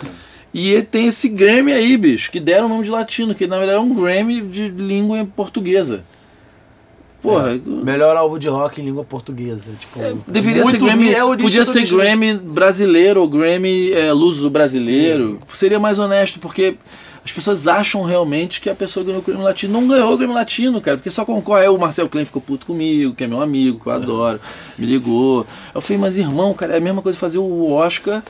E 0.52 0.70
ele 0.70 0.82
tem 0.82 1.06
esse 1.06 1.28
Grammy 1.28 1.72
aí, 1.72 1.96
bicho, 1.96 2.28
que 2.28 2.40
deram 2.40 2.66
o 2.66 2.68
nome 2.68 2.82
de 2.82 2.90
latino, 2.90 3.32
que 3.32 3.46
na 3.46 3.56
verdade 3.56 3.78
é 3.78 3.80
um 3.80 3.94
Grammy 3.94 4.40
de 4.40 4.66
língua 4.66 5.24
portuguesa. 5.24 6.02
Porra, 7.24 7.58
Melhor 7.64 8.18
álbum 8.18 8.38
de 8.38 8.48
rock 8.48 8.82
em 8.82 8.84
língua 8.84 9.02
portuguesa. 9.02 9.72
Tipo, 9.80 9.98
Deveria 10.28 10.62
muito 10.62 10.78
ser 10.78 10.86
Grammy. 10.86 11.08
é 11.08 11.20
podia 11.24 11.64
ser. 11.64 11.86
Grammy 11.86 12.34
brasileiro 12.34 13.22
ou 13.22 13.26
Grammy 13.26 13.90
é, 13.92 14.12
Luso 14.12 14.50
brasileiro. 14.50 15.40
Seria 15.54 15.78
mais 15.78 15.98
honesto, 15.98 16.38
porque 16.38 16.76
as 17.24 17.32
pessoas 17.32 17.66
acham 17.66 18.02
realmente 18.02 18.60
que 18.60 18.68
a 18.68 18.74
pessoa 18.74 19.02
ganhou 19.02 19.22
o 19.22 19.24
Grammy 19.24 19.42
Latino. 19.42 19.72
Não 19.72 19.88
ganhou 19.88 20.12
o 20.12 20.18
Grammy 20.18 20.34
Latino, 20.34 20.82
cara, 20.82 20.98
porque 20.98 21.10
só 21.10 21.24
concorre. 21.24 21.62
Aí 21.62 21.68
o 21.68 21.78
Marcel 21.78 22.10
Klein 22.10 22.26
ficou 22.26 22.42
puto 22.42 22.66
comigo, 22.66 23.14
que 23.14 23.24
é 23.24 23.26
meu 23.26 23.40
amigo, 23.40 23.80
que 23.80 23.86
eu 23.86 23.92
adoro, 23.92 24.38
me 24.76 24.84
ligou. 24.84 25.46
Eu 25.74 25.80
falei, 25.80 25.98
mas 25.98 26.18
irmão, 26.18 26.52
cara, 26.52 26.74
é 26.74 26.76
a 26.76 26.80
mesma 26.80 27.00
coisa 27.00 27.18
fazer 27.18 27.38
o 27.38 27.72
Oscar 27.72 28.22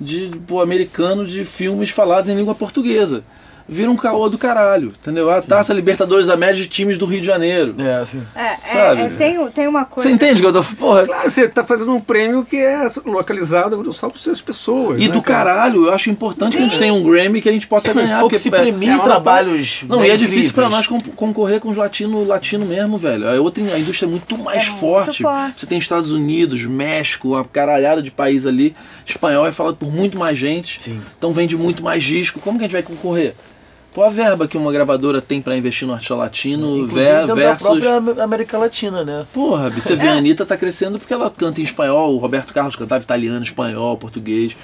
de 0.00 0.30
pô, 0.46 0.60
americano 0.60 1.26
de 1.26 1.42
filmes 1.44 1.90
falados 1.90 2.30
em 2.30 2.36
língua 2.36 2.54
portuguesa. 2.54 3.24
Vira 3.68 3.90
um 3.90 3.96
caô 3.96 4.28
do 4.28 4.38
caralho, 4.38 4.94
entendeu? 5.00 5.30
A 5.30 5.40
Taça 5.42 5.74
Libertadores 5.74 6.26
da 6.26 6.36
Média 6.36 6.56
de 6.56 6.66
times 6.68 6.96
do 6.96 7.04
Rio 7.06 7.20
de 7.20 7.26
Janeiro. 7.26 7.74
É, 7.78 7.96
assim. 7.96 8.22
É, 8.34 8.40
é, 8.40 8.56
Sabe? 8.64 9.02
é, 9.02 9.08
tem, 9.10 9.48
tem 9.50 9.66
uma 9.68 9.84
coisa. 9.84 10.08
Você 10.08 10.14
entende 10.14 10.40
que 10.40 10.46
eu 10.46 10.52
tô. 10.52 10.62
Porra. 10.64 11.04
Claro, 11.06 11.30
você 11.30 11.42
está 11.42 11.62
fazendo 11.64 11.92
um 11.94 12.00
prêmio 12.00 12.44
que 12.44 12.56
é 12.56 12.90
localizado 13.04 13.92
só 13.92 14.08
para 14.08 14.32
as 14.32 14.40
pessoas. 14.40 15.02
E 15.02 15.08
né, 15.08 15.12
do 15.14 15.20
cara? 15.22 15.50
caralho, 15.52 15.86
eu 15.86 15.94
acho 15.94 16.08
importante 16.10 16.52
que 16.56 16.62
a 16.62 16.66
gente 16.66 16.78
tenha 16.78 16.92
um 16.94 17.02
Grammy 17.02 17.40
que 17.42 17.48
a 17.48 17.52
gente 17.52 17.66
possa 17.66 17.92
ganhar. 17.92 18.22
Ou 18.22 18.28
que 18.28 18.36
porque 18.36 18.38
se 18.38 18.48
é- 18.48 18.58
premie 18.58 18.88
é 18.88 18.94
uma- 18.94 19.04
trabalhos. 19.04 19.82
Não, 19.88 20.04
e 20.04 20.10
é 20.10 20.16
difícil 20.16 20.52
pra 20.52 20.66
incríveis. 20.66 20.88
nós 20.90 21.02
con- 21.02 21.12
concorrer 21.14 21.60
com 21.60 21.68
os 21.68 21.76
latinos 21.76 22.26
latino 22.26 22.64
mesmo, 22.64 22.96
velho. 22.98 23.28
A 23.28 23.40
outra 23.40 23.62
a 23.62 23.78
indústria 23.78 24.06
é 24.06 24.10
muito 24.10 24.38
mais 24.38 24.62
É 24.64 24.66
muito 24.70 24.80
forte. 24.80 25.22
forte. 25.22 25.60
Você 25.60 25.66
tem 25.66 25.78
Estados 25.78 26.10
Unidos, 26.10 26.64
México, 26.64 27.28
uma 27.30 27.44
caralhada 27.44 28.00
de 28.02 28.10
país 28.10 28.46
ali. 28.46 28.74
Espanhol 29.06 29.46
é 29.46 29.52
falado 29.52 29.76
por 29.76 29.92
muito 29.92 30.16
mais 30.18 30.38
gente. 30.38 30.82
Sim. 30.82 31.00
Então 31.18 31.32
vende 31.32 31.56
muito 31.56 31.82
mais 31.82 32.02
disco. 32.04 32.40
Como 32.40 32.58
que 32.58 32.64
a 32.64 32.66
gente 32.68 32.72
vai 32.72 32.82
concorrer? 32.82 33.34
Qual 33.94 34.06
a 34.06 34.10
verba 34.10 34.46
que 34.46 34.56
uma 34.56 34.70
gravadora 34.72 35.20
tem 35.20 35.40
pra 35.42 35.56
investir 35.56 35.86
no 35.88 35.94
artista 35.94 36.14
latino 36.14 36.86
ver- 36.86 37.26
versus. 37.34 37.80
da 37.80 38.00
própria 38.00 38.22
América 38.24 38.58
Latina, 38.58 39.04
né? 39.04 39.26
Porra, 39.32 39.70
você 39.70 39.94
É. 39.94 39.96
vê 39.96 40.08
a 40.08 40.12
Anitta 40.12 40.46
tá 40.46 40.56
crescendo 40.56 40.98
porque 40.98 41.12
ela 41.12 41.30
canta 41.30 41.60
em 41.60 41.64
espanhol, 41.64 42.14
o 42.14 42.18
Roberto 42.18 42.52
Carlos 42.54 42.76
cantava 42.76 43.02
italiano, 43.02 43.42
espanhol, 43.42 43.96
português. 43.96 44.56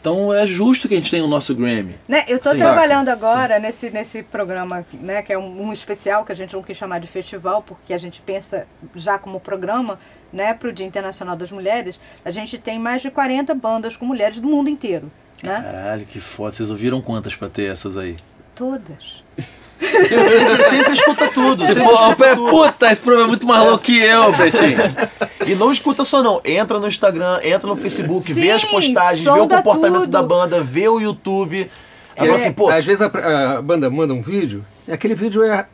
Então 0.00 0.32
é 0.32 0.46
justo 0.46 0.86
que 0.86 0.94
a 0.94 0.96
gente 0.98 1.10
tenha 1.10 1.24
o 1.24 1.28
nosso 1.28 1.52
Grammy. 1.52 1.96
Né, 2.06 2.24
eu 2.28 2.36
estou 2.36 2.52
Sim. 2.52 2.58
trabalhando 2.58 3.08
agora 3.08 3.58
nesse, 3.58 3.90
nesse 3.90 4.22
programa, 4.22 4.86
né, 4.92 5.20
que 5.20 5.32
é 5.32 5.38
um, 5.38 5.62
um 5.68 5.72
especial 5.72 6.24
que 6.24 6.30
a 6.30 6.34
gente 6.36 6.54
não 6.54 6.62
quis 6.62 6.76
chamar 6.76 7.00
de 7.00 7.08
festival, 7.08 7.60
porque 7.62 7.92
a 7.92 7.98
gente 7.98 8.20
pensa 8.20 8.68
já 8.94 9.18
como 9.18 9.40
programa 9.40 9.98
né, 10.32 10.54
para 10.54 10.68
o 10.68 10.72
Dia 10.72 10.86
Internacional 10.86 11.34
das 11.34 11.50
Mulheres. 11.50 11.98
A 12.24 12.30
gente 12.30 12.56
tem 12.56 12.78
mais 12.78 13.02
de 13.02 13.10
40 13.10 13.52
bandas 13.52 13.96
com 13.96 14.04
mulheres 14.04 14.38
do 14.38 14.46
mundo 14.46 14.70
inteiro. 14.70 15.10
Né? 15.42 15.60
Caralho, 15.60 16.06
que 16.06 16.20
foda. 16.20 16.52
Vocês 16.52 16.70
ouviram 16.70 17.00
quantas 17.00 17.34
pra 17.34 17.48
ter 17.48 17.64
essas 17.72 17.96
aí? 17.96 18.16
Todas. 18.56 19.22
sempre, 19.78 20.64
sempre 20.64 20.92
escuta 20.94 21.28
tudo. 21.28 21.62
Você 21.62 21.74
sempre 21.74 21.84
for, 21.88 21.94
escuta 21.94 22.26
é, 22.26 22.34
tudo. 22.34 22.48
puta, 22.48 22.90
esse 22.90 23.00
programa 23.02 23.26
é 23.26 23.28
muito 23.28 23.46
mais 23.46 23.62
louco 23.64 23.84
que 23.84 23.98
eu, 23.98 24.32
Betinho. 24.32 24.78
E 25.46 25.54
não 25.54 25.70
escuta 25.70 26.04
só 26.04 26.22
não, 26.22 26.40
entra 26.42 26.80
no 26.80 26.88
Instagram, 26.88 27.38
entra 27.44 27.68
no 27.68 27.76
Facebook, 27.76 28.32
vê 28.32 28.40
Sim, 28.40 28.50
as 28.52 28.64
postagens, 28.64 29.24
vê 29.24 29.30
o 29.30 29.46
comportamento 29.46 30.04
tudo. 30.04 30.10
da 30.10 30.22
banda, 30.22 30.60
vê 30.62 30.88
o 30.88 30.98
YouTube. 30.98 31.70
Aí 32.16 32.24
É, 32.24 32.24
fala 32.24 32.34
assim, 32.34 32.52
pô, 32.52 32.70
Às 32.70 32.86
vezes 32.86 33.02
a, 33.02 33.56
a 33.58 33.62
banda 33.62 33.90
manda 33.90 34.14
um 34.14 34.22
vídeo, 34.22 34.64
e 34.88 34.92
aquele 34.92 35.14
vídeo 35.14 35.42
é 35.44 35.66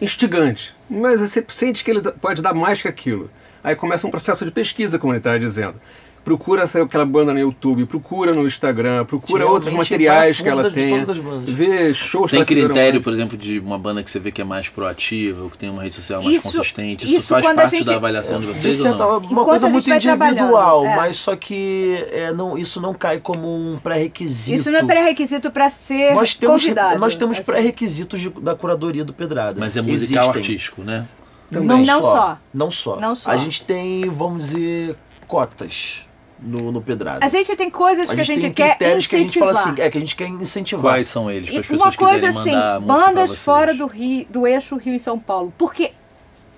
instigante, 0.00 0.74
mas 0.90 1.18
você 1.18 1.42
sente 1.48 1.82
que 1.82 1.90
ele 1.90 2.02
pode 2.02 2.42
dar 2.42 2.52
mais 2.52 2.82
que 2.82 2.88
aquilo. 2.88 3.30
Aí 3.64 3.74
começa 3.74 4.06
um 4.06 4.10
processo 4.10 4.44
de 4.44 4.50
pesquisa, 4.50 4.98
como 4.98 5.12
ele 5.12 5.20
estava 5.20 5.38
dizendo. 5.38 5.76
Procura 6.24 6.62
essa- 6.62 6.80
aquela 6.80 7.04
banda 7.04 7.32
no 7.32 7.40
YouTube, 7.40 7.84
procura 7.84 8.32
no 8.32 8.46
Instagram, 8.46 9.04
procura 9.04 9.40
Realmente 9.40 9.54
outros 9.66 9.74
materiais 9.74 10.40
que 10.40 10.48
ela 10.48 10.70
tem. 10.70 10.90
todas 10.90 11.10
as 11.10 11.18
bandas. 11.18 11.48
Vê 11.52 11.92
shows 11.92 12.30
Tem 12.30 12.44
critério, 12.44 12.98
antes. 12.98 13.04
por 13.04 13.12
exemplo, 13.12 13.36
de 13.36 13.58
uma 13.58 13.76
banda 13.76 14.04
que 14.04 14.10
você 14.10 14.20
vê 14.20 14.30
que 14.30 14.40
é 14.40 14.44
mais 14.44 14.68
proativa, 14.68 15.42
ou 15.42 15.50
que 15.50 15.58
tem 15.58 15.68
uma 15.68 15.82
rede 15.82 15.96
social 15.96 16.22
mais 16.22 16.36
Isso- 16.36 16.44
consistente. 16.52 17.04
Isso, 17.06 17.16
isso 17.16 17.26
faz 17.26 17.44
parte 17.52 17.76
gente- 17.76 17.84
da 17.86 17.96
avaliação 17.96 18.38
de 18.40 18.46
de 18.46 18.52
vocês 18.56 18.76
ou 18.76 18.82
certa 18.88 18.98
não? 19.04 19.18
uma 19.18 19.26
Enquanto 19.32 19.46
coisa 19.46 19.68
muito 19.68 19.90
individual, 19.90 20.86
é. 20.86 20.94
mas 20.96 21.16
só 21.16 21.34
que 21.34 22.06
é, 22.12 22.32
não, 22.32 22.56
isso 22.56 22.80
não 22.80 22.94
cai 22.94 23.18
como 23.18 23.48
um 23.48 23.78
pré-requisito. 23.78 24.60
Isso 24.60 24.70
não 24.70 24.78
é 24.78 24.84
pré-requisito 24.84 25.50
para 25.50 25.70
ser 25.70 26.14
nós 26.14 26.34
temos, 26.34 26.62
convidado. 26.62 27.00
nós 27.00 27.16
temos 27.16 27.36
assim. 27.38 27.44
pré-requisitos 27.44 28.28
da 28.40 28.54
curadoria 28.54 29.04
do 29.04 29.12
Pedrada. 29.12 29.58
Mas 29.58 29.76
é 29.76 29.82
musical 29.82 30.22
Existem. 30.30 30.40
artístico, 30.40 30.82
né? 30.82 31.04
Não, 31.50 31.62
Não 31.64 31.84
só, 31.84 32.00
só. 32.00 32.38
Não 32.54 32.70
só. 32.70 32.96
Não 33.00 33.14
só. 33.16 33.30
A 33.30 33.36
gente 33.36 33.62
tem, 33.62 34.08
vamos 34.08 34.50
dizer, 34.50 34.96
cotas 35.26 36.06
no, 36.44 36.72
no 36.72 36.82
Pedrada. 36.82 37.24
A 37.24 37.28
gente 37.28 37.54
tem 37.56 37.70
coisas 37.70 38.10
A 38.10 38.14
que 38.14 38.20
a 38.20 38.24
gente 38.24 38.40
tem 38.40 38.52
quer 38.52 38.70
critérios 38.76 39.06
que 39.06 39.16
a 39.16 39.18
gente 39.18 39.38
fala 39.38 39.52
incentivar. 39.52 39.72
assim, 39.74 39.82
é 39.82 39.90
que 39.90 39.98
a 39.98 40.00
gente 40.00 40.16
quer 40.16 40.26
incentivar. 40.28 40.82
Quais 40.94 41.08
são 41.08 41.30
eles, 41.30 41.50
para 41.50 41.60
as 41.60 41.66
pessoas 41.66 41.94
uma 41.94 41.96
coisa 41.96 42.26
quiserem 42.28 42.38
assim, 42.40 42.50
mandar 42.52 42.80
música 42.80 42.94
pra 42.94 43.06
bandas 43.06 43.30
vocês? 43.30 43.44
fora 43.44 43.74
do 43.74 43.86
Rio, 43.86 44.26
do 44.28 44.46
eixo 44.46 44.76
Rio 44.76 44.94
e 44.94 45.00
São 45.00 45.18
Paulo, 45.18 45.52
porque 45.56 45.92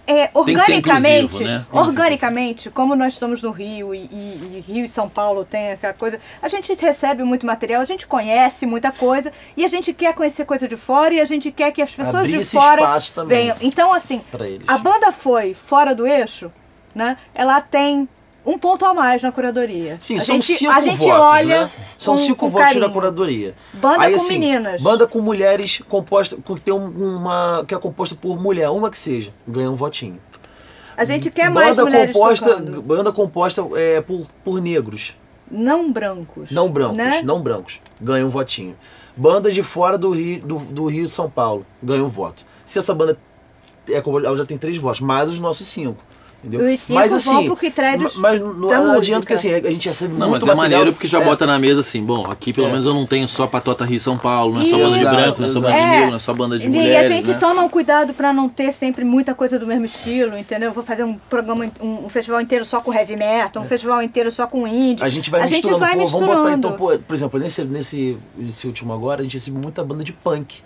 é, 0.07 0.27
Tem 0.27 0.45
que 0.45 0.51
ser 0.61 0.73
organicamente, 0.75 1.43
né? 1.45 1.59
Tem 1.61 1.65
que 1.65 1.73
ser 1.73 1.79
organicamente, 1.79 2.71
como 2.71 2.95
nós 2.95 3.15
estamos 3.15 3.43
no 3.43 3.51
Rio 3.51 3.95
e, 3.95 4.01
e- 4.01 4.63
e 4.69 4.73
Rio 4.73 4.85
e 4.85 4.89
São 4.89 5.09
Paulo 5.09 5.47
tem 5.47 5.73
aquela 5.73 5.95
coisa, 5.95 6.21
a 6.43 6.49
gente 6.51 6.75
recebe 6.75 7.23
muito 7.25 7.47
material, 7.47 7.81
a 7.81 7.87
gente 7.87 8.07
conhece 8.07 8.67
muita 8.67 8.93
coisa 8.93 9.33
e 9.57 9.65
a 9.65 9.69
gente 9.69 9.95
quer 9.95 10.13
conhecer 10.15 10.45
coisa 10.45 10.69
de 10.69 10.77
fora 10.77 11.15
e 11.15 11.21
a 11.21 11.25
gente 11.25 11.51
quer 11.51 11.73
que 11.73 11.81
as 11.81 11.95
pessoas 11.95 12.17
Abrir 12.17 12.33
de 12.33 12.37
esse 12.39 12.51
fora 12.55 12.83
espaço 12.83 13.13
também. 13.15 13.39
venham. 13.45 13.57
Então 13.63 13.95
assim, 13.95 14.21
a 14.69 14.77
banda 14.77 15.11
foi 15.11 15.55
fora 15.55 15.95
do 15.95 16.07
eixo, 16.07 16.53
né? 16.95 17.17
Ela 17.35 17.63
tem 17.63 18.07
um 18.47 18.59
ponto 18.59 18.85
a 18.85 18.93
mais 18.93 19.23
na 19.23 19.33
curadoria. 19.33 19.97
Sim, 20.01 20.17
a 20.17 20.21
são 20.21 20.35
gente, 20.37 20.55
cinco 20.59 20.73
a 20.73 20.81
gente 20.83 20.99
votos, 20.99 21.21
olha 21.21 21.61
né? 21.65 21.71
São 21.99 22.15
com- 22.15 22.21
cinco 22.21 22.37
com 22.37 22.49
votos 22.49 22.67
carinho. 22.69 22.87
da 22.87 22.93
curadoria. 22.93 23.55
Banda 23.73 24.03
Aí, 24.05 24.11
com 24.13 24.17
assim, 24.17 24.39
meninas. 24.39 24.83
Banda 24.83 25.07
com 25.07 25.21
mulheres 25.21 25.81
composta, 25.89 26.37
com- 26.45 26.55
que 26.55 26.61
tem 26.61 26.75
um- 26.75 27.17
uma 27.17 27.65
que 27.67 27.75
é 27.75 27.79
composta 27.79 28.15
por 28.15 28.41
mulher, 28.41 28.69
uma 28.71 28.91
que 28.91 28.99
seja, 28.99 29.33
ganha 29.49 29.71
um 29.71 29.77
votinho. 29.77 30.21
A 30.97 31.05
gente 31.05 31.31
quer 31.31 31.51
mais 31.51 31.77
banda 31.77 31.85
mulheres 31.91 32.15
composta, 32.15 32.51
tocando. 32.51 32.83
banda 32.83 33.13
composta 33.13 33.63
é, 33.75 34.01
por, 34.01 34.27
por 34.45 34.61
negros, 34.61 35.15
Não 35.51 35.91
brancos. 35.91 36.51
não 36.53 36.69
brancos, 36.71 36.97
né? 36.97 37.21
não 37.25 37.43
brancos, 37.43 37.81
ganha 38.01 38.25
um 38.25 38.31
votinho. 38.31 38.77
Bandas 39.17 39.55
de 39.55 39.63
fora 39.63 39.97
do 39.99 40.11
Rio, 40.11 40.41
do, 40.41 40.57
do 40.59 40.87
Rio 40.87 41.05
e 41.05 41.09
São 41.09 41.29
Paulo 41.31 41.65
ganha 41.83 42.05
um 42.05 42.09
voto. 42.09 42.45
Se 42.67 42.79
essa 42.79 42.95
banda 42.95 43.17
é, 43.89 43.97
ela 43.97 44.37
já 44.37 44.47
tem 44.47 44.57
três 44.59 44.77
votos, 44.77 45.01
mais 45.01 45.29
os 45.29 45.39
nossos 45.41 45.67
cinco. 45.67 45.99
Entendeu? 46.47 46.75
Os 46.75 46.81
cinco 46.81 47.33
vão 47.33 47.45
pro 47.47 47.57
critério 47.57 48.03
ma- 48.03 48.11
mas 48.19 48.39
não, 48.41 48.53
não 48.53 48.69
música. 48.69 48.97
adianta 48.99 49.27
que 49.27 49.33
assim, 49.33 49.53
a 49.55 49.61
gente 49.71 49.89
recebe 49.89 50.13
Não, 50.15 50.29
muito 50.29 50.33
mas 50.33 50.43
é 50.43 50.55
material- 50.55 50.57
maneiro 50.79 50.93
porque 50.93 51.09
já 51.09 51.21
é. 51.21 51.25
bota 51.25 51.47
na 51.47 51.59
mesa 51.59 51.81
assim, 51.81 52.03
bom, 52.05 52.31
aqui 52.31 52.53
pelo 52.53 52.67
É. 52.67 52.71
menos 52.71 52.85
eu 52.85 52.93
não 52.93 53.07
tenho 53.07 53.27
só 53.27 53.47
Patota 53.47 53.85
Rio 53.85 53.97
e 53.97 54.01
São 54.01 54.19
Paulo, 54.19 54.55
não 54.55 54.61
é 54.63 54.65
só 54.67 54.77
banda 54.77 54.99
de 54.99 55.05
branco, 55.05 55.41
não 55.41 55.47
é 55.47 55.51
só 55.51 55.61
banda 55.61 55.73
de 55.75 55.81
negro, 55.87 56.05
É. 56.05 56.07
não 56.11 56.17
é 56.17 56.19
só 56.19 56.35
banda 56.35 56.59
de 56.59 56.67
E 56.67 56.69
mulheres, 56.69 57.11
a 57.11 57.15
gente 57.15 57.29
né? 57.31 57.37
toma 57.41 57.63
um 57.63 57.69
cuidado 57.69 58.13
pra 58.13 58.33
não 58.33 58.49
ter 58.49 58.73
sempre 58.73 59.05
muita 59.05 59.35
coisa 59.35 59.59
do 59.59 59.67
mesmo 59.67 59.87
estilo, 59.87 60.37
entendeu? 60.37 60.73
Vou 60.73 60.85
fazer 60.85 61.05
um 61.05 61.15
programa, 61.31 61.65
um, 61.81 62.05
um 62.05 62.09
festival 62.11 62.41
inteiro 62.41 62.65
só 62.67 62.81
com 62.81 62.93
heavy 62.93 63.17
metal, 63.17 63.63
um 63.63 63.67
festival 63.67 64.03
inteiro 64.03 64.31
só 64.31 64.47
com 64.47 64.67
indie. 64.69 65.03
É. 65.03 65.07
A 65.07 65.09
gente 65.09 65.31
vai 65.31 65.41
a 65.41 65.45
misturando, 65.47 65.79
gente 65.79 65.89
vai 65.89 65.97
pô, 65.97 66.07
vamos 66.11 66.27
botar 66.27 66.41
misturando. 66.57 66.69
então, 66.69 66.77
pô, 66.77 66.99
por 66.99 67.15
exemplo, 67.15 67.41
nesse, 67.41 67.65
nesse 67.65 68.19
esse 68.49 68.67
último 68.67 68.93
agora, 68.93 69.21
a 69.21 69.25
gente 69.25 69.35
recebeu 69.35 69.61
muita 69.63 69.83
banda 69.83 70.05
de 70.05 70.13
punk. 70.13 70.63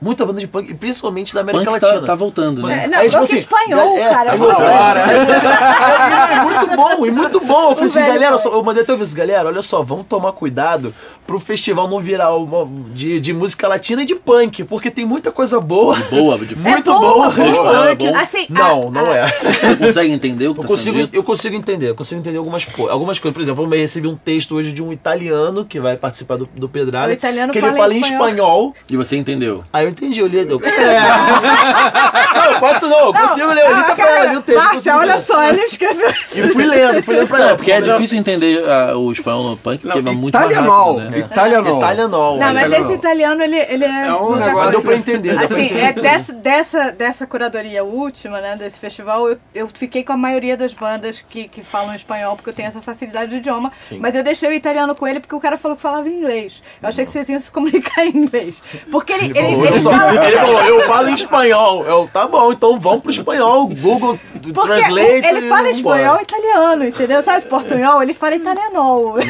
Muita 0.00 0.24
banda 0.24 0.38
de 0.40 0.46
punk, 0.46 0.70
e 0.70 0.74
principalmente 0.74 1.34
da 1.34 1.40
América 1.40 1.64
Punk 1.72 1.82
Latina. 1.82 2.00
tá, 2.00 2.06
tá 2.06 2.14
voltando, 2.14 2.62
né? 2.66 2.84
É, 2.84 2.86
não, 2.86 2.98
Aí, 2.98 3.08
tipo 3.10 3.20
assim, 3.22 3.36
espanhol, 3.38 3.96
é, 3.98 4.08
cara. 4.10 4.30
aí 4.32 4.38
vamos 4.38 4.54
eu- 4.54 4.60
lá. 4.60 4.94
É, 5.12 6.34
é 6.34 6.40
muito 6.44 6.76
bom, 6.76 7.06
e 7.06 7.10
muito 7.10 7.40
bom. 7.40 7.70
Eu 7.70 7.74
falei 7.74 7.86
assim, 7.90 8.00
galera, 8.00 8.38
só- 8.38 8.50
eu 8.52 8.62
mandei 8.62 8.82
até 8.82 8.92
aviso, 8.92 9.16
galera, 9.16 9.48
olha 9.48 9.62
só, 9.62 9.82
vamos 9.82 10.06
tomar 10.06 10.32
cuidado 10.32 10.94
pro 11.26 11.38
festival 11.40 11.88
não 11.88 11.98
virar 12.00 12.34
uma 12.36 12.66
de, 12.94 13.20
de 13.20 13.32
música 13.32 13.66
latina 13.68 14.02
e 14.02 14.04
de 14.04 14.14
punk, 14.14 14.64
porque 14.64 14.90
tem 14.90 15.04
muita 15.04 15.30
coisa 15.32 15.60
boa. 15.60 15.96
Boa, 16.10 16.38
de 16.38 16.54
Muito 16.56 16.92
boa, 16.92 17.00
boa, 17.00 17.30
boa. 17.30 17.94
de 17.96 17.96
punk. 17.96 18.06
É 18.06 18.12
bom? 18.12 18.16
Assim, 18.18 18.46
Não, 18.48 18.88
a- 18.88 18.90
não 18.90 19.10
a- 19.10 19.16
é. 19.16 19.26
Você 19.28 19.76
consegue 19.76 20.12
entender 20.12 20.48
o 20.48 20.54
que 20.54 20.60
Eu 20.60 20.62
tá 20.64 20.68
consigo, 20.68 20.98
sendo 20.98 21.14
eu 21.14 21.22
consigo 21.22 21.56
entender, 21.56 21.90
eu 21.90 21.94
consigo 21.94 22.20
entender 22.20 22.38
algumas, 22.38 22.66
algumas 22.88 23.18
coisas. 23.18 23.34
Por 23.34 23.42
exemplo, 23.42 23.64
eu 23.64 23.68
recebi 23.70 24.06
um 24.08 24.16
texto 24.16 24.54
hoje 24.54 24.72
de 24.72 24.82
um 24.82 24.92
italiano 24.92 25.64
que 25.64 25.80
vai 25.80 25.96
participar 25.96 26.36
do, 26.36 26.48
do 26.54 26.68
Pedrada. 26.68 27.08
O 27.10 27.12
italiano 27.12 27.52
que 27.52 27.58
ele 27.58 27.72
fala 27.72 27.92
em 27.94 28.00
espanhol. 28.00 28.28
espanhol. 28.28 28.74
E 28.90 28.96
você 28.96 29.16
entendeu? 29.16 29.64
Aí 29.72 29.87
eu 29.88 29.92
entendi, 29.92 30.20
eu 30.20 30.26
li. 30.26 30.38
Eu... 30.38 30.60
não, 32.34 32.44
eu 32.52 32.60
posso 32.60 32.86
não, 32.88 33.06
eu 33.06 33.14
consigo 33.14 33.48
ler. 33.48 33.64
Eu 33.64 33.76
li 33.76 33.82
pra 33.82 34.06
ela, 34.06 34.24
li 34.30 34.36
o 34.36 34.42
texto. 34.42 34.70
Consigo 34.70 34.96
olha 34.96 35.14
ler. 35.14 35.20
só, 35.20 35.42
ele 35.44 35.60
escreveu. 35.62 36.08
E 36.38 36.42
fui 36.48 36.64
lendo, 36.66 37.02
fui 37.02 37.16
lendo 37.16 37.26
pra 37.28 37.40
ela. 37.40 37.56
Porque 37.56 37.72
é 37.72 37.80
difícil 37.80 38.18
entender 38.18 38.62
ah, 38.68 38.96
o 38.96 39.10
espanhol 39.10 39.50
no 39.50 39.56
punk, 39.56 39.80
porque 39.80 40.00
Não, 40.00 40.12
é 40.12 40.14
muito 40.14 40.34
mais 40.34 40.50
italianol, 40.50 40.98
rápido, 40.98 41.10
né? 41.10 41.18
italianol. 41.18 41.78
Italianol. 41.78 42.38
Não, 42.38 42.54
mas 42.54 42.72
esse 42.72 42.92
italiano, 42.92 43.42
ele, 43.42 43.56
ele 43.56 43.84
é. 43.84 44.06
É 44.06 44.12
um 44.12 44.36
negócio-. 44.36 44.70
Deu 44.70 44.82
pra 44.82 44.94
entender, 44.94 45.30
Assim, 45.30 45.62
entender 45.62 45.80
é 45.80 45.92
dessa, 45.92 46.32
dessa, 46.32 46.92
dessa 46.92 47.26
curadoria 47.26 47.82
última, 47.82 48.40
né, 48.40 48.56
desse 48.56 48.78
festival, 48.78 49.28
eu, 49.28 49.38
eu 49.54 49.68
fiquei 49.72 50.04
com 50.04 50.12
a 50.12 50.16
maioria 50.16 50.56
das 50.56 50.74
bandas 50.74 51.24
que, 51.28 51.48
que 51.48 51.62
falam 51.62 51.94
espanhol, 51.94 52.36
porque 52.36 52.50
eu 52.50 52.54
tenho 52.54 52.68
essa 52.68 52.82
facilidade 52.82 53.30
de 53.30 53.36
idioma. 53.38 53.72
Sim. 53.86 53.98
Mas 54.00 54.14
eu 54.14 54.22
deixei 54.22 54.48
o 54.48 54.52
italiano 54.52 54.94
com 54.94 55.06
ele 55.06 55.20
porque 55.20 55.34
o 55.34 55.40
cara 55.40 55.56
falou 55.56 55.76
que 55.76 55.82
falava 55.82 56.08
inglês. 56.08 56.62
Eu 56.82 56.88
achei 56.88 57.04
que 57.04 57.10
vocês 57.10 57.28
iam 57.28 57.40
se 57.40 57.50
comunicar 57.50 58.04
em 58.04 58.16
inglês. 58.16 58.62
Porque 58.90 59.12
ele, 59.12 59.26
ele, 59.26 59.38
Ele, 59.38 59.66
ele, 59.66 59.77
fala. 59.80 60.26
ele 60.26 60.36
falou, 60.36 60.62
eu 60.64 60.86
falo 60.86 61.08
em 61.08 61.14
espanhol. 61.14 61.84
Eu, 61.84 62.10
tá 62.12 62.26
bom, 62.26 62.52
então 62.52 62.78
vamos 62.78 63.02
pro 63.02 63.10
espanhol. 63.10 63.68
Google 63.68 64.18
Porque 64.42 64.52
Translate. 64.52 65.26
ele 65.26 65.48
fala 65.48 65.70
espanhol 65.70 66.18
e 66.18 66.22
italiano, 66.22 66.84
entendeu? 66.84 67.22
Sabe 67.22 67.46
portunhol? 67.46 68.02
Ele 68.02 68.14
fala 68.14 68.36
italianol. 68.36 69.16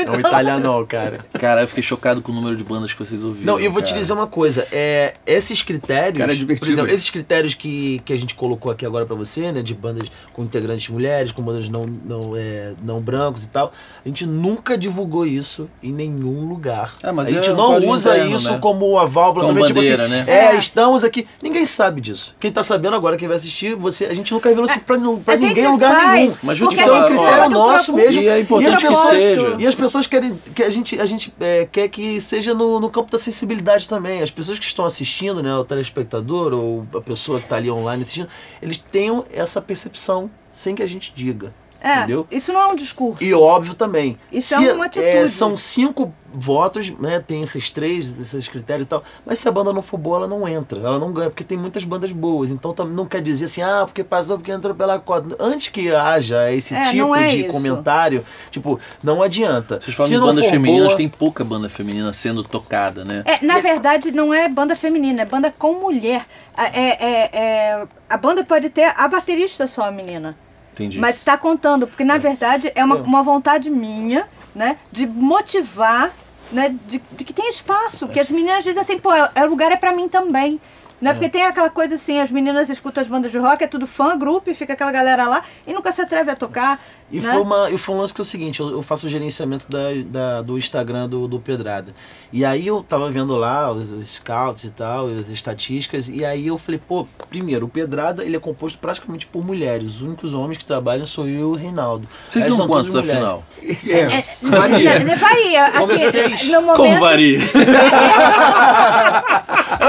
É 0.00 0.10
um 0.10 0.20
italianol, 0.20 0.86
cara. 0.86 1.18
Cara, 1.38 1.62
eu 1.62 1.68
fiquei 1.68 1.82
chocado 1.82 2.22
com 2.22 2.32
o 2.32 2.34
número 2.34 2.56
de 2.56 2.64
bandas 2.64 2.92
que 2.92 2.98
vocês 3.04 3.24
ouviram. 3.24 3.54
Não, 3.54 3.60
e 3.60 3.64
eu 3.64 3.72
vou 3.72 3.82
te 3.82 3.88
cara. 3.88 4.00
dizer 4.00 4.12
uma 4.12 4.26
coisa, 4.26 4.66
é, 4.72 5.14
esses 5.26 5.62
critérios, 5.62 6.18
Cara, 6.18 6.32
é 6.32 6.56
por 6.56 6.68
exemplo, 6.68 6.92
esses 6.92 7.10
critérios 7.10 7.54
que, 7.54 8.00
que 8.04 8.12
a 8.12 8.16
gente 8.16 8.34
colocou 8.34 8.70
aqui 8.70 8.86
agora 8.86 9.04
pra 9.06 9.16
você, 9.16 9.52
né, 9.52 9.62
de 9.62 9.74
bandas 9.74 10.10
com 10.32 10.42
integrantes 10.42 10.88
mulheres, 10.88 11.32
com 11.32 11.42
bandas 11.42 11.68
não, 11.68 11.86
não, 12.04 12.36
é, 12.36 12.74
não 12.82 13.00
brancos 13.00 13.44
e 13.44 13.48
tal, 13.48 13.72
a 14.04 14.08
gente 14.08 14.26
nunca 14.26 14.76
divulgou 14.76 15.26
isso 15.26 15.68
em 15.82 15.92
nenhum 15.92 16.48
lugar. 16.48 16.94
Mas 17.14 17.28
a 17.28 17.30
gente 17.30 17.50
é 17.50 17.54
não 17.54 17.76
usa 17.78 18.16
interno, 18.16 18.36
isso 18.36 18.52
né? 18.52 18.58
como 18.58 18.98
a 18.98 19.04
válvula, 19.04 19.49
com 19.58 19.66
tipo 19.66 19.80
bandeira, 19.80 20.04
assim, 20.04 20.12
né? 20.12 20.24
É, 20.26 20.54
É. 20.54 20.56
estamos 20.56 21.02
aqui. 21.04 21.26
Ninguém 21.42 21.64
sabe 21.66 22.00
disso. 22.00 22.34
Quem 22.38 22.52
tá 22.52 22.62
sabendo 22.62 22.94
agora, 22.96 23.16
quem 23.16 23.26
vai 23.28 23.36
assistir, 23.36 23.74
você, 23.74 24.06
a 24.06 24.14
gente 24.14 24.32
nunca 24.32 24.48
revelou 24.48 24.68
isso 24.70 24.80
pra, 24.80 24.96
pra 25.24 25.36
ninguém 25.36 25.64
em 25.64 25.68
lugar 25.68 25.94
faz, 25.94 26.20
nenhum. 26.20 26.36
Mas 26.42 26.58
Isso 26.60 26.80
é 26.80 26.92
um 26.92 27.06
critério 27.06 27.50
nosso 27.50 27.92
mesmo. 27.92 28.22
E 28.22 28.28
é 28.28 28.40
importante 28.40 28.76
que 28.76 28.86
pessoas- 28.86 29.08
seja. 29.10 29.56
E 29.58 29.66
as 29.66 29.74
pessoas 29.74 30.06
querem 30.06 30.38
que 30.54 30.62
a 30.62 30.70
gente, 30.70 31.00
a 31.00 31.06
gente 31.06 31.32
é, 31.40 31.68
quer 31.70 31.88
que 31.88 32.20
seja 32.20 32.54
no, 32.54 32.78
no 32.80 32.90
campo 32.90 33.10
da 33.10 33.18
sensibilidade 33.18 33.88
também. 33.88 34.22
As 34.22 34.30
pessoas 34.30 34.58
que 34.58 34.64
estão 34.64 34.84
assistindo, 34.84 35.42
né, 35.42 35.54
o 35.54 35.64
telespectador 35.64 36.52
ou 36.52 36.86
a 36.94 37.00
pessoa 37.00 37.38
que 37.38 37.46
está 37.46 37.56
ali 37.56 37.70
online 37.70 38.02
assistindo, 38.02 38.28
eles 38.62 38.76
tenham 38.76 39.24
essa 39.32 39.60
percepção 39.60 40.30
sem 40.50 40.74
que 40.74 40.82
a 40.82 40.86
gente 40.86 41.12
diga. 41.14 41.52
É, 41.80 41.98
Entendeu? 41.98 42.26
isso 42.30 42.52
não 42.52 42.60
é 42.60 42.66
um 42.66 42.74
discurso. 42.76 43.22
E 43.24 43.32
óbvio 43.32 43.74
também. 43.74 44.18
Isso 44.30 44.54
se, 44.54 44.68
é 44.68 44.72
uma 44.72 44.84
atitude. 44.84 45.28
são 45.28 45.56
cinco 45.56 46.12
votos, 46.32 46.90
né? 46.90 47.18
Tem 47.18 47.42
esses 47.42 47.70
três, 47.70 48.20
esses 48.20 48.46
critérios 48.48 48.84
e 48.86 48.88
tal. 48.88 49.02
Mas 49.26 49.38
se 49.38 49.48
a 49.48 49.50
banda 49.50 49.72
não 49.72 49.82
for 49.82 49.96
boa, 49.98 50.18
ela 50.18 50.28
não 50.28 50.46
entra. 50.46 50.78
Ela 50.78 50.98
não 50.98 51.12
ganha, 51.12 51.30
porque 51.30 51.42
tem 51.42 51.56
muitas 51.58 51.82
bandas 51.82 52.12
boas. 52.12 52.50
Então 52.50 52.72
não 52.86 53.04
quer 53.06 53.22
dizer 53.22 53.46
assim, 53.46 53.62
ah, 53.62 53.82
porque 53.86 54.04
passou, 54.04 54.36
porque 54.38 54.52
entrou 54.52 54.74
pela 54.74 54.98
cota. 54.98 55.34
Antes 55.40 55.68
que 55.68 55.92
haja 55.92 56.52
esse 56.52 56.74
É, 56.74 56.82
tipo 56.82 56.98
não 56.98 57.16
é 57.16 57.28
de 57.28 57.40
isso. 57.40 57.50
comentário, 57.50 58.24
tipo, 58.50 58.78
não 59.02 59.22
adianta. 59.22 59.80
Vocês 59.80 59.96
falam 59.96 60.08
se 60.08 60.14
de 60.14 60.20
não 60.20 60.26
bandas 60.28 60.44
for 60.44 60.50
femininas, 60.50 60.86
boa, 60.88 60.96
tem 60.96 61.08
pouca 61.08 61.42
banda 61.42 61.68
feminina 61.68 62.12
sendo 62.12 62.44
tocada, 62.44 63.04
né? 63.04 63.22
É, 63.24 63.44
na 63.44 63.58
verdade, 63.60 64.12
não 64.12 64.32
é 64.32 64.48
banda 64.48 64.76
feminina, 64.76 65.22
é 65.22 65.24
banda 65.26 65.52
com 65.58 65.80
mulher. 65.80 66.26
É, 66.56 66.64
é- 66.64 67.30
é- 67.32 67.86
a 68.08 68.16
banda 68.16 68.44
pode 68.44 68.68
ter 68.70 68.92
a 68.96 69.08
baterista 69.08 69.66
só, 69.66 69.84
a 69.84 69.90
menina. 69.90 70.36
Entendi. 70.72 70.98
Mas 70.98 71.16
está 71.16 71.36
contando, 71.36 71.86
porque 71.86 72.04
na 72.04 72.18
verdade 72.18 72.70
é 72.74 72.84
uma, 72.84 72.96
uma 72.96 73.22
vontade 73.22 73.70
minha, 73.70 74.28
né? 74.54 74.76
De 74.90 75.06
motivar, 75.06 76.12
né? 76.50 76.74
De, 76.86 77.02
de 77.12 77.24
que 77.24 77.32
tem 77.32 77.50
espaço. 77.50 78.08
Que 78.08 78.20
as 78.20 78.30
meninas 78.30 78.64
dizem 78.64 78.80
assim, 78.80 78.98
pô, 78.98 79.12
é, 79.12 79.44
o 79.44 79.48
lugar 79.48 79.70
é 79.72 79.76
pra 79.76 79.92
mim 79.92 80.08
também. 80.08 80.60
Né? 81.00 81.14
Porque 81.14 81.30
tem 81.30 81.44
aquela 81.44 81.70
coisa 81.70 81.94
assim, 81.94 82.20
as 82.20 82.30
meninas 82.30 82.68
escutam 82.68 83.00
as 83.00 83.08
bandas 83.08 83.32
de 83.32 83.38
rock, 83.38 83.64
é 83.64 83.66
tudo 83.66 83.86
fã, 83.86 84.18
grupo, 84.18 84.50
e 84.50 84.54
fica 84.54 84.74
aquela 84.74 84.92
galera 84.92 85.26
lá 85.26 85.42
e 85.66 85.72
nunca 85.72 85.90
se 85.92 86.02
atreve 86.02 86.30
a 86.30 86.36
tocar. 86.36 86.78
E, 87.12 87.20
né? 87.20 87.32
foi 87.32 87.42
uma, 87.42 87.70
e 87.70 87.76
foi 87.76 87.94
um 87.94 87.98
lance 87.98 88.14
que 88.14 88.20
é 88.20 88.22
o 88.22 88.24
seguinte, 88.24 88.60
eu, 88.60 88.70
eu 88.70 88.82
faço 88.82 89.06
o 89.06 89.10
gerenciamento 89.10 89.66
da, 89.68 89.78
da- 90.06 90.42
do 90.42 90.56
Instagram 90.56 91.08
do, 91.08 91.26
do 91.26 91.40
Pedrada. 91.40 91.92
E 92.32 92.44
aí 92.44 92.66
eu 92.68 92.84
tava 92.88 93.10
vendo 93.10 93.34
lá 93.34 93.72
os, 93.72 93.90
os 93.90 94.06
scouts 94.06 94.62
e 94.64 94.70
tal, 94.70 95.08
as 95.08 95.28
estatísticas, 95.28 96.08
e 96.08 96.24
aí 96.24 96.46
eu 96.46 96.56
falei, 96.56 96.80
pô, 96.86 97.06
primeiro, 97.28 97.66
o 97.66 97.68
Pedrada 97.68 98.24
ele 98.24 98.36
é 98.36 98.38
composto 98.40 98.78
praticamente 98.78 99.26
por 99.26 99.44
mulheres. 99.44 99.88
Os 99.96 100.02
únicos 100.02 100.34
homens 100.34 100.58
que 100.58 100.64
trabalham 100.64 101.04
sou 101.04 101.26
eu 101.26 101.32
e 101.32 101.42
o 101.42 101.54
Reinaldo. 101.54 102.06
Vocês 102.28 102.46
Aí 102.46 102.52
são 102.52 102.68
quantos, 102.68 102.94
afinal? 102.94 103.42
É, 103.62 103.72
É, 104.02 104.06
varia. 104.48 104.98
né, 105.00 105.16
varia. 105.16 105.70
Como 105.72 105.92
Assim, 105.92 106.04
vocês? 106.10 106.44
no 106.48 106.60
momento, 106.62 106.76
Como 106.76 107.00
varia? 107.00 107.38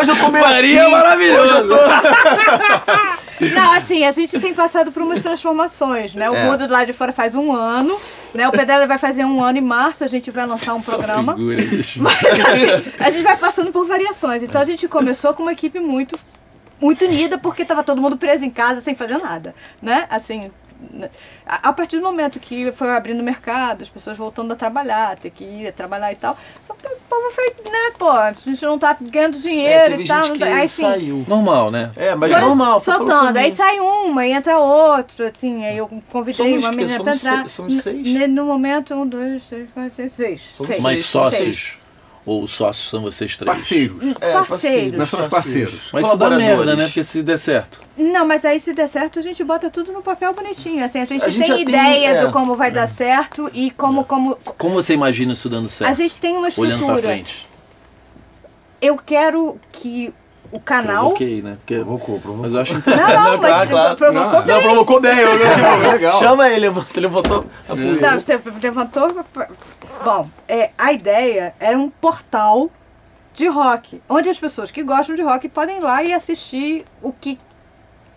Hoje 0.01 0.11
eu 0.11 0.19
tô 0.19 0.29
meio 0.31 0.43
Varia 0.43 0.81
assim, 0.83 0.91
maravilhoso. 0.91 1.75
Não, 3.53 3.71
assim, 3.73 4.03
a 4.03 4.11
gente 4.11 4.39
tem 4.39 4.53
passado 4.53 4.91
por 4.91 5.01
umas 5.01 5.21
transformações, 5.21 6.13
né? 6.13 6.29
O 6.29 6.35
É. 6.35 6.45
mundo 6.45 6.67
do 6.67 6.71
lado 6.73 6.85
de 6.87 6.93
fora 6.93 7.11
faz 7.11 7.35
um 7.35 7.51
ano, 7.51 7.99
né? 8.33 8.47
O 8.47 8.51
Pedrada 8.51 8.85
vai 8.87 8.97
fazer 8.97 9.25
um 9.25 9.43
ano 9.43 9.57
em 9.57 9.61
março, 9.61 10.03
a 10.03 10.07
gente 10.07 10.29
vai 10.31 10.45
lançar 10.45 10.73
um 10.75 10.79
Só 10.79 10.97
programa. 10.97 11.33
figura. 11.35 11.57
Mas, 11.97 12.23
assim, 12.23 12.93
a 12.99 13.09
gente 13.09 13.23
vai 13.23 13.37
passando 13.37 13.71
por 13.71 13.85
variações. 13.87 14.43
Então 14.43 14.61
a 14.61 14.65
gente 14.65 14.87
começou 14.87 15.33
com 15.33 15.43
uma 15.43 15.51
equipe 15.53 15.79
muito, 15.79 16.17
muito 16.79 17.05
unida, 17.05 17.37
porque 17.37 17.65
tava 17.65 17.83
todo 17.83 18.01
mundo 18.01 18.17
preso 18.17 18.45
em 18.45 18.49
casa 18.49 18.81
sem 18.81 18.95
fazer 18.95 19.17
nada, 19.17 19.53
né? 19.81 20.05
Assim? 20.09 20.51
A 21.45 21.69
a 21.69 21.73
partir 21.73 21.97
do 21.97 22.03
momento 22.03 22.39
que 22.39 22.71
foi 22.71 22.89
abrindo 22.89 23.19
o 23.19 23.23
mercado, 23.23 23.81
as 23.83 23.89
pessoas 23.89 24.17
voltando 24.17 24.51
a 24.53 24.55
trabalhar, 24.55 25.17
ter 25.17 25.29
que 25.29 25.43
ir 25.43 25.71
trabalhar 25.73 26.11
e 26.11 26.15
tal, 26.15 26.37
o 26.69 26.73
povo 27.09 27.31
foi, 27.33 27.49
né, 27.69 27.91
pô, 27.97 28.09
a 28.09 28.33
gente 28.33 28.63
não 28.65 28.77
tá 28.79 28.95
ganhando 28.99 29.37
É, 29.37 29.41
dinheiro 29.41 29.89
teve 29.91 30.03
e 30.03 30.07
tal. 30.07 30.23
gente 30.25 30.37
que 30.37 30.43
aí 30.43 30.67
sim. 30.67 30.81
saiu. 30.83 31.25
Normal, 31.27 31.71
né? 31.71 31.91
É, 31.95 32.15
mas 32.15 32.31
Foi 32.31 32.41
normal. 32.41 32.81
pelo 32.81 32.97
soltando, 32.97 33.37
aí 33.37 33.55
sai 33.55 33.79
uma 33.79 34.25
e 34.25 34.31
entra 34.31 34.57
outra, 34.57 35.27
assim, 35.35 35.65
aí 35.65 35.77
eu 35.77 35.87
convidei 36.11 36.33
Somos 36.33 36.63
uma 36.63 36.69
que? 36.71 36.75
menina 36.77 37.03
pra 37.03 37.13
Somos 37.13 37.23
entrar. 37.23 37.37
seis- 37.41 37.51
somos 37.51 37.81
seis? 37.81 38.07
N- 38.07 38.27
No 38.27 38.45
momento, 38.45 38.93
um, 38.93 39.05
dois, 39.07 39.43
três, 39.45 39.69
quatro, 39.73 39.93
seis, 39.93 40.13
seis. 40.13 40.41
Somos 40.55 40.67
seis. 40.71 40.81
Mas 40.81 40.99
Seis, 41.01 41.05
sócios? 41.05 41.77
Ou 42.23 42.43
os 42.43 42.51
sócios 42.51 42.87
são 42.87 43.01
vocês 43.01 43.35
três? 43.35 43.51
Parceiros. 43.57 43.97
É, 44.21 44.31
parceiros. 44.43 44.97
Nós 44.99 45.09
somos 45.09 45.27
parceiros. 45.27 45.81
Mas 45.91 46.05
isso 46.05 46.17
dá 46.17 46.25
Colaboradores. 46.27 46.57
merda, 46.65 46.75
né? 46.75 46.85
Porque 46.85 47.03
se 47.03 47.23
der 47.23 47.37
certo. 47.39 47.81
Não, 47.97 48.27
mas 48.27 48.45
aí 48.45 48.59
se 48.59 48.73
der 48.73 48.87
certo, 48.87 49.17
a 49.17 49.21
gente 49.23 49.43
bota 49.43 49.71
tudo 49.71 49.91
no 49.91 50.03
papel 50.03 50.31
bonitinho. 50.33 50.85
Assim, 50.85 50.99
a 50.99 51.05
gente, 51.05 51.23
A 51.25 51.29
gente 51.29 51.47
tem 51.47 51.55
tem, 51.55 51.61
ideia 51.63 52.07
é. 52.09 52.25
do 52.25 52.31
como 52.31 52.55
vai 52.55 52.69
dar 52.69 52.87
certo 52.87 53.49
e 53.53 53.71
como, 53.71 54.03
como. 54.05 54.35
Como 54.57 54.75
você 54.75 54.93
imagina 54.93 55.33
isso 55.33 55.49
dando 55.49 55.67
certo? 55.67 55.89
A 55.89 55.93
gente 55.95 56.17
tem 56.19 56.33
uma 56.37 56.49
Olhando 56.55 56.85
pra 56.85 56.95
estrutura. 56.95 57.01
frente. 57.01 57.49
Eu 58.79 58.97
quero 58.97 59.59
que 59.71 60.13
o 60.51 60.59
canal. 60.59 61.01
Provoquei, 61.11 61.41
né? 61.41 61.55
Porque... 61.57 61.75
Provocou, 61.75 62.19
provocou. 62.19 62.43
Mas 62.43 62.53
eu 62.53 62.61
acho 62.61 62.73
Não, 62.89 62.97
não, 62.97 63.37
mas 63.37 63.39
Claro, 63.39 63.69
claro. 63.69 63.95
provocou 63.95 64.31
Não, 64.31 64.45
bem. 64.45 64.55
Não, 64.55 64.61
provocou 64.61 65.01
bem. 65.01 65.17
Eu, 65.19 65.31
tipo, 65.31 65.87
Legal. 65.91 66.11
Chama 66.13 66.49
ele, 66.49 66.59
levantou, 66.61 67.01
levantou 67.01 67.45
a. 67.69 67.75
Não, 67.75 68.19
você 68.19 68.39
levantou. 68.61 69.25
Bom, 70.03 70.29
é, 70.47 70.71
a 70.77 70.91
ideia 70.91 71.53
era 71.59 71.77
um 71.77 71.89
portal 71.89 72.69
de 73.33 73.47
rock, 73.47 74.01
onde 74.09 74.29
as 74.29 74.39
pessoas 74.39 74.71
que 74.71 74.83
gostam 74.83 75.15
de 75.15 75.21
rock 75.21 75.47
podem 75.47 75.77
ir 75.77 75.81
lá 75.81 76.03
e 76.03 76.13
assistir 76.13 76.85
o 77.01 77.13
que 77.13 77.39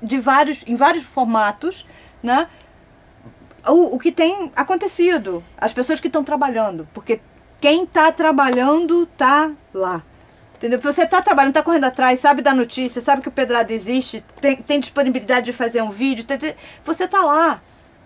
de 0.02 0.18
vários, 0.18 0.62
em 0.66 0.76
vários 0.76 1.04
formatos, 1.04 1.86
né? 2.22 2.48
O, 3.66 3.94
o 3.94 3.98
que 3.98 4.12
tem 4.12 4.52
acontecido, 4.54 5.42
as 5.56 5.72
pessoas 5.72 6.00
que 6.00 6.08
estão 6.08 6.22
trabalhando, 6.22 6.86
porque 6.92 7.20
quem 7.60 7.84
está 7.84 8.12
trabalhando 8.12 9.06
tá 9.06 9.52
lá. 9.72 10.02
Entendeu? 10.56 10.78
Você 10.80 11.02
está 11.02 11.20
trabalhando, 11.20 11.50
está 11.50 11.62
correndo 11.62 11.84
atrás, 11.84 12.20
sabe 12.20 12.40
da 12.40 12.54
notícia, 12.54 13.00
sabe 13.02 13.22
que 13.22 13.28
o 13.28 13.32
Pedrado 13.32 13.72
existe, 13.72 14.24
tem, 14.40 14.56
tem 14.56 14.80
disponibilidade 14.80 15.46
de 15.46 15.52
fazer 15.52 15.82
um 15.82 15.90
vídeo, 15.90 16.24
tem- 16.24 16.38
tem- 16.38 16.54
você 16.84 17.04
está 17.04 17.22
lá. 17.22 17.60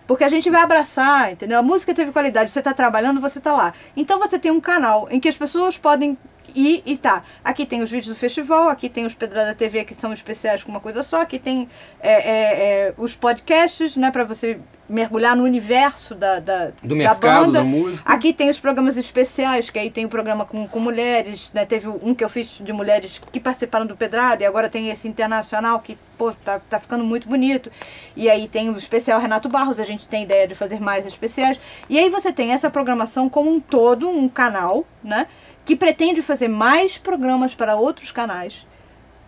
Porque 0.07 0.23
a 0.23 0.29
gente 0.29 0.49
vai 0.49 0.61
abraçar, 0.63 1.31
entendeu? 1.31 1.59
A 1.59 1.61
música 1.61 1.93
teve 1.93 2.11
qualidade, 2.11 2.49
você 2.51 2.57
está 2.59 2.73
trabalhando, 2.73 3.21
você 3.21 3.37
está 3.37 3.53
lá. 3.53 3.73
Então 3.95 4.17
você 4.17 4.39
tem 4.39 4.51
um 4.51 4.59
canal 4.59 5.07
em 5.11 5.19
que 5.19 5.29
as 5.29 5.37
pessoas 5.37 5.77
podem 5.77 6.17
ir 6.55 6.81
e 6.83 6.97
tá. 6.97 7.23
Aqui 7.43 7.63
tem 7.63 7.83
os 7.83 7.91
vídeos 7.91 8.07
do 8.07 8.15
festival, 8.19 8.69
aqui 8.69 8.89
tem 8.89 9.05
os 9.05 9.13
Pedrada 9.13 9.53
TV 9.53 9.85
que 9.85 9.93
são 9.93 10.11
especiais 10.11 10.63
com 10.63 10.71
uma 10.71 10.79
coisa 10.79 11.03
só, 11.03 11.21
aqui 11.21 11.37
tem 11.37 11.69
é, 12.01 12.11
é, 12.11 12.87
é, 12.87 12.93
os 12.97 13.15
podcasts, 13.15 13.95
né, 13.95 14.09
para 14.09 14.23
você 14.23 14.59
mergulhar 14.89 15.35
no 15.35 15.43
universo 15.43 16.15
da, 16.15 16.39
da, 16.39 16.71
Do 16.81 16.89
da 16.89 16.95
mercado, 16.95 17.45
banda. 17.45 17.59
da 17.59 17.63
música. 17.63 18.11
Aqui 18.11 18.33
tem 18.33 18.49
os 18.49 18.59
programas 18.59 18.97
especiais, 18.97 19.69
que 19.69 19.77
aí 19.77 19.91
tem 19.91 20.03
o 20.03 20.09
programa 20.09 20.45
com, 20.45 20.67
com 20.67 20.79
mulheres, 20.79 21.51
né? 21.53 21.63
Teve 21.63 21.87
um 21.87 22.15
que 22.15 22.23
eu 22.23 22.29
fiz 22.29 22.59
de 22.59 22.73
mulheres 22.73 23.21
que 23.31 23.39
participaram 23.39 23.85
do 23.85 23.95
Pedrada, 23.95 24.43
e 24.43 24.45
agora 24.45 24.67
tem 24.67 24.89
esse 24.89 25.07
internacional 25.07 25.79
que, 25.79 25.95
pô, 26.17 26.31
tá, 26.31 26.59
tá 26.67 26.79
ficando 26.79 27.03
muito 27.03 27.27
bonito. 27.27 27.71
E 28.15 28.29
aí 28.29 28.47
tem 28.47 28.69
o 28.69 28.77
especial 28.77 29.19
Renato 29.19 29.47
Barros, 29.47 29.79
a 29.79 29.85
gente 29.85 30.07
tem 30.09 30.23
ideia 30.23 30.47
de 30.47 30.55
fazer 30.55 30.81
mais 30.81 31.05
especiais. 31.05 31.59
E 31.87 31.99
aí 31.99 32.09
você 32.09 32.33
tem 32.33 32.51
essa 32.51 32.69
programação 32.69 33.29
como 33.29 33.51
um 33.51 33.59
todo, 33.59 34.09
um 34.09 34.27
canal, 34.27 34.85
né? 35.03 35.27
Que 35.63 35.75
pretende 35.75 36.23
fazer 36.23 36.47
mais 36.47 36.97
programas 36.97 37.53
para 37.53 37.75
outros 37.75 38.11
canais, 38.11 38.65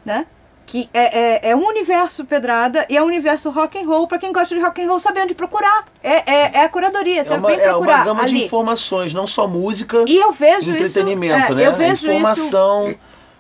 né? 0.04 0.26
Que 0.72 0.90
é, 0.94 1.48
é, 1.48 1.50
é 1.50 1.56
um 1.56 1.68
universo 1.68 2.24
pedrada 2.24 2.86
e 2.88 2.96
é 2.96 3.04
um 3.04 3.06
universo 3.06 3.50
rock 3.50 3.78
and 3.78 3.86
roll 3.86 4.08
para 4.08 4.18
quem 4.18 4.32
gosta 4.32 4.56
de 4.56 4.62
rock 4.62 4.82
and 4.82 4.88
roll 4.88 5.02
saber 5.02 5.24
onde 5.24 5.34
procurar. 5.36 5.84
É, 6.02 6.32
é, 6.34 6.52
é 6.54 6.64
a 6.64 6.70
curadoria, 6.70 7.24
É 7.28 7.34
uma, 7.36 7.50
vem 7.50 7.60
é 7.60 7.64
procurar 7.68 7.96
uma 7.98 8.06
gama 8.06 8.26
de 8.26 8.36
ali. 8.36 8.46
informações, 8.46 9.14
não 9.14 9.28
só 9.28 9.46
música, 9.48 10.06
E 10.08 10.16
eu 10.16 10.32
vejo 10.32 10.72
entretenimento, 10.72 11.44
isso, 11.44 11.52
é, 11.52 11.56
né? 11.56 11.68
Eu 11.68 11.76
vejo 11.76 11.94
isso 11.94 12.12
Informação. 12.12 12.96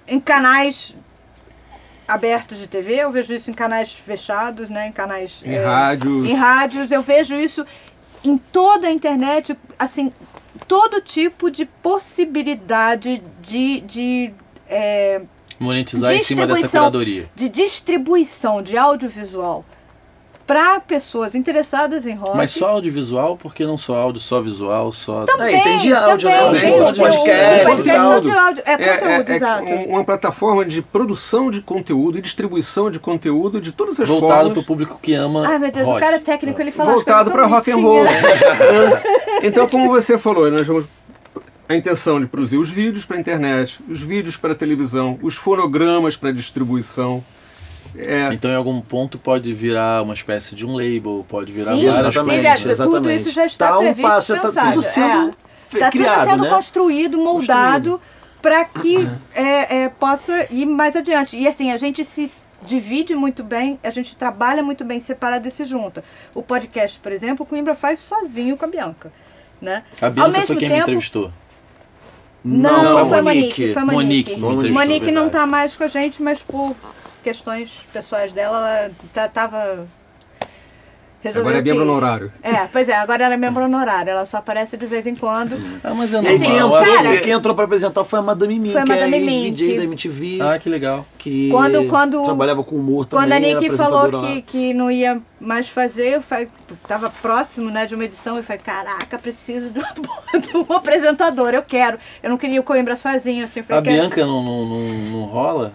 em 0.06 0.20
canais 0.20 0.94
abertos 2.06 2.58
de 2.58 2.68
TV, 2.68 2.95
eu 2.95 3.12
vejo 3.12 3.34
isso 3.34 3.49
em 3.49 3.53
canais 3.53 3.94
fechados, 3.94 4.68
né? 4.70 4.88
Em 4.88 4.91
canais 4.91 5.41
Em 5.45 5.56
é, 5.56 5.64
rádios. 5.64 6.28
em 6.28 6.34
rádios, 6.34 6.91
eu 6.91 7.02
vejo 7.02 7.36
isso 7.36 7.66
em 8.26 8.38
toda 8.38 8.88
a 8.90 8.91
internet, 8.91 9.58
assim, 9.80 10.12
todo 10.68 10.99
tipo 10.99 11.49
de 11.49 11.66
possibilidade 11.66 13.24
de, 13.41 13.80
de, 13.82 14.34
é, 14.70 15.22
Monetizar 15.61 16.13
em 16.13 16.23
cima 16.23 16.45
dessa 16.47 16.67
curadoria. 16.67 17.29
de 17.35 17.47
distribuição 17.47 18.61
de 18.61 18.77
audiovisual 18.77 19.63
para 20.47 20.79
pessoas 20.81 21.33
interessadas 21.33 22.05
em 22.05 22.13
rock. 22.15 22.35
Mas 22.35 22.51
só 22.51 22.71
audiovisual, 22.71 23.38
porque 23.38 23.63
não 23.65 23.77
só 23.77 23.95
áudio, 23.95 24.19
só 24.21 24.41
visual, 24.41 24.91
só. 24.91 25.25
Aí 25.39 25.61
tem 25.61 25.77
de 25.77 25.93
áudio, 25.93 26.27
né? 26.27 26.38
também, 26.39 26.51
Os 26.53 26.59
tem 26.59 26.71
conteúdos, 26.71 26.91
conteúdo, 26.91 27.13
podcast, 27.13 27.65
podcast 27.65 28.01
só 28.01 28.15
conteúdo. 28.15 28.21
de 28.33 28.38
áudio, 28.38 28.63
é, 28.65 28.73
É, 28.73 28.97
conteúdo, 28.97 29.29
é- 29.29 29.31
é 29.31 29.35
exato. 29.38 29.71
um- 29.73 29.85
uma 29.91 30.03
plataforma 30.03 30.65
de 30.65 30.81
produção 30.81 31.49
de 31.49 31.61
conteúdo 31.61 32.17
e 32.17 32.21
distribuição 32.21 32.91
de 32.91 32.99
conteúdo 32.99 33.61
de 33.61 33.71
todas 33.71 33.97
as 33.97 34.07
Voltado 34.09 34.33
formas. 34.33 34.53
pro 34.53 34.63
público 34.63 34.99
que 35.01 35.13
ama. 35.13 35.47
Ai, 35.47 35.57
meu 35.59 35.71
Deus, 35.71 35.85
rock. 35.85 35.97
o 35.97 36.01
cara 36.01 36.15
é 36.17 36.19
técnico, 36.19 36.59
ele 36.59 36.71
fala 36.71 36.91
voltado 36.91 37.31
para 37.31 37.45
rock 37.45 37.71
and 37.71 37.77
roll. 37.77 38.03
bonitinhas. 38.03 39.01
então, 39.43 39.69
como 39.69 39.88
você 39.89 40.17
falou, 40.17 40.51
nós 40.51 40.67
vamos 40.67 40.85
a 41.72 41.77
intenção 41.77 42.19
de 42.19 42.27
produzir 42.27 42.57
os 42.57 42.69
vídeos 42.69 43.06
para 43.06 43.19
internet, 43.19 43.80
os 43.89 44.02
vídeos 44.02 44.38
para 44.38 44.53
televisão, 44.53 45.18
os 45.22 45.35
fonogramas 45.35 46.15
para 46.15 46.31
distribuição. 46.31 47.23
É, 47.95 48.30
Então, 48.31 48.49
em 48.52 48.56
algum 48.56 48.80
ponto, 48.80 49.18
pode 49.18 49.53
virar 49.53 50.02
uma 50.02 50.14
espécie 50.14 50.56
de 50.56 50.65
um 50.65 50.76
label, 50.76 51.26
pode 51.27 51.52
virar 51.52 51.77
Sim, 51.77 51.88
várias 51.88 52.15
exatamente, 52.15 52.43
coisas. 52.43 52.80
É, 52.80 52.84
tudo 52.84 52.95
exatamente. 52.95 53.19
isso 53.22 53.31
já 53.31 53.45
está 53.45 53.68
Tá 53.68 53.80
um 53.80 53.81
previsto, 53.81 54.02
passo, 54.02 54.35
já 54.35 54.41
tá 54.41 54.48
pensado, 54.48 54.69
tudo 54.69 54.81
sendo 54.81 55.30
é. 55.30 55.80
Tá 55.80 55.89
criado, 55.89 56.19
tudo 56.19 56.30
sendo 56.31 56.43
né? 56.43 56.49
construído, 56.49 57.18
moldado 57.18 58.02
para 58.41 58.65
que 58.65 59.07
é, 59.34 59.84
é, 59.84 59.89
possa 59.89 60.48
ir 60.52 60.65
mais 60.65 60.95
adiante. 60.95 61.38
E 61.38 61.48
assim, 61.48 61.72
a 61.72 61.77
gente 61.77 62.03
se 62.03 62.31
divide 62.65 63.15
muito 63.15 63.43
bem, 63.43 63.80
a 63.84 63.89
gente 63.89 64.15
trabalha 64.18 64.64
muito 64.64 64.84
bem 64.84 64.99
separado 64.99 65.48
e 65.48 65.52
se 65.52 65.64
junta. 65.65 66.03
O 66.34 66.41
podcast, 66.41 66.99
por 66.99 67.11
exemplo, 67.11 67.43
o 67.43 67.45
Coimbra 67.45 67.76
faz 67.76 67.99
sozinho 67.99 68.57
com 68.57 68.65
a 68.65 68.68
Bianca. 68.68 69.11
Né? 69.61 69.84
A 70.02 70.10
Bianca 70.10 70.41
foi 70.41 70.56
quem 70.56 70.69
me 70.69 70.80
entrevistou. 70.80 71.31
Não, 72.43 72.84
Não, 72.84 73.09
foi, 73.09 73.22
Monique. 73.22 73.22
Monique. 73.22 73.73
Foi 73.73 73.84
Monique. 73.84 73.93
Monique, 73.93 74.31
entrevistou, 74.31 74.73
Monique 74.73 75.11
não 75.11 75.23
verdade. 75.23 75.31
tá 75.31 75.47
mais 75.47 75.76
com 75.76 75.84
a 75.84 75.88
gente, 75.88 76.22
mas 76.22 76.41
por 76.41 76.76
questões 77.23 77.72
pessoais 77.93 78.34
dela, 78.34 78.68
ela 78.68 78.91
tá, 79.13 79.27
tava. 79.27 79.88
Resolveu 81.23 81.49
Agora 81.49 81.57
é 81.60 81.61
membro 81.61 81.84
que- 81.85 81.89
honorário. 81.91 82.31
É, 82.43 82.68
pois 82.72 82.89
é, 82.89 82.95
agora 82.95 83.23
ela 83.26 83.34
é 83.34 83.38
membro 83.38 83.64
honorário, 83.64 84.10
ela 84.11 84.26
só 84.26 84.38
aparece 84.38 84.76
de 84.77 84.85
vez 84.85 85.06
em 85.07 85.15
quando. 85.15 85.53
Ah, 85.84 85.93
mas 85.93 86.14
é 86.14 86.22
E 86.22 86.27
aí 86.27 86.39
quem 86.39 86.60
normal. 86.60 86.81
entrou, 86.81 86.95
Cara, 86.98 87.11
que- 87.18 87.23
quem 87.23 87.34
entrou 87.34 87.56
pra 87.56 87.65
apresentar 87.65 88.03
foi 88.03 88.19
a 88.19 88.22
Madame 88.22 88.60
Mim, 88.60 88.72
Foi 88.72 88.81
a 88.81 88.84
que 88.85 88.91
é 88.91 88.95
Madame 88.95 89.19
Mim, 89.19 89.43
ex-VJ 89.45 89.69
que- 89.72 89.77
da 89.77 89.84
MTV, 89.84 90.39
Ah, 90.41 90.60
que 90.60 90.69
legal. 90.69 91.06
que 91.18 91.49
Quando- 91.52 91.88
quando- 91.88 92.23
trabalhava 92.23 92.64
com 92.64 92.76
humor 92.76 93.06
também. 93.06 93.26
Quando 93.27 93.31
a 93.34 93.39
Nick 93.39 93.76
falou 93.77 94.10
que, 94.22 94.41
que 94.41 94.73
não 94.73 94.89
ia 94.91 95.22
mais 95.39 95.68
fazer, 95.69 96.15
eu 96.15 96.22
falei, 96.22 96.48
tava 96.88 97.10
próximo 97.10 97.69
né, 97.69 97.85
de 97.85 97.95
uma 97.95 98.06
edição, 98.06 98.38
eu 98.38 98.43
falei, 98.43 98.61
caraca, 98.64 99.18
preciso 99.18 99.69
de 99.69 99.80
uma, 99.80 99.89
de 100.39 100.57
um 100.57 100.73
apresentador, 100.76 101.53
eu 101.53 101.64
quero. 101.64 101.98
Eu 102.22 102.30
não 102.30 102.38
queria 102.38 102.60
o 102.60 102.64
Coimbra 102.64 102.95
sozinho, 102.95 103.45
assim, 103.45 103.61
falei, 103.64 103.80
A 103.80 103.84
quero- 103.84 103.95
Bianca 103.95 104.26
não, 104.26 104.43
não, 104.43 104.65
não, 104.65 104.80
não 105.11 105.22
rola? 105.26 105.73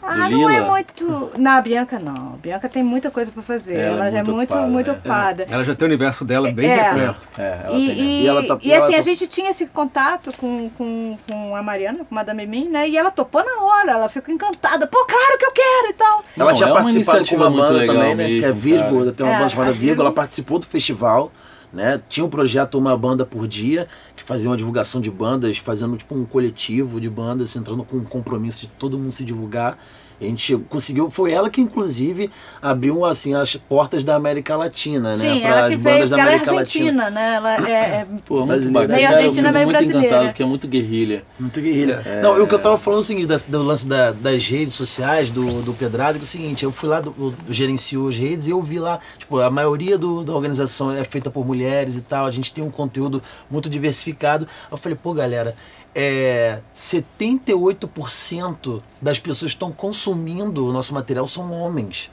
Ah, 0.00 0.28
do 0.28 0.30
não 0.38 0.48
é 0.48 0.54
Lila? 0.60 0.66
muito. 0.70 1.30
Não, 1.36 1.50
a 1.52 1.60
Bianca 1.60 1.98
não. 1.98 2.34
A 2.34 2.36
Bianca 2.40 2.68
tem 2.68 2.82
muita 2.82 3.10
coisa 3.10 3.30
pra 3.32 3.42
fazer. 3.42 3.74
Ela 3.76 4.06
Ela, 4.06 4.06
é 4.06 4.08
é 4.08 4.12
muito 4.22 4.32
muito, 4.34 4.50
ocupada, 4.50 4.66
muito 4.72 4.90
é. 4.90 4.92
ocupada. 4.92 5.46
Ela 5.50 5.64
já 5.64 5.74
tem 5.74 5.84
o 5.86 5.88
universo 5.88 6.24
dela 6.24 6.50
bem 6.52 6.70
É. 6.70 6.82
repleto. 6.82 7.16
É, 7.36 7.60
ela 7.64 7.76
E, 7.78 7.86
tem. 7.86 7.98
e, 7.98 8.22
E 8.22 8.26
ela 8.26 8.42
tá- 8.46 8.58
e 8.62 8.72
ela 8.72 8.84
assim, 8.84 8.92
tá- 8.94 8.98
a 9.00 9.02
gente 9.02 9.26
tinha 9.28 9.50
esse 9.50 9.66
contato 9.66 10.32
com, 10.38 10.70
com, 10.70 11.18
com 11.28 11.56
a 11.56 11.62
Mariana, 11.62 11.98
com 11.98 12.14
a 12.14 12.14
Madame 12.14 12.46
Mim, 12.46 12.68
né? 12.68 12.88
E 12.88 12.96
ela 12.96 13.10
topou 13.10 13.44
na 13.44 13.62
hora, 13.62 13.90
ela 13.92 14.08
ficou 14.08 14.32
encantada. 14.32 14.86
Pô, 14.86 15.04
claro 15.04 15.38
que 15.38 15.44
eu 15.46 15.52
quero 15.52 15.90
e 15.90 15.92
tal. 15.94 16.22
Ela 16.38 16.48
Não, 16.50 16.54
tinha 16.56 16.68
é 16.68 16.72
uma 16.72 16.80
participado 16.80 17.18
com 17.18 17.24
iniciativa 17.24 17.42
uma 17.44 17.50
muito 17.50 17.66
banda 17.66 17.78
legal 17.78 17.96
também, 17.96 18.14
né? 18.14 18.24
que 18.26 18.44
é 18.44 18.48
mesmo, 18.48 18.54
Virgo, 18.60 18.98
cara. 19.00 19.12
tem 19.12 19.26
uma 19.26 19.34
É, 19.34 19.38
banda 19.38 19.48
chamada. 19.50 19.72
Virgo. 19.72 20.00
Ela 20.02 20.12
participou 20.12 20.58
do 20.58 20.66
festival, 20.66 21.32
né? 21.72 22.00
Tinha 22.08 22.24
um 22.24 22.30
projeto 22.30 22.78
Uma 22.78 22.96
Banda 22.96 23.26
por 23.26 23.46
Dia, 23.46 23.86
fazia 24.28 24.50
uma 24.50 24.58
divulgação 24.58 25.00
de 25.00 25.10
bandas, 25.10 25.56
fazendo 25.56 25.96
tipo 25.96 26.14
um 26.14 26.26
coletivo 26.26 27.00
de 27.00 27.08
bandas, 27.08 27.56
entrando 27.56 27.82
com 27.82 27.96
um 27.96 28.04
compromisso 28.04 28.60
de 28.60 28.66
todo 28.66 28.98
mundo 28.98 29.10
se 29.10 29.24
divulgar. 29.24 29.78
E 30.20 30.26
a 30.26 30.28
gente 30.28 30.56
conseguiu, 30.68 31.10
foi 31.10 31.32
ela 31.32 31.48
que 31.48 31.60
inclusive 31.60 32.28
abriu 32.60 33.04
assim 33.04 33.34
as 33.34 33.54
portas 33.54 34.02
da 34.02 34.16
América 34.16 34.56
Latina, 34.56 35.16
né? 35.16 35.40
Ela 35.40 35.66
as 35.66 35.76
bandas 35.76 36.10
da 36.10 36.18
ela 36.18 36.24
é 36.24 36.32
América 36.34 36.52
Latina. 36.52 37.02
argentina, 37.04 37.10
né? 37.10 37.34
Ela 37.36 37.68
é, 37.68 37.72
é 37.72 38.06
Pô, 38.26 38.44
muito 38.44 38.70
bacana. 38.72 39.00
Eu 39.00 39.32
fico 39.32 39.34
muito 39.42 39.68
brasileira. 39.68 39.98
encantado, 39.98 40.26
porque 40.28 40.42
é 40.42 40.46
muito 40.46 40.66
guerrilha. 40.66 41.22
Muito 41.38 41.60
guerrilha. 41.60 42.02
É. 42.04 42.20
Não, 42.20 42.36
e 42.36 42.40
o 42.40 42.48
que 42.48 42.54
eu 42.54 42.58
tava 42.58 42.76
falando 42.76 42.98
é 42.98 43.02
o 43.02 43.04
seguinte, 43.06 43.26
da- 43.26 43.36
do 43.46 43.62
lance 43.62 43.86
da- 43.86 44.10
das 44.12 44.46
redes 44.48 44.74
sociais, 44.74 45.30
do, 45.30 45.62
do 45.62 45.72
Pedrado, 45.72 46.18
que 46.18 46.24
é 46.24 46.26
o 46.26 46.28
seguinte, 46.28 46.64
eu 46.64 46.72
fui 46.72 46.88
lá, 46.88 47.00
do, 47.00 47.10
do, 47.12 47.52
gerencio 47.54 48.08
as 48.08 48.16
redes 48.16 48.46
e 48.48 48.50
eu 48.50 48.60
vi 48.60 48.78
lá, 48.80 48.98
tipo, 49.18 49.38
a 49.38 49.50
maioria 49.50 49.96
do, 49.96 50.24
da 50.24 50.32
organização 50.34 50.90
é 50.90 51.04
feita 51.04 51.30
por 51.30 51.46
mulheres 51.46 51.96
e 51.96 52.02
tal, 52.02 52.26
a 52.26 52.30
gente 52.30 52.52
tem 52.52 52.64
um 52.64 52.70
conteúdo 52.70 53.22
muito 53.50 53.70
diversificado. 53.70 54.48
Eu 54.70 54.76
falei, 54.76 54.98
pô, 55.00 55.12
galera, 55.12 55.54
é, 55.94 56.60
78% 56.74 58.82
das 59.00 59.18
pessoas 59.18 59.52
que 59.52 59.56
estão 59.56 59.72
consumindo 59.72 60.66
o 60.66 60.72
nosso 60.72 60.92
material 60.94 61.26
são 61.26 61.50
homens. 61.52 62.10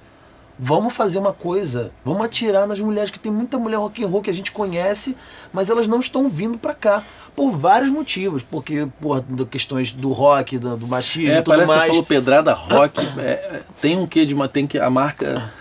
Vamos 0.57 0.93
fazer 0.93 1.19
uma 1.19 1.33
coisa, 1.33 1.91
vamos 2.03 2.25
atirar 2.25 2.65
nas 2.65 2.79
mulheres, 2.79 3.11
que 3.11 3.19
tem 3.19 3.29
muita 3.29 3.59
mulher 3.59 3.75
rock 3.75 4.01
and 4.01 4.07
roll 4.07 4.21
que 4.21 4.29
a 4.29 4.33
gente 4.33 4.53
conhece, 4.53 5.17
mas 5.51 5.69
elas 5.69 5.85
não 5.85 5.99
estão 5.99 6.29
vindo 6.29 6.57
pra 6.57 6.73
cá. 6.73 7.03
Por 7.35 7.51
vários 7.51 7.91
motivos, 7.91 8.41
porque 8.41 8.87
por 9.01 9.21
questões 9.47 9.91
do 9.91 10.13
rock, 10.13 10.57
do, 10.57 10.77
do 10.77 10.87
machismo 10.87 11.31
É, 11.31 11.41
tudo 11.41 11.55
parece 11.55 11.67
que 11.67 11.73
mais. 11.77 11.81
você 11.87 11.89
falou 11.89 12.03
pedrada 12.05 12.53
rock. 12.53 13.01
é, 13.19 13.31
é, 13.31 13.63
tem 13.81 13.97
um 13.97 14.07
quê 14.07 14.25
de 14.25 14.33
uma. 14.33 14.47
Tem 14.47 14.65
que. 14.65 14.79
A 14.79 14.89
marca. 14.89 15.51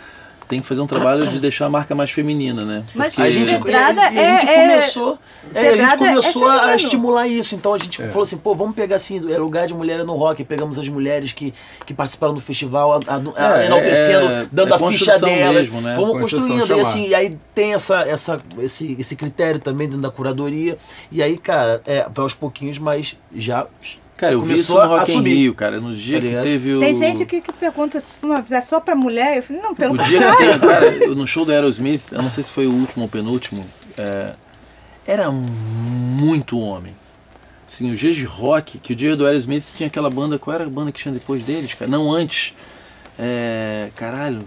Tem 0.54 0.60
que 0.60 0.68
fazer 0.68 0.80
um 0.82 0.86
trabalho 0.86 1.26
de 1.26 1.40
deixar 1.40 1.66
a 1.66 1.68
marca 1.68 1.96
mais 1.96 2.12
feminina, 2.12 2.64
né? 2.64 2.84
Mas 2.94 3.08
Porque- 3.08 3.22
A 3.22 3.28
gente, 3.28 3.58
Pedrada 3.58 4.02
a 4.02 4.04
gente 4.10 4.18
é- 4.20 4.54
é- 4.54 4.60
começou, 4.68 5.18
é, 5.52 5.68
a 5.68 5.76
gente 5.76 5.92
é 5.92 5.96
começou 5.96 6.48
a 6.48 6.52
feminino. 6.58 6.76
estimular 6.76 7.26
isso. 7.26 7.54
Então 7.56 7.74
a 7.74 7.78
gente 7.78 8.00
É. 8.00 8.06
falou 8.06 8.22
assim, 8.22 8.36
pô, 8.36 8.54
vamos 8.54 8.76
pegar 8.76 8.94
assim, 8.94 9.16
é 9.32 9.36
lugar 9.36 9.66
de 9.66 9.74
mulher 9.74 9.98
é 9.98 10.04
no 10.04 10.14
rock, 10.14 10.44
pegamos 10.44 10.78
as 10.78 10.88
mulheres 10.88 11.32
que, 11.32 11.52
que 11.84 11.92
participaram 11.92 12.34
do 12.34 12.40
festival, 12.40 12.92
a, 12.92 12.96
a- 12.98 13.16
a- 13.56 13.62
É, 13.62 13.66
enaltecendo, 13.66 14.26
é- 14.30 14.46
dando 14.52 14.70
é 14.70 14.76
a 14.76 14.78
ficha 14.78 14.86
construção 14.88 15.28
delas. 15.28 15.54
mesmo, 15.56 15.80
né? 15.80 15.96
Vamos 15.96 16.20
construindo. 16.20 16.76
E 16.76 16.80
assim, 16.80 17.08
e 17.08 17.14
aí 17.16 17.36
tem 17.52 17.74
essa, 17.74 18.02
essa, 18.02 18.38
esse, 18.60 18.94
esse 18.96 19.16
critério 19.16 19.58
também 19.58 19.88
dentro 19.88 20.02
da 20.02 20.10
curadoria. 20.10 20.78
E 21.10 21.20
aí, 21.20 21.36
cara, 21.36 21.82
é, 21.84 22.02
vai 22.14 22.22
aos 22.22 22.32
pouquinhos, 22.34 22.78
mas 22.78 23.16
já. 23.34 23.66
Cara, 24.16 24.32
eu 24.32 24.42
vi 24.42 24.54
isso 24.54 24.74
no 24.74 24.86
Rock 24.86 25.12
in. 25.12 25.22
Rio, 25.22 25.54
cara. 25.54 25.80
No 25.80 25.92
dia 25.92 26.20
Tá 26.20 26.26
que 26.26 26.42
teve 26.42 26.74
o. 26.74 26.80
Tem 26.80 26.94
gente 26.94 27.26
que, 27.26 27.40
que 27.40 27.52
pergunta, 27.52 28.02
"Mas 28.22 28.50
é 28.50 28.60
só 28.60 28.78
pra 28.80 28.94
mulher? 28.94 29.38
Eu 29.38 29.42
falei, 29.42 29.60
não, 29.62 29.74
pelo 29.74 29.94
O 29.94 29.98
dia 29.98 30.20
que 30.30 30.36
tem, 30.36 30.58
cara, 30.60 30.90
no 31.14 31.26
show 31.26 31.44
do 31.44 31.50
Aerosmith, 31.52 32.12
eu 32.12 32.22
não 32.22 32.30
sei 32.30 32.44
se 32.44 32.50
foi 32.50 32.66
o 32.66 32.72
último 32.72 33.02
ou 33.02 33.08
penúltimo, 33.08 33.66
é, 33.98 34.34
era 35.06 35.30
muito 35.30 36.58
homem. 36.58 36.94
Assim, 37.66 37.90
os 37.92 37.98
dias 37.98 38.14
de 38.14 38.24
rock, 38.24 38.78
que 38.78 38.92
o 38.92 38.96
dia 38.96 39.16
do 39.16 39.26
Aerosmith 39.26 39.64
tinha 39.76 39.88
aquela 39.88 40.10
banda, 40.10 40.38
qual 40.38 40.54
era 40.54 40.64
a 40.64 40.68
banda 40.68 40.92
que 40.92 41.00
tinha 41.00 41.12
depois 41.12 41.42
deles, 41.42 41.74
cara? 41.74 41.90
Não, 41.90 42.12
antes. 42.12 42.54
É, 43.18 43.90
caralho, 43.96 44.44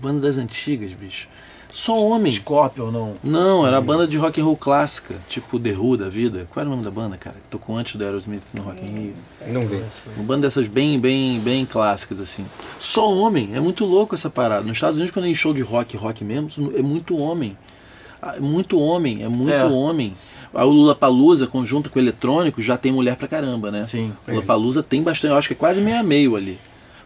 banda 0.00 0.20
das 0.20 0.36
antigas, 0.36 0.92
bicho. 0.92 1.28
Só 1.72 1.98
homem. 2.04 2.30
Scorpion, 2.32 2.90
não. 2.90 3.14
Não, 3.24 3.66
era 3.66 3.78
a 3.78 3.80
banda 3.80 4.06
de 4.06 4.16
rock 4.18 4.40
and 4.40 4.44
roll 4.44 4.56
clássica, 4.56 5.14
tipo 5.28 5.58
The 5.58 5.72
Who 5.72 5.96
da 5.96 6.08
vida. 6.10 6.46
Qual 6.52 6.60
era 6.60 6.68
o 6.68 6.72
nome 6.72 6.84
da 6.84 6.90
banda, 6.90 7.16
cara? 7.16 7.36
Que 7.36 7.48
tocou 7.48 7.76
antes 7.76 7.96
do 7.96 8.04
Aerosmith 8.04 8.42
no 8.54 8.62
Rock 8.62 8.84
in 8.84 8.94
Rio. 8.94 9.14
Não 9.48 9.66
vê. 9.66 9.82
Uma 10.16 10.24
banda 10.24 10.42
dessas 10.42 10.68
bem, 10.68 11.00
bem, 11.00 11.40
bem 11.40 11.64
clássicas, 11.64 12.20
assim. 12.20 12.44
Só 12.78 13.10
homem, 13.10 13.50
é 13.54 13.60
muito 13.60 13.84
louco 13.86 14.14
essa 14.14 14.28
parada. 14.28 14.62
Nos 14.66 14.76
Estados 14.76 14.96
Unidos, 14.98 15.12
quando 15.14 15.24
tem 15.24 15.34
show 15.34 15.54
de 15.54 15.62
rock, 15.62 15.96
rock 15.96 16.22
mesmo, 16.22 16.48
é 16.76 16.82
muito 16.82 17.16
homem. 17.16 17.56
Ah, 18.20 18.34
É 18.36 18.40
muito 18.40 18.78
homem, 18.78 19.22
é 19.24 19.28
muito 19.28 19.52
É. 19.52 19.64
homem. 19.64 20.14
A 20.54 20.64
Lula 20.64 20.94
Palusa, 20.94 21.46
conjunta 21.46 21.88
com 21.88 21.98
o 21.98 22.02
eletrônico, 22.02 22.60
já 22.60 22.76
tem 22.76 22.92
mulher 22.92 23.16
pra 23.16 23.26
caramba, 23.26 23.70
né? 23.70 23.84
Sim. 23.86 24.12
Lula 24.28 24.42
Palusa 24.42 24.82
tem 24.82 25.02
bastante, 25.02 25.30
eu 25.32 25.38
acho 25.38 25.48
que 25.48 25.54
é 25.54 25.56
quase 25.56 25.80
meio 25.80 25.98
a 25.98 26.02
meio 26.02 26.36
ali. 26.36 26.60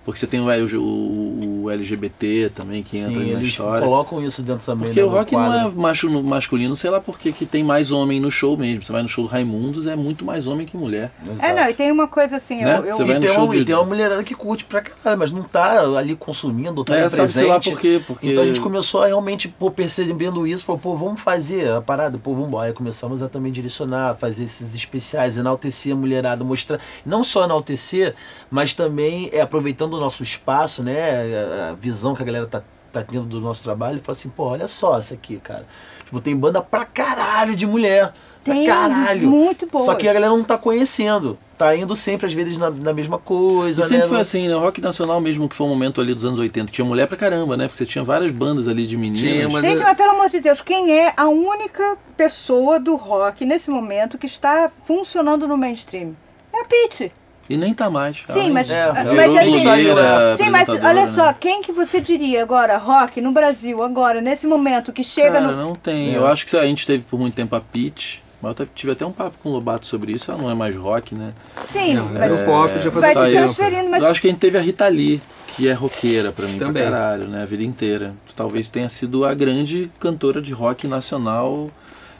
Porque 0.06 0.18
você 0.20 0.26
tem 0.26 0.40
o, 0.40 0.46
o- 0.80 1.62
o 1.64 1.70
LGBT 1.70 2.50
também 2.54 2.80
que 2.82 2.96
entra 2.96 3.20
Sim, 3.20 3.32
na 3.32 3.38
eles 3.40 3.48
história. 3.48 3.84
colocam 3.84 4.24
isso 4.24 4.40
dentro 4.40 4.64
também. 4.64 4.86
Porque 4.86 5.00
né, 5.00 5.06
o 5.06 5.10
rock 5.10 5.32
não 5.34 5.40
quadro. 5.46 5.68
é 5.68 5.82
macho, 5.82 6.22
masculino, 6.22 6.76
sei 6.76 6.90
lá 6.90 7.00
por 7.00 7.18
que 7.18 7.44
tem 7.44 7.64
mais 7.64 7.90
homem 7.90 8.20
no 8.20 8.30
show 8.30 8.56
mesmo. 8.56 8.84
Você 8.84 8.92
vai 8.92 9.02
no 9.02 9.08
show 9.08 9.24
do 9.24 9.28
Raimundos, 9.30 9.84
é 9.86 9.96
muito 9.96 10.24
mais 10.24 10.46
homem 10.46 10.64
que 10.64 10.76
mulher. 10.76 11.10
É, 11.42 11.52
não, 11.52 11.68
e 11.68 11.74
tem 11.74 11.90
uma 11.90 12.06
coisa 12.06 12.36
assim, 12.36 12.58
Né? 12.62 12.78
eu, 12.78 12.84
eu- 12.84 12.96
Você 12.96 13.04
vai 13.04 13.16
E 13.16 13.18
no 13.18 13.20
tem, 13.26 13.34
show 13.34 13.44
uma, 13.46 13.54
de- 13.56 13.60
e 13.60 13.64
tem 13.64 13.74
uma 13.74 13.84
mulherada 13.84 14.22
que 14.22 14.32
curte 14.34 14.64
pra 14.64 14.80
caralho, 14.80 15.18
mas 15.18 15.32
não 15.32 15.42
tá 15.42 15.80
ali 15.98 16.14
consumindo, 16.14 16.84
tá 16.84 16.94
É, 16.94 17.00
ali 17.02 17.10
sabe, 17.10 17.28
sei 17.32 17.46
presente. 17.48 17.68
lá 17.68 17.74
por 17.74 17.80
quê, 17.80 18.00
porque- 18.06 18.30
Então 18.30 18.44
a 18.44 18.46
gente 18.46 18.60
começou 18.60 19.02
a 19.02 19.08
realmente, 19.08 19.48
pô, 19.48 19.72
percebendo 19.72 20.46
isso, 20.46 20.64
falou, 20.64 20.80
pô, 20.80 20.94
vamos 20.96 21.20
fazer 21.20 21.68
a 21.72 21.82
parada, 21.82 22.16
pô, 22.16 22.32
vamos 22.32 22.46
embora. 22.46 22.68
Aí 22.68 22.72
começamos 22.72 23.24
a 23.24 23.28
também 23.28 23.50
direcionar, 23.50 24.14
fazer 24.14 24.44
esses 24.44 24.72
especiais, 24.72 25.36
enaltecer 25.36 25.92
a 25.92 25.96
mulherada, 25.96 26.44
mostrar, 26.44 26.78
não 27.04 27.24
só 27.24 27.42
enaltecer, 27.44 28.14
mas 28.48 28.72
também 28.72 29.28
é, 29.32 29.40
aproveitando 29.40 29.95
o 29.97 30.01
nosso 30.01 30.23
espaço, 30.23 30.82
né, 30.82 31.70
a 31.70 31.74
visão 31.74 32.14
que 32.14 32.23
a 32.23 32.27
galera 32.27 32.47
tá, 32.47 32.62
tá 32.93 33.02
tendo 33.02 33.27
do 33.27 33.40
nosso 33.40 33.62
trabalho, 33.62 33.97
e 33.97 34.01
fala 34.01 34.16
assim, 34.16 34.28
pô, 34.28 34.44
olha 34.44 34.66
só 34.68 34.98
isso 34.98 35.12
aqui, 35.14 35.36
cara. 35.36 35.66
Tipo, 36.05 36.20
tem 36.20 36.36
banda 36.36 36.62
pra 36.62 36.85
caralho 36.85 37.56
de 37.56 37.66
mulher. 37.66 38.12
Pra 38.44 38.55
Tem, 38.55 38.64
caralho. 38.64 39.28
muito 39.28 39.66
boas. 39.66 39.86
Só 39.86 39.94
que 39.97 40.09
a 40.09 40.12
galera 40.12 40.31
não 40.32 40.44
tá 40.44 40.56
conhecendo. 40.56 41.36
Tá 41.59 41.74
indo 41.74 41.97
sempre, 41.97 42.27
às 42.27 42.32
vezes, 42.32 42.56
na, 42.56 42.70
na 42.70 42.93
mesma 42.93 43.18
coisa, 43.18 43.81
E 43.81 43.85
sempre 43.85 44.02
né? 44.05 44.09
foi 44.09 44.20
assim, 44.20 44.47
né? 44.47 44.55
O 44.55 44.60
rock 44.60 44.81
nacional 44.81 45.20
mesmo, 45.20 45.48
que 45.48 45.56
foi 45.56 45.66
um 45.66 45.70
momento 45.70 46.01
ali 46.01 46.14
dos 46.14 46.24
anos 46.24 46.39
80, 46.39 46.70
tinha 46.70 46.85
mulher 46.85 47.09
pra 47.09 47.16
caramba, 47.16 47.56
né? 47.56 47.64
Porque 47.66 47.78
você 47.78 47.85
tinha 47.86 48.05
várias 48.05 48.31
bandas 48.31 48.68
ali 48.68 48.86
de 48.86 48.97
meninas. 48.97 49.20
Tinha, 49.32 49.48
mas- 49.48 49.62
Gente, 49.62 49.82
mas 49.82 49.97
pelo 49.97 50.10
amor 50.12 50.28
de 50.31 50.39
Deus, 50.39 50.60
quem 50.60 50.93
é 50.93 51.12
a 51.16 51.27
única 51.27 51.97
pessoa 52.16 52.78
do 52.78 52.94
rock 52.94 53.44
nesse 53.44 53.68
momento 53.68 54.16
que 54.16 54.27
está 54.27 54.70
funcionando 54.85 55.48
no 55.48 55.56
mainstream? 55.56 56.14
É 56.52 56.60
a 56.60 56.64
Pitty. 56.64 57.12
E 57.48 57.56
nem 57.56 57.73
tá 57.73 57.89
mais. 57.89 58.24
Sim, 58.27 58.51
mas- 58.51 58.68
É, 58.70 58.93
mas 58.93 59.35
assim- 59.36 59.51
blogueira, 59.62 60.36
Sim, 60.36 60.51
mas 60.51 60.68
olha 60.68 61.06
só, 61.06 61.27
né? 61.27 61.36
quem 61.39 61.62
que 61.62 61.73
você 61.73 62.01
diria 62.01 62.43
agora, 62.43 62.77
rock, 62.77 63.20
no 63.20 63.31
Brasil, 63.32 63.82
agora, 63.82 64.20
nesse 64.20 64.47
momento, 64.47 64.93
que 64.93 65.05
chega 65.05 65.40
Cara, 65.40 65.52
no. 65.52 65.56
não 65.56 65.74
tem. 65.74 66.14
É. 66.14 66.16
Eu 66.16 66.27
acho 66.27 66.44
que 66.44 66.56
a 66.56 66.64
gente 66.64 66.86
teve 66.86 67.05
por 67.05 67.18
muito 67.20 67.35
tempo 67.35 67.55
a 67.55 67.60
Pitch, 67.60 68.18
mas 68.43 68.59
eu 68.59 68.64
até- 68.64 68.73
tive 68.74 68.93
até 68.93 69.06
um 69.06 69.12
papo 69.12 69.36
com 69.43 69.48
o 69.48 69.52
Lobato 69.52 69.86
sobre 69.86 70.12
isso. 70.12 70.31
Ela 70.31 70.40
não 70.43 70.51
é 70.51 70.55
mais 70.55 70.74
rock, 70.77 71.14
né? 71.14 71.32
Sim, 71.64 71.94
Não, 71.94 72.06
mas 72.06 72.40
o 72.40 72.44
pop 72.44 72.78
já 72.81 72.90
vai 72.90 73.14
se 73.14 73.36
transferindo, 73.36 73.90
mas 73.90 74.02
Eu 74.02 74.09
acho 74.10 74.20
que 74.20 74.27
a 74.27 74.31
gente 74.31 74.40
teve 74.40 74.59
a 74.59 74.60
Rita 74.60 74.89
Lee, 74.89 75.23
que 75.48 75.68
é 75.68 75.73
roqueira 75.73 76.32
pra 76.32 76.47
mim, 76.47 76.59
Também. 76.59 76.82
pra 76.82 76.90
caralho, 76.93 77.28
né? 77.28 77.43
A 77.43 77.47
vida 77.47 77.62
inteira. 77.62 78.12
Talvez 78.35 78.68
tenha 78.68 78.89
sido 78.89 79.24
a 79.24 79.32
grande 79.32 79.90
cantora 80.01 80.43
de 80.43 80.52
rock 80.52 80.86
nacional. 80.89 81.70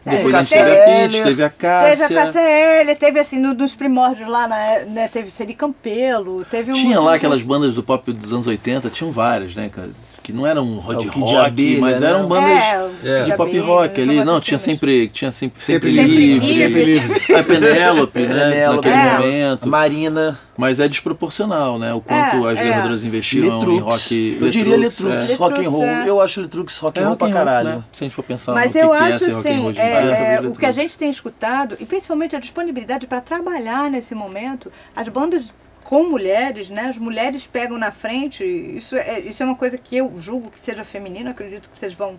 É, 0.07 0.17
Depois 0.19 0.35
a 0.35 0.41
gente 0.43 0.51
Cássia 0.55 0.65
teve 0.65 0.79
a. 0.81 1.09
Pitch, 1.09 1.23
teve 1.23 1.43
a 1.43 1.51
Cássia. 1.51 2.09
Cássia 2.17 2.97
teve 2.99 3.19
assim, 3.21 3.39
no- 3.39 3.55
nos 3.55 3.75
primórdios 3.75 4.29
lá, 4.29 4.47
na, 4.47 4.79
né, 4.87 5.09
teve 5.13 5.31
Seri 5.33 5.53
Campelo, 5.53 6.45
teve 6.45 6.71
um. 6.71 6.75
Tinha 6.75 7.01
lá 7.01 7.15
aquelas 7.15 7.43
bandas 7.43 7.75
do 7.75 7.83
pop 7.83 8.13
dos 8.13 8.33
anos 8.33 8.47
80, 8.47 8.89
tinham 8.89 9.11
várias, 9.11 9.55
né, 9.55 9.69
cara? 9.69 9.91
Que 10.27 10.33
não 10.33 10.45
eram 10.45 10.65
um 10.65 10.93
É 10.93 10.97
de 10.97 11.09
Kid 11.09 11.21
rock, 11.21 11.37
Abelha, 11.37 11.81
mas 11.81 12.01
né? 12.01 12.09
eram 12.09 12.27
bandas 12.27 12.65
É. 13.05 13.23
de 13.23 13.31
de 13.31 13.37
pop 13.37 13.59
rock 13.61 14.01
ali. 14.01 14.25
Não, 14.25 14.35
assim 14.37 14.45
tinha 14.47 14.59
sempre, 14.59 15.07
tinha 15.07 15.31
sempre, 15.31 15.63
sempre, 15.63 15.93
Sempre 15.95 16.09
livre, 16.09 16.47
livre. 16.53 16.85
livre. 16.85 17.23
A 17.37 17.45
Penélope, 17.45 18.19
né? 18.21 18.51
Penélope, 18.51 18.89
naquele 18.89 19.09
é. 19.09 19.13
momento. 19.19 19.69
Marina. 19.69 20.37
Mas 20.59 20.81
é 20.81 20.89
desproporcional, 20.89 21.79
né? 21.79 21.93
O 21.93 22.01
quanto 22.01 22.49
É, 22.49 22.53
as 22.55 22.59
é. 22.59 22.65
gravadoras 22.65 23.05
investiram 23.05 23.47
em 23.47 23.53
Letrux. 23.59 23.83
rock. 23.85 24.39
Eu 24.41 24.51
diria 24.51 24.77
Letrux, 24.77 25.01
Letrux, 25.01 25.31
é. 25.31 25.35
rock 25.37 25.65
and 25.65 25.69
roll. 25.71 25.85
É. 25.85 26.09
Eu 26.09 26.21
acho 26.21 26.41
Letrux 26.41 26.79
rock 26.79 26.99
and 26.99 27.03
É 27.03 27.05
roll 27.05 27.11
rock 27.13 27.19
pra 27.19 27.27
roll, 27.29 27.35
caralho. 27.47 27.69
né? 27.69 27.85
Se 27.93 28.03
a 28.03 28.07
gente 28.07 28.17
for 28.17 28.23
pensar 28.25 28.53
Mas 28.53 28.67
no 28.67 28.73
que, 28.73 28.79
eu 28.79 28.91
que 28.91 28.97
é 28.97 28.99
acho 28.99 29.19
ser 29.25 29.31
rock 29.33 29.49
and 29.49 29.59
roll 29.61 29.67
sim, 29.69 29.73
de 29.73 29.79
impacto, 29.81 30.07
é, 30.09 30.35
talvez 30.35 30.57
o 30.57 30.59
que 30.59 30.67
a 30.67 30.73
gente 30.73 30.99
tem 30.99 31.11
escutado, 31.11 31.77
e 31.79 31.85
principalmente 31.87 32.35
a 32.35 32.41
disponibilidade 32.41 33.07
para 33.07 33.21
trabalhar 33.21 33.89
nesse 33.91 34.15
momento, 34.15 34.73
as 34.97 35.07
bandas 35.09 35.53
com 35.89 36.03
mulheres, 36.09 36.69
né? 36.69 36.89
As 36.91 36.97
mulheres 36.97 37.47
pegam 37.47 37.79
na 37.79 37.93
frente, 37.93 38.43
isso 38.45 38.97
é, 38.97 39.21
isso 39.21 39.41
é 39.41 39.47
uma 39.47 39.55
coisa 39.55 39.79
que 39.79 39.97
eu 39.97 40.13
julgo 40.21 40.51
que 40.51 40.59
seja 40.59 40.83
feminino, 40.83 41.31
acredito 41.31 41.71
que 41.71 41.79
vocês 41.79 41.95
vão 41.95 42.19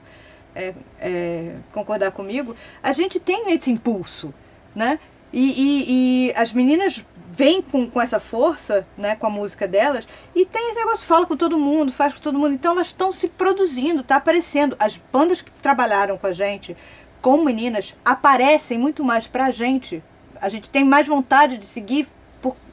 é, 0.56 0.74
é, 1.02 1.56
concordar 1.74 2.12
comigo. 2.12 2.56
A 2.82 2.94
gente 2.94 3.20
tem 3.20 3.52
esse 3.54 3.70
impulso, 3.70 4.34
né? 4.74 4.98
E, 5.34 5.42
e- 5.52 6.28
e 6.30 6.34
as 6.34 6.54
meninas 6.54 7.04
vêm 7.30 7.62
com, 7.62 7.90
com 7.90 8.00
essa 8.02 8.22
força, 8.22 8.88
né, 8.98 9.18
com 9.18 9.28
a 9.28 9.30
música 9.30 9.68
delas, 9.68 10.08
e 10.34 10.46
tem 10.46 10.70
esse 10.70 10.80
negócio, 10.80 11.06
fala 11.06 11.26
com 11.26 11.36
todo 11.36 11.60
mundo, 11.60 11.92
faz 11.92 12.14
com 12.14 12.22
todo 12.22 12.40
mundo, 12.40 12.54
então 12.54 12.72
elas 12.72 12.88
estão 12.88 13.12
se 13.12 13.28
produzindo, 13.28 14.02
tá 14.02 14.16
aparecendo. 14.16 14.78
As 14.80 14.96
bandas 15.12 15.42
que 15.42 15.52
trabalharam 15.62 16.18
com 16.18 16.26
a 16.28 16.32
gente, 16.32 16.76
com 17.22 17.44
meninas, 17.44 17.94
aparecem 18.06 18.78
muito 18.80 19.04
mais 19.04 19.28
pra 19.28 19.52
gente. 19.52 20.02
A 20.42 20.48
gente 20.48 20.70
tem 20.70 20.86
mais 20.86 21.06
vontade 21.06 21.58
de 21.58 21.66
seguir 21.66 22.08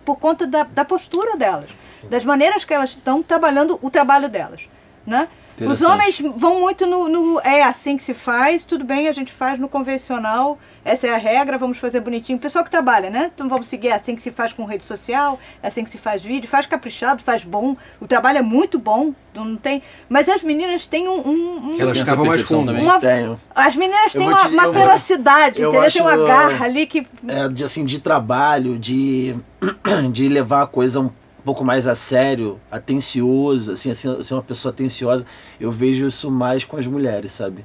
por, 0.04 0.18
conta 0.18 0.46
da, 0.46 0.64
da 0.64 0.84
postura 0.84 1.36
delas, 1.36 1.70
das 2.10 2.24
maneiras 2.24 2.64
que 2.64 2.74
elas 2.74 2.90
estão 2.90 3.22
trabalhando 3.22 3.78
o 3.82 3.90
trabalho 3.90 4.28
delas, 4.28 4.62
né? 5.06 5.28
Os 5.60 5.82
homens 5.82 6.20
vão 6.36 6.58
muito 6.58 6.84
no, 6.84 7.08
no 7.08 7.40
é 7.44 7.62
assim 7.62 7.96
que 7.96 8.02
se 8.02 8.12
faz, 8.12 8.64
tudo 8.64 8.84
bem, 8.84 9.06
a 9.06 9.12
gente 9.12 9.32
faz 9.32 9.56
no 9.56 9.68
convencional, 9.68 10.58
essa 10.84 11.06
é 11.06 11.14
a 11.14 11.16
regra, 11.16 11.56
vamos 11.56 11.78
fazer 11.78 12.00
bonitinho. 12.00 12.38
O 12.38 12.40
pessoal 12.40 12.64
que 12.64 12.70
trabalha, 12.72 13.08
né? 13.08 13.30
Então 13.32 13.48
vamos 13.48 13.68
seguir, 13.68 13.86
é 13.86 13.92
assim 13.92 14.16
que 14.16 14.22
se 14.22 14.32
faz 14.32 14.52
com 14.52 14.64
rede 14.64 14.82
social, 14.82 15.38
é 15.62 15.68
assim 15.68 15.84
que 15.84 15.90
se 15.92 15.96
faz 15.96 16.24
vídeo, 16.24 16.48
faz 16.50 16.66
caprichado, 16.66 17.22
faz 17.22 17.44
bom, 17.44 17.76
o 18.00 18.06
trabalho 18.08 18.38
é 18.38 18.42
muito 18.42 18.80
bom, 18.80 19.14
não 19.32 19.54
tem. 19.56 19.80
Mas 20.08 20.28
as 20.28 20.42
meninas 20.42 20.88
têm 20.88 21.06
um. 21.08 21.20
um- 21.20 21.56
um- 21.68 21.74
Elas 21.78 21.92
Tem 21.92 22.02
essa 22.02 22.04
cavam 22.06 22.26
mais 22.26 22.42
fundo. 22.42 22.66
também? 22.66 22.82
uma- 22.82 22.98
Tenho. 22.98 23.38
as 23.54 23.76
meninas 23.76 24.12
têm 24.12 24.26
uma, 24.28 24.36
te- 24.40 24.48
uma 24.48 24.64
eu 24.64 24.74
ferocidade, 24.74 25.62
eu 25.62 25.70
entendeu? 25.70 25.88
Tem 25.92 26.02
uma 26.02 26.10
acho- 26.14 26.26
garra 26.26 26.64
ali 26.64 26.84
que. 26.84 27.06
é, 27.28 27.48
de, 27.48 27.62
assim, 27.62 27.84
de 27.84 28.00
trabalho, 28.00 28.76
de, 28.76 29.36
de 30.12 30.28
levar 30.28 30.62
a 30.62 30.66
coisa 30.66 31.00
um 31.00 31.10
pouco 31.44 31.64
mais 31.64 31.86
a 31.86 31.94
sério, 31.94 32.58
atencioso, 32.70 33.72
assim, 33.72 33.90
assim, 33.90 34.22
ser 34.22 34.34
uma 34.34 34.42
pessoa 34.42 34.72
atenciosa, 34.72 35.26
eu 35.60 35.70
vejo 35.70 36.06
isso 36.06 36.30
mais 36.30 36.64
com 36.64 36.76
as 36.76 36.86
mulheres, 36.86 37.32
sabe? 37.32 37.62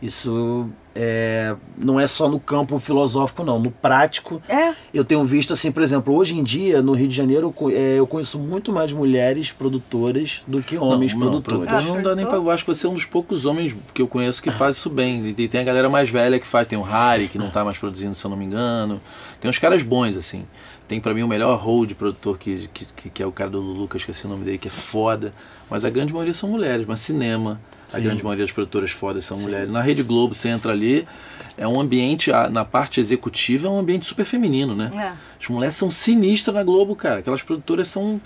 Isso 0.00 0.68
é, 0.94 1.56
não 1.78 1.98
é 1.98 2.06
só 2.06 2.28
no 2.28 2.38
campo 2.38 2.78
filosófico, 2.78 3.42
não. 3.42 3.58
No 3.58 3.70
prático, 3.70 4.42
É. 4.46 4.74
eu 4.92 5.02
tenho 5.04 5.24
visto, 5.24 5.54
assim, 5.54 5.72
por 5.72 5.82
exemplo, 5.82 6.14
hoje 6.14 6.36
em 6.38 6.44
dia, 6.44 6.82
no 6.82 6.92
Rio 6.92 7.08
de 7.08 7.14
Janeiro, 7.14 7.52
eu 7.58 7.70
é, 7.70 7.98
eu 7.98 8.06
conheço 8.06 8.38
muito 8.38 8.70
mais 8.70 8.92
mulheres 8.92 9.52
produtoras 9.52 10.42
do 10.46 10.62
que 10.62 10.76
homens 10.76 11.14
não, 11.14 11.20
não, 11.20 11.40
produtores. 11.40 11.66
produtor 11.66 11.96
não 11.96 12.02
dá 12.02 12.14
nem 12.14 12.26
pra. 12.26 12.36
Eu 12.36 12.50
acho 12.50 12.62
que 12.62 12.74
você 12.74 12.86
é 12.86 12.90
um 12.90 12.94
dos 12.94 13.06
poucos 13.06 13.46
homens 13.46 13.74
que 13.94 14.02
eu 14.02 14.06
conheço 14.06 14.42
que 14.42 14.50
faz 14.50 14.76
isso 14.76 14.90
bem. 14.90 15.34
E 15.36 15.48
tem 15.48 15.62
a 15.62 15.64
galera 15.64 15.88
mais 15.88 16.10
velha 16.10 16.38
que 16.38 16.46
faz. 16.46 16.68
Tem 16.68 16.78
o 16.78 16.82
Harry, 16.82 17.26
que 17.28 17.38
não 17.38 17.48
tá 17.48 17.64
mais 17.64 17.78
produzindo, 17.78 18.14
se 18.14 18.24
eu 18.24 18.30
não 18.30 18.36
me 18.36 18.44
engano. 18.44 19.00
Tem 19.40 19.48
uns 19.48 19.58
caras 19.58 19.82
bons, 19.82 20.14
assim. 20.14 20.44
Tem 20.88 21.00
pra 21.00 21.12
mim 21.12 21.22
o 21.22 21.28
melhor 21.28 21.56
hold 21.58 21.92
produtor, 21.94 22.38
que, 22.38 22.68
que, 22.72 23.10
que- 23.10 23.22
é 23.22 23.26
o 23.26 23.32
cara 23.32 23.50
do 23.50 23.60
Lulu, 23.60 23.88
que 23.88 23.96
eu 23.96 23.98
esqueci 23.98 24.24
o 24.26 24.28
nome 24.28 24.44
dele, 24.44 24.58
que 24.58 24.68
é 24.68 24.70
foda. 24.70 25.34
Mas 25.68 25.84
a 25.84 25.90
grande 25.90 26.12
maioria 26.12 26.32
são 26.34 26.48
mulheres. 26.48 26.86
Mas 26.86 27.00
cinema, 27.00 27.60
a 27.92 27.96
Sim. 27.96 28.02
grande 28.04 28.22
maioria 28.22 28.44
das 28.44 28.52
produtoras 28.52 28.92
fodas 28.92 29.24
são 29.24 29.36
mulheres. 29.38 29.70
Na 29.70 29.80
Rede 29.82 30.02
Globo, 30.04 30.34
você 30.34 30.48
entra 30.48 30.70
ali, 30.70 31.04
é 31.58 31.66
um 31.66 31.80
ambiente, 31.80 32.30
a- 32.32 32.48
na 32.48 32.64
parte 32.64 33.00
executiva, 33.00 33.66
é 33.66 33.70
um 33.70 33.78
ambiente 33.78 34.04
super 34.06 34.24
feminino, 34.26 34.74
né? 34.74 34.90
É. 34.94 35.12
As 35.40 35.48
mulheres 35.48 35.74
são 35.74 35.90
sinistras 35.90 36.54
na 36.54 36.62
Globo, 36.64 36.96
cara. 36.96 37.20
Aquelas 37.20 37.42
produtoras 37.42 37.88
são. 37.88 38.20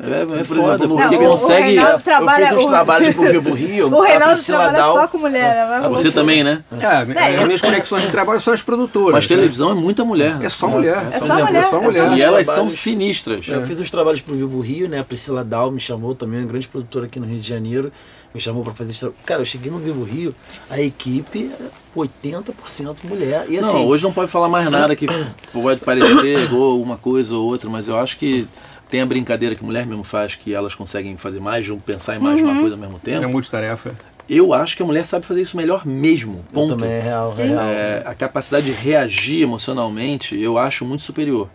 É, 0.00 0.22
é 0.22 0.44
Por 0.44 0.56
foda, 0.56 0.60
exemplo, 0.76 0.88
no 0.88 0.96
porque 0.96 1.16
Rio- 1.16 1.20
o- 1.24 1.26
o 1.26 1.30
consegue. 1.32 1.62
Reinaldo 1.72 2.02
trabalha- 2.02 2.42
eu 2.44 2.46
fiz 2.48 2.56
uns 2.56 2.64
o- 2.64 2.68
trabalhos 2.68 3.14
pro 3.14 3.24
Vivo 3.24 3.52
Rio, 3.52 3.92
O 3.92 4.02
a 4.02 4.06
Reinaldo 4.06 4.34
Priscila 4.34 4.58
trabalha 4.58 4.78
Dal- 4.78 4.94
só 4.94 5.08
com 5.08 5.18
mulher, 5.18 5.54
né? 5.54 5.80
Ah, 5.84 5.88
você 5.88 6.10
também, 6.12 6.44
né? 6.44 6.62
É, 6.80 7.36
as 7.36 7.44
minhas 7.44 7.60
conexões 7.60 8.02
de 8.04 8.10
trabalho 8.10 8.40
são 8.40 8.54
as 8.54 8.62
produtoras. 8.62 9.12
Mas 9.12 9.24
né? 9.24 9.36
televisão 9.36 9.70
é 9.72 9.74
muita 9.74 10.04
mulher. 10.04 10.38
É 10.42 10.48
só 10.48 10.68
mulher. 10.68 11.06
É 11.10 11.12
só 11.12 11.18
Por 11.18 11.24
exemplo, 11.26 11.46
mulher, 11.46 11.58
É 11.58 11.62
só 11.62 11.68
é 11.68 11.70
só 11.70 11.80
mulher. 11.82 12.18
E 12.18 12.22
elas 12.22 12.46
são 12.46 12.68
sinistras. 12.70 13.46
Eu 13.48 13.66
fiz 13.66 13.78
os 13.80 13.90
trabalhos 13.90 14.20
pro 14.20 14.34
Vivo 14.34 14.60
Rio, 14.60 14.88
né? 14.88 15.00
A 15.00 15.04
Priscila 15.04 15.44
Dal 15.44 15.70
me 15.70 15.80
chamou 15.80 16.14
também, 16.14 16.40
uma 16.40 16.46
grande 16.46 16.68
produtora 16.68 17.06
aqui 17.06 17.18
no 17.20 17.26
Rio 17.26 17.40
de 17.40 17.48
Janeiro. 17.48 17.92
Me 18.34 18.40
chamou 18.40 18.64
pra 18.64 18.72
fazer 18.74 18.90
esse 18.90 18.98
trabalho. 19.00 19.20
Cara, 19.24 19.40
eu 19.42 19.46
cheguei 19.46 19.70
no 19.70 19.78
Vivo 19.78 20.02
Rio, 20.02 20.34
a 20.68 20.80
equipe 20.80 21.52
era 21.52 21.70
80% 21.96 22.96
mulher. 23.04 23.46
E 23.48 23.58
assim, 23.58 23.72
Não, 23.74 23.86
hoje 23.86 24.02
não 24.02 24.12
pode 24.12 24.30
falar 24.30 24.48
mais 24.48 24.68
nada 24.68 24.96
que 24.96 25.06
pode 25.52 25.80
parecer 25.82 26.52
ou 26.52 26.82
uma 26.82 26.96
coisa 26.96 27.34
ou 27.36 27.46
outra, 27.46 27.70
mas 27.70 27.86
eu 27.86 27.96
acho 27.98 28.16
que 28.16 28.46
tem 28.90 29.00
a 29.00 29.06
brincadeira 29.06 29.54
que 29.54 29.64
mulher 29.64 29.86
mesmo 29.86 30.02
faz, 30.04 30.34
que 30.34 30.52
elas 30.52 30.74
conseguem 30.74 31.16
fazer 31.16 31.40
mais, 31.40 31.66
pensar 31.86 32.16
em 32.16 32.18
mais 32.18 32.36
de 32.38 32.42
uma 32.42 32.58
coisa 32.60 32.74
ao 32.74 32.80
mesmo 32.80 32.96
É 32.96 33.10
tempo. 33.18 33.28
multitarefa. 33.28 33.94
Eu 34.28 34.52
acho 34.54 34.76
que 34.76 34.82
a 34.82 34.86
mulher 34.86 35.04
sabe 35.04 35.24
fazer 35.26 35.42
isso 35.42 35.56
melhor 35.56 35.86
mesmo. 35.86 36.44
eu 36.48 36.54
Ponto. 36.54 36.70
também 36.74 36.90
é 36.90 37.00
real, 37.00 37.34
é 37.38 37.42
real. 37.44 37.60
É, 37.68 38.02
a 38.06 38.14
capacidade 38.14 38.66
de 38.66 38.72
reagir 38.72 39.42
emocionalmente, 39.42 40.36
eu 40.40 40.58
acho 40.58 40.84
muito 40.84 41.02
superior. 41.02 41.48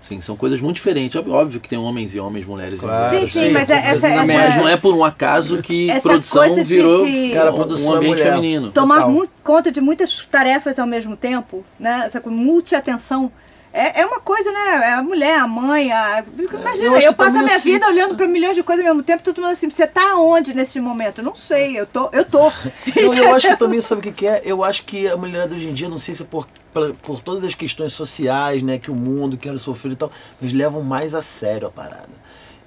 Sim, 0.00 0.20
são 0.20 0.36
coisas 0.36 0.60
muito 0.60 0.76
diferentes. 0.76 1.16
Óbvio- 1.16 1.34
Óbvio 1.34 1.60
que 1.60 1.68
tem 1.68 1.76
homens 1.78 2.14
e 2.14 2.20
homens, 2.20 2.46
mulheres 2.46 2.80
Claro. 2.80 3.06
e 3.06 3.08
Sim, 3.08 3.14
mulheres. 3.16 3.32
sim, 3.32 3.50
mas 3.50 3.70
é- 3.70 3.90
essa, 3.90 4.06
essa. 4.08 4.24
Mas 4.26 4.56
não 4.56 4.68
é 4.68 4.76
por 4.76 4.94
um 4.94 5.04
acaso 5.04 5.60
que 5.62 5.88
produção 6.00 6.46
coisa 6.46 6.62
de- 6.62 6.68
virou 6.74 7.04
de- 7.04 7.30
Cara, 7.32 7.50
um- 7.50 7.54
produção 7.56 7.90
um 7.90 7.94
é 7.94 7.96
ambiente 7.98 8.18
mulher. 8.20 8.30
feminino. 8.34 8.70
tomar 8.70 9.08
muito 9.08 9.32
conta 9.42 9.72
de 9.72 9.80
muitas 9.80 10.24
tarefas 10.26 10.78
ao 10.78 10.86
mesmo 10.86 11.16
tempo, 11.16 11.64
né? 11.78 12.04
Essa 12.06 12.20
coisa, 12.20 12.38
multiatenção. 12.38 13.32
É, 13.76 14.00
é 14.00 14.06
uma 14.06 14.18
coisa, 14.20 14.50
né? 14.50 14.60
É 14.84 14.92
a 14.94 15.02
mulher, 15.02 15.38
a 15.38 15.46
mãe, 15.46 15.92
a. 15.92 16.24
Imagina, 16.38 16.86
eu 16.86 16.96
eu, 16.96 17.08
que 17.10 17.14
passo 17.14 17.36
a 17.36 17.42
minha 17.42 17.56
assim- 17.56 17.72
vida 17.72 17.86
olhando 17.86 18.16
para 18.16 18.26
milhões 18.26 18.54
de 18.56 18.62
coisas 18.62 18.82
ao 18.86 18.94
mesmo 18.94 19.04
tempo, 19.04 19.22
todo 19.22 19.40
mundo 19.42 19.50
assim, 19.52 19.68
você 19.68 19.86
tá 19.86 20.16
onde 20.16 20.54
nesse 20.54 20.80
momento? 20.80 21.22
Não 21.22 21.36
sei, 21.36 21.78
eu 21.78 21.86
tô, 21.86 22.08
eu 22.10 22.24
tô. 22.24 22.50
Eu, 22.96 23.12
eu 23.12 23.34
acho 23.34 23.48
que 23.48 23.56
também 23.56 23.80
sabe 23.80 23.98
o 24.00 24.02
que, 24.02 24.12
que 24.12 24.26
é? 24.26 24.40
Eu 24.44 24.64
acho 24.64 24.84
que 24.84 25.06
a 25.06 25.16
mulherada 25.16 25.54
hoje 25.54 25.68
em 25.68 25.74
dia, 25.74 25.88
não 25.88 25.98
sei 25.98 26.14
se 26.14 26.22
é 26.22 26.26
por, 26.26 26.46
por 27.02 27.20
todas 27.20 27.44
as 27.44 27.54
questões 27.54 27.92
sociais, 27.92 28.62
né, 28.62 28.78
que 28.78 28.90
o 28.90 28.94
mundo 28.94 29.36
quer 29.36 29.58
sofrer 29.58 29.92
e 29.92 29.96
tal, 29.96 30.10
eles 30.40 30.52
levam 30.54 30.82
mais 30.82 31.14
a 31.14 31.20
sério 31.20 31.66
a 31.66 31.70
parada. 31.70 32.08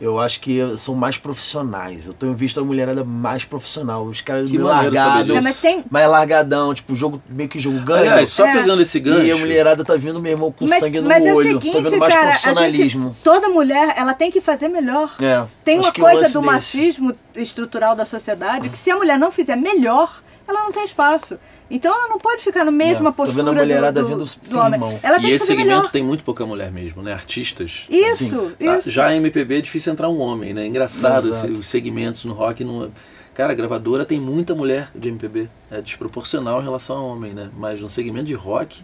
Eu 0.01 0.17
acho 0.17 0.39
que 0.39 0.59
são 0.77 0.95
mais 0.95 1.17
profissionais. 1.17 2.07
Eu 2.07 2.13
tenho 2.13 2.33
visto 2.33 2.57
a 2.59 2.63
mulherada 2.63 3.03
mais 3.03 3.43
profissional. 3.43 4.05
Os 4.05 4.21
caras 4.21 4.49
Que 4.49 4.57
meio 4.57 4.67
largados. 4.69 5.35
É, 5.35 5.41
mas 5.41 5.57
tem- 5.57 5.83
mais 5.91 6.07
largadão, 6.09 6.73
tipo, 6.73 6.95
jogo, 6.95 7.21
meio 7.29 7.49
que 7.49 7.59
jogo 7.59 7.79
ganho. 7.81 8.01
Aliás, 8.01 8.29
só 8.29 8.45
É. 8.45 8.53
pegando 8.53 8.81
esse 8.81 8.97
gancho. 8.99 9.25
e 9.25 9.31
a 9.31 9.35
mulherada 9.37 9.83
tá 9.83 9.95
vindo, 9.97 10.21
meu 10.21 10.31
irmão, 10.31 10.51
com 10.53 10.65
mas 10.65 10.79
sangue 10.79 11.01
no 11.01 11.07
mas 11.09 11.25
é 11.25 11.33
o 11.33 11.35
olho. 11.35 11.47
seguinte, 11.59 11.71
Tô 11.73 11.81
vendo 11.81 11.97
mais 11.97 12.13
cara, 12.13 12.25
a 12.25 12.29
profissionalismo. 12.29 13.07
gente, 13.09 13.23
toda 13.23 13.49
mulher, 13.49 13.93
ela 13.97 14.13
tem 14.13 14.31
que 14.31 14.39
fazer 14.39 14.69
melhor. 14.69 15.15
É, 15.19 15.45
Tem 15.65 15.79
uma 15.79 15.91
coisa 15.91 16.21
do 16.21 16.23
desse- 16.23 16.37
machismo 16.39 17.13
estrutural 17.35 17.93
da 17.95 18.05
sociedade 18.05 18.69
que 18.69 18.77
se 18.77 18.89
a 18.89 18.95
mulher 18.95 19.19
não 19.19 19.31
fizer 19.31 19.57
melhor, 19.57 20.21
ela 20.47 20.63
não 20.63 20.71
tem 20.71 20.85
espaço. 20.85 21.37
Então 21.71 21.93
ela 21.93 22.07
não 22.09 22.17
pode 22.17 22.41
ficar 22.43 22.65
na 22.65 22.71
mesma 22.71 23.09
É, 23.09 23.11
tô 23.11 23.17
postura 23.17 23.43
vendo 23.43 23.49
a 23.49 23.53
mulherada 23.61 24.01
do, 24.01 24.07
vindo 24.07 24.23
do, 24.23 24.49
do 24.49 24.57
homem. 24.57 24.71
firmão. 24.71 24.99
Ela 25.03 25.19
E 25.19 25.31
esse 25.31 25.45
segmento 25.45 25.67
melhor. 25.69 25.91
tem 25.91 26.03
muito 26.03 26.23
pouca 26.23 26.45
mulher 26.45 26.71
mesmo, 26.71 27.01
né? 27.03 27.13
Artistas. 27.13 27.85
Isso, 27.89 28.53
Ah, 28.59 28.77
isso. 28.77 28.89
Já 28.89 29.07
a 29.07 29.15
MPB 29.15 29.57
é 29.57 29.61
difícil 29.61 29.91
entrar 29.93 30.09
um 30.09 30.19
homem, 30.19 30.53
né? 30.53 30.65
Engraçado 30.65 31.29
esse- 31.29 31.47
os 31.47 31.67
segmentos 31.67 32.25
no 32.25 32.33
rock. 32.33 32.63
Não... 32.63 32.91
Cara, 33.35 33.51
a 33.51 33.55
gravadora 33.55 34.03
tem 34.03 34.19
muita 34.19 34.55
mulher 34.55 34.89
de 34.95 35.09
MPB. 35.09 35.47
É 35.69 35.79
desproporcional 35.79 36.59
em 36.59 36.63
relação 36.63 36.97
a 36.97 37.01
homem, 37.01 37.33
né? 37.33 37.49
Mas 37.55 37.79
no 37.79 37.87
segmento 37.87 38.25
de 38.25 38.33
rock. 38.33 38.81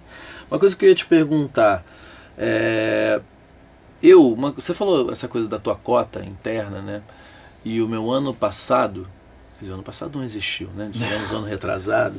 Uma 0.49 0.59
coisa 0.59 0.75
que 0.75 0.85
eu 0.85 0.89
ia 0.89 0.95
te 0.95 1.05
perguntar. 1.07 1.83
É... 2.37 3.19
Eu, 4.03 4.31
uma- 4.31 4.51
você 4.51 4.73
falou 4.73 5.11
essa 5.11 5.27
coisa 5.27 5.49
da 5.49 5.57
tua 5.57 5.75
cota 5.75 6.23
interna, 6.23 6.81
né? 6.81 7.01
E 7.63 7.81
o 7.81 7.87
meu 7.87 8.11
ano 8.11 8.33
passado, 8.33 9.07
quer 9.57 9.61
dizer, 9.61 9.73
ano 9.73 9.81
passado 9.83 10.17
não 10.19 10.23
existiu, 10.23 10.69
né? 10.75 10.89
Tivemos 10.93 11.31
ano 11.33 11.45
retrasado. 11.47 12.15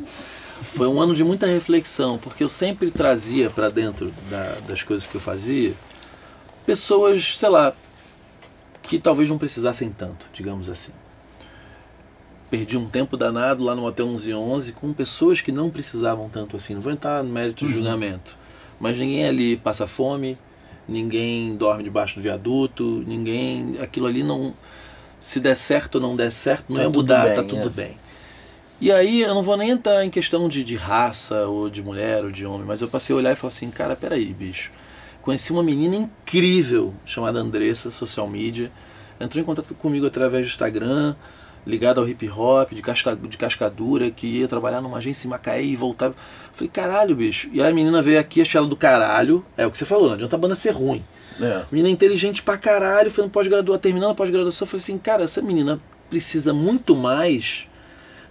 Foi 0.62 0.87
um 0.89 1.01
ano 1.01 1.15
de 1.15 1.23
muita 1.24 1.47
reflexão, 1.47 2.19
porque 2.19 2.43
eu 2.45 2.49
sempre 2.49 2.91
trazia 2.91 3.51
para 3.51 3.69
dentro 3.69 4.12
da- 4.31 4.57
das 4.66 4.83
coisas 4.83 5.07
que 5.07 5.15
eu 5.15 5.20
fazia 5.20 5.74
pessoas, 6.65 7.37
sei 7.37 7.49
lá, 7.49 7.73
que 8.83 8.99
talvez 8.99 9.28
não 9.28 9.39
precisassem 9.39 9.91
tanto, 9.91 10.28
digamos 10.33 10.69
assim. 10.69 10.93
Perdi 12.51 12.77
um 12.77 12.89
tempo 12.89 13.16
danado 13.16 13.65
lá 13.65 13.74
no 13.74 13.85
Hotel 13.85 14.07
1111 14.07 14.73
com 14.73 14.93
pessoas 14.93 15.41
que 15.41 15.51
não 15.51 15.69
precisavam 15.69 16.28
tanto 16.28 16.57
assim. 16.57 16.74
Não 16.74 16.81
vou 16.81 16.93
entrar 16.93 17.23
no 17.23 17.31
mérito 17.33 17.66
de 17.66 17.73
julgamento, 17.73 18.39
mas 18.78 18.97
ninguém 18.97 19.27
ali 19.27 19.57
passa 19.57 19.87
fome, 19.87 20.39
ninguém 20.89 21.57
dorme 21.57 21.83
debaixo 21.83 22.15
do 22.16 22.23
viaduto, 22.23 23.03
ninguém. 23.07 23.77
Aquilo 23.81 24.07
ali 24.07 24.23
não. 24.23 24.55
Se 25.19 25.41
der 25.41 25.57
certo 25.57 25.97
ou 25.97 26.01
não 26.01 26.15
der 26.15 26.31
certo, 26.31 26.66
não 26.69 26.77
Tá 26.77 26.83
ia 26.83 26.87
tudo 26.87 26.97
mudar, 26.99 27.24
bem, 27.27 27.35
tá 27.35 27.43
tudo 27.43 27.66
é. 27.66 27.70
bem. 27.70 27.99
E 28.81 28.93
aí 28.93 29.23
eu 29.23 29.35
não 29.35 29.43
vou 29.43 29.57
nem 29.57 29.70
entrar 29.70 30.05
em 30.05 30.11
questão 30.11 30.48
de, 30.48 30.62
de 30.62 30.77
raça, 30.77 31.47
ou 31.47 31.70
de 31.70 31.82
mulher, 31.82 32.24
ou 32.24 32.31
de 32.31 32.44
homem, 32.44 32.66
mas 32.66 32.82
eu 32.82 32.89
passei 32.89 33.15
a 33.15 33.19
olhar 33.19 33.32
e 33.32 33.36
falar 33.36 33.48
assim, 33.48 33.70
cara, 33.70 33.97
peraí, 33.97 34.27
bicho. 34.27 34.70
Conheci 35.23 35.51
uma 35.51 35.62
menina 35.62 35.97
incrível 35.97 36.94
chamada 37.05 37.39
Andressa, 37.39 37.90
social 37.90 38.28
media. 38.28 38.70
Entrou 39.19 39.43
em 39.43 39.44
contato 39.44 39.74
comigo 39.74 40.07
através 40.07 40.47
do 40.47 40.51
Instagram. 40.51 41.16
ligado 41.66 42.01
ao 42.01 42.09
hip 42.09 42.28
hop, 42.31 42.73
de, 42.73 42.81
casca, 42.81 43.16
de 43.16 43.36
cascadura, 43.36 44.11
que 44.11 44.27
ia 44.27 44.47
trabalhar 44.47 44.81
numa 44.81 44.98
agência 44.98 45.27
em 45.27 45.31
Macaé 45.31 45.65
e 45.65 45.74
voltava. 45.74 46.15
Falei, 46.53 46.70
caralho, 46.73 47.16
bicho. 47.16 47.48
E 47.53 47.61
aí 47.61 47.70
a 47.70 47.74
menina 47.74 48.01
veio 48.01 48.20
aqui, 48.20 48.40
achei 48.40 48.57
ela 48.59 48.69
do 48.69 48.77
caralho. 48.77 49.44
É 49.57 49.66
o 49.66 49.70
que 49.70 49.78
você 49.78 49.85
falou, 49.85 50.07
não 50.07 50.15
adianta 50.15 50.36
a 50.36 50.39
banda 50.39 50.55
ser 50.55 50.70
ruim. 50.70 51.03
É. 51.40 51.65
Menina 51.70 51.89
inteligente 51.89 52.43
pra 52.43 52.57
caralho, 52.57 53.11
foi 53.11 53.24
no 53.24 53.31
pós-graduação, 53.31 53.81
terminando 53.81 54.11
a 54.11 54.15
pós-graduação, 54.15 54.66
falei 54.66 54.78
assim, 54.81 54.97
cara, 54.97 55.24
essa 55.24 55.43
menina 55.43 55.81
precisa 56.09 56.55
muito 56.55 56.94
mais, 56.94 57.65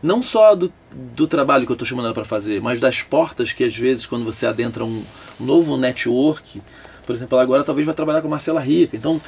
não 0.05 0.21
só 0.21 0.53
do, 0.55 0.71
do 1.15 1.25
trabalho 1.25 1.65
que 1.65 1.71
eu 1.71 1.75
tô 1.75 1.83
chamando 1.83 2.05
ela 2.05 2.13
pra 2.13 2.23
fazer, 2.23 2.61
mas 2.61 2.79
das 2.79 3.01
portas 3.01 3.51
que 3.51 3.63
às 3.63 3.75
vezes 3.75 4.05
quando 4.05 4.23
você 4.23 4.45
adentra 4.45 4.85
um 4.85 5.03
novo 5.39 5.77
network, 5.77 6.61
por 7.05 7.15
exemplo, 7.15 7.35
ela 7.35 7.43
agora 7.43 7.63
talvez 7.63 7.85
vai 7.85 7.95
trabalhar 7.95 8.21
com 8.21 8.27
a 8.27 8.31
Marcela 8.31 8.59
Rica, 8.61 8.95
então 8.95 9.19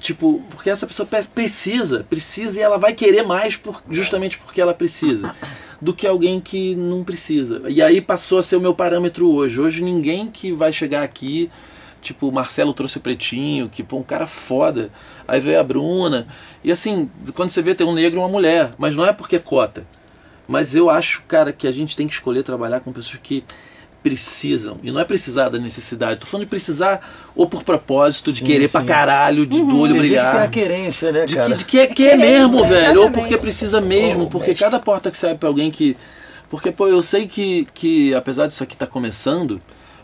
tipo, 0.00 0.42
porque 0.50 0.70
essa 0.70 0.86
pessoa 0.86 1.06
pe- 1.06 1.26
precisa, 1.34 2.06
precisa 2.08 2.58
e 2.58 2.62
ela 2.62 2.78
vai 2.78 2.94
querer 2.94 3.22
mais 3.22 3.56
por, 3.56 3.82
justamente 3.90 4.38
porque 4.38 4.60
ela 4.60 4.72
precisa, 4.72 5.34
do 5.80 5.92
que 5.92 6.06
alguém 6.06 6.40
que 6.40 6.74
não 6.74 7.04
precisa. 7.04 7.62
E 7.68 7.82
aí 7.82 8.00
passou 8.00 8.38
a 8.38 8.42
ser 8.42 8.56
o 8.56 8.60
meu 8.60 8.74
parâmetro 8.74 9.28
hoje. 9.30 9.60
Hoje 9.60 9.82
ninguém 9.82 10.28
que 10.28 10.52
vai 10.52 10.72
chegar 10.72 11.02
aqui, 11.02 11.50
tipo, 12.00 12.28
o 12.28 12.32
Marcelo 12.32 12.72
trouxe 12.72 12.98
o 12.98 13.00
Pretinho, 13.00 13.68
que 13.68 13.82
pô, 13.82 13.96
um 13.98 14.02
cara 14.02 14.26
foda. 14.26 14.90
Aí 15.28 15.40
veio 15.40 15.60
a 15.60 15.62
Bruna. 15.62 16.26
E 16.64 16.70
assim, 16.72 17.10
quando 17.34 17.50
você 17.50 17.62
vê 17.62 17.74
tem 17.74 17.86
um 17.86 17.92
negro 17.94 18.18
e 18.18 18.22
uma 18.22 18.28
mulher, 18.28 18.70
mas 18.78 18.96
não 18.96 19.04
é 19.06 19.12
porque 19.12 19.36
é 19.36 19.38
cota. 19.40 19.86
Mas 20.48 20.74
eu 20.74 20.90
acho, 20.90 21.22
cara, 21.28 21.52
que 21.52 21.66
a 21.66 21.72
gente 21.72 21.96
tem 21.96 22.06
que 22.08 22.14
escolher 22.14 22.42
trabalhar 22.42 22.80
com 22.80 22.92
pessoas 22.92 23.20
que 23.22 23.44
precisam. 24.02 24.78
E 24.82 24.90
não 24.90 25.00
é 25.00 25.04
precisar 25.04 25.48
da 25.48 25.58
necessidade. 25.58 26.20
Tô 26.20 26.26
falando 26.26 26.46
de 26.46 26.50
precisar 26.50 27.06
ou 27.36 27.46
por 27.46 27.62
propósito, 27.62 28.32
de 28.32 28.38
Sim, 28.40 28.46
querer 28.46 28.66
sim. 28.66 28.72
pra 28.72 28.82
caralho, 28.84 29.46
de 29.46 29.60
do 29.62 29.78
olho 29.78 29.94
vê 29.94 30.02
que 30.02 30.08
tem 30.08 30.18
a 30.18 30.22
brilhar. 30.30 30.50
querência, 30.50 31.12
né, 31.12 31.26
De 31.26 31.34
cara? 31.36 31.50
que, 31.50 31.54
de 31.56 31.64
que 31.66 31.78
é, 31.78 31.86
que 31.86 32.08
é 32.08 32.16
mesmo, 32.16 32.64
velho. 32.64 32.86
Ou 33.00 33.04
exatamente. 33.04 33.12
porque 33.12 33.36
precisa 33.38 33.80
mesmo. 33.80 34.24
Oh, 34.24 34.28
porque 34.28 34.48
mestre. 34.48 34.64
cada 34.64 34.80
porta 34.80 35.10
que 35.10 35.18
você 35.18 35.26
abre 35.26 35.38
pra 35.38 35.48
alguém 35.48 35.70
que. 35.70 35.96
Porque, 36.48 36.72
pô, 36.72 36.88
eu 36.88 37.00
sei 37.00 37.28
que, 37.28 37.68
que 37.72 38.12
apesar 38.14 38.46
disso 38.48 38.62
aqui 38.62 38.74
estar 38.74 38.86
começando, 38.88 39.60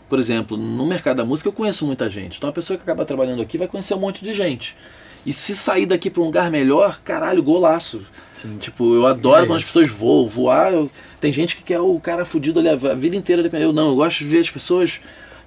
por 0.09 0.19
exemplo, 0.19 0.55
no 0.57 0.85
mercado 0.85 1.17
da 1.17 1.25
música 1.25 1.49
eu 1.49 1.53
conheço 1.53 1.85
muita 1.85 2.09
gente. 2.09 2.37
Então 2.37 2.49
a 2.49 2.53
pessoa 2.53 2.77
que 2.77 2.83
acaba 2.83 3.05
trabalhando 3.05 3.41
aqui 3.41 3.57
vai 3.57 3.67
conhecer 3.67 3.93
um 3.93 3.99
monte 3.99 4.23
de 4.23 4.33
gente. 4.33 4.75
E 5.25 5.33
se 5.33 5.55
sair 5.55 5.85
daqui 5.85 6.09
pra 6.09 6.21
um 6.21 6.25
lugar 6.25 6.49
melhor, 6.49 7.01
caralho, 7.03 7.43
golaço. 7.43 8.01
Tipo, 8.59 8.95
eu 8.95 9.05
adoro 9.05 9.43
É 9.43 9.47
quando 9.47 9.57
as 9.57 9.63
pessoas 9.65 9.89
voam. 9.89 10.27
Voar, 10.27 10.71
eu- 10.71 10.89
tem 11.19 11.33
gente 11.33 11.57
que 11.57 11.63
quer 11.63 11.79
o 11.81 11.99
cara 11.99 12.23
fudido 12.23 12.59
ali 12.59 12.69
a 12.69 12.75
vida 12.95 13.15
inteira. 13.15 13.49
Eu 13.59 13.73
não, 13.73 13.89
eu 13.89 13.95
gosto 13.95 14.19
de 14.19 14.25
ver 14.25 14.39
as 14.39 14.49
pessoas. 14.49 14.99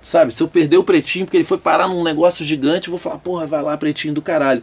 Sabe, 0.03 0.33
se 0.35 0.43
eu 0.43 0.49
perder 0.49 0.77
o 0.79 0.85
pretinho 0.85 1.25
porque 1.27 1.37
ele 1.37 1.45
foi 1.45 1.59
parar 1.59 1.87
num 1.89 2.03
negócio 2.03 2.45
gigante, 2.45 2.89
eu 2.89 2.93
vou 2.93 2.99
falar, 2.99 3.19
porra, 3.19 3.47
vai 3.47 3.63
lá, 3.63 3.77
pretinho 3.77 4.13
do 4.15 4.23
caralho. 4.23 4.63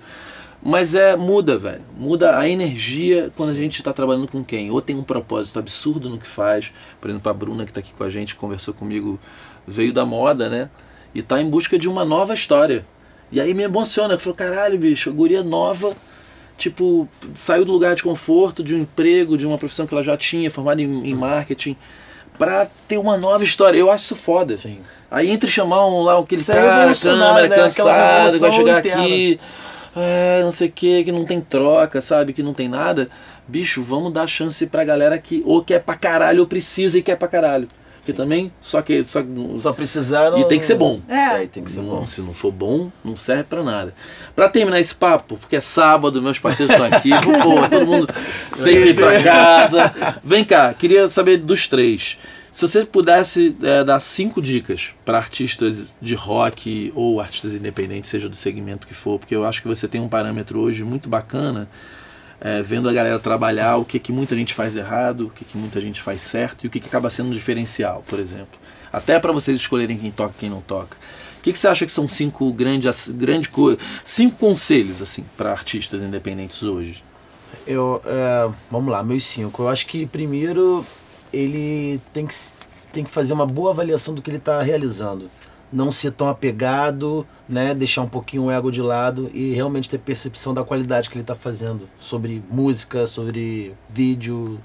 Mas 0.61 0.95
é, 0.95 1.15
muda, 1.15 1.57
velho. 1.57 1.81
Muda 1.95 2.37
a 2.37 2.49
energia 2.49 3.31
quando 3.37 3.51
a 3.51 3.53
gente 3.53 3.81
tá 3.83 3.93
trabalhando 3.93 4.27
com 4.27 4.43
quem? 4.43 4.71
Ou 4.71 4.81
tem 4.81 4.95
um 4.95 5.03
propósito 5.03 5.59
absurdo 5.59 6.09
no 6.09 6.17
que 6.17 6.27
faz. 6.27 6.71
Por 6.99 7.09
exemplo, 7.09 7.29
a 7.29 7.33
Bruna 7.33 7.65
que 7.65 7.71
tá 7.71 7.79
aqui 7.79 7.93
com 7.93 8.03
a 8.03 8.09
gente, 8.09 8.35
conversou 8.35 8.73
comigo, 8.73 9.19
veio 9.67 9.91
da 9.91 10.05
moda, 10.05 10.49
né? 10.49 10.69
E 11.13 11.21
tá 11.21 11.41
em 11.41 11.49
busca 11.49 11.77
de 11.77 11.89
uma 11.89 12.05
nova 12.05 12.33
história. 12.33 12.85
E 13.31 13.41
aí 13.41 13.53
me 13.53 13.63
emociona, 13.63 14.13
eu 14.13 14.19
falo, 14.19 14.35
caralho, 14.35 14.79
bicho, 14.79 15.09
a 15.09 15.13
guria 15.13 15.43
nova, 15.43 15.91
tipo, 16.57 17.07
saiu 17.33 17.65
do 17.65 17.73
lugar 17.73 17.93
de 17.93 18.01
conforto, 18.01 18.63
de 18.63 18.73
um 18.73 18.79
emprego, 18.79 19.37
de 19.37 19.45
uma 19.45 19.57
profissão 19.57 19.85
que 19.85 19.93
ela 19.93 20.03
já 20.03 20.15
tinha, 20.15 20.49
formada 20.49 20.81
em, 20.81 21.09
em 21.09 21.13
marketing, 21.13 21.75
pra 22.37 22.67
ter 22.87 22.97
uma 22.97 23.17
nova 23.17 23.43
história. 23.43 23.77
Eu 23.77 23.91
acho 23.91 24.05
isso 24.05 24.15
foda. 24.15 24.57
Sim. 24.57 24.79
Aí 25.11 25.29
entre 25.29 25.49
chamar 25.49 25.85
um 25.87 26.01
lá 26.01 26.17
aquele 26.17 26.41
Isso 26.41 26.51
é 26.51 26.55
cara, 26.55 26.75
revolucionário, 26.77 27.49
câmera, 27.49 27.49
né? 27.49 27.63
Cansado, 27.63 28.39
vai 28.39 28.51
chegar 28.51 28.79
interna. 28.79 29.03
aqui, 29.03 29.39
é, 29.95 30.43
não 30.43 30.51
sei 30.51 30.67
o 30.67 30.71
que, 30.71 31.03
que 31.03 31.11
não 31.11 31.25
tem 31.25 31.41
troca, 31.41 31.99
sabe, 31.99 32.31
que 32.31 32.43
não 32.43 32.53
tem 32.53 32.67
nada. 32.67 33.09
Bicho, 33.47 33.81
vamos 33.81 34.13
dar 34.13 34.27
chance 34.27 34.65
pra 34.67 34.83
galera 34.83 35.17
que 35.17 35.41
ou 35.45 35.63
quer 35.63 35.81
pra 35.81 35.95
caralho 35.95 36.41
ou 36.41 36.47
precisa 36.47 36.99
e 36.99 37.01
quer 37.01 37.15
pra 37.15 37.27
caralho. 37.27 37.67
Porque 38.07 38.13
também, 38.13 38.53
só 38.61 38.81
que. 38.81 39.03
Só, 39.03 39.19
Só 39.57 39.73
precisaram. 39.73 40.39
E 40.39 40.45
tem 40.45 40.57
que 40.57 40.65
ser 40.65 40.75
bom. 40.75 41.01
É. 41.09 41.43
e 41.43 41.47
tem 41.47 41.61
que 41.61 41.69
ser 41.69 41.81
não, 41.81 41.89
bom. 41.89 42.05
se 42.05 42.21
não 42.21 42.33
for 42.33 42.53
bom, 42.53 42.89
não 43.03 43.17
serve 43.17 43.43
pra 43.43 43.61
nada. 43.61 43.93
Pra 44.33 44.47
terminar 44.47 44.79
esse 44.79 44.95
papo, 44.95 45.35
porque 45.35 45.57
é 45.57 45.61
sábado, 45.61 46.21
meus 46.21 46.39
parceiros 46.39 46.73
estão 46.73 46.87
aqui, 46.87 47.09
pô, 47.19 47.67
todo 47.67 47.85
mundo 47.85 48.07
tem 48.63 48.81
que 48.81 48.89
ir 48.91 48.95
pra 48.95 49.21
casa. 49.21 49.93
Vem 50.23 50.45
cá, 50.45 50.73
queria 50.73 51.05
saber 51.09 51.35
dos 51.35 51.67
três. 51.67 52.17
Se 52.49 52.65
você 52.65 52.85
pudesse 52.85 53.53
é, 53.61 53.83
dar 53.83 53.99
cinco 53.99 54.41
dicas 54.41 54.95
para 55.03 55.17
artistas 55.17 55.93
de 56.01 56.15
rock 56.15 56.93
ou 56.95 57.19
artistas 57.19 57.53
independentes, 57.53 58.09
seja 58.09 58.29
do 58.29 58.37
segmento 58.37 58.87
que 58.87 58.93
for, 58.93 59.19
porque 59.19 59.35
eu 59.35 59.45
acho 59.45 59.61
que 59.61 59.67
você 59.67 59.85
tem 59.85 59.99
um 59.99 60.07
parâmetro 60.07 60.61
hoje 60.61 60.81
muito 60.85 61.09
bacana, 61.09 61.69
é, 62.39 62.61
vendo 62.61 62.87
a 62.87 62.93
galera 62.93 63.19
trabalhar, 63.19 63.77
o 63.77 63.85
que, 63.85 63.99
que 63.99 64.11
muita 64.11 64.35
gente 64.35 64.53
faz 64.53 64.75
errado, 64.75 65.27
o 65.27 65.29
que, 65.29 65.43
que 65.43 65.57
muita 65.57 65.81
gente 65.81 66.01
faz 66.01 66.21
certo 66.21 66.63
e 66.63 66.67
o 66.67 66.69
que, 66.69 66.79
que 66.79 66.87
acaba 66.87 67.09
sendo 67.09 67.29
um 67.29 67.33
diferencial, 67.33 68.03
por 68.07 68.19
exemplo. 68.19 68.59
Até 68.91 69.19
para 69.19 69.31
vocês 69.31 69.57
escolherem 69.57 69.97
quem 69.97 70.11
toca 70.11 70.33
e 70.37 70.39
quem 70.41 70.49
não 70.49 70.61
toca. 70.61 70.97
O 71.39 71.41
que, 71.41 71.53
que 71.53 71.59
você 71.59 71.67
acha 71.67 71.85
que 71.85 71.91
são 71.91 72.07
cinco 72.07 72.51
grandes 72.51 73.07
grande 73.09 73.49
co- 73.49 73.77
cinco 74.03 74.37
conselhos 74.37 75.01
assim 75.01 75.23
para 75.35 75.51
artistas 75.51 76.01
independentes 76.01 76.61
hoje? 76.63 77.03
Eu, 77.65 78.01
é, 78.05 78.49
vamos 78.69 78.91
lá, 78.91 79.01
meus 79.03 79.23
cinco. 79.23 79.63
Eu 79.63 79.69
acho 79.69 79.85
que 79.87 80.05
primeiro 80.05 80.85
ele 81.31 82.01
tem 82.13 82.25
que, 82.25 82.35
tem 82.91 83.03
que 83.03 83.09
fazer 83.09 83.33
uma 83.33 83.45
boa 83.45 83.71
avaliação 83.71 84.13
do 84.13 84.21
que 84.21 84.29
ele 84.29 84.37
está 84.37 84.61
realizando. 84.61 85.29
Não 85.71 85.91
ser 85.91 86.11
tão 86.11 86.29
apegado, 86.29 87.27
né? 87.47 87.73
deixar 87.73 88.01
um 88.01 88.07
pouquinho 88.07 88.45
o 88.45 88.51
ego 88.51 88.71
de 88.71 88.81
lado 88.81 89.29
e 89.33 89.53
realmente 89.53 89.89
ter 89.89 89.97
percepção 89.97 90.53
da 90.53 90.63
qualidade 90.63 91.09
que 91.09 91.15
ele 91.15 91.23
está 91.23 91.35
fazendo 91.35 91.89
sobre 91.99 92.41
música, 92.49 93.05
sobre 93.05 93.73
vídeo, 93.89 94.59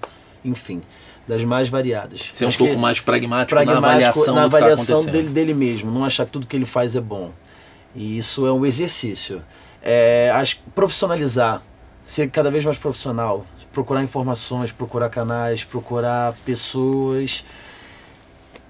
enfim, 0.44 0.80
das 1.26 1.42
mais 1.44 1.68
variadas. 1.68 2.30
Ser 2.32 2.46
um 2.46 2.52
pouco 2.52 2.76
mais 2.76 3.00
pragmático, 3.00 3.54
na 3.54 3.64
pragmático 3.64 3.88
avaliação 3.88 4.34
na 4.34 4.42
do 4.42 4.44
que 4.46 4.50
tá 4.50 4.56
avaliação 4.58 4.96
acontecendo. 4.96 5.12
dele, 5.12 5.28
dele 5.28 5.54
mesmo, 5.54 5.90
não 5.90 6.04
achar 6.04 6.24
que 6.24 6.30
tudo 6.30 6.46
que 6.46 6.54
ele 6.54 6.64
faz 6.64 6.94
é 6.94 7.00
bom. 7.00 7.32
E 7.94 8.18
isso 8.18 8.46
é 8.46 8.52
um 8.52 8.64
exercício. 8.64 9.42
É, 9.82 10.30
acho 10.34 10.60
profissionalizar, 10.74 11.60
ser 12.02 12.30
cada 12.30 12.50
vez 12.50 12.64
mais 12.64 12.78
profissional, 12.78 13.44
procurar 13.72 14.02
informações, 14.02 14.70
procurar 14.70 15.08
canais, 15.08 15.64
procurar 15.64 16.34
pessoas. 16.44 17.44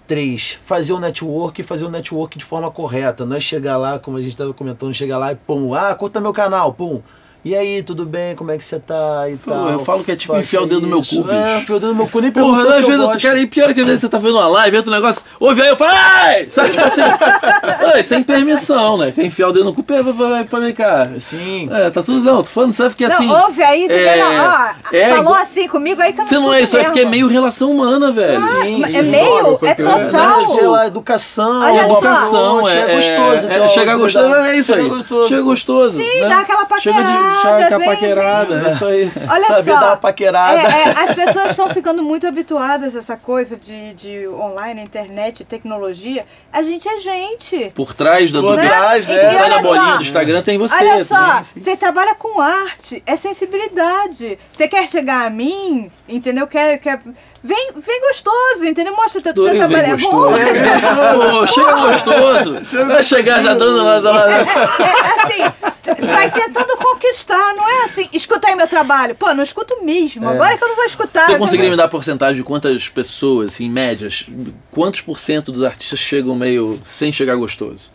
Três, 0.06 0.58
fazer 0.64 0.92
o 0.92 0.98
network 0.98 1.60
e 1.60 1.64
fazer 1.64 1.84
o 1.84 1.90
network 1.90 2.36
de 2.36 2.44
forma 2.44 2.70
correta. 2.70 3.24
Não 3.24 3.36
é 3.36 3.40
chegar 3.40 3.76
lá, 3.76 3.98
como 3.98 4.16
a 4.16 4.20
gente 4.20 4.32
estava 4.32 4.52
comentando, 4.52 4.92
chegar 4.92 5.18
lá 5.18 5.32
e 5.32 5.36
pum, 5.36 5.74
ah, 5.74 5.94
curta 5.94 6.20
meu 6.20 6.32
canal, 6.32 6.72
pum. 6.72 7.00
E 7.44 7.56
aí, 7.56 7.82
tudo 7.82 8.06
bem? 8.06 8.36
Como 8.36 8.52
é 8.52 8.56
que 8.56 8.64
você 8.64 8.78
tá? 8.78 9.28
E 9.28 9.34
Pô, 9.36 9.50
tal. 9.50 9.68
eu 9.70 9.80
falo 9.80 10.04
que 10.04 10.12
é 10.12 10.16
tipo 10.16 10.36
enfiar 10.38 10.62
o 10.62 10.66
dedo 10.66 10.82
no 10.82 10.86
meu 10.86 10.98
cu, 11.02 11.28
É, 11.28 11.42
bicho. 11.42 11.58
enfiar 11.62 11.74
o 11.76 11.80
dedo 11.80 11.88
no 11.88 11.94
meu 11.96 12.06
cu, 12.06 12.20
nem 12.20 12.30
Porra, 12.30 12.44
perguntou 12.46 12.70
às 12.72 12.82
eu 12.82 12.86
vezes 12.86 13.02
eu, 13.02 13.20
cara, 13.20 13.38
e 13.40 13.46
pior 13.48 13.68
é 13.70 13.74
que 13.74 13.80
às 13.80 13.86
vezes 13.86 14.00
você 14.02 14.08
tá 14.08 14.20
fazendo 14.20 14.36
uma 14.38 14.46
live, 14.46 14.76
entra 14.76 14.90
um 14.92 14.94
negócio, 14.94 15.22
ouve 15.40 15.60
aí, 15.60 15.68
eu 15.68 15.76
falo, 15.76 15.90
ai! 15.92 16.46
Sabe, 16.48 16.70
tipo 16.70 16.84
assim, 16.84 17.00
ai, 17.94 18.02
sem 18.04 18.22
permissão, 18.22 18.96
né? 18.96 19.10
Quer 19.12 19.24
enfiar 19.24 19.48
o 19.48 19.52
dedo 19.52 19.64
no 19.64 19.74
cu, 19.74 19.82
pra, 19.82 20.04
pra, 20.04 20.44
pra 20.44 20.60
mim, 20.60 20.72
cara. 20.72 21.18
Sim. 21.18 21.68
É, 21.72 21.90
tá 21.90 22.00
tudo, 22.00 22.20
não, 22.24 22.44
tô 22.44 22.48
falando, 22.48 22.72
sabe, 22.74 22.90
porque 22.90 23.08
Não, 23.08 23.14
assim... 23.16 23.28
ouve 23.28 23.60
aí, 23.64 23.88
você 23.88 23.92
é, 23.92 24.14
vê 24.14 24.22
lá, 24.22 24.76
ó, 24.92 24.96
é 24.96 25.14
falou 25.16 25.34
assim 25.34 25.66
comigo 25.66 26.00
aí 26.00 26.12
que 26.12 26.20
eu 26.20 26.22
não 26.22 26.28
Você 26.28 26.38
não 26.38 26.54
é 26.54 26.60
isso, 26.60 26.76
é 26.76 26.84
porque 26.84 27.00
é 27.00 27.02
mesmo. 27.02 27.10
meio 27.10 27.26
relação 27.26 27.72
humana, 27.72 28.12
velho. 28.12 28.46
Sim, 28.46 28.78
Mas 28.78 28.92
sim. 28.92 28.98
É 28.98 29.02
meio, 29.02 29.58
é 29.62 29.74
total. 29.74 30.48
Sei 30.54 30.66
lá, 30.68 30.86
educação, 30.86 31.60
Olha. 31.60 31.80
Educação, 31.86 32.68
é, 32.68 32.78
é 32.92 32.94
gostoso. 32.94 33.50
é, 33.50 33.56
então, 33.56 33.68
chegar 33.68 33.96
gostoso, 33.96 34.32
é 34.32 34.56
isso 34.56 34.72
aí. 34.74 34.88
Chega 35.26 35.42
gostoso. 35.42 35.96
Sim, 35.96 36.20
né? 36.20 36.28
dá 36.28 36.38
aquela 36.38 36.64
paquerada, 36.66 37.31
chega 37.40 37.68
com 37.68 37.74
a 37.74 37.78
vem, 37.78 37.88
paquerada, 37.88 38.56
vem. 38.56 38.66
é 38.66 38.68
isso 38.70 38.84
aí. 38.84 39.12
Olha 39.28 39.44
Saber 39.44 39.72
só, 39.72 39.80
dar 39.80 39.86
uma 39.86 39.96
paquerada. 39.96 40.60
É, 40.60 40.82
é, 40.82 40.88
as 40.90 41.14
pessoas 41.14 41.50
estão 41.50 41.70
ficando 41.70 42.02
muito 42.02 42.26
habituadas 42.26 42.96
a 42.96 42.98
essa 42.98 43.16
coisa 43.16 43.56
de, 43.56 43.94
de 43.94 44.28
online, 44.28 44.82
internet, 44.82 45.44
tecnologia. 45.44 46.26
A 46.52 46.62
gente 46.62 46.88
é 46.88 46.98
gente. 46.98 47.72
Por 47.74 47.94
trás 47.94 48.32
do, 48.32 48.42
Por 48.42 48.56
do, 48.56 48.62
trás, 48.62 49.06
E 49.06 49.12
né? 49.12 49.42
Olha 49.42 49.52
olha 49.52 49.58
a 49.58 49.62
bolinha 49.62 49.84
só, 49.84 49.96
do 49.96 50.02
Instagram, 50.02 50.42
tem 50.42 50.58
você. 50.58 50.84
Olha 50.84 51.04
só, 51.04 51.42
Sim, 51.42 51.42
sim. 51.42 51.60
você 51.62 51.76
trabalha 51.76 52.14
com 52.14 52.40
arte, 52.40 53.02
é 53.06 53.16
sensibilidade. 53.16 54.38
Você 54.56 54.68
quer 54.68 54.88
chegar 54.88 55.26
a 55.26 55.30
mim, 55.30 55.90
entendeu? 56.08 56.46
Quer, 56.46 56.78
quer... 56.78 57.00
Vem, 57.44 57.70
vem 57.74 58.00
gostoso, 58.02 58.64
entendeu? 58.64 58.94
Mostra 58.94 59.18
o 59.18 59.22
teu, 59.22 59.34
teu 59.34 59.44
trabalho. 59.44 59.68
vem 59.68 59.78
É 59.80 59.96
bom. 59.96 60.20
gostoso. 60.20 61.30
Pô, 61.40 61.46
chega 61.48 61.72
gostoso. 61.74 62.60
Vai 62.86 63.02
chegar 63.02 63.40
já 63.42 63.52
dando 63.54 63.82
lá. 63.84 63.98
lá- 63.98 64.30
É, 64.30 64.42
é 64.42 65.22
assim, 65.24 66.06
vai 66.06 66.30
tentando 66.30 66.76
conquistar, 66.76 67.54
não 67.56 67.68
é 67.68 67.84
assim, 67.86 68.08
escuta 68.12 68.46
aí 68.48 68.54
meu 68.54 68.68
trabalho. 68.68 69.16
Pô, 69.16 69.34
não 69.34 69.42
escuto 69.42 69.82
mesmo, 69.82 70.28
agora 70.28 70.54
é 70.54 70.56
que 70.56 70.62
eu 70.62 70.68
não 70.68 70.76
vou 70.76 70.84
escutar. 70.84 71.26
Você 71.26 71.36
conseguiria 71.36 71.70
me 71.70 71.76
dar 71.76 71.88
porcentagem 71.88 72.36
de 72.36 72.44
quantas 72.44 72.88
pessoas, 72.88 73.54
assim, 73.54 73.64
em 73.64 73.70
médias, 73.70 74.24
quantos 74.70 75.00
por 75.00 75.18
cento 75.18 75.50
dos 75.50 75.64
artistas 75.64 75.98
chegam 75.98 76.36
meio 76.36 76.80
sem 76.84 77.10
chegar 77.10 77.34
gostoso? 77.34 77.90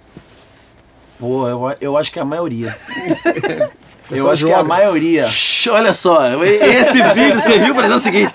Pô, 1.17 1.47
eu, 1.47 1.75
eu 1.79 1.97
acho 1.97 2.11
que 2.11 2.19
é 2.19 2.21
a 2.21 2.25
maioria. 2.25 2.77
eu 4.11 4.29
acho 4.29 4.45
que 4.45 4.51
é 4.51 4.55
a 4.55 4.63
maioria. 4.63 5.27
Olha 5.69 5.93
só, 5.93 6.21
esse 6.43 7.01
vídeo 7.13 7.39
serviu 7.39 7.73
para 7.73 7.83
dizer 7.83 7.95
o 7.95 7.99
seguinte: 7.99 8.33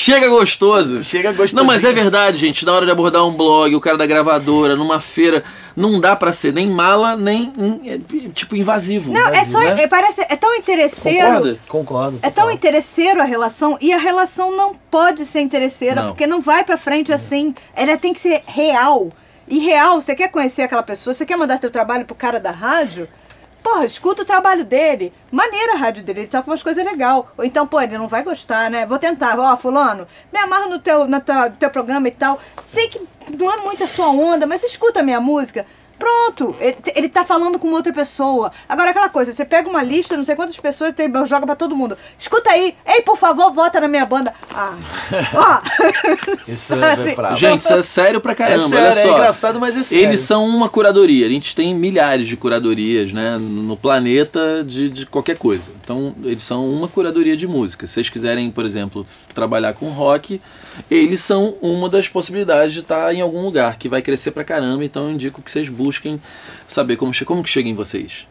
Chega 0.00 0.28
gostoso. 0.28 1.02
Chega 1.02 1.30
gostoso. 1.30 1.56
Não, 1.56 1.64
mas 1.64 1.84
é 1.84 1.92
verdade, 1.92 2.38
gente. 2.38 2.64
Na 2.64 2.72
hora 2.72 2.86
de 2.86 2.92
abordar 2.92 3.26
um 3.26 3.32
blog, 3.32 3.74
o 3.74 3.80
cara 3.80 3.98
da 3.98 4.06
gravadora, 4.06 4.74
numa 4.74 4.98
feira, 4.98 5.44
não 5.76 6.00
dá 6.00 6.16
pra 6.16 6.32
ser 6.32 6.52
nem 6.52 6.68
mala, 6.68 7.16
nem 7.16 7.52
é, 7.84 7.98
tipo 8.32 8.56
invasivo. 8.56 9.12
Não, 9.12 9.28
é 9.28 9.44
só. 9.44 9.58
né? 9.58 9.82
É, 9.82 9.86
parece, 9.86 10.22
é 10.22 10.36
tão 10.36 10.54
interesseiro. 10.54 11.26
Concorda? 11.26 11.58
Concordo. 11.68 12.18
É 12.22 12.30
tão 12.30 12.50
interesseiro 12.50 13.20
a 13.20 13.24
relação 13.24 13.76
e 13.80 13.92
a 13.92 13.98
relação 13.98 14.56
não 14.56 14.74
pode 14.90 15.24
ser 15.24 15.40
interesseira, 15.40 16.02
Não. 16.02 16.08
porque 16.08 16.26
não 16.26 16.40
vai 16.40 16.64
pra 16.64 16.76
frente 16.76 17.12
assim. 17.12 17.54
Ela 17.74 17.96
tem 17.96 18.14
que 18.14 18.20
ser 18.20 18.42
real. 18.46 19.10
E 19.46 19.58
real, 19.58 20.00
você 20.00 20.14
quer 20.14 20.28
conhecer 20.28 20.62
aquela 20.62 20.82
pessoa, 20.82 21.12
você 21.12 21.26
quer 21.26 21.36
mandar 21.36 21.58
teu 21.58 21.70
trabalho 21.70 22.04
pro 22.04 22.14
cara 22.14 22.38
da 22.40 22.52
rádio? 22.52 23.08
Porra, 23.62 23.84
escuta 23.84 24.22
o 24.22 24.26
trabalho 24.26 24.64
dele. 24.64 25.12
Maneira 25.30 25.74
a 25.74 25.76
rádio 25.76 26.02
dele, 26.02 26.20
ele 26.20 26.28
toca 26.28 26.50
umas 26.50 26.62
coisas 26.62 26.84
legais. 26.84 27.24
Ou 27.36 27.44
então, 27.44 27.66
pô, 27.66 27.80
ele 27.80 27.98
não 27.98 28.08
vai 28.08 28.22
gostar, 28.22 28.70
né? 28.70 28.86
Vou 28.86 28.98
tentar. 28.98 29.38
Ó, 29.38 29.56
fulano, 29.56 30.06
me 30.32 30.38
teu, 30.80 31.06
no 31.06 31.20
teu, 31.20 31.50
no 31.50 31.56
teu 31.56 31.70
programa 31.70 32.08
e 32.08 32.12
tal. 32.12 32.40
Sei 32.66 32.88
que 32.88 33.00
não 33.36 33.52
é 33.52 33.56
muito 33.58 33.84
a 33.84 33.88
sua 33.88 34.08
onda, 34.08 34.46
mas 34.46 34.62
escuta 34.62 35.00
a 35.00 35.02
minha 35.02 35.20
música. 35.20 35.66
Pronto, 36.00 36.56
ele, 36.58 36.76
ele 36.96 37.08
tá 37.10 37.26
falando 37.26 37.58
com 37.58 37.70
outra 37.72 37.92
pessoa. 37.92 38.50
Agora, 38.66 38.88
aquela 38.88 39.10
coisa, 39.10 39.34
você 39.34 39.44
pega 39.44 39.68
uma 39.68 39.82
lista, 39.82 40.16
não 40.16 40.24
sei 40.24 40.34
quantas 40.34 40.56
pessoas, 40.56 40.94
tem, 40.94 41.12
joga 41.26 41.44
pra 41.44 41.54
todo 41.54 41.76
mundo. 41.76 41.96
Escuta 42.18 42.50
aí, 42.50 42.74
ei, 42.86 43.02
por 43.02 43.18
favor, 43.18 43.52
vota 43.52 43.78
na 43.82 43.86
minha 43.86 44.06
banda. 44.06 44.32
Ah, 44.54 44.72
ó. 45.34 45.60
Isso 46.48 46.72
é 46.72 46.78
Sabe? 46.78 47.14
brabo. 47.14 47.36
Gente, 47.36 47.60
isso 47.60 47.72
é 47.74 47.82
sério 47.82 48.18
pra 48.18 48.34
caramba. 48.34 48.64
É 48.64 48.68
sério, 48.68 48.84
Olha 48.86 48.94
só. 48.94 49.00
é 49.00 49.12
engraçado, 49.12 49.60
mas 49.60 49.76
é 49.76 49.82
sério. 49.82 50.04
Eles 50.06 50.20
são 50.20 50.48
uma 50.48 50.70
curadoria. 50.70 51.26
A 51.26 51.30
gente 51.30 51.54
tem 51.54 51.74
milhares 51.74 52.26
de 52.26 52.36
curadorias, 52.36 53.12
né? 53.12 53.36
No 53.38 53.76
planeta 53.76 54.64
de, 54.64 54.88
de 54.88 55.04
qualquer 55.04 55.36
coisa. 55.36 55.70
Então, 55.82 56.14
eles 56.24 56.42
são 56.42 56.66
uma 56.66 56.88
curadoria 56.88 57.36
de 57.36 57.46
música. 57.46 57.86
Se 57.86 57.92
vocês 57.94 58.08
quiserem, 58.08 58.50
por 58.50 58.64
exemplo, 58.64 59.04
trabalhar 59.34 59.74
com 59.74 59.90
rock, 59.90 60.40
eles 60.90 61.20
são 61.20 61.54
uma 61.60 61.88
das 61.88 62.08
possibilidades 62.08 62.72
de 62.74 62.80
estar 62.80 63.12
em 63.14 63.20
algum 63.20 63.42
lugar 63.42 63.76
que 63.76 63.88
vai 63.88 64.00
crescer 64.02 64.30
pra 64.30 64.44
caramba. 64.44 64.84
Então, 64.84 65.04
eu 65.04 65.10
indico 65.12 65.42
que 65.42 65.50
vocês 65.50 65.68
busquem 65.68 66.20
saber 66.68 66.96
como, 66.96 67.12
che- 67.12 67.24
como 67.24 67.42
que 67.42 67.50
chega 67.50 67.68
em 67.68 67.74
vocês. 67.74 68.26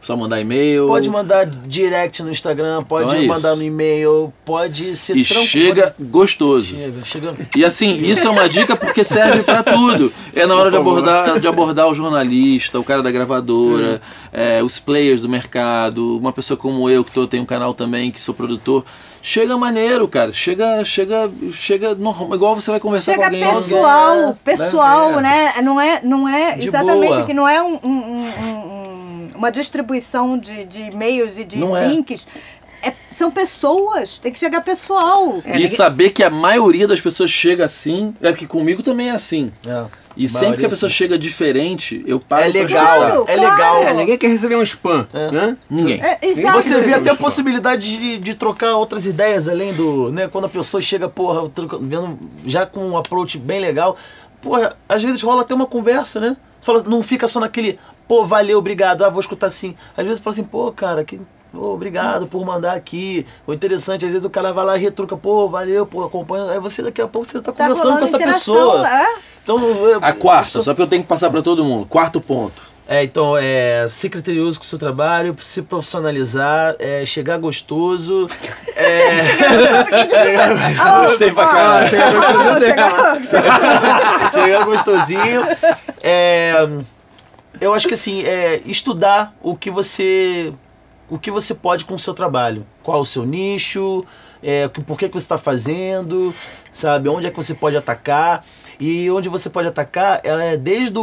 Só 0.00 0.16
mandar 0.16 0.40
e-mail. 0.40 0.88
Pode 0.88 1.08
mandar 1.08 1.46
direct 1.46 2.24
no 2.24 2.30
Instagram, 2.32 2.82
pode 2.82 3.04
Então 3.10 3.22
é 3.22 3.26
mandar 3.28 3.50
isso. 3.50 3.56
no 3.58 3.62
e-mail, 3.62 4.32
pode 4.44 4.96
ser 4.96 5.16
E 5.16 5.24
tranquilo. 5.24 5.46
chega 5.48 5.94
gostoso. 6.00 6.74
Chega, 6.74 7.04
chega. 7.04 7.36
E 7.56 7.64
assim, 7.64 7.92
isso 8.02 8.26
é 8.26 8.30
uma 8.30 8.48
dica 8.48 8.74
porque 8.74 9.04
serve 9.04 9.44
pra 9.44 9.62
tudo. 9.62 10.12
É 10.34 10.44
na 10.44 10.56
hora 10.56 10.72
de 10.72 10.76
abordar, 10.76 11.38
de 11.38 11.46
abordar 11.46 11.86
o 11.86 11.94
jornalista, 11.94 12.80
o 12.80 12.82
cara 12.84 13.00
da 13.00 13.12
gravadora, 13.12 14.02
é, 14.32 14.60
os 14.60 14.80
players 14.80 15.22
do 15.22 15.28
mercado, 15.28 16.18
uma 16.18 16.32
pessoa 16.32 16.56
como 16.56 16.90
eu, 16.90 17.04
que 17.04 17.12
tô, 17.12 17.24
tenho 17.28 17.44
um 17.44 17.46
canal 17.46 17.72
também, 17.72 18.10
que 18.10 18.20
sou 18.20 18.34
produtor. 18.34 18.84
Chega 19.22 19.56
maneiro, 19.56 20.08
cara. 20.08 20.32
Chega, 20.32 20.84
chega, 20.84 21.30
chega 21.52 21.94
normal, 21.94 22.34
igual 22.34 22.56
você 22.56 22.70
vai 22.72 22.80
conversar 22.80 23.12
Chega 23.12 23.28
com 23.30 23.36
alguém. 23.36 23.54
pessoal, 23.54 24.16
né? 24.16 24.36
pessoal, 24.44 25.18
É. 25.18 25.22
né? 25.22 25.52
Não 25.62 25.80
é, 25.80 26.00
não 26.02 26.28
é 26.28 26.56
De 26.56 26.66
exatamente 26.68 27.08
boa. 27.08 27.24
que 27.26 27.32
não 27.32 27.48
é 27.48 27.62
um- 27.62 27.78
um- 27.84 27.88
um- 27.88 28.32
um- 28.44 29.30
uma 29.36 29.50
distribuição 29.52 30.36
de, 30.36 30.64
de 30.64 30.82
e-mails 30.82 31.38
e 31.38 31.44
de 31.44 31.56
Não 31.56 31.76
é. 31.76 31.86
links. 31.86 32.26
É- 32.34 32.61
são 33.12 33.30
pessoas, 33.30 34.18
tem 34.18 34.32
que 34.32 34.38
chegar 34.38 34.62
pessoal. 34.62 35.42
E 35.44 35.68
saber 35.68 36.10
que 36.10 36.22
a 36.22 36.30
maioria 36.30 36.88
das 36.88 37.00
pessoas 37.00 37.30
chega 37.30 37.64
assim, 37.64 38.14
é 38.20 38.30
porque 38.30 38.46
comigo 38.46 38.82
também 38.82 39.08
é 39.10 39.12
assim. 39.12 39.52
É. 39.66 39.84
E 40.14 40.28
sempre 40.28 40.38
que 40.40 40.44
a 40.44 40.48
maioria 40.48 40.68
pessoa 40.68 40.90
sim. 40.90 40.96
chega 40.96 41.18
diferente, 41.18 42.02
eu 42.06 42.20
paro 42.20 42.42
É 42.42 42.50
pra 42.50 42.60
legal, 42.60 43.08
escutar. 43.08 43.32
é 43.32 43.36
Claro. 43.36 43.50
legal. 43.52 43.82
É, 43.82 43.94
ninguém 43.94 44.18
quer 44.18 44.28
receber 44.28 44.56
um 44.56 44.62
spam, 44.62 45.06
né? 45.12 45.56
Ninguém. 45.70 46.02
É. 46.02 46.18
Você 46.52 46.80
vê 46.80 46.94
até 46.94 47.10
a 47.10 47.14
possibilidade 47.14 47.96
de, 47.96 48.18
de 48.18 48.34
trocar 48.34 48.76
outras 48.76 49.06
ideias 49.06 49.48
além 49.48 49.72
do. 49.72 50.10
Né, 50.10 50.28
quando 50.28 50.44
a 50.46 50.48
pessoa 50.50 50.80
chega, 50.82 51.08
porra, 51.08 51.50
vendo, 51.80 52.18
já 52.44 52.66
com 52.66 52.86
um 52.86 52.96
approach 52.96 53.38
bem 53.38 53.60
legal. 53.60 53.96
Porra, 54.40 54.76
às 54.88 55.02
vezes 55.02 55.22
rola 55.22 55.42
até 55.42 55.54
uma 55.54 55.66
conversa, 55.66 56.20
né? 56.20 56.36
Tu 56.60 56.66
fala, 56.66 56.82
não 56.82 57.02
fica 57.02 57.26
só 57.28 57.40
naquele, 57.40 57.78
pô, 58.06 58.26
valeu, 58.26 58.58
obrigado, 58.58 59.04
ah, 59.04 59.08
vou 59.08 59.20
escutar 59.20 59.46
assim. 59.46 59.74
Às 59.96 60.04
vezes 60.04 60.20
fala 60.20 60.34
assim, 60.34 60.44
pô, 60.44 60.70
cara, 60.72 61.04
que. 61.04 61.20
Pô, 61.52 61.74
obrigado 61.74 62.26
por 62.26 62.44
mandar 62.46 62.72
aqui. 62.74 63.26
O 63.46 63.52
interessante, 63.52 64.06
às 64.06 64.12
vezes 64.12 64.24
o 64.24 64.30
cara 64.30 64.52
vai 64.52 64.64
lá 64.64 64.76
e 64.76 64.80
retruca, 64.80 65.16
pô, 65.16 65.48
valeu, 65.48 65.84
pô, 65.84 66.02
acompanha. 66.02 66.50
Aí 66.50 66.58
você 66.58 66.82
daqui 66.82 67.00
a 67.02 67.06
pouco 67.06 67.26
você 67.28 67.40
tá 67.40 67.52
Tá 67.52 67.54
conversando 67.64 67.98
com 67.98 68.04
essa 68.04 68.18
pessoa. 68.18 68.88
é? 68.88 69.14
Então, 69.44 69.58
é- 69.88 69.98
A 70.00 70.12
quarta, 70.12 70.48
isso- 70.48 70.62
só 70.62 70.72
que 70.72 70.80
eu 70.80 70.86
tenho 70.86 71.02
que 71.02 71.08
passar 71.08 71.28
pra 71.30 71.42
todo 71.42 71.62
mundo. 71.64 71.84
Quarto 71.86 72.20
ponto. 72.20 72.72
É, 72.88 73.02
então, 73.04 73.36
é 73.38 73.86
ser 73.88 74.08
criterioso 74.08 74.58
com 74.58 74.64
o 74.64 74.68
seu 74.68 74.78
trabalho, 74.78 75.34
se 75.40 75.62
profissionalizar, 75.62 76.74
é, 76.78 77.04
chegar 77.06 77.38
gostoso. 77.38 78.26
É, 78.74 79.24
chegar 80.10 80.56
gostoso. 80.56 80.92
Gostei 81.04 81.30
pra 81.32 81.46
caralho. 81.46 81.88
chegar 84.32 84.64
gostosinho. 84.64 85.42
É, 86.02 86.52
eu 87.60 87.74
acho 87.74 87.88
que 87.88 87.94
assim, 87.94 88.24
é, 88.24 88.60
estudar 88.66 89.34
o 89.42 89.56
que 89.56 89.70
você 89.70 90.52
o 91.12 91.18
que 91.18 91.30
você 91.30 91.54
pode 91.54 91.84
com 91.84 91.92
o 91.92 91.98
seu 91.98 92.14
trabalho. 92.14 92.66
Qual 92.82 92.98
o 92.98 93.04
seu 93.04 93.26
nicho, 93.26 94.02
é, 94.42 94.66
por 94.66 94.96
que, 94.96 95.08
que 95.08 95.12
você 95.12 95.24
está 95.24 95.36
fazendo, 95.36 96.34
sabe? 96.72 97.06
Onde 97.06 97.26
é 97.26 97.30
que 97.30 97.36
você 97.36 97.52
pode 97.52 97.76
atacar. 97.76 98.42
E 98.80 99.10
onde 99.10 99.28
você 99.28 99.48
pode 99.50 99.68
atacar, 99.68 100.20
ela 100.24 100.42
é 100.42 100.56
desde 100.56 100.98
o- 100.98 101.02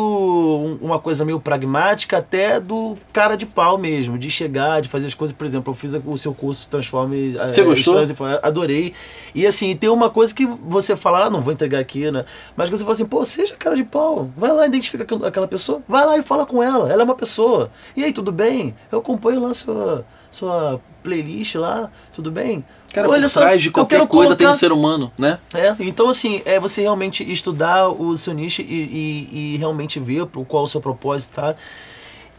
um- 0.82 0.86
uma 0.88 1.00
coisa 1.00 1.24
meio 1.24 1.40
pragmática 1.40 2.18
até 2.18 2.60
do 2.60 2.98
cara 3.14 3.36
de 3.36 3.46
pau 3.46 3.78
mesmo, 3.78 4.18
de 4.18 4.30
chegar, 4.30 4.82
de 4.82 4.90
fazer 4.90 5.08
as 5.08 5.14
coisas. 5.14 5.36
Por 5.36 5.46
exemplo, 5.46 5.72
eu 5.72 5.76
fiz 5.76 5.94
o 5.94 6.18
seu 6.18 6.34
curso 6.34 6.70
Transforme. 6.70 7.38
eh, 7.38 7.48
Você 7.50 7.64
gostou? 7.64 8.02
Em 8.04 8.16
Fo- 8.16 8.24
Adorei. 8.42 8.94
E 9.34 9.46
assim, 9.46 9.76
tem 9.76 9.90
uma 9.90 10.10
coisa 10.10 10.34
que 10.34 10.46
você 10.46 10.96
fala, 10.96 11.26
ah, 11.26 11.30
não 11.30 11.42
vou 11.42 11.54
entregar 11.54 11.80
aqui, 11.80 12.10
né? 12.12 12.26
Mas 12.56 12.70
que 12.70 12.76
você 12.78 12.84
fala 12.84 12.94
assim, 12.94 13.06
pô, 13.06 13.24
seja 13.26 13.56
cara 13.56 13.76
de 13.76 13.84
pau. 13.84 14.30
Vai 14.36 14.52
lá, 14.52 14.66
identifica 14.66 15.04
aqu- 15.04 15.26
aquela 15.26 15.48
pessoa, 15.48 15.82
vai 15.88 16.06
lá 16.06 16.18
e 16.18 16.24
fala 16.24 16.46
com 16.46 16.62
ela. 16.64 16.92
Ela 16.92 17.02
é 17.02 17.06
uma 17.06 17.16
pessoa. 17.16 17.70
E 17.96 18.04
aí, 18.04 18.12
tudo 18.12 18.32
bem? 18.32 18.76
Eu 18.92 19.00
acompanho 19.00 19.42
lá 19.42 19.54
sua, 19.54 20.06
sua 20.32 20.80
playlist 21.04 21.56
lá, 21.56 21.90
tudo 22.14 22.30
bem? 22.32 22.64
Cara, 22.94 23.08
Olha 23.10 23.22
por 23.24 23.30
só, 23.30 23.42
trás 23.42 23.62
de 23.62 23.70
qualquer 23.72 24.06
coisa 24.08 24.36
tem 24.36 24.48
um 24.48 24.54
ser 24.54 24.72
humano, 24.72 25.12
né? 25.18 25.38
é, 25.54 25.76
então 25.80 26.10
assim, 26.10 26.42
é 26.46 26.60
você 26.60 26.82
realmente 26.82 27.30
estudar 27.32 27.88
o 27.90 28.18
seu 28.18 28.34
nicho 28.34 28.62
e, 28.62 28.66
e- 28.66 29.54
e 29.54 29.58
realmente 29.58 30.00
ver 30.00 30.26
qual 30.48 30.64
o 30.64 30.68
seu 30.68 30.82
propósito 30.82 31.36
tá. 31.36 31.56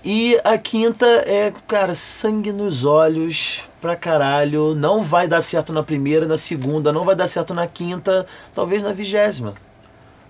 E 0.03 0.41
a 0.45 0.57
quinta 0.57 1.07
é, 1.07 1.53
cara, 1.69 1.95
sangue 1.95 2.53
nos 2.53 2.85
olhos 2.87 3.63
pra 3.83 3.95
caralho. 3.95 4.75
Não 4.75 5.05
vai 5.05 5.29
dar 5.29 5.43
certo 5.43 5.73
na 5.73 5.83
primeira, 5.83 6.27
na 6.27 6.39
segunda, 6.39 6.91
não 6.93 7.05
vai 7.05 7.15
dar 7.15 7.29
certo 7.29 7.53
na 7.53 7.67
quinta, 7.67 8.27
talvez 8.55 8.83
na 8.83 8.93
vigésima. 8.93 9.53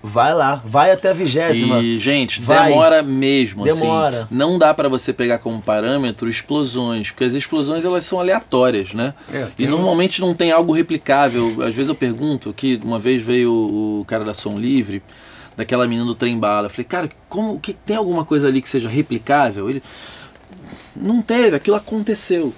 Vai 0.02 0.32
lá, 0.32 0.62
vai 0.64 0.90
até 0.92 1.10
a 1.10 1.12
vigésima. 1.12 1.78
E, 1.80 1.98
gente, 1.98 2.40
Vai. 2.40 2.70
demora 2.70 3.02
mesmo. 3.02 3.64
Demora. 3.64 4.22
Assim. 4.22 4.34
Não 4.34 4.58
dá 4.58 4.72
pra 4.72 4.88
você 4.88 5.12
pegar 5.12 5.38
como 5.38 5.60
parâmetro 5.60 6.26
explosões, 6.26 7.10
porque 7.10 7.24
as 7.24 7.34
explosões 7.34 7.84
elas 7.84 8.04
são 8.06 8.18
aleatórias, 8.18 8.94
né? 8.94 9.12
É, 9.30 9.42
e 9.42 9.46
tem 9.56 9.66
um- 9.68 9.72
normalmente 9.72 10.20
não 10.22 10.34
tem 10.34 10.52
algo 10.52 10.72
replicável. 10.72 11.56
Às 11.62 11.74
vezes 11.74 11.90
eu 11.90 11.94
pergunto, 11.94 12.50
que 12.54 12.80
uma 12.82 12.98
vez 12.98 13.20
veio 13.20 13.52
o, 13.52 14.00
o 14.00 14.04
cara 14.06 14.24
da 14.24 14.32
Som 14.32 14.54
Livre, 14.56 15.02
daquela 15.54 15.86
menina 15.86 16.06
do 16.06 16.14
trem 16.14 16.38
bala. 16.38 16.66
Eu 16.66 16.70
falei, 16.70 16.84
cara, 16.86 17.10
como 17.28 17.60
que 17.60 17.74
tem 17.74 17.96
alguma 17.96 18.24
coisa 18.24 18.48
ali 18.48 18.62
que 18.62 18.70
seja 18.70 18.88
replicável? 18.88 19.68
Ele 19.68 19.82
não 20.96 21.20
teve, 21.20 21.56
aquilo 21.56 21.76
aconteceu. 21.76 22.54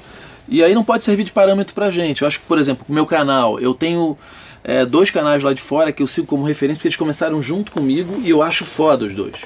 E 0.49 0.63
aí 0.63 0.75
não 0.75 0.85
pode 0.85 1.03
servir 1.03 1.25
de 1.25 1.33
parâmetro 1.33 1.75
pra 1.75 1.91
gente. 1.91 2.23
Eu 2.23 2.29
acho 2.29 2.39
que, 2.41 2.47
por 2.47 2.59
exemplo, 2.59 2.85
o 2.89 2.93
meu 2.93 3.07
canal, 3.07 3.59
eu 3.59 3.75
tenho 3.75 4.17
é, 4.65 4.85
dois 4.85 5.11
canais 5.11 5.43
lá 5.43 5.53
de 5.53 5.61
fora 5.61 5.93
que 5.93 6.03
eu 6.03 6.07
sigo 6.07 6.27
como 6.27 6.45
referência 6.45 6.79
porque 6.79 6.89
eles 6.89 6.97
começaram 6.97 7.43
junto 7.43 7.73
comigo 7.73 8.21
e 8.25 8.31
eu 8.31 8.43
acho 8.43 8.65
foda 8.65 9.05
os 9.05 9.15
dois. 9.15 9.41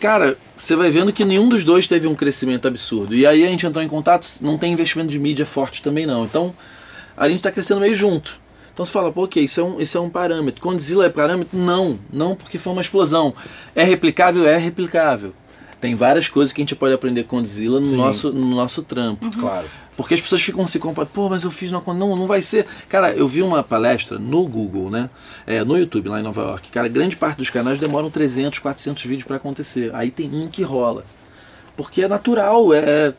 Cara, 0.00 0.36
você 0.56 0.74
vai 0.74 0.90
vendo 0.90 1.12
que 1.12 1.24
nenhum 1.24 1.48
dos 1.48 1.62
dois 1.62 1.86
teve 1.86 2.06
um 2.06 2.14
crescimento 2.14 2.66
absurdo. 2.66 3.14
E 3.14 3.26
aí 3.26 3.44
a 3.44 3.48
gente 3.48 3.66
entrou 3.66 3.84
em 3.84 3.88
contato, 3.88 4.26
não 4.40 4.56
tem 4.56 4.72
investimento 4.72 5.10
de 5.10 5.18
mídia 5.18 5.44
forte 5.44 5.82
também 5.82 6.06
não. 6.06 6.24
Então 6.24 6.54
a 7.16 7.28
gente 7.28 7.38
está 7.38 7.52
crescendo 7.52 7.80
meio 7.80 7.94
junto. 7.94 8.40
Então 8.72 8.84
você 8.84 8.92
fala, 8.92 9.12
pô, 9.12 9.24
ok, 9.24 9.44
isso 9.44 9.60
é 9.60 9.64
um, 9.64 9.80
isso 9.80 9.98
é 9.98 10.00
um 10.00 10.08
parâmetro. 10.08 10.60
Condzilla 10.60 11.04
é 11.04 11.10
parâmetro? 11.10 11.58
Não, 11.58 11.98
não 12.10 12.34
porque 12.34 12.56
foi 12.56 12.72
uma 12.72 12.80
explosão. 12.80 13.34
É 13.74 13.84
replicável? 13.84 14.46
É 14.46 14.56
replicável. 14.56 15.34
Tem 15.80 15.94
várias 15.94 16.28
coisas 16.28 16.52
que 16.52 16.60
a 16.60 16.64
gente 16.64 16.76
pode 16.76 16.94
aprender 16.94 17.24
com 17.24 17.36
Godzilla 17.36 17.80
no 17.80 17.86
Sim. 17.86 17.96
nosso, 17.96 18.32
no 18.32 18.54
nosso 18.54 18.82
trampo. 18.82 19.30
Claro. 19.38 19.66
Porque 20.02 20.14
as 20.14 20.20
pessoas 20.20 20.42
ficam 20.42 20.66
se 20.66 20.78
comparando, 20.78 21.12
pô, 21.12 21.28
mas 21.28 21.42
eu 21.42 21.50
fiz 21.50 21.70
na 21.70 21.80
não, 21.86 22.16
não 22.16 22.26
vai 22.26 22.42
ser. 22.42 22.66
Cara, 22.88 23.12
eu 23.12 23.28
vi 23.28 23.42
uma 23.42 23.62
palestra 23.62 24.18
no 24.18 24.46
Google, 24.46 24.90
né? 24.90 25.10
É, 25.46 25.64
no 25.64 25.76
YouTube, 25.76 26.08
lá 26.08 26.20
em 26.20 26.22
Nova 26.22 26.42
York. 26.42 26.70
Cara, 26.70 26.88
grande 26.88 27.16
parte 27.16 27.38
dos 27.38 27.50
canais 27.50 27.78
demoram 27.78 28.10
300, 28.10 28.58
400 28.58 29.02
vídeos 29.04 29.24
para 29.24 29.36
acontecer. 29.36 29.90
Aí 29.94 30.10
tem 30.10 30.30
um 30.32 30.48
que 30.48 30.62
rola. 30.62 31.04
Porque 31.76 32.02
é 32.02 32.08
natural, 32.08 32.72
é. 32.74 33.12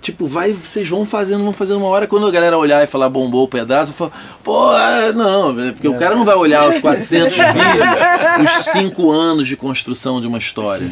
Tipo, 0.00 0.26
vai, 0.26 0.52
vocês 0.52 0.86
vão 0.86 1.04
fazendo, 1.04 1.44
vão 1.44 1.52
fazendo 1.52 1.78
uma 1.78 1.86
hora. 1.86 2.06
Quando 2.06 2.26
a 2.26 2.30
galera 2.30 2.58
olhar 2.58 2.82
e 2.84 2.86
falar 2.86 3.08
bombou 3.08 3.44
o 3.44 3.48
pedaço, 3.48 3.90
eu 3.90 3.94
falo, 3.94 4.12
pô, 4.42 4.76
é, 4.76 5.12
não, 5.12 5.58
é 5.58 5.72
porque 5.72 5.88
o 5.88 5.94
cara 5.94 6.14
não 6.14 6.24
vai 6.24 6.34
olhar 6.34 6.68
os 6.68 6.78
400 6.80 7.34
vídeos, 7.34 8.56
os 8.58 8.64
5 8.72 9.10
anos 9.10 9.48
de 9.48 9.56
construção 9.56 10.20
de 10.20 10.26
uma 10.26 10.36
história. 10.36 10.86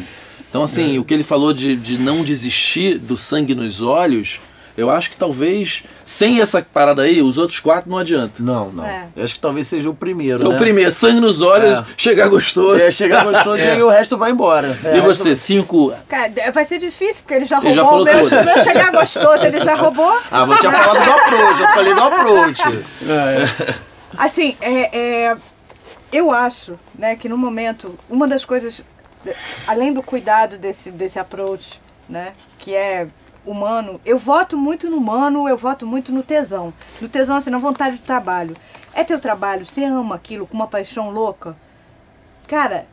Então, 0.49 0.63
assim, 0.63 0.97
o 0.97 1.03
que 1.03 1.13
ele 1.13 1.23
falou 1.23 1.53
de, 1.53 1.75
de 1.75 1.97
não 1.97 2.23
desistir 2.23 2.97
do 2.97 3.15
sangue 3.17 3.53
nos 3.53 3.81
olhos 3.81 4.39
Eu 4.75 4.89
acho 4.89 5.11
que 5.11 5.17
talvez, 5.17 5.83
sem 6.03 6.41
essa 6.41 6.61
parada 6.61 7.03
aí, 7.03 7.21
os 7.21 7.37
outros 7.37 7.59
quatro 7.59 7.89
não 7.91 7.97
adianta. 7.99 8.41
Não, 8.41 8.71
não. 8.71 8.83
É. 8.85 9.07
Eu 9.15 9.23
acho 9.23 9.35
que 9.35 9.39
talvez 9.39 9.67
seja 9.67 9.87
o 9.89 9.93
primeiro. 9.93 10.43
É 10.43 10.49
né? 10.49 10.55
o 10.55 10.57
primeiro, 10.57 10.91
sangue 10.91 11.19
nos 11.19 11.41
olhos, 11.41 11.77
É. 11.77 11.85
chegar 11.95 12.27
gostoso. 12.27 12.81
É, 12.81 12.91
chegar 12.91 13.23
gostoso 13.23 13.61
e 13.63 13.67
aí 13.69 13.83
o 13.83 13.89
resto 13.89 14.17
vai 14.17 14.31
embora. 14.31 14.75
É, 14.83 14.97
E 14.97 15.01
você, 15.01 15.35
cinco. 15.35 15.93
Cara, 16.09 16.31
vai 16.51 16.65
ser 16.65 16.79
difícil, 16.79 17.21
porque 17.21 17.35
ele 17.35 17.45
já 17.45 17.59
Ele 17.59 17.79
roubou 17.79 17.83
já 17.83 17.83
falou 17.83 18.01
o 18.01 18.05
meu, 18.05 18.29
tudo. 18.29 18.41
o 18.41 18.45
meu 18.55 18.63
chegar 18.63 18.91
gostoso, 18.91 19.45
ele 19.45 19.59
já 19.59 19.75
roubou. 19.75 20.19
Ah, 20.31 20.45
vou 20.45 20.57
te 20.57 20.63
falar 20.63 21.03
do 21.05 21.11
approach, 21.11 21.61
eu 21.61 21.69
falei 21.69 21.93
do 21.93 22.01
approach. 22.01 22.61
Assim, 24.17 24.55
é, 24.61 24.97
é, 24.97 25.37
eu 26.11 26.31
acho 26.31 26.79
né, 26.97 27.15
que 27.15 27.27
no 27.27 27.37
momento, 27.37 27.97
uma 28.09 28.27
das 28.27 28.45
coisas, 28.45 28.81
além 29.67 29.93
do 29.93 30.03
cuidado 30.03 30.57
desse, 30.57 30.91
desse 30.91 31.17
approach, 31.17 31.81
né, 32.07 32.33
que 32.59 32.73
é 32.75 33.07
humano, 33.45 33.99
eu 34.05 34.17
voto 34.17 34.57
muito 34.57 34.89
no 34.89 34.97
humano, 34.97 35.47
eu 35.47 35.57
voto 35.57 35.85
muito 35.85 36.11
no 36.11 36.23
tesão. 36.23 36.73
No 37.01 37.09
tesão, 37.09 37.35
assim, 37.35 37.49
na 37.49 37.57
vontade 37.57 37.97
de 37.97 38.03
trabalho. 38.03 38.55
É 38.93 39.03
teu 39.03 39.19
trabalho, 39.19 39.65
você 39.65 39.83
ama 39.83 40.15
aquilo 40.15 40.45
com 40.45 40.53
uma 40.53 40.67
paixão 40.67 41.09
louca? 41.09 41.55
Cara, 42.47 42.85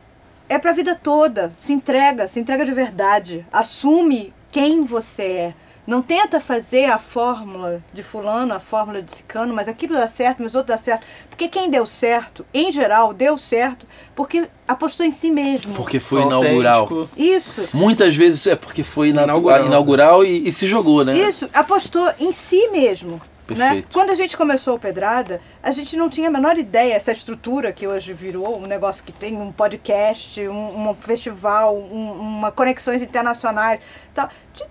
é 0.49 0.57
pra 0.57 0.71
vida 0.71 0.95
toda. 0.95 1.51
Se 1.57 1.71
entrega, 1.71 2.27
se 2.27 2.39
entrega 2.39 2.65
de 2.65 2.73
verdade. 2.73 3.45
Assume 3.51 4.33
quem 4.51 4.83
você 4.83 5.23
é. 5.23 5.53
Não 5.85 6.01
tenta 6.01 6.39
fazer 6.39 6.85
a 6.85 6.99
fórmula 6.99 7.81
de 7.91 8.03
fulano, 8.03 8.53
a 8.53 8.59
fórmula 8.59 9.01
de 9.01 9.13
cicano, 9.15 9.53
mas 9.53 9.67
aquilo 9.67 9.95
dá 9.95 10.07
certo, 10.07 10.41
mas 10.43 10.53
outro 10.53 10.69
dá 10.73 10.77
certo. 10.77 11.05
Porque 11.29 11.47
quem 11.47 11.69
deu 11.71 11.85
certo, 11.85 12.45
em 12.53 12.71
geral, 12.71 13.13
deu 13.13 13.37
certo 13.37 13.85
porque 14.15 14.47
apostou 14.67 15.05
em 15.05 15.11
si 15.11 15.31
mesmo. 15.31 15.73
Porque 15.73 15.99
foi 15.99 16.21
inaugural. 16.21 16.87
Isso. 17.17 17.67
Muitas 17.73 18.15
vezes 18.15 18.45
é 18.47 18.55
porque 18.55 18.83
foi 18.83 19.09
inaugural, 19.09 19.65
Inaugural. 19.65 20.23
e, 20.23 20.47
e 20.47 20.51
se 20.51 20.67
jogou, 20.67 21.03
né? 21.03 21.17
Isso, 21.17 21.49
apostou 21.53 22.07
em 22.19 22.31
si 22.31 22.67
mesmo. 22.69 23.19
Né? 23.49 23.65
Perfeito. 23.65 23.89
Quando 23.91 24.11
a 24.11 24.15
gente 24.15 24.37
começou 24.37 24.75
o 24.75 24.79
Pedrada, 24.79 25.41
a 25.61 25.71
gente 25.73 25.97
não 25.97 26.09
tinha 26.09 26.29
a 26.29 26.31
menor 26.31 26.57
ideia, 26.57 26.93
essa 26.93 27.11
estrutura 27.11 27.73
que 27.73 27.85
hoje 27.85 28.13
virou, 28.13 28.57
um 28.57 28.65
negócio 28.65 29.03
que 29.03 29.11
tem 29.11 29.35
um 29.35 29.51
podcast, 29.51 30.47
um, 30.47 30.89
um 30.89 30.95
festival, 30.95 31.75
um, 31.75 32.11
uma 32.13 32.49
conexões 32.51 33.01
internacionais. 33.01 33.81
Tal. 34.13 34.29
Ti- 34.53 34.63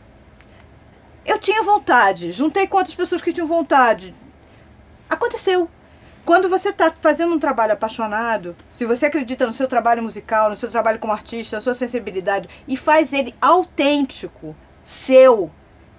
Eu 1.25 1.39
tinha 1.39 1.63
vontade, 1.63 2.33
juntei 2.33 2.67
com 2.67 2.77
outras 2.77 2.95
pessoas 2.95 3.23
que 3.23 3.33
tinham 3.33 3.47
vontade. 3.47 4.15
Aconteceu. 5.09 5.69
Quando 6.25 6.49
você 6.49 6.69
está 6.69 6.91
fazendo 6.91 7.35
um 7.35 7.39
trabalho 7.39 7.73
apaixonado, 7.73 8.55
se 8.73 8.85
você 8.85 9.07
acredita 9.07 9.47
no 9.47 9.53
seu 9.53 9.67
trabalho 9.67 10.03
musical, 10.03 10.51
no 10.51 10.57
seu 10.57 10.71
trabalho 10.71 10.99
como 10.99 11.13
artista, 11.13 11.57
na 11.57 11.61
sua 11.61 11.75
sensibilidade, 11.75 12.49
e 12.69 12.77
faz 12.77 13.13
ele 13.13 13.35
autêntico, 13.41 14.55
seu, 14.85 15.51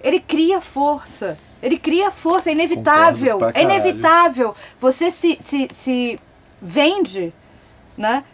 ele 0.02 0.20
cria 0.20 0.60
força. 0.60 1.38
Ele 1.62 1.78
cria 1.78 2.10
força, 2.10 2.50
é 2.50 2.52
inevitável. 2.52 3.38
É 3.54 3.62
inevitável. 3.62 4.54
Você 4.80 5.10
se, 5.10 5.38
se, 5.44 5.68
se 5.76 6.20
vende, 6.60 7.32
né? 7.96 8.24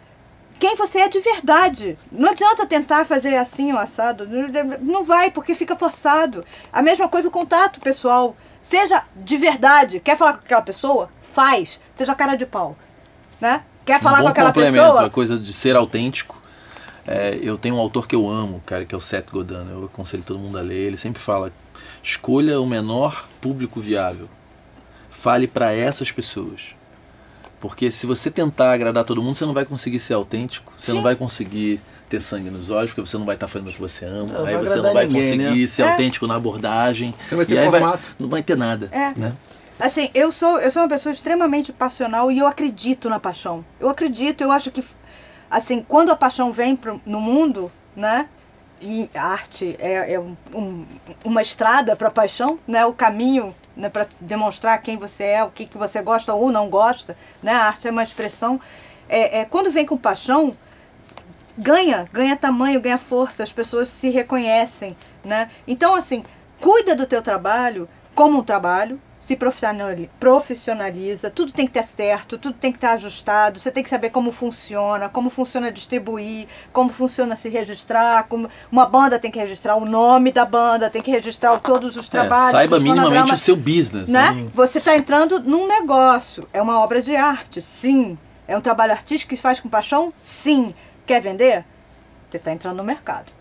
Quem 0.59 0.75
você 0.75 0.99
é 0.99 1.07
de 1.07 1.21
verdade. 1.21 1.97
Não 2.11 2.29
adianta 2.29 2.65
tentar 2.65 3.05
fazer 3.05 3.35
assim 3.37 3.71
o 3.71 3.77
assado. 3.77 4.27
Não 4.81 5.05
vai, 5.05 5.31
porque 5.31 5.55
fica 5.55 5.75
forçado. 5.75 6.43
A 6.71 6.81
mesma 6.81 7.07
coisa 7.07 7.29
o 7.29 7.31
contato 7.31 7.79
pessoal. 7.79 8.35
Seja 8.61 9.03
de 9.15 9.37
verdade. 9.37 10.01
Quer 10.01 10.17
falar 10.17 10.33
com 10.33 10.39
aquela 10.39 10.61
pessoa? 10.61 11.09
Faz. 11.33 11.79
Seja 11.95 12.13
cara 12.13 12.35
de 12.35 12.45
pau. 12.45 12.75
Né? 13.39 13.63
Quer 13.85 14.01
falar 14.01 14.19
um 14.19 14.23
com 14.23 14.27
aquela 14.27 14.49
complemento, 14.49 14.85
pessoa? 14.85 15.05
a 15.05 15.09
coisa 15.09 15.39
de 15.39 15.53
ser 15.53 15.77
autêntico. 15.77 16.39
É, 17.07 17.39
eu 17.41 17.57
tenho 17.57 17.75
um 17.75 17.79
autor 17.79 18.05
que 18.05 18.15
eu 18.15 18.29
amo, 18.29 18.61
cara, 18.65 18.85
que 18.85 18.93
é 18.93 18.97
o 18.97 19.01
Seth 19.01 19.31
Godin. 19.31 19.67
Eu 19.71 19.85
aconselho 19.85 20.23
todo 20.23 20.37
mundo 20.37 20.59
a 20.59 20.61
ler. 20.61 20.87
Ele 20.87 20.97
sempre 20.97 21.21
fala: 21.21 21.53
escolha 22.03 22.59
o 22.59 22.67
menor 22.67 23.25
público 23.39 23.79
viável. 23.79 24.27
Fale 25.09 25.47
para 25.47 25.71
essas 25.71 26.11
pessoas. 26.11 26.75
Porque 27.59 27.91
se 27.91 28.05
você 28.05 28.31
tentar 28.31 28.71
agradar 28.73 29.03
todo 29.03 29.21
mundo, 29.21 29.35
você 29.35 29.45
não 29.45 29.53
vai 29.53 29.65
conseguir 29.65 29.99
ser 29.99 30.13
autêntico, 30.13 30.71
você 30.77 30.93
não 30.93 31.01
vai 31.01 31.15
conseguir 31.15 31.79
ter 32.07 32.21
sangue 32.21 32.49
nos 32.49 32.69
olhos, 32.69 32.91
porque 32.91 33.07
você 33.07 33.17
não 33.17 33.25
vai 33.25 33.35
estar 33.35 33.47
fazendo 33.47 33.67
o 33.69 33.73
que 33.73 33.79
você 33.81 34.05
ama, 34.05 34.33
Não 34.33 34.45
aí 34.45 34.55
você 34.57 34.77
não 34.77 34.93
vai 34.93 35.05
ninguém, 35.05 35.21
conseguir 35.21 35.61
né? 35.61 35.67
ser 35.67 35.81
É. 35.83 35.91
autêntico 35.91 36.25
na 36.25 36.35
abordagem. 36.35 37.13
Você 37.27 37.35
vai 37.35 37.45
ter 37.45 37.53
e 37.53 37.59
aí 37.59 37.69
vai, 37.69 37.99
não 38.17 38.29
vai 38.29 38.41
ter 38.41 38.57
nada. 38.57 38.87
É. 38.91 39.11
Né? 39.19 39.33
Assim, 39.79 40.09
eu 40.13 40.31
sou, 40.31 40.59
eu 40.59 40.71
sou 40.71 40.81
uma 40.81 40.89
pessoa 40.89 41.13
extremamente 41.13 41.71
passional 41.71 42.31
e 42.31 42.39
eu 42.39 42.47
acredito 42.47 43.09
na 43.09 43.19
paixão. 43.19 43.63
Eu 43.79 43.89
acredito, 43.89 44.41
eu 44.41 44.51
acho 44.51 44.71
que, 44.71 44.83
assim, 45.51 45.85
quando 45.87 46.11
a 46.11 46.15
paixão 46.15 46.51
vem 46.51 46.75
pro, 46.75 46.99
no 47.05 47.19
mundo, 47.21 47.71
né? 47.95 48.27
E 48.81 49.09
a 49.13 49.25
arte 49.27 49.75
é, 49.79 50.13
é 50.13 50.19
um- 50.19 50.35
um- 50.53 50.85
uma 51.25 51.41
estrada 51.41 51.95
para 51.95 52.07
a 52.07 52.11
paixão, 52.11 52.57
né? 52.67 52.85
O 52.85 52.93
caminho 52.93 53.53
né, 53.79 53.89
para 53.89 54.07
demonstrar 54.19 54.81
quem 54.81 54.97
você 54.97 55.23
é, 55.23 55.43
o 55.43 55.49
que, 55.49 55.65
que 55.65 55.77
você 55.77 56.01
gosta 56.01 56.33
ou 56.33 56.51
não 56.51 56.69
gosta, 56.69 57.17
né? 57.41 57.53
A 57.53 57.63
arte 57.63 57.87
é 57.87 57.91
uma 57.91 58.03
expressão. 58.03 58.59
É, 59.07 59.39
é, 59.39 59.45
quando 59.45 59.71
vem 59.71 59.85
com 59.85 59.97
paixão, 59.97 60.55
ganha, 61.57 62.07
ganha 62.11 62.35
tamanho, 62.35 62.81
ganha 62.81 62.97
força, 62.97 63.41
as 63.41 63.51
pessoas 63.51 63.87
se 63.87 64.09
reconhecem, 64.09 64.95
né? 65.23 65.49
Então, 65.65 65.95
assim, 65.95 66.23
cuida 66.59 66.95
do 66.95 67.07
teu 67.07 67.21
trabalho 67.21 67.87
como 68.13 68.39
um 68.39 68.43
trabalho, 68.43 68.99
se 69.29 69.35
profissionali- 69.35 70.09
profissionaliza, 70.19 71.29
tudo 71.29 71.51
tem 71.51 71.67
que 71.67 71.73
ter 71.73 71.83
certo, 71.85 72.35
tudo 72.35 72.55
tem 72.55 72.71
que 72.71 72.77
estar 72.79 72.93
ajustado, 72.93 73.59
você 73.59 73.69
tem 73.71 73.83
que 73.83 73.89
saber 73.89 74.09
como 74.09 74.31
funciona, 74.31 75.07
como 75.07 75.29
funciona 75.29 75.71
distribuir, 75.71 76.47
como 76.73 76.89
funciona 76.91 77.35
se 77.35 77.47
registrar, 77.47 78.23
como 78.27 78.49
uma 78.71 78.87
banda 78.87 79.19
tem 79.19 79.29
que 79.29 79.37
registrar 79.37 79.75
o 79.75 79.85
nome 79.85 80.31
da 80.31 80.45
banda, 80.45 80.89
tem 80.89 80.99
que 80.99 81.11
registrar 81.11 81.59
todos 81.59 81.95
os 81.95 82.07
É, 82.07 82.09
trabalhos. 82.09 82.49
saiba 82.51 82.77
os 82.77 82.81
minimamente 82.83 83.31
o 83.31 83.37
seu 83.37 83.55
business. 83.55 84.09
né? 84.09 84.33
Sim. 84.33 84.51
Você 84.55 84.79
está 84.79 84.97
entrando 84.97 85.39
num 85.39 85.67
negócio. 85.67 86.47
É 86.51 86.59
uma 86.59 86.79
obra 86.79 86.99
de 86.99 87.15
arte, 87.15 87.61
sim. 87.61 88.17
É 88.47 88.57
um 88.57 88.61
trabalho 88.61 88.93
artístico 88.93 89.29
que 89.29 89.35
se 89.35 89.41
faz 89.43 89.59
com 89.59 89.69
paixão, 89.69 90.11
sim. 90.19 90.73
Quer 91.05 91.21
vender? 91.21 91.63
Você 92.31 92.37
está 92.37 92.51
entrando 92.51 92.77
no 92.77 92.83
mercado. 92.83 93.31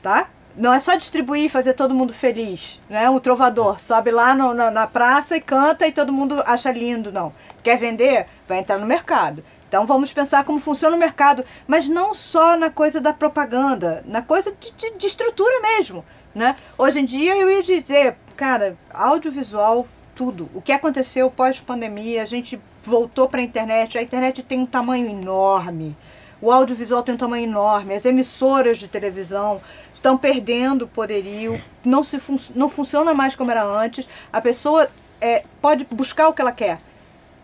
Tá? 0.00 0.28
Não 0.60 0.74
é 0.74 0.78
só 0.78 0.94
distribuir 0.94 1.44
e 1.46 1.48
fazer 1.48 1.72
todo 1.72 1.94
mundo 1.94 2.12
feliz. 2.12 2.80
Né? 2.88 3.08
O 3.08 3.18
trovador 3.18 3.80
sobe 3.80 4.10
lá 4.10 4.34
no- 4.34 4.52
na, 4.52 4.70
na 4.70 4.86
praça 4.86 5.34
e 5.36 5.40
canta 5.40 5.88
e 5.88 5.92
todo 5.92 6.12
mundo 6.12 6.42
acha 6.46 6.70
lindo. 6.70 7.10
Não. 7.10 7.32
Quer 7.62 7.78
vender? 7.78 8.26
Vai 8.46 8.58
entrar 8.58 8.78
no 8.78 8.86
mercado. 8.86 9.42
Então 9.66 9.86
vamos 9.86 10.12
pensar 10.12 10.44
como 10.44 10.60
funciona 10.60 10.96
o 10.96 10.98
mercado, 10.98 11.44
mas 11.66 11.88
não 11.88 12.12
só 12.12 12.56
na 12.58 12.70
coisa 12.70 13.00
da 13.00 13.12
propaganda, 13.12 14.02
na 14.06 14.20
coisa 14.20 14.52
de, 14.60 14.70
de- 14.72 14.98
de 14.98 15.06
estrutura 15.06 15.60
mesmo. 15.62 16.04
Né? 16.34 16.54
Hoje 16.76 17.00
em 17.00 17.04
dia 17.06 17.36
eu 17.36 17.50
ia 17.50 17.62
dizer, 17.62 18.16
cara, 18.36 18.76
audiovisual, 18.92 19.86
tudo. 20.14 20.50
O 20.54 20.60
que 20.60 20.72
aconteceu 20.72 21.30
pós-pandemia, 21.30 22.22
a 22.22 22.26
gente 22.26 22.60
voltou 22.82 23.28
para 23.28 23.40
a 23.40 23.44
internet, 23.44 23.96
a 23.96 24.02
internet 24.02 24.42
tem 24.42 24.58
um 24.60 24.66
tamanho 24.66 25.08
enorme. 25.08 25.96
O 26.42 26.50
audiovisual 26.50 27.02
tem 27.02 27.14
um 27.14 27.18
tamanho 27.18 27.44
enorme, 27.44 27.94
as 27.94 28.04
emissoras 28.04 28.78
de 28.78 28.88
televisão 28.88 29.60
estão 30.00 30.16
perdendo 30.16 30.86
o 30.86 30.88
poderio, 30.88 31.62
não, 31.84 32.02
se 32.02 32.18
fun 32.18 32.36
não 32.54 32.68
funciona 32.68 33.12
mais 33.12 33.36
como 33.36 33.50
era 33.50 33.62
antes. 33.62 34.08
A 34.32 34.40
pessoa 34.40 34.90
é, 35.20 35.44
pode 35.60 35.86
buscar 35.90 36.28
o 36.28 36.32
que 36.32 36.40
ela 36.40 36.52
quer. 36.52 36.78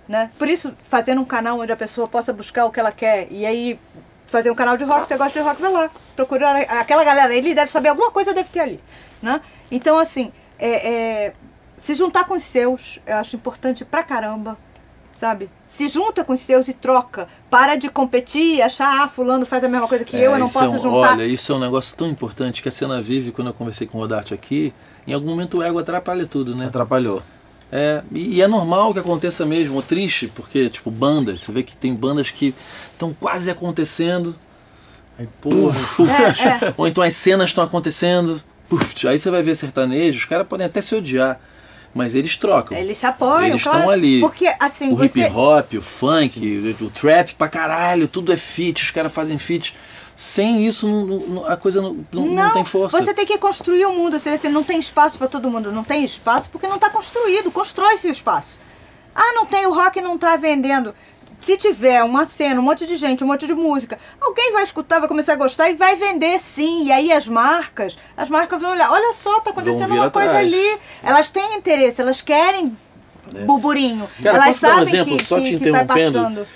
Né? 0.08 0.30
Por 0.38 0.48
isso, 0.48 0.72
fazendo 0.88 1.20
um 1.20 1.24
canal 1.24 1.60
onde 1.60 1.72
a 1.72 1.76
pessoa 1.76 2.08
possa 2.08 2.32
buscar 2.32 2.64
o 2.64 2.70
que 2.70 2.80
ela 2.80 2.92
quer. 2.92 3.28
E 3.30 3.44
aí, 3.44 3.78
fazer 4.26 4.50
um 4.50 4.54
canal 4.54 4.76
de 4.76 4.84
rock, 4.84 5.06
você 5.06 5.16
gosta 5.16 5.38
de 5.38 5.46
rock, 5.46 5.60
vai 5.60 5.70
lá. 5.70 5.90
Procurar 6.14 6.56
aquela 6.56 7.04
galera, 7.04 7.34
ele 7.34 7.54
deve 7.54 7.70
saber 7.70 7.90
alguma 7.90 8.10
coisa, 8.10 8.32
deve 8.32 8.48
ter 8.48 8.60
ali. 8.60 8.80
Né? 9.22 9.40
Então, 9.70 9.98
assim, 9.98 10.32
é, 10.58 10.88
é, 10.88 11.32
se 11.76 11.94
juntar 11.94 12.24
com 12.24 12.34
os 12.34 12.44
seus, 12.44 12.98
eu 13.06 13.16
acho 13.16 13.36
importante 13.36 13.84
pra 13.84 14.02
caramba. 14.02 14.56
Sabe? 15.18 15.48
Se 15.66 15.88
junta 15.88 16.22
com 16.22 16.32
os 16.34 16.40
seus 16.40 16.68
e 16.68 16.72
troca. 16.72 17.26
Para 17.50 17.74
de 17.76 17.88
competir 17.88 18.56
e 18.56 18.62
achar, 18.62 19.04
ah, 19.04 19.08
fulano 19.08 19.46
faz 19.46 19.64
a 19.64 19.68
mesma 19.68 19.88
coisa 19.88 20.04
que 20.04 20.16
eu, 20.16 20.32
eu 20.32 20.38
não 20.38 20.46
isso 20.46 20.58
posso 20.58 20.74
é 20.74 20.78
um- 20.78 20.82
juntar. 20.82 21.12
Olha, 21.12 21.24
isso 21.24 21.52
é 21.52 21.54
um 21.54 21.58
negócio 21.58 21.96
tão 21.96 22.06
importante 22.08 22.62
que 22.62 22.68
a 22.68 22.72
cena 22.72 23.00
vive 23.00 23.32
quando 23.32 23.48
eu 23.48 23.54
conversei 23.54 23.86
com 23.86 23.96
o 23.98 24.00
Rodarte 24.02 24.34
aqui. 24.34 24.74
Em 25.06 25.12
algum 25.14 25.28
momento 25.28 25.58
o 25.58 25.62
ego 25.62 25.78
atrapalha 25.78 26.26
tudo, 26.26 26.54
né? 26.54 26.66
Atrapalhou. 26.66 27.22
É, 27.72 28.02
e, 28.12 28.36
e 28.36 28.42
é 28.42 28.46
normal 28.46 28.92
que 28.92 29.00
aconteça 29.00 29.44
mesmo, 29.44 29.82
triste, 29.82 30.28
porque, 30.28 30.68
tipo, 30.68 30.90
bandas, 30.90 31.40
você 31.40 31.50
vê 31.50 31.62
que 31.62 31.76
tem 31.76 31.94
bandas 31.94 32.30
que 32.30 32.54
estão 32.92 33.12
quase 33.18 33.50
acontecendo, 33.50 34.36
Aí, 35.18 35.26
puf, 35.40 36.02
É, 36.02 36.66
é. 36.66 36.74
ou 36.76 36.86
então 36.86 37.02
as 37.02 37.14
cenas 37.14 37.48
estão 37.50 37.64
acontecendo, 37.64 38.40
puf, 38.68 39.08
aí 39.08 39.18
você 39.18 39.30
vai 39.30 39.42
ver 39.42 39.54
sertanejo, 39.54 40.18
os 40.18 40.24
caras 40.26 40.46
podem 40.46 40.66
até 40.66 40.80
se 40.82 40.94
odiar, 40.94 41.40
mas 41.96 42.14
eles 42.14 42.36
trocam. 42.36 42.76
Eles 42.76 43.02
apoiam, 43.02 43.44
Eles 43.46 43.62
claro. 43.62 43.78
estão 43.78 43.90
ali. 43.90 44.20
Porque, 44.20 44.46
assim, 44.60 44.92
o 44.92 44.96
você... 44.96 45.06
hip 45.06 45.22
hop, 45.34 45.72
o 45.74 45.82
funk, 45.82 46.76
o, 46.80 46.84
o 46.84 46.90
trap 46.90 47.34
pra 47.34 47.48
caralho, 47.48 48.06
tudo 48.06 48.32
é 48.32 48.36
feat, 48.36 48.82
os 48.82 48.90
caras 48.90 49.12
fazem 49.12 49.38
feat. 49.38 49.74
Sem 50.14 50.66
isso, 50.66 50.88
não- 50.88 51.04
não- 51.20 51.46
a 51.46 51.56
coisa 51.58 51.82
não, 51.82 52.04
não, 52.10 52.26
não 52.26 52.50
tem 52.52 52.64
força. 52.64 53.02
Você 53.02 53.12
tem 53.12 53.26
que 53.26 53.36
construir 53.36 53.84
o 53.84 53.92
mundo. 53.92 54.18
Você, 54.18 54.38
você 54.38 54.48
não 54.48 54.64
tem 54.64 54.78
espaço 54.78 55.18
para 55.18 55.26
todo 55.28 55.50
mundo. 55.50 55.70
Não 55.70 55.84
tem 55.84 56.04
espaço 56.04 56.48
porque 56.50 56.66
não 56.66 56.76
está 56.76 56.88
construído. 56.88 57.50
Constrói-se 57.50 58.06
o 58.08 58.10
espaço. 58.12 58.58
Ah, 59.14 59.32
não 59.34 59.44
tem, 59.46 59.66
o 59.66 59.74
rock 59.74 60.00
não 60.00 60.14
está 60.14 60.36
vendendo. 60.36 60.94
Se 61.40 61.56
tiver 61.56 62.02
uma 62.02 62.26
cena, 62.26 62.60
um 62.60 62.64
monte 62.64 62.86
de 62.86 62.96
gente, 62.96 63.22
um 63.22 63.26
monte 63.26 63.46
de 63.46 63.54
música, 63.54 63.98
alguém 64.20 64.52
vai 64.52 64.64
escutar, 64.64 64.98
vai 64.98 65.08
começar 65.08 65.34
a 65.34 65.36
gostar 65.36 65.70
e 65.70 65.74
vai 65.74 65.96
vender 65.96 66.38
sim. 66.40 66.86
E 66.86 66.92
aí 66.92 67.12
as 67.12 67.28
marcas, 67.28 67.96
as 68.16 68.28
marcas 68.28 68.60
vão 68.60 68.72
olhar, 68.72 68.90
olha 68.90 69.12
só, 69.12 69.40
tá 69.40 69.50
acontecendo 69.50 69.94
uma 69.94 70.10
coisa 70.10 70.30
atrás. 70.30 70.46
ali. 70.46 70.78
Elas 71.02 71.30
têm 71.30 71.54
interesse, 71.54 72.00
elas 72.00 72.20
querem 72.20 72.76
burburinho. 73.44 74.08
Cara, 74.22 74.36
elas 74.36 74.48
posso 74.48 74.62
dar 74.62 74.68
um 74.68 74.72
sabem 74.72 74.94
exemplo, 74.94 75.16
que, 75.16 75.24
só 75.24 75.40
te 75.40 75.50
que 75.50 75.54
interrompendo? 75.56 76.46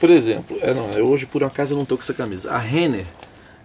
Por 0.00 0.10
exemplo, 0.10 0.56
é, 0.60 0.72
não, 0.72 0.88
hoje 1.10 1.26
por 1.26 1.42
um 1.42 1.46
acaso 1.46 1.74
eu 1.74 1.78
não 1.78 1.84
tô 1.84 1.96
com 1.96 2.02
essa 2.02 2.14
camisa. 2.14 2.50
A 2.52 2.58
Renner 2.58 3.06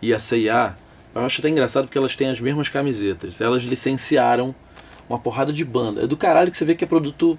e 0.02 0.14
a 0.14 0.20
C&A, 0.20 0.74
eu 1.14 1.26
acho 1.26 1.42
até 1.42 1.50
engraçado 1.50 1.86
porque 1.86 1.98
elas 1.98 2.16
têm 2.16 2.30
as 2.30 2.42
mesmas 2.42 2.70
camisetas. 2.70 3.40
Elas 3.40 3.64
licenciaram 3.64 4.56
uma 5.08 5.20
porrada 5.20 5.54
de 5.54 5.64
banda. 5.64 6.04
É 6.04 6.08
do 6.08 6.18
caralho 6.18 6.50
que 6.50 6.58
você 6.58 6.66
vê 6.66 6.76
que 6.76 6.84
é 6.84 6.88
produto 6.88 7.38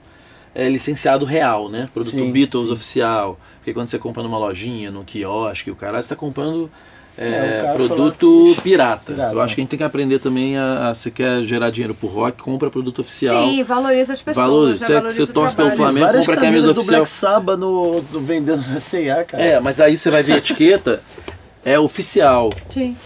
é, 0.54 0.68
licenciado 0.68 1.24
real, 1.24 1.68
né? 1.68 1.88
Produto 1.92 2.12
Sim, 2.12 2.30
Beatles 2.32 2.66
sim. 2.68 2.72
oficial. 2.72 3.38
Porque 3.58 3.72
quando 3.74 3.88
você 3.88 3.98
compra 3.98 4.22
numa 4.22 4.38
lojinha, 4.38 4.90
no 4.90 5.04
quiosque, 5.04 5.70
o 5.70 5.74
caralho, 5.76 6.02
você 6.02 6.10
tá 6.10 6.16
comprando 6.16 6.70
é, 7.16 7.26
É, 7.28 7.62
cara 7.62 7.74
produto 7.74 8.56
pirata. 8.62 9.12
Pirata, 9.12 9.32
Eu 9.32 9.40
acho 9.40 9.54
que 9.54 9.60
a 9.60 9.62
gente 9.62 9.70
tem 9.70 9.78
que 9.78 9.84
aprender 9.84 10.18
também 10.18 10.58
a, 10.58 10.88
a- 10.90 10.94
você 10.94 11.10
quer 11.12 11.42
gerar 11.44 11.70
dinheiro 11.70 11.94
pro 11.94 12.08
rock, 12.08 12.42
compra 12.42 12.68
produto 12.70 12.98
oficial. 13.00 13.48
Sim, 13.48 13.62
valoriza 13.62 14.12
as 14.14 14.20
pessoas. 14.22 14.46
Valoriza. 14.46 14.80
né? 14.80 14.86
Você- 14.86 14.94
Valoriza 14.94 15.26
você 15.26 15.32
torce 15.32 15.56
pelo. 15.56 15.70
Flamengo, 15.70 16.06
Várias 16.06 16.26
compra 16.26 16.40
camisa 16.40 16.66
do 16.72 16.78
oficial. 16.80 16.96
Black 17.00 17.08
Sabbath 17.08 17.58
no, 17.58 18.02
no 18.12 18.20
vendendo 18.20 18.66
na 18.68 18.80
C&A, 18.80 19.24
cara. 19.24 19.42
É, 19.42 19.60
mas 19.60 19.80
aí 19.80 19.96
você 19.96 20.10
vai 20.10 20.22
ver 20.24 20.32
a 20.34 20.36
etiqueta, 20.38 21.00
é 21.64 21.78
oficial. 21.78 22.50
Sim. 22.68 22.96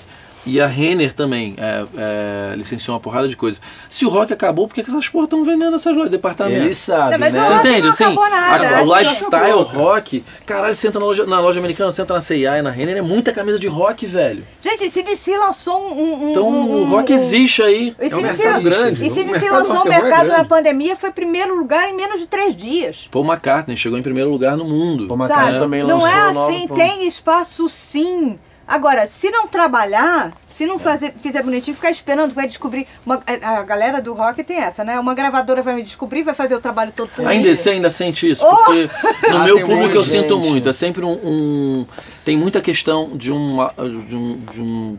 E 0.49 0.61
a 0.61 0.67
Renner 0.67 1.13
também 1.13 1.55
é, 1.59 1.85
é, 1.97 2.57
licenciou 2.57 2.95
uma 2.95 3.01
porrada 3.01 3.29
de 3.29 3.37
coisa. 3.37 3.61
Se 3.89 4.07
o 4.07 4.09
rock 4.09 4.33
acabou, 4.33 4.67
por 4.67 4.75
que 4.75 4.83
que 4.83 4.91
essas 4.91 5.09
porra 5.09 5.25
estão 5.25 5.45
vendendo 5.45 5.75
essas 5.77 5.93
lojas 5.95 6.11
de 6.11 6.17
departamento? 6.17 6.57
Não, 6.59 7.19
mas 7.19 7.35
né? 7.35 7.45
Você 7.45 7.53
entende? 7.55 7.83
não 7.83 7.89
Assim, 7.91 8.05
nada, 8.15 8.79
a- 8.79 8.83
o 8.83 8.87
não 8.87 8.99
lifestyle 8.99 9.45
acabou. 9.61 9.63
rock, 9.65 10.25
caralho, 10.47 10.75
você 10.75 10.89
entra 10.89 10.99
na 11.01 11.07
loja, 11.07 11.27
na 11.27 11.41
loja 11.41 11.59
americana, 11.59 11.93
você 11.93 12.01
entra 12.03 12.15
na 12.15 12.21
C&A 12.21 12.59
e 12.59 12.63
na 12.63 12.71
Renner, 12.71 12.97
é 12.97 13.03
muita 13.03 13.33
camisa 13.33 13.59
de 13.59 13.67
rock, 13.67 14.07
velho. 14.07 14.43
Gente, 14.63 14.91
CDC 14.91 15.37
lançou 15.37 15.81
um. 15.81 16.25
um 16.25 16.31
Então 16.31 16.49
um, 16.49 16.81
o 16.83 16.85
rock 16.85 17.13
um- 17.13 17.17
existe 17.17 17.63
aí. 17.63 17.95
E 18.01 18.05
É 18.11 18.17
um 18.17 18.21
CDC 18.21 18.43
mercado 18.45 18.63
grande. 18.63 19.07
E 19.07 19.11
CDC 19.11 19.51
lançou 19.51 19.83
o 19.85 19.87
é 19.87 19.91
mercado 19.91 20.29
na 20.29 20.45
pandemia, 20.45 20.97
foi 20.97 21.11
primeiro 21.11 21.57
lugar 21.57 21.89
em 21.89 21.95
menos 21.95 22.21
de 22.21 22.27
três 22.27 22.57
dias. 22.57 23.09
Paul 23.11 23.25
McCartney 23.25 23.77
chegou 23.77 23.99
em 23.99 24.03
primeiro 24.03 24.31
lugar 24.31 24.57
no 24.57 24.65
mundo. 24.65 25.09
Paul 25.09 25.19
McCartney 25.21 25.53
Sabe? 25.53 25.63
também 25.65 25.83
não 25.83 25.99
lançou 25.99 26.09
é 26.09 26.29
um 26.31 26.33
novo 26.35 26.55
assim, 26.55 26.69
tem 26.69 27.07
espaço 27.07 27.69
sim. 27.69 28.39
Agora, 28.69 29.07
se 29.07 29.31
não 29.31 29.49
trabalhar, 29.49 30.31
se 30.47 30.67
não 30.67 30.79
fazer, 30.79 31.15
fizer 31.23 31.43
bonitinho, 31.43 31.75
ficar 31.75 31.91
esperando, 31.91 32.35
vai 32.35 32.47
descobrir. 32.47 32.87
uma- 33.07 33.23
a 33.43 33.49
a 33.61 33.63
galera 33.63 34.03
do 34.03 34.13
rock 34.13 34.45
tem 34.45 34.59
essa, 34.59 34.85
né? 34.85 35.01
Uma 35.01 35.15
gravadora 35.15 35.63
vai 35.63 35.75
me 35.75 35.83
descobrir, 35.83 36.23
vai 36.23 36.35
fazer 36.35 36.55
o 36.55 36.61
trabalho 36.61 36.93
todo 36.95 37.09
por 37.09 37.27
Ainda 37.27 37.55
você 37.57 37.71
ainda 37.71 37.91
sente 37.91 38.31
isso, 38.31 38.45
Oh! 38.47 38.55
porque 38.57 38.91
no 39.31 39.37
Ah, 39.39 39.45
meu 39.45 39.61
público 39.65 39.95
eu 39.97 40.05
sinto 40.05 40.39
muito. 40.39 40.69
É 40.69 40.73
sempre 40.75 41.03
um, 41.03 41.13
um- 41.25 41.87
Tem 42.27 42.37
muita 42.37 42.61
questão 42.61 43.17
de 43.17 43.33
uma. 43.33 43.73
De 44.07 44.15
um. 44.15 44.39
De 44.53 44.61
um, 44.61 44.99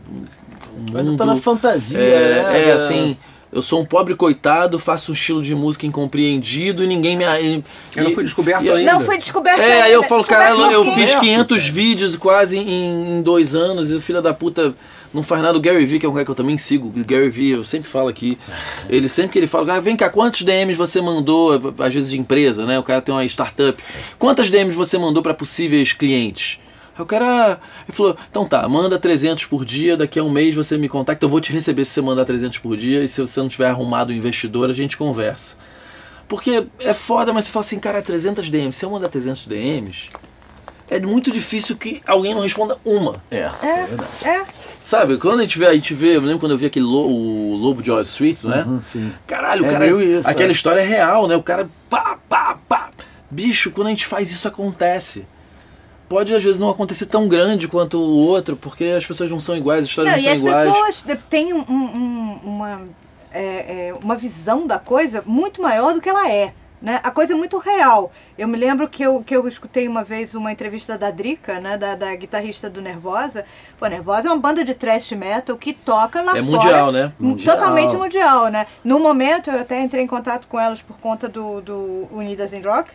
um 0.92 0.98
Ainda 0.98 1.16
tá 1.16 1.24
na 1.24 1.32
mundo- 1.34 1.42
fantasia, 1.42 2.00
é, 2.00 2.42
né? 2.42 2.68
é, 2.70 2.72
assim. 2.72 3.16
Eu 3.52 3.62
sou 3.62 3.80
um 3.80 3.84
pobre 3.84 4.14
coitado, 4.14 4.78
faço 4.78 5.10
um 5.10 5.14
estilo 5.14 5.42
de 5.42 5.54
música 5.56 5.84
incompreendido 5.84 6.84
e 6.84 6.86
ninguém 6.86 7.16
me. 7.16 7.24
e- 7.24 7.64
Eu 7.96 8.04
não 8.04 8.12
fui 8.12 8.22
descoberto 8.24 8.62
e- 8.64 8.70
ainda. 8.70 8.92
Não 8.92 9.00
foi 9.00 9.18
descoberto. 9.18 9.60
É, 9.60 9.82
aí 9.82 9.92
eu 9.92 9.96
ainda. 9.98 10.08
falo, 10.08 10.22
caralho, 10.24 10.60
eu 10.70 10.84
fiz 10.84 10.94
Descoberto, 10.96 11.20
500 11.20 11.60
cara. 11.62 11.72
vídeos 11.72 12.16
quase 12.16 12.56
em, 12.58 13.18
em 13.18 13.22
dois 13.22 13.54
anos 13.54 13.90
e 13.90 13.94
o 13.94 14.00
filho 14.00 14.22
da 14.22 14.32
puta 14.32 14.72
não 15.12 15.22
faz 15.24 15.42
nada. 15.42 15.58
O 15.58 15.60
Gary 15.60 15.84
Vee, 15.84 15.98
que 15.98 16.06
é 16.06 16.08
um 16.08 16.12
cara 16.12 16.24
que 16.24 16.30
eu 16.30 16.34
também 16.36 16.56
sigo, 16.56 16.88
o 16.96 17.04
Gary 17.04 17.28
Vee, 17.28 17.50
eu 17.50 17.64
sempre 17.64 17.90
falo 17.90 18.06
aqui, 18.08 18.38
ele 18.88 19.08
sempre 19.08 19.32
que 19.32 19.38
ele 19.40 19.48
fala, 19.48 19.74
ah, 19.74 19.80
vem 19.80 19.96
cá, 19.96 20.08
quantos 20.08 20.42
DMs 20.42 20.78
você 20.78 21.00
mandou, 21.00 21.60
às 21.80 21.92
vezes 21.92 22.10
de 22.10 22.20
empresa, 22.20 22.64
né? 22.64 22.78
O 22.78 22.84
cara 22.84 23.00
tem 23.02 23.12
uma 23.12 23.24
startup. 23.24 23.82
Quantas 24.16 24.48
DMs 24.48 24.76
você 24.76 24.96
mandou 24.96 25.22
para 25.24 25.34
possíveis 25.34 25.92
clientes? 25.92 26.60
Aí 27.00 27.02
o 27.02 27.06
cara, 27.06 27.58
ele 27.88 27.96
falou, 27.96 28.14
então 28.30 28.44
tá, 28.46 28.68
manda 28.68 28.98
300 28.98 29.46
por 29.46 29.64
dia, 29.64 29.96
daqui 29.96 30.18
a 30.18 30.22
um 30.22 30.30
mês 30.30 30.54
você 30.54 30.76
me 30.76 30.88
contacta, 30.88 31.24
eu 31.24 31.30
vou 31.30 31.40
te 31.40 31.50
receber 31.50 31.84
se 31.86 31.92
você 31.92 32.02
mandar 32.02 32.26
300 32.26 32.58
por 32.58 32.76
dia 32.76 33.02
e 33.02 33.08
se 33.08 33.20
você 33.22 33.40
não 33.40 33.48
tiver 33.48 33.68
arrumado 33.70 34.12
um 34.12 34.16
investidor, 34.16 34.68
a 34.68 34.74
gente 34.74 34.96
conversa. 34.98 35.56
Porque 36.28 36.66
é 36.78 36.92
foda, 36.94 37.32
mas 37.32 37.46
você 37.46 37.50
fala 37.50 37.64
assim, 37.64 37.78
cara, 37.78 38.02
300 38.02 38.50
DMs, 38.50 38.76
se 38.76 38.84
eu 38.84 38.90
mandar 38.90 39.08
300 39.08 39.46
DMs, 39.46 40.10
é 40.90 41.00
muito 41.00 41.32
difícil 41.32 41.74
que 41.76 42.02
alguém 42.06 42.34
não 42.34 42.42
responda 42.42 42.76
uma. 42.84 43.22
É, 43.30 43.38
é 43.38 43.50
É, 43.62 43.86
verdade. 43.86 44.10
é. 44.24 44.44
Sabe, 44.84 45.16
quando 45.16 45.38
a 45.40 45.42
gente 45.42 45.58
vê, 45.58 45.66
a 45.66 45.72
gente 45.72 45.94
vê, 45.94 46.16
eu 46.16 46.20
lembro 46.20 46.38
quando 46.38 46.52
eu 46.52 46.58
vi 46.58 46.66
aquele 46.66 46.84
lo, 46.84 47.08
o 47.08 47.56
Lobo 47.56 47.82
de 47.82 47.90
Wall 47.90 48.02
Street, 48.02 48.44
não 48.44 48.52
é? 48.54 48.62
Uhum, 48.62 48.80
sim. 48.82 49.12
Caralho, 49.26 49.62
o 49.62 49.66
É 49.66 49.72
cara. 49.72 49.84
meio 49.86 50.00
isso, 50.02 50.28
aquela 50.28 50.50
é. 50.50 50.52
história 50.52 50.80
é 50.80 50.86
real, 50.86 51.26
né? 51.26 51.34
O 51.36 51.42
cara 51.42 51.68
pá, 51.88 52.18
pá, 52.28 52.58
pá. 52.68 52.90
Bicho, 53.30 53.70
quando 53.70 53.86
a 53.86 53.90
gente 53.90 54.04
faz 54.06 54.30
isso 54.30 54.46
acontece. 54.48 55.24
Pode 56.10 56.34
às 56.34 56.42
vezes 56.42 56.58
não 56.58 56.68
acontecer 56.68 57.06
tão 57.06 57.28
grande 57.28 57.68
quanto 57.68 57.96
o 57.96 58.26
outro, 58.26 58.56
porque 58.56 58.84
as 58.86 59.06
pessoas 59.06 59.30
não 59.30 59.38
são 59.38 59.56
iguais, 59.56 59.84
as 59.84 59.86
histórias 59.86 60.16
Não, 60.16 60.22
não, 60.24 60.32
e 60.34 60.36
são 60.38 60.48
as 60.48 60.64
iguais. 60.64 61.02
pessoas 61.02 61.18
têm 61.30 61.52
um- 61.54 61.64
um- 61.70 62.40
uma, 62.42 62.82
é, 63.32 63.40
é, 63.44 63.94
uma 64.02 64.16
visão 64.16 64.66
da 64.66 64.80
coisa 64.80 65.22
muito 65.24 65.62
maior 65.62 65.94
do 65.94 66.00
que 66.00 66.08
ela 66.08 66.28
é. 66.28 66.52
Né? 66.82 66.98
A 67.04 67.10
coisa 67.12 67.34
é 67.34 67.36
muito 67.36 67.58
real. 67.58 68.10
Eu 68.38 68.48
me 68.48 68.56
lembro 68.56 68.88
que 68.88 69.02
eu, 69.04 69.22
que 69.24 69.36
eu 69.36 69.46
escutei 69.46 69.86
uma 69.86 70.02
vez 70.02 70.34
uma 70.34 70.50
entrevista 70.50 70.96
da 70.98 71.10
Drica, 71.12 71.60
né, 71.60 71.76
da, 71.76 71.94
da 71.94 72.16
guitarrista 72.16 72.68
do 72.70 72.80
Nervosa. 72.80 73.44
Pô, 73.78 73.86
Nervosa 73.86 74.28
é 74.28 74.32
uma 74.32 74.38
banda 74.38 74.64
de 74.64 74.72
thrash 74.74 75.12
metal 75.12 75.56
que 75.58 75.74
toca 75.74 76.22
lá 76.22 76.32
É 76.36 76.42
fora. 76.42 76.56
mundial, 76.56 76.90
né? 76.90 77.12
Mundial. 77.20 77.54
Totalmente 77.54 77.94
mundial, 77.94 78.48
né? 78.48 78.66
No 78.82 78.98
momento, 78.98 79.50
eu 79.50 79.60
até 79.60 79.80
entrei 79.82 80.02
em 80.02 80.06
contato 80.08 80.48
com 80.48 80.58
elas 80.58 80.80
por 80.82 80.96
conta 80.98 81.28
do, 81.28 81.60
do 81.60 82.08
Unidas 82.10 82.52
in 82.54 82.62
Rock. 82.62 82.90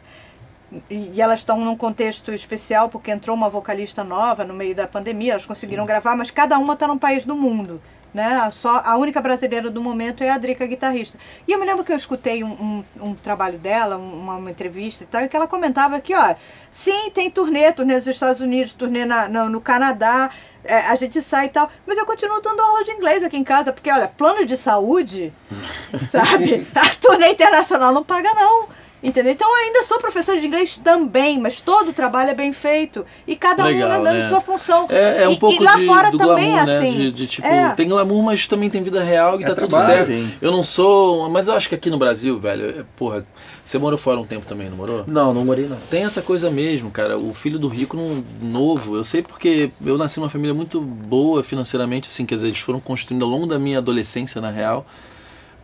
E 0.89 1.21
elas 1.21 1.39
estão 1.39 1.59
num 1.59 1.75
contexto 1.75 2.33
especial 2.33 2.89
porque 2.89 3.11
entrou 3.11 3.35
uma 3.35 3.49
vocalista 3.49 4.03
nova 4.03 4.43
no 4.43 4.53
meio 4.53 4.75
da 4.75 4.87
pandemia, 4.87 5.33
elas 5.33 5.45
conseguiram 5.45 5.85
gravar, 5.85 6.15
mas 6.15 6.31
cada 6.31 6.57
uma 6.57 6.73
está 6.73 6.87
num 6.87 6.97
país 6.97 7.25
do 7.25 7.35
mundo. 7.35 7.81
Né? 8.13 8.49
Só 8.53 8.81
a 8.85 8.95
única 8.95 9.21
brasileira 9.21 9.69
do 9.69 9.81
momento 9.81 10.23
é 10.23 10.29
a 10.29 10.37
Drica 10.37 10.65
guitarrista. 10.65 11.17
E 11.45 11.51
eu 11.51 11.59
me 11.59 11.65
lembro 11.65 11.83
que 11.83 11.91
eu 11.91 11.97
escutei 11.97 12.45
um, 12.45 12.47
um, 12.49 12.83
um 13.09 13.13
trabalho 13.13 13.57
dela, 13.57 13.97
um- 13.97 14.19
uma, 14.21 14.35
uma 14.37 14.49
entrevista 14.51 15.03
e 15.03 15.07
tal, 15.07 15.21
e 15.21 15.27
que 15.27 15.35
ela 15.35 15.47
comentava 15.49 15.99
que, 15.99 16.15
ó, 16.15 16.33
sim, 16.71 17.09
tem 17.11 17.29
turnê, 17.29 17.73
turnê 17.73 17.95
nos 17.95 18.07
Estados 18.07 18.39
Unidos, 18.39 18.71
turnê 18.71 19.03
na, 19.03 19.27
na- 19.27 19.49
no 19.49 19.59
Canadá, 19.59 20.29
é, 20.63 20.77
a 20.77 20.95
gente 20.95 21.21
sai 21.21 21.47
e 21.47 21.49
tal, 21.49 21.69
mas 21.85 21.97
eu 21.97 22.05
continuo 22.05 22.39
dando 22.41 22.61
aula 22.61 22.85
de 22.85 22.91
inglês 22.91 23.21
aqui 23.21 23.35
em 23.35 23.43
casa, 23.43 23.73
porque, 23.73 23.91
olha, 23.91 24.07
plano 24.07 24.45
de 24.45 24.55
saúde, 24.55 25.33
sabe? 26.09 26.65
A 26.73 26.89
turnê 26.95 27.31
internacional 27.31 27.93
não 27.93 28.03
paga, 28.03 28.33
não. 28.33 28.69
Entendeu? 29.05 29.33
Então 29.33 29.47
eu 29.47 29.65
ainda 29.67 29.83
sou 29.83 29.99
professor 29.99 30.35
de 30.39 30.47
inglês 30.47 30.79
também, 30.79 31.39
mas 31.39 31.61
todo 31.61 31.89
o 31.89 31.93
trabalho 31.93 32.31
é 32.31 32.33
bem 32.33 32.51
feito. 32.51 33.05
E 33.27 33.35
cada 33.35 33.63
Legal, 33.65 33.87
um 33.89 33.93
andando 33.93 34.17
né? 34.17 34.27
sua 34.27 34.41
função. 34.41 34.87
É, 34.89 35.23
é 35.23 35.29
um 35.29 35.33
e, 35.33 35.39
pouco 35.39 35.61
e 35.61 35.63
lá 35.63 35.75
de, 35.75 35.85
fora 35.85 36.09
do 36.09 36.17
também 36.17 36.49
glamour, 36.51 36.63
é 36.63 36.65
né? 36.65 36.77
assim. 36.79 36.97
De, 36.97 37.11
de, 37.11 37.27
tipo, 37.27 37.47
É. 37.47 37.69
tem 37.75 37.87
glamour, 37.87 38.23
mas 38.23 38.47
também 38.47 38.67
tem 38.67 38.81
vida 38.81 39.03
real 39.03 39.39
e 39.39 39.43
É 39.43 39.47
tá 39.47 39.53
tudo 39.53 39.69
trabalho, 39.69 39.97
certo. 39.99 40.05
sim. 40.07 40.33
Eu 40.41 40.51
não 40.51 40.63
sou. 40.63 41.29
Mas 41.29 41.47
eu 41.47 41.53
acho 41.53 41.69
que 41.69 41.75
aqui 41.75 41.91
no 41.91 41.99
Brasil, 41.99 42.39
velho, 42.39 42.79
é, 42.79 42.83
porra, 42.95 43.23
você 43.63 43.77
morou 43.77 43.97
fora 43.99 44.19
um 44.19 44.25
tempo 44.25 44.45
também, 44.47 44.71
não 44.71 44.77
morou? 44.77 45.03
Não, 45.05 45.31
não 45.31 45.45
morei 45.45 45.67
não. 45.67 45.77
Tem 45.87 46.03
essa 46.03 46.23
coisa 46.23 46.49
mesmo, 46.49 46.89
cara. 46.89 47.15
O 47.15 47.31
filho 47.31 47.59
do 47.59 47.67
rico 47.67 47.95
não, 47.95 48.23
novo. 48.41 48.95
Eu 48.95 49.03
sei 49.03 49.21
porque 49.21 49.69
eu 49.85 49.99
nasci 49.99 50.19
numa 50.19 50.29
família 50.29 50.53
muito 50.55 50.81
boa 50.81 51.43
financeiramente, 51.43 52.07
assim, 52.07 52.25
quer 52.25 52.35
dizer, 52.35 52.47
eles 52.47 52.59
foram 52.59 52.79
construindo 52.79 53.23
ao 53.23 53.29
longo 53.29 53.45
da 53.45 53.59
minha 53.59 53.77
adolescência, 53.77 54.41
na 54.41 54.49
real. 54.49 54.83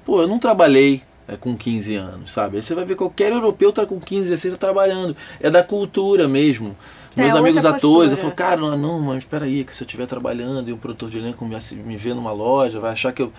Pô, 0.05 0.21
eu 0.21 0.27
não 0.27 0.37
trabalhei 0.37 1.01
é, 1.31 1.37
com 1.37 1.55
15 1.55 1.95
anos, 1.95 2.31
sabe? 2.31 2.57
Aí 2.57 2.63
você 2.63 2.75
vai 2.75 2.83
ver 2.85 2.95
qualquer 2.95 3.31
europeu 3.31 3.71
tá 3.71 3.85
com 3.85 3.99
15, 3.99 4.29
16 4.29 4.53
tá 4.53 4.57
trabalhando. 4.59 5.15
É 5.39 5.49
da 5.49 5.63
cultura 5.63 6.27
mesmo. 6.27 6.75
É, 7.15 7.21
Meus 7.21 7.35
amigos 7.35 7.65
atores, 7.65 8.11
eu 8.11 8.17
falo, 8.17 8.33
cara, 8.33 8.57
não, 8.57 8.77
não, 8.77 8.99
mas 8.99 9.19
espera 9.19 9.45
aí, 9.45 9.63
que 9.63 9.75
se 9.75 9.83
eu 9.83 9.85
estiver 9.85 10.05
trabalhando 10.07 10.69
e 10.69 10.73
um 10.73 10.77
produtor 10.77 11.09
de 11.09 11.17
elenco 11.17 11.45
me, 11.45 11.57
me 11.85 11.97
vê 11.97 12.13
numa 12.13 12.31
loja, 12.31 12.79
vai 12.79 12.91
achar 12.91 13.11
que 13.11 13.21
eu... 13.21 13.31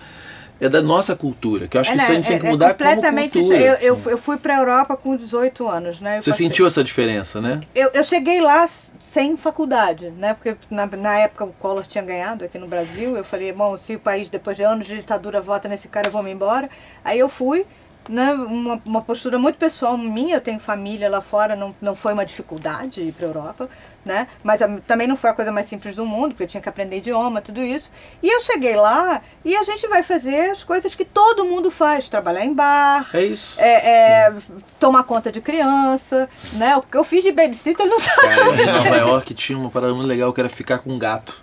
É 0.61 0.69
da 0.69 0.81
nossa 0.83 1.15
cultura, 1.15 1.67
que 1.67 1.75
eu 1.75 1.81
acho 1.81 1.91
que 1.91 1.97
É, 1.99 2.01
isso 2.01 2.05
a 2.05 2.13
né, 2.13 2.15
gente 2.17 2.27
tem 2.27 2.35
é- 2.37 2.39
que 2.39 2.45
é 2.47 2.49
mudar 2.51 2.73
como 2.75 2.77
completamente 2.89 3.33
cultura. 3.39 3.57
isso. 3.75 3.83
Eu, 3.83 3.95
assim. 3.95 4.09
eu 4.11 4.17
fui 4.19 4.37
pra 4.37 4.57
Europa 4.59 4.95
com 4.95 5.15
18 5.15 5.67
anos, 5.67 5.99
né? 5.99 6.17
Eu 6.17 6.21
Você 6.21 6.29
passei- 6.29 6.45
sentiu 6.45 6.65
essa 6.67 6.83
diferença, 6.83 7.41
né? 7.41 7.59
Eu, 7.75 7.89
eu 7.93 8.03
cheguei 8.03 8.39
lá 8.39 8.65
sem 9.09 9.35
faculdade, 9.35 10.11
né? 10.11 10.35
Porque 10.35 10.55
na, 10.69 10.85
na 10.85 11.17
época 11.19 11.45
o 11.45 11.53
Collor 11.53 11.85
tinha 11.85 12.03
ganhado 12.03 12.45
aqui 12.45 12.57
no 12.59 12.67
Brasil. 12.67 13.17
Eu 13.17 13.23
falei, 13.25 13.51
bom, 13.51 13.77
se 13.77 13.95
o 13.95 13.99
país, 13.99 14.29
depois 14.29 14.55
de 14.55 14.63
anos 14.63 14.85
de 14.85 14.95
ditadura, 14.95 15.41
vota 15.41 15.67
nesse 15.67 15.87
cara, 15.87 16.07
eu 16.07 16.11
vou 16.11 16.23
me 16.23 16.31
embora. 16.31 16.69
Aí 17.03 17.19
eu 17.19 17.27
fui, 17.27 17.65
né? 18.09 18.33
Uma, 18.33 18.81
uma 18.85 19.01
postura 19.01 19.37
muito 19.39 19.57
pessoal 19.57 19.97
minha. 19.97 20.35
Eu 20.37 20.41
tenho 20.41 20.59
família 20.59 21.09
lá 21.09 21.21
fora, 21.21 21.55
não, 21.55 21.73
não 21.81 21.95
foi 21.95 22.13
uma 22.13 22.25
dificuldade 22.25 23.01
ir 23.01 23.11
para 23.13 23.27
Europa, 23.27 23.69
né? 24.05 24.27
Mas 24.43 24.61
a- 24.61 24.67
também 24.87 25.07
não 25.07 25.15
foi 25.15 25.29
a 25.29 25.33
coisa 25.33 25.51
mais 25.51 25.67
simples 25.67 25.95
do 25.95 26.05
mundo, 26.05 26.29
porque 26.29 26.43
eu 26.43 26.47
tinha 26.47 26.61
que 26.61 26.69
aprender 26.69 26.97
idioma, 26.97 27.41
tudo 27.41 27.61
isso. 27.63 27.89
E 28.21 28.27
eu 28.29 28.41
cheguei 28.41 28.75
lá 28.75 29.21
e 29.45 29.55
a 29.55 29.63
gente 29.63 29.87
vai 29.87 30.03
fazer 30.03 30.51
as 30.51 30.63
coisas 30.63 30.93
que 30.95 31.05
todo 31.05 31.45
mundo 31.45 31.69
faz: 31.71 32.09
trabalhar 32.09 32.43
em 32.45 32.53
bar, 32.53 33.09
É 33.13 33.21
isso. 33.23 33.59
é, 33.61 34.27
é, 34.27 34.33
tomar 34.79 35.03
conta 35.03 35.31
de 35.31 35.39
criança, 35.41 36.29
né? 36.53 36.75
O 36.77 36.81
que 36.81 36.97
eu 36.97 37.03
fiz 37.03 37.23
de 37.23 37.31
babysitter 37.31 37.85
não 37.85 37.97
tá. 37.99 38.15
Cara, 38.21 38.55
em 38.61 38.65
Nova 38.65 38.95
York 38.97 39.33
tinha 39.33 39.57
uma 39.57 39.69
parada 39.69 39.93
muito 39.93 40.07
legal 40.07 40.31
que 40.33 40.39
era 40.41 40.49
ficar 40.49 40.79
com 40.79 40.91
um 40.91 40.99
gato. 40.99 41.42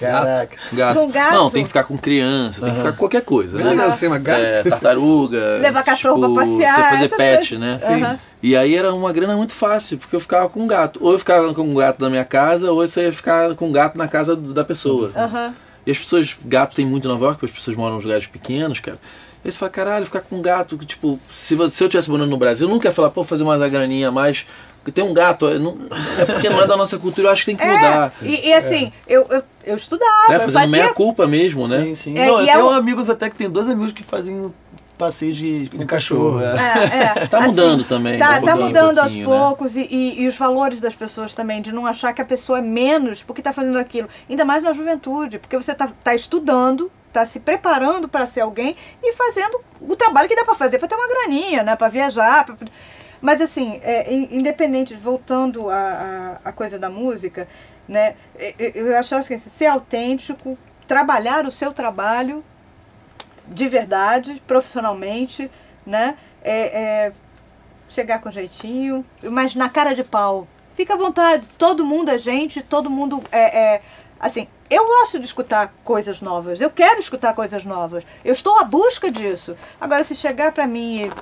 Caraca. 0.00 0.56
Gato. 0.72 1.00
Com 1.00 1.10
gato? 1.10 1.34
Não, 1.34 1.50
tem 1.50 1.62
que 1.62 1.68
ficar 1.68 1.84
com 1.84 1.98
criança, 1.98 2.60
tem 2.60 2.70
que 2.70 2.78
ficar 2.78 2.92
com 2.92 2.98
qualquer 2.98 3.22
coisa, 3.22 3.58
né? 3.58 3.84
Assim, 3.84 4.08
gato. 4.08 4.40
É, 4.40 4.62
tartaruga. 4.62 5.58
Levar 5.60 5.82
cachorro 5.84 6.20
tipo, 6.22 6.34
pra 6.34 6.44
passear, 6.44 6.74
Você 6.74 6.96
fazer 6.96 7.08
pet, 7.16 7.58
né? 7.58 7.78
Sim. 7.80 8.18
E 8.42 8.56
aí 8.56 8.74
era 8.74 8.94
uma 8.94 9.12
grana 9.12 9.36
muito 9.36 9.52
fácil, 9.52 9.98
porque 9.98 10.16
eu 10.16 10.20
ficava 10.20 10.48
com 10.48 10.60
um 10.60 10.66
gato. 10.66 10.98
Ou 11.02 11.12
eu 11.12 11.18
ficava 11.18 11.52
com 11.52 11.62
um 11.62 11.74
gato 11.74 12.00
na 12.00 12.08
minha 12.08 12.24
casa, 12.24 12.70
ou 12.70 12.76
você 12.86 13.02
ia 13.02 13.12
ficar 13.12 13.54
com 13.54 13.68
um 13.68 13.72
gato 13.72 13.98
na 13.98 14.08
casa 14.08 14.34
da 14.34 14.64
pessoa. 14.64 15.10
Aham. 15.14 15.54
E 15.86 15.90
as 15.90 15.98
pessoas, 15.98 16.36
gato 16.44 16.76
tem 16.76 16.86
muito 16.86 17.06
em 17.06 17.10
Nova 17.10 17.24
York, 17.24 17.40
porque 17.40 17.52
as 17.52 17.58
pessoas 17.58 17.76
moram 17.76 17.96
nos 17.96 18.04
lugares 18.04 18.26
pequenos, 18.26 18.80
cara. 18.80 18.98
Aí 19.42 19.50
você 19.50 19.58
fala, 19.58 19.70
caralho, 19.70 20.04
ficar 20.04 20.20
com 20.20 20.36
um 20.36 20.42
gato, 20.42 20.76
tipo, 20.78 21.18
se, 21.30 21.54
você, 21.54 21.74
se 21.74 21.82
eu 21.84 21.88
tivesse 21.88 22.10
morando 22.10 22.28
no 22.28 22.36
Brasil, 22.36 22.68
eu 22.68 22.72
nunca 22.72 22.88
ia 22.88 22.92
falar, 22.92 23.10
pô, 23.10 23.24
fazer 23.24 23.42
mais 23.42 23.60
uma 23.60 23.68
graninha 23.68 24.08
a 24.08 24.12
mais. 24.12 24.44
Porque 24.82 24.92
tem 24.92 25.04
um 25.04 25.12
gato, 25.12 25.46
é, 25.46 25.58
não- 25.58 25.76
é 26.18 26.24
porque 26.24 26.48
não 26.48 26.60
é 26.62 26.66
da 26.66 26.76
nossa 26.76 26.98
cultura, 26.98 27.28
eu 27.28 27.32
acho 27.32 27.42
que 27.44 27.54
tem 27.54 27.56
que 27.56 27.64
mudar. 27.64 28.10
É, 28.22 28.26
e, 28.26 28.48
e 28.48 28.54
assim, 28.54 28.90
eu, 29.06 29.26
eu, 29.30 29.42
eu 29.64 29.76
estudava, 29.76 30.10
Né? 30.30 30.36
eu 30.36 30.40
Fazendo 30.40 30.52
fazia 30.54 30.68
meia 30.68 30.94
culpa 30.94 31.26
mesmo, 31.26 31.68
né? 31.68 31.84
Sim, 31.84 31.94
sim. 31.94 32.18
É, 32.18 32.26
Não, 32.26 32.40
eu 32.40 32.48
é 32.48 32.52
tenho 32.52 32.70
amigos 32.70 33.10
até 33.10 33.28
que 33.28 33.36
tem 33.36 33.48
dois 33.50 33.68
amigos 33.68 33.92
que 33.92 34.02
fazem 34.02 34.52
passeio 34.96 35.32
de, 35.34 35.70
com 35.74 35.86
cachorro. 35.86 36.40
é. 36.42 36.56
É, 36.56 37.22
é. 37.22 37.26
Tá 37.26 37.40
mudando 37.42 37.84
também, 37.84 38.18
Tá, 38.18 38.26
tá 38.26 38.32
tá 38.34 38.40
mudando 38.40 38.62
um 38.62 38.66
mudando 38.66 38.98
aos 39.00 39.14
né? 39.14 39.24
poucos 39.24 39.76
e, 39.76 39.80
e- 39.90 40.22
e 40.22 40.28
os 40.28 40.36
valores 40.36 40.80
das 40.80 40.94
pessoas 40.94 41.34
também, 41.34 41.60
de 41.62 41.72
não 41.72 41.86
achar 41.86 42.12
que 42.12 42.20
a 42.20 42.24
pessoa 42.24 42.58
é 42.58 42.62
menos 42.62 43.22
porque 43.22 43.40
tá 43.42 43.52
fazendo 43.52 43.78
aquilo. 43.78 44.08
Ainda 44.28 44.44
mais 44.44 44.62
na 44.62 44.72
juventude, 44.72 45.38
porque 45.38 45.56
você 45.56 45.74
tá, 45.74 45.88
tá 46.04 46.14
estudando, 46.14 46.90
tá 47.12 47.24
se 47.26 47.40
preparando 47.40 48.08
para 48.08 48.26
ser 48.26 48.40
alguém 48.40 48.76
e 49.02 49.12
fazendo 49.14 49.60
o 49.80 49.96
trabalho 49.96 50.28
que 50.28 50.36
dá 50.36 50.44
para 50.44 50.54
fazer 50.54 50.78
para 50.78 50.88
ter 50.88 50.94
uma 50.96 51.08
graninha, 51.08 51.62
né? 51.62 51.76
Para 51.76 51.88
viajar. 51.88 52.44
pra- 52.46 52.56
Mas 53.20 53.40
assim, 53.40 53.80
é, 53.82 54.12
in- 54.12 54.28
independente, 54.30 54.94
voltando 54.94 55.68
à 55.70 56.52
coisa 56.54 56.78
da 56.78 56.88
música, 56.88 57.46
né? 57.86 58.14
Eu 58.74 58.96
acho 58.96 59.14
assim, 59.14 59.38
ser 59.38 59.66
autêntico, 59.66 60.56
trabalhar 60.86 61.46
o 61.46 61.52
seu 61.52 61.72
trabalho 61.72 62.44
de 63.46 63.68
verdade, 63.68 64.40
profissionalmente, 64.46 65.50
né? 65.84 66.16
É, 66.42 66.80
é, 66.80 67.12
chegar 67.88 68.20
com 68.20 68.30
jeitinho, 68.30 69.04
mas 69.22 69.54
na 69.54 69.68
cara 69.68 69.94
de 69.94 70.04
pau. 70.04 70.46
Fica 70.76 70.94
à 70.94 70.96
vontade, 70.96 71.44
todo 71.58 71.84
mundo 71.84 72.10
é 72.10 72.16
gente, 72.16 72.62
todo 72.62 72.88
mundo 72.88 73.22
é, 73.30 73.74
é 73.74 73.82
assim. 74.18 74.48
Eu 74.70 74.86
gosto 74.86 75.18
de 75.18 75.26
escutar 75.26 75.74
coisas 75.82 76.20
novas, 76.20 76.60
eu 76.60 76.70
quero 76.70 77.00
escutar 77.00 77.34
coisas 77.34 77.64
novas, 77.64 78.04
eu 78.24 78.32
estou 78.32 78.58
à 78.60 78.64
busca 78.64 79.10
disso. 79.10 79.56
Agora, 79.80 80.04
se 80.04 80.14
chegar 80.14 80.52
pra 80.52 80.66
mim 80.66 81.02
e. 81.06 81.12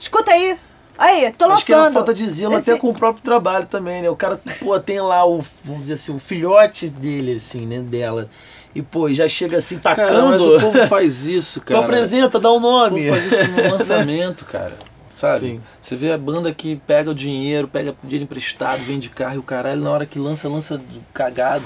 Escuta 0.00 0.32
aí, 0.32 0.58
aí, 0.98 1.32
tô 1.32 1.44
Acho 1.46 1.64
que 1.64 1.72
é 1.72 1.76
uma 1.76 1.82
lançando. 1.84 1.94
falta 1.94 2.12
de 2.14 2.28
zelo 2.28 2.58
Esse- 2.58 2.70
até 2.72 2.80
com 2.80 2.90
o 2.90 2.94
próprio 2.94 3.22
trabalho 3.22 3.66
também, 3.66 4.02
né? 4.02 4.10
O 4.10 4.16
cara, 4.16 4.38
pô, 4.60 4.78
tem 4.80 5.00
lá 5.00 5.24
o, 5.26 5.40
vamos 5.64 5.82
dizer 5.82 5.94
assim, 5.94 6.14
o 6.14 6.18
filhote 6.18 6.88
dele, 6.88 7.36
assim, 7.36 7.64
né, 7.66 7.80
dela. 7.80 8.28
E, 8.74 8.82
pô, 8.82 9.10
já 9.12 9.26
chega 9.26 9.56
assim, 9.58 9.78
Cara, 9.78 9.96
mas 9.96 10.42
tacando. 10.42 10.56
o 10.56 10.60
povo 10.60 10.86
faz 10.88 11.26
isso, 11.26 11.60
Tu 11.64 11.66
cara. 11.72 11.80
apresenta, 11.84 12.38
dá 12.38 12.50
o 12.50 12.58
O 12.58 12.60
povo 12.60 12.90
nome. 12.90 13.08
faz 13.08 13.24
isso 13.32 13.48
no 13.48 13.62
lançamento, 13.72 14.44
cara. 14.44 14.76
Sabe? 15.10 15.40
Sim. 15.40 15.60
Você 15.80 15.96
vê 15.96 16.12
a 16.12 16.18
banda 16.18 16.52
que 16.52 16.76
pega 16.86 17.10
o 17.10 17.14
dinheiro, 17.14 17.66
pega 17.66 17.94
dinheiro 18.04 18.24
emprestado, 18.24 18.80
vende 18.82 19.08
carro 19.08 19.36
e 19.36 19.38
o 19.38 19.42
caralho, 19.42 19.80
na 19.80 19.90
hora 19.90 20.06
que 20.06 20.18
lança, 20.18 20.48
lança 20.48 20.80
cagado. 21.14 21.64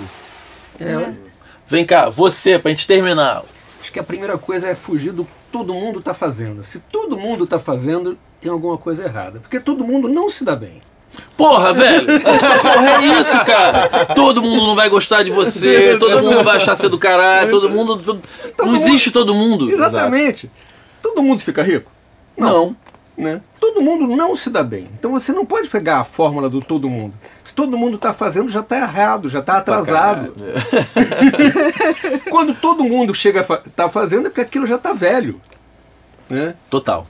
É, 0.80 1.12
Vem 1.66 1.84
cá, 1.84 2.08
você, 2.08 2.58
pra 2.58 2.70
gente 2.70 2.86
terminar. 2.86 3.42
Acho 3.80 3.92
que 3.92 3.98
a 3.98 4.02
primeira 4.02 4.38
coisa 4.38 4.68
é 4.68 4.74
fugir 4.74 5.12
do 5.12 5.24
que 5.24 5.30
todo 5.50 5.74
mundo 5.74 5.98
está 5.98 6.14
fazendo. 6.14 6.62
Se 6.64 6.78
todo 6.78 7.18
mundo 7.18 7.44
está 7.44 7.58
fazendo, 7.58 8.16
tem 8.42 8.50
alguma 8.52 8.76
coisa 8.76 9.04
errada. 9.04 9.38
Porque 9.40 9.58
todo 9.60 9.84
mundo 9.84 10.08
não 10.08 10.28
se 10.28 10.44
dá 10.44 10.54
bem. 10.56 10.80
Porra, 11.36 11.72
velho! 11.74 12.20
Porra, 12.20 12.90
é 12.90 13.20
isso, 13.20 13.38
cara! 13.44 14.06
Todo 14.14 14.42
mundo 14.42 14.66
não 14.66 14.74
vai 14.74 14.88
gostar 14.88 15.22
de 15.22 15.30
você, 15.30 15.96
todo 16.00 16.22
mundo 16.22 16.42
vai 16.42 16.56
achar 16.56 16.74
você 16.74 16.88
do 16.88 16.98
caralho, 16.98 17.50
todo 17.50 17.68
mundo. 17.70 17.98
todo- 17.98 18.22
Não 18.58 18.66
mundo- 18.66 18.76
existe 18.76 19.10
todo 19.10 19.34
mundo. 19.34 19.70
Exatamente. 19.70 20.50
Todo 21.02 21.22
mundo 21.22 21.40
fica 21.40 21.62
rico? 21.62 21.90
Não. 22.36 22.74
Né? 23.16 23.42
Todo 23.60 23.82
mundo 23.82 24.06
não 24.06 24.34
se 24.34 24.48
dá 24.48 24.62
bem. 24.62 24.88
Então 24.98 25.10
você 25.12 25.32
não 25.32 25.44
pode 25.44 25.68
pegar 25.68 25.98
a 26.00 26.04
fórmula 26.04 26.48
do 26.48 26.60
todo 26.62 26.88
mundo. 26.88 27.12
Se 27.44 27.52
todo 27.54 27.76
mundo 27.76 27.96
está 27.96 28.14
fazendo, 28.14 28.48
já 28.48 28.60
está 28.60 28.78
errado, 28.78 29.28
já 29.28 29.40
está 29.40 29.58
atrasado. 29.58 30.34
Quando 32.30 32.54
todo 32.54 32.84
mundo 32.84 33.14
chega 33.14 33.40
a 33.40 33.44
fa 33.44 33.60
tá 33.76 33.88
fazendo, 33.88 34.26
é 34.26 34.30
porque 34.30 34.40
aquilo 34.40 34.66
já 34.66 34.76
está 34.76 34.92
velho. 34.94 35.38
Né? 36.32 36.54
Total. 36.70 37.06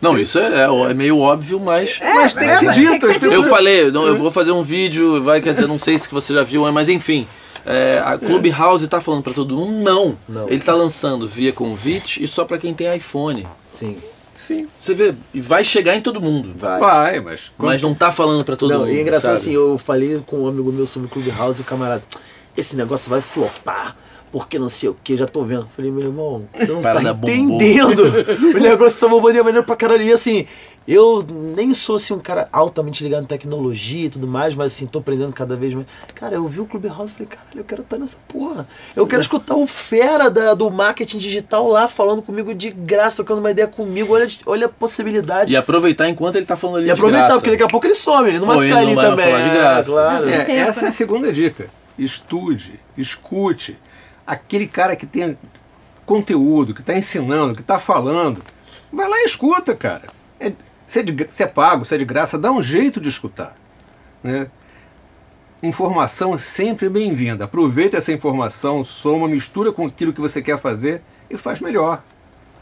Não, 0.00 0.18
isso 0.18 0.38
é, 0.38 0.64
é- 0.64 0.90
é 0.90 0.94
meio 0.94 1.18
óbvio, 1.18 1.60
mas. 1.60 2.00
Mas 2.02 2.34
tem 2.34 2.48
é, 2.48 2.58
que 2.58 2.64
mas 2.64 2.74
tem 2.74 2.86
que 2.86 2.92
dito. 2.92 3.12
dito. 3.12 3.26
Eu 3.26 3.44
falei, 3.44 3.90
não, 3.90 4.04
eu 4.06 4.16
vou 4.16 4.30
fazer 4.30 4.50
um 4.50 4.62
vídeo, 4.62 5.22
vai, 5.22 5.40
quer 5.40 5.50
dizer, 5.50 5.68
não 5.68 5.78
sei 5.78 5.98
se 5.98 6.10
você 6.10 6.34
já 6.34 6.42
viu, 6.42 6.70
mas 6.72 6.88
enfim. 6.88 7.26
É, 7.64 8.02
a 8.04 8.18
Clubhouse 8.18 8.88
tá 8.88 9.00
falando 9.00 9.22
pra 9.22 9.32
todo 9.32 9.54
mundo? 9.54 9.72
Não. 9.84 10.18
Não. 10.28 10.48
Ele 10.48 10.58
tá 10.60 10.74
lançando 10.74 11.28
via 11.28 11.52
convite 11.52 12.20
e 12.22 12.26
só 12.26 12.44
pra 12.44 12.58
quem 12.58 12.74
tem 12.74 12.94
iPhone. 12.96 13.46
Sim, 13.72 13.96
Sim. 14.36 14.66
Você 14.80 14.92
vê, 14.92 15.14
vai 15.34 15.62
chegar 15.64 15.94
em 15.94 16.00
todo 16.00 16.20
mundo. 16.20 16.52
vai. 16.56 16.80
Vai, 16.80 17.20
mas. 17.20 17.52
Mas 17.56 17.80
não 17.80 17.94
tá 17.94 18.10
falando 18.10 18.44
pra 18.44 18.56
todo 18.56 18.72
não, 18.72 18.80
mundo. 18.80 18.90
e 18.90 18.98
é 18.98 19.00
engraçado 19.00 19.36
sabe? 19.38 19.42
assim, 19.42 19.52
eu 19.54 19.78
falei 19.78 20.20
com 20.26 20.40
um 20.40 20.48
amigo 20.48 20.72
meu 20.72 20.84
sobre 20.88 21.06
o 21.06 21.08
Clubhouse 21.08 21.60
e 21.60 21.62
o 21.62 21.64
camarada, 21.64 22.02
esse 22.56 22.74
negócio 22.74 23.08
vai 23.08 23.20
flopar, 23.20 23.96
porque 24.32 24.58
não 24.58 24.68
sei 24.68 24.88
o 24.88 24.96
que, 25.04 25.16
já 25.16 25.26
tô 25.26 25.44
vendo. 25.44 25.68
Falei, 25.68 25.90
meu 25.92 26.04
irmão, 26.06 26.44
você 26.52 26.66
não 26.72 26.80
Parada 26.82 27.04
tá 27.08 27.14
bombou. 27.14 27.30
entendendo. 27.36 28.02
o 28.56 28.58
negócio 28.58 28.98
tá 28.98 29.06
bombando 29.06 29.34
de 29.34 29.42
maneira 29.42 29.62
pra 29.64 29.76
caralho. 29.76 30.02
E 30.02 30.10
assim, 30.12 30.46
eu 30.88 31.24
nem 31.54 31.72
sou 31.74 31.96
assim 31.96 32.14
um 32.14 32.18
cara 32.18 32.48
altamente 32.50 33.04
ligado 33.04 33.22
em 33.24 33.26
tecnologia 33.26 34.06
e 34.06 34.08
tudo 34.08 34.26
mais, 34.26 34.54
mas 34.54 34.72
assim, 34.72 34.86
tô 34.86 34.98
aprendendo 35.00 35.32
cada 35.34 35.54
vez 35.54 35.74
mais. 35.74 35.86
Cara, 36.14 36.34
eu 36.34 36.48
vi 36.48 36.60
o 36.60 36.64
Clubhouse 36.66 37.12
e 37.12 37.14
falei, 37.14 37.28
caralho, 37.28 37.60
eu 37.60 37.64
quero 37.64 37.82
estar 37.82 37.98
nessa 37.98 38.16
porra. 38.26 38.66
Eu 38.96 39.06
quero 39.06 39.20
escutar 39.20 39.54
o 39.54 39.66
fera 39.66 40.30
da, 40.30 40.54
do 40.54 40.70
marketing 40.70 41.18
digital 41.18 41.68
lá 41.68 41.86
falando 41.86 42.22
comigo 42.22 42.54
de 42.54 42.70
graça, 42.70 43.16
trocando 43.16 43.40
uma 43.40 43.50
ideia 43.50 43.68
comigo. 43.68 44.14
Olha, 44.14 44.26
olha 44.46 44.66
a 44.66 44.70
possibilidade. 44.70 45.52
E 45.52 45.56
aproveitar 45.56 46.08
enquanto 46.08 46.36
ele 46.36 46.46
tá 46.46 46.56
falando 46.56 46.76
ali 46.76 46.84
E 46.84 46.86
de 46.86 46.92
aproveitar, 46.92 47.26
graça. 47.26 47.34
porque 47.38 47.50
daqui 47.50 47.62
a 47.64 47.68
pouco 47.68 47.86
ele 47.86 47.94
some, 47.94 48.28
ele 48.30 48.38
não 48.38 48.46
Pô, 48.46 48.54
vai 48.54 48.62
ficar 48.66 48.80
não 48.80 48.86
ali 48.86 48.94
vai 48.94 49.10
também. 49.10 49.26
falar 49.26 49.42
de 49.42 49.48
É, 49.50 49.54
graça. 49.54 49.90
claro. 49.92 50.28
É, 50.28 50.56
essa 50.56 50.84
é 50.86 50.88
a 50.88 50.92
segunda 50.92 51.30
dica. 51.32 51.68
Estude, 51.98 52.80
escute. 52.96 53.76
Aquele 54.32 54.66
cara 54.66 54.96
que 54.96 55.04
tem 55.04 55.36
conteúdo, 56.06 56.72
que 56.74 56.80
está 56.80 56.96
ensinando, 56.96 57.54
que 57.54 57.60
está 57.60 57.78
falando, 57.78 58.42
vai 58.90 59.06
lá 59.06 59.18
e 59.18 59.24
escuta, 59.26 59.74
cara. 59.74 60.04
É, 60.40 60.54
se, 60.88 61.00
é 61.00 61.02
de 61.02 61.26
se 61.30 61.42
é 61.42 61.46
pago, 61.46 61.84
se 61.84 61.94
é 61.94 61.98
de 61.98 62.04
graça, 62.06 62.38
dá 62.38 62.50
um 62.50 62.62
jeito 62.62 62.98
de 62.98 63.10
escutar. 63.10 63.54
Né? 64.22 64.50
Informação 65.62 66.34
é 66.34 66.38
sempre 66.38 66.88
bem-vinda. 66.88 67.44
Aproveita 67.44 67.98
essa 67.98 68.10
informação, 68.10 68.82
soma, 68.82 69.28
mistura 69.28 69.70
com 69.70 69.86
aquilo 69.86 70.14
que 70.14 70.20
você 70.20 70.40
quer 70.40 70.58
fazer 70.58 71.02
e 71.28 71.36
faz 71.36 71.60
melhor. 71.60 72.02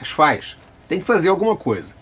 Mas 0.01 0.11
faz. 0.11 0.59
Tem 0.89 0.99
que 0.99 1.07
fazer 1.07 1.29
alguma 1.29 1.55
coisa. 1.55 2.00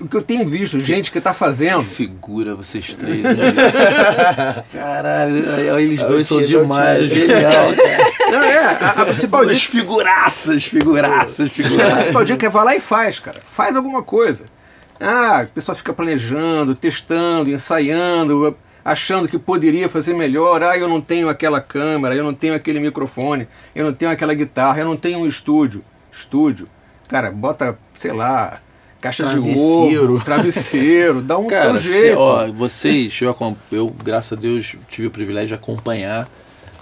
O 0.00 0.08
que 0.08 0.16
eu 0.16 0.22
tenho 0.22 0.48
visto, 0.48 0.78
gente 0.80 1.12
que 1.12 1.18
está 1.18 1.34
fazendo. 1.34 1.80
Que 1.80 1.84
figura 1.84 2.54
vocês 2.54 2.94
três. 2.94 3.20
né? 3.22 4.64
Caralho, 4.72 5.78
eles 5.78 6.02
dois 6.02 6.26
são 6.26 6.42
tio, 6.42 6.60
é 6.60 6.62
o 6.62 6.62
demais. 6.62 7.10
Genial, 7.10 7.74
cara. 7.76 8.30
Não, 8.30 8.42
é, 8.42 8.58
a, 8.58 8.90
a 8.90 9.04
principal 9.04 9.42
As 9.42 9.58
dica 9.58 9.70
figuraças, 9.72 10.64
figuraças, 10.64 11.46
A 11.46 11.50
figuraças. 11.50 11.94
principal 11.94 12.24
dica 12.24 12.46
é 12.46 12.48
vai 12.48 12.64
lá 12.64 12.76
e 12.76 12.80
faz, 12.80 13.18
cara. 13.18 13.40
Faz 13.52 13.76
alguma 13.76 14.02
coisa. 14.02 14.44
Ah, 14.98 15.44
o 15.44 15.52
pessoal 15.52 15.76
fica 15.76 15.92
planejando, 15.92 16.74
testando, 16.74 17.50
ensaiando, 17.50 18.56
achando 18.82 19.28
que 19.28 19.38
poderia 19.38 19.88
fazer 19.90 20.14
melhor. 20.14 20.62
Ah, 20.62 20.78
eu 20.78 20.88
não 20.88 21.02
tenho 21.02 21.28
aquela 21.28 21.60
câmera, 21.60 22.14
eu 22.14 22.24
não 22.24 22.32
tenho 22.32 22.54
aquele 22.54 22.80
microfone, 22.80 23.46
eu 23.74 23.84
não 23.84 23.92
tenho 23.92 24.10
aquela 24.10 24.32
guitarra, 24.32 24.80
eu 24.80 24.86
não 24.86 24.96
tenho 24.96 25.18
um 25.18 25.26
estúdio. 25.26 25.84
Estúdio. 26.10 26.66
Cara, 27.08 27.30
bota, 27.30 27.78
sei 27.98 28.12
lá, 28.12 28.58
caixa 29.06 29.24
de 29.26 29.30
Travesseiro. 29.34 30.14
ovo, 30.14 30.24
travesseiro, 30.24 31.22
dá 31.22 31.38
um, 31.38 31.46
Cara, 31.48 31.72
um 31.72 31.78
cê- 31.78 32.00
jeito. 32.00 32.18
ó, 32.18 32.46
vocês, 32.52 33.18
eu, 33.20 33.56
eu, 33.72 33.94
graças 34.04 34.36
a 34.36 34.40
Deus, 34.40 34.74
tive 34.88 35.06
o 35.06 35.10
privilégio 35.10 35.48
de 35.48 35.54
acompanhar. 35.54 36.28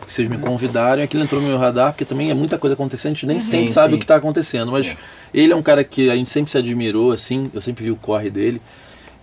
que 0.06 0.12
Vocês 0.12 0.28
me 0.28 0.36
convidaram 0.38 1.02
aquilo 1.02 1.22
entrou 1.22 1.40
no 1.40 1.48
meu 1.48 1.56
radar, 1.58 1.92
porque 1.92 2.04
também 2.04 2.30
é 2.30 2.34
muita 2.34 2.58
coisa 2.58 2.74
acontecendo, 2.74 3.12
a 3.12 3.14
gente 3.14 3.26
nem 3.26 3.38
sempre 3.38 3.68
Sim, 3.68 3.74
sabe 3.74 3.94
o 3.94 3.98
que 3.98 4.04
está 4.04 4.16
acontecendo. 4.16 4.70
Mas 4.72 4.94
ele 5.32 5.52
é 5.52 5.56
um 5.56 5.62
cara 5.62 5.82
que 5.84 6.10
a 6.10 6.14
gente 6.16 6.28
sempre 6.30 6.50
se 6.50 6.58
admirou, 6.58 7.12
assim, 7.12 7.50
eu 7.54 7.60
sempre 7.60 7.84
vi 7.84 7.90
o 7.90 7.96
corre 7.96 8.30
dele. 8.30 8.60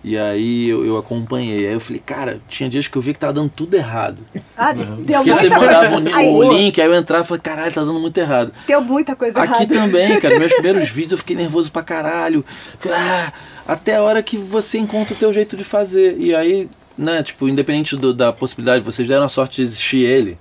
E 0.04 0.18
aí 0.18 0.68
eu, 0.68 0.84
eu 0.84 0.96
acompanhei. 0.98 1.66
Aí 1.68 1.72
eu 1.74 1.78
falei, 1.80 2.02
cara, 2.04 2.40
tinha 2.48 2.68
dias 2.68 2.88
que 2.88 2.96
eu 2.96 3.02
vi 3.02 3.12
que 3.12 3.20
tava 3.20 3.32
dando 3.32 3.48
tudo 3.50 3.74
errado. 3.76 4.18
Ah, 4.56 4.72
deu 4.72 4.86
Porque 5.22 5.32
você 5.34 5.48
mandava 5.48 5.96
o. 5.96 6.08
Aí, 6.14 6.28
o 6.28 6.52
link, 6.52 6.80
aí 6.80 6.86
eu 6.88 6.94
entrava 6.94 7.22
e 7.24 7.26
falei, 7.28 7.40
caralho, 7.40 7.72
tá 7.72 7.80
dando 7.84 8.00
muito 8.00 8.18
errado. 8.18 8.52
Deu 8.66 8.80
muita 8.80 9.14
coisa 9.14 9.38
Aqui 9.38 9.62
errada. 9.62 9.74
também, 9.74 10.18
cara, 10.20 10.38
meus 10.38 10.52
primeiros 10.52 10.88
vídeos 10.88 11.12
eu 11.12 11.18
fiquei 11.18 11.36
nervoso 11.36 11.70
pra 11.70 11.82
caralho. 11.82 12.44
Ah, 12.90 13.32
até 13.66 13.96
a 13.96 14.02
hora 14.02 14.22
que 14.22 14.36
você 14.36 14.78
encontra 14.78 15.14
o 15.14 15.16
teu 15.16 15.32
jeito 15.32 15.56
de 15.56 15.62
fazer. 15.62 16.16
E 16.18 16.34
aí, 16.34 16.68
né, 16.98 17.22
tipo, 17.22 17.48
independente 17.48 17.96
do- 17.96 18.12
da 18.12 18.32
possibilidade, 18.32 18.84
vocês 18.84 19.06
deram 19.06 19.24
a 19.24 19.28
sorte 19.28 19.56
de 19.56 19.62
existir 19.62 19.98
ele. 20.04 20.36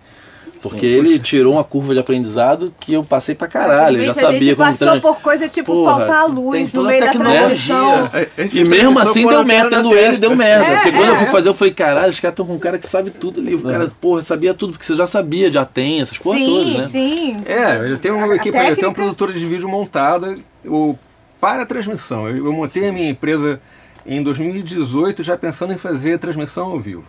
Porque 0.61 0.85
ele 0.85 1.17
tirou 1.17 1.53
uma 1.53 1.63
curva 1.63 1.93
de 1.93 1.99
aprendizado 1.99 2.73
que 2.79 2.93
eu 2.93 3.03
passei 3.03 3.33
pra 3.33 3.47
caralho. 3.47 4.01
Eu 4.01 4.05
já 4.07 4.13
sabia 4.13 4.55
como 4.55 4.69
passou 4.69 4.87
tran- 4.87 4.99
por 5.01 5.19
coisa 5.19 5.49
tipo 5.49 5.73
Porra, 5.73 5.97
faltar 5.97 6.17
a 6.21 6.25
tem 6.25 6.33
luz 6.35 6.61
no 6.61 6.69
toda 6.69 6.87
a 6.87 6.91
meio 6.91 7.03
da 7.03 7.11
tecnologia. 7.11 7.45
transição. 7.45 8.05
A- 8.05 8.17
a 8.37 8.41
gente 8.43 8.59
E 8.59 8.63
mesmo 8.65 8.99
assim 8.99 9.27
deu 9.27 9.43
merda, 9.43 9.69
tendo 9.77 9.93
ele, 9.97 10.17
deu 10.17 10.35
merda. 10.35 10.65
É, 10.67 10.75
Porque 10.75 10.91
quando 10.91 11.09
eu 11.09 11.15
fui 11.15 11.25
é. 11.27 11.31
fazer, 11.31 11.49
eu 11.49 11.53
falei, 11.53 11.73
caralho, 11.73 12.09
os 12.11 12.19
caras 12.19 12.33
estão 12.33 12.45
com 12.45 12.53
um 12.53 12.59
cara 12.59 12.77
que 12.77 12.87
sabe 12.87 13.09
tudo 13.09 13.39
ali. 13.41 13.55
O 13.55 13.61
cara, 13.61 13.91
porra, 13.99 14.21
sabia 14.21 14.53
tudo, 14.53 14.73
porque 14.73 14.85
você 14.85 14.95
já 14.95 15.07
sabia 15.07 15.49
de 15.49 15.57
Aten, 15.57 16.01
essas 16.01 16.17
porra 16.17 16.37
sim, 16.37 16.45
todas, 16.45 16.73
né? 16.77 16.87
sim. 16.91 17.37
É, 17.45 17.83
ele 17.85 17.97
tem 17.97 18.11
uma 18.11 18.31
A 18.31 18.35
equipe, 18.35 18.49
ele 18.49 18.51
tem 18.57 18.61
técnica- 18.75 18.87
uma 18.87 18.93
produtora 18.93 19.33
de 19.33 19.45
vídeo 19.45 19.67
montada 19.67 20.35
o, 20.65 20.95
para 21.39 21.63
a 21.63 21.65
transmissão. 21.65 22.27
Eu, 22.29 22.45
eu 22.45 22.53
montei 22.53 22.87
a 22.87 22.91
minha 22.93 23.09
empresa 23.09 23.59
em 24.05 24.21
2018 24.21 25.23
já 25.23 25.35
pensando 25.35 25.73
em 25.73 25.77
fazer 25.77 26.19
transmissão 26.19 26.67
ao 26.71 26.79
vivo. 26.79 27.03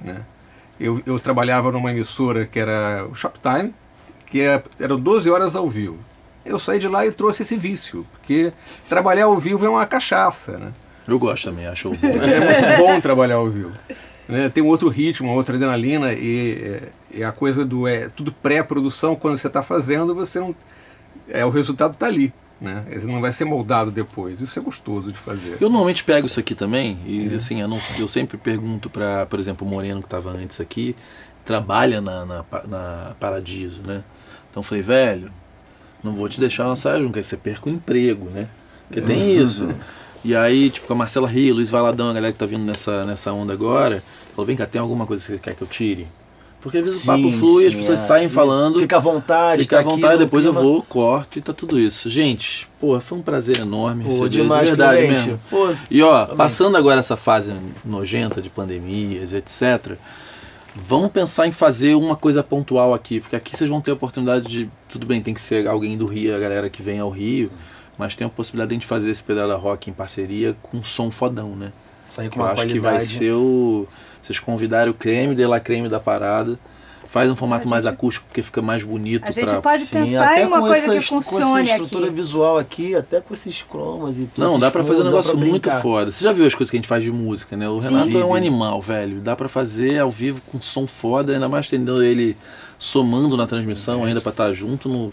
Né? 0.00 0.16
Eu, 0.78 1.00
eu 1.06 1.18
trabalhava 1.18 1.70
numa 1.70 1.90
emissora 1.90 2.46
que 2.46 2.58
era 2.58 3.06
o 3.10 3.14
Shoptime, 3.14 3.74
que 4.26 4.40
é, 4.40 4.62
eram 4.80 4.98
12 4.98 5.30
horas 5.30 5.54
ao 5.54 5.68
vivo. 5.68 5.98
Eu 6.44 6.58
saí 6.58 6.78
de 6.78 6.88
lá 6.88 7.06
e 7.06 7.12
trouxe 7.12 7.42
esse 7.42 7.56
vício, 7.56 8.04
porque 8.12 8.52
trabalhar 8.88 9.26
ao 9.26 9.38
vivo 9.38 9.64
é 9.64 9.68
uma 9.68 9.86
cachaça. 9.86 10.58
Né? 10.58 10.72
Eu 11.06 11.18
gosto 11.18 11.44
também, 11.44 11.66
acho 11.66 11.90
bom. 11.90 11.96
É 12.02 12.40
muito 12.40 12.78
bom 12.78 13.00
trabalhar 13.00 13.36
ao 13.36 13.48
vivo. 13.48 13.72
Né? 14.28 14.48
Tem 14.48 14.62
um 14.62 14.66
outro 14.66 14.88
ritmo, 14.88 15.28
uma 15.28 15.36
outra 15.36 15.56
adrenalina 15.56 16.12
e, 16.12 16.52
é, 17.12 17.18
e 17.18 17.24
a 17.24 17.32
coisa 17.32 17.64
do 17.64 17.86
é 17.86 18.08
tudo 18.08 18.32
pré-produção 18.32 19.14
quando 19.14 19.38
você 19.38 19.46
está 19.46 19.62
fazendo, 19.62 20.14
você 20.14 20.40
não 20.40 20.54
é 21.28 21.44
o 21.44 21.50
resultado 21.50 21.92
está 21.92 22.06
ali, 22.06 22.32
né? 22.60 22.84
Ele 22.90 23.06
não 23.06 23.20
vai 23.20 23.32
ser 23.32 23.44
moldado 23.44 23.90
depois. 23.90 24.40
Isso 24.40 24.58
é 24.58 24.62
gostoso 24.62 25.12
de 25.12 25.18
fazer. 25.18 25.58
Eu 25.60 25.68
normalmente 25.68 26.04
pego 26.04 26.26
isso 26.26 26.40
aqui 26.40 26.54
também, 26.54 26.98
e 27.06 27.34
assim, 27.34 27.60
eu, 27.60 27.68
não, 27.68 27.80
eu 27.98 28.08
sempre 28.08 28.36
pergunto 28.36 28.88
para, 28.88 29.26
por 29.26 29.38
exemplo, 29.38 29.66
o 29.66 29.70
Moreno 29.70 30.00
que 30.00 30.06
estava 30.06 30.30
antes 30.30 30.60
aqui, 30.60 30.94
trabalha 31.44 32.00
na, 32.00 32.24
na, 32.24 32.44
na 32.66 33.16
Paradiso, 33.20 33.82
né? 33.86 34.02
Então 34.50 34.60
eu 34.60 34.64
falei, 34.64 34.82
velho, 34.82 35.30
não 36.02 36.14
vou 36.14 36.28
te 36.28 36.40
deixar 36.40 36.66
na 36.68 36.76
saia 36.76 37.00
junto, 37.00 37.18
aí 37.18 37.24
você 37.24 37.36
perca 37.36 37.68
o 37.68 37.72
emprego, 37.72 38.30
né? 38.30 38.48
Porque 38.86 39.00
tem 39.00 39.36
isso. 39.36 39.68
E 40.24 40.34
aí, 40.34 40.70
tipo, 40.70 40.86
com 40.86 40.94
a 40.94 40.96
Marcela 40.96 41.28
Rio, 41.28 41.54
Luiz 41.54 41.70
Valadão, 41.70 42.08
a 42.08 42.12
galera 42.12 42.32
que 42.32 42.38
tá 42.38 42.46
vindo 42.46 42.64
nessa, 42.64 43.04
nessa 43.04 43.32
onda 43.32 43.52
agora, 43.52 44.02
falou, 44.34 44.46
vem 44.46 44.56
cá, 44.56 44.64
tem 44.64 44.80
alguma 44.80 45.06
coisa 45.06 45.22
que 45.22 45.32
você 45.32 45.38
quer 45.38 45.54
que 45.54 45.62
eu 45.62 45.68
tire? 45.68 46.06
Porque 46.64 46.78
às 46.78 46.84
vezes 46.84 47.02
o 47.04 47.06
papo 47.06 47.22
Sim, 47.24 47.32
flui, 47.32 47.66
as 47.66 47.72
sim, 47.74 47.78
pessoas 47.80 48.00
é. 48.00 48.06
saem 48.06 48.26
E 48.26 48.28
falando. 48.30 48.80
Fica 48.80 48.96
à 48.96 48.98
vontade, 49.00 49.62
Fica 49.62 49.80
à 49.80 49.82
tá 49.84 49.88
vontade, 49.90 50.14
no 50.14 50.18
depois 50.20 50.46
eu 50.46 50.52
clima. 50.52 50.66
vou, 50.66 50.82
corto 50.82 51.38
e 51.38 51.42
tá 51.42 51.52
tudo 51.52 51.78
isso. 51.78 52.08
Gente, 52.08 52.66
pô, 52.80 52.98
foi 53.00 53.18
um 53.18 53.22
prazer 53.22 53.58
enorme 53.58 54.02
Pô, 54.02 54.08
receber, 54.08 54.28
demais, 54.30 54.70
de 54.70 54.74
verdade 54.74 54.98
Clemente. 55.02 55.26
mesmo. 55.28 55.40
Pô, 55.50 55.68
E 55.90 56.02
ó, 56.02 56.24
passando 56.34 56.76
agora 56.78 57.00
essa 57.00 57.18
fase 57.18 57.52
nojenta 57.84 58.40
de 58.40 58.48
pandemias, 58.48 59.34
etc., 59.34 59.92
vamos 60.74 61.12
pensar 61.12 61.46
em 61.46 61.52
fazer 61.52 61.94
uma 61.96 62.16
coisa 62.16 62.42
pontual 62.42 62.94
aqui, 62.94 63.20
porque 63.20 63.36
aqui 63.36 63.54
vocês 63.54 63.68
vão 63.68 63.82
ter 63.82 63.90
a 63.90 63.94
oportunidade 63.94 64.46
de. 64.48 64.70
Tudo 64.88 65.06
bem, 65.06 65.20
tem 65.20 65.34
que 65.34 65.42
ser 65.42 65.68
alguém 65.68 65.98
do 65.98 66.06
Rio, 66.06 66.34
a 66.34 66.38
galera 66.38 66.70
que 66.70 66.80
vem 66.82 66.98
ao 66.98 67.10
Rio, 67.10 67.50
mas 67.98 68.14
tem 68.14 68.26
a 68.26 68.30
possibilidade 68.30 68.70
de 68.70 68.74
a 68.74 68.76
gente 68.76 68.86
fazer 68.86 69.10
esse 69.10 69.22
pedala 69.22 69.54
rock 69.56 69.90
em 69.90 69.92
parceria 69.92 70.56
com 70.62 70.82
som 70.82 71.10
fodão, 71.10 71.54
né? 71.54 71.72
Sair 72.08 72.30
com 72.30 72.40
Eu 72.40 72.44
uma 72.44 72.52
acho 72.52 72.62
que 72.62 72.68
qualidade. 72.80 72.96
vai 72.96 73.00
ser 73.04 73.32
o. 73.32 73.86
Vocês 74.26 74.38
convidarem 74.38 74.90
o 74.90 74.94
creme, 74.94 75.34
de 75.34 75.46
lá 75.46 75.60
creme 75.60 75.88
da 75.88 76.00
parada. 76.00 76.58
Faz 77.06 77.30
um 77.30 77.36
formato 77.36 77.68
mais 77.68 77.84
acústico, 77.86 78.26
porque 78.26 78.42
fica 78.42 78.60
mais 78.62 78.82
bonito 78.82 79.22
A 79.28 79.30
gente 79.30 79.44
pra. 79.44 79.60
pode 79.60 79.84
Sim, 79.84 80.04
pensar 80.04 80.24
até 80.32 80.42
em 80.42 80.46
uma 80.46 80.58
com 80.60 80.66
coisa 80.66 80.80
essa, 80.80 80.90
que 80.92 80.98
est- 80.98 81.08
com 81.10 81.18
essa 81.18 81.30
funcione 81.30 81.62
estrutura 81.70 82.06
aqui. 82.06 82.14
visual 82.14 82.58
aqui, 82.58 82.96
até 82.96 83.20
com 83.20 83.34
esses 83.34 83.62
cromas 83.62 84.18
e 84.18 84.24
tudo. 84.26 84.44
Não, 84.44 84.58
dá 84.58 84.70
pra 84.70 84.82
fazer 84.82 85.02
um 85.02 85.04
negócio 85.04 85.36
muito 85.36 85.70
foda. 85.70 86.10
Você 86.10 86.24
já 86.24 86.32
viu 86.32 86.46
as 86.46 86.54
coisas 86.54 86.70
que 86.70 86.76
a 86.76 86.78
gente 86.78 86.88
faz 86.88 87.04
de 87.04 87.12
música, 87.12 87.56
né? 87.56 87.68
O 87.68 87.80
Sim. 87.80 87.90
Renato 87.90 88.18
é 88.18 88.24
um 88.24 88.34
animal, 88.34 88.80
velho. 88.80 89.20
Dá 89.20 89.36
pra 89.36 89.48
fazer 89.48 89.98
ao 90.00 90.10
vivo 90.10 90.40
com 90.50 90.60
som 90.60 90.86
foda, 90.88 91.34
ainda 91.34 91.48
mais 91.48 91.68
tendo 91.68 92.02
ele 92.02 92.36
somando 92.78 93.36
na 93.36 93.46
transmissão 93.46 94.02
ainda 94.04 94.20
pra 94.20 94.30
estar 94.30 94.52
junto 94.52 94.88
no. 94.88 95.12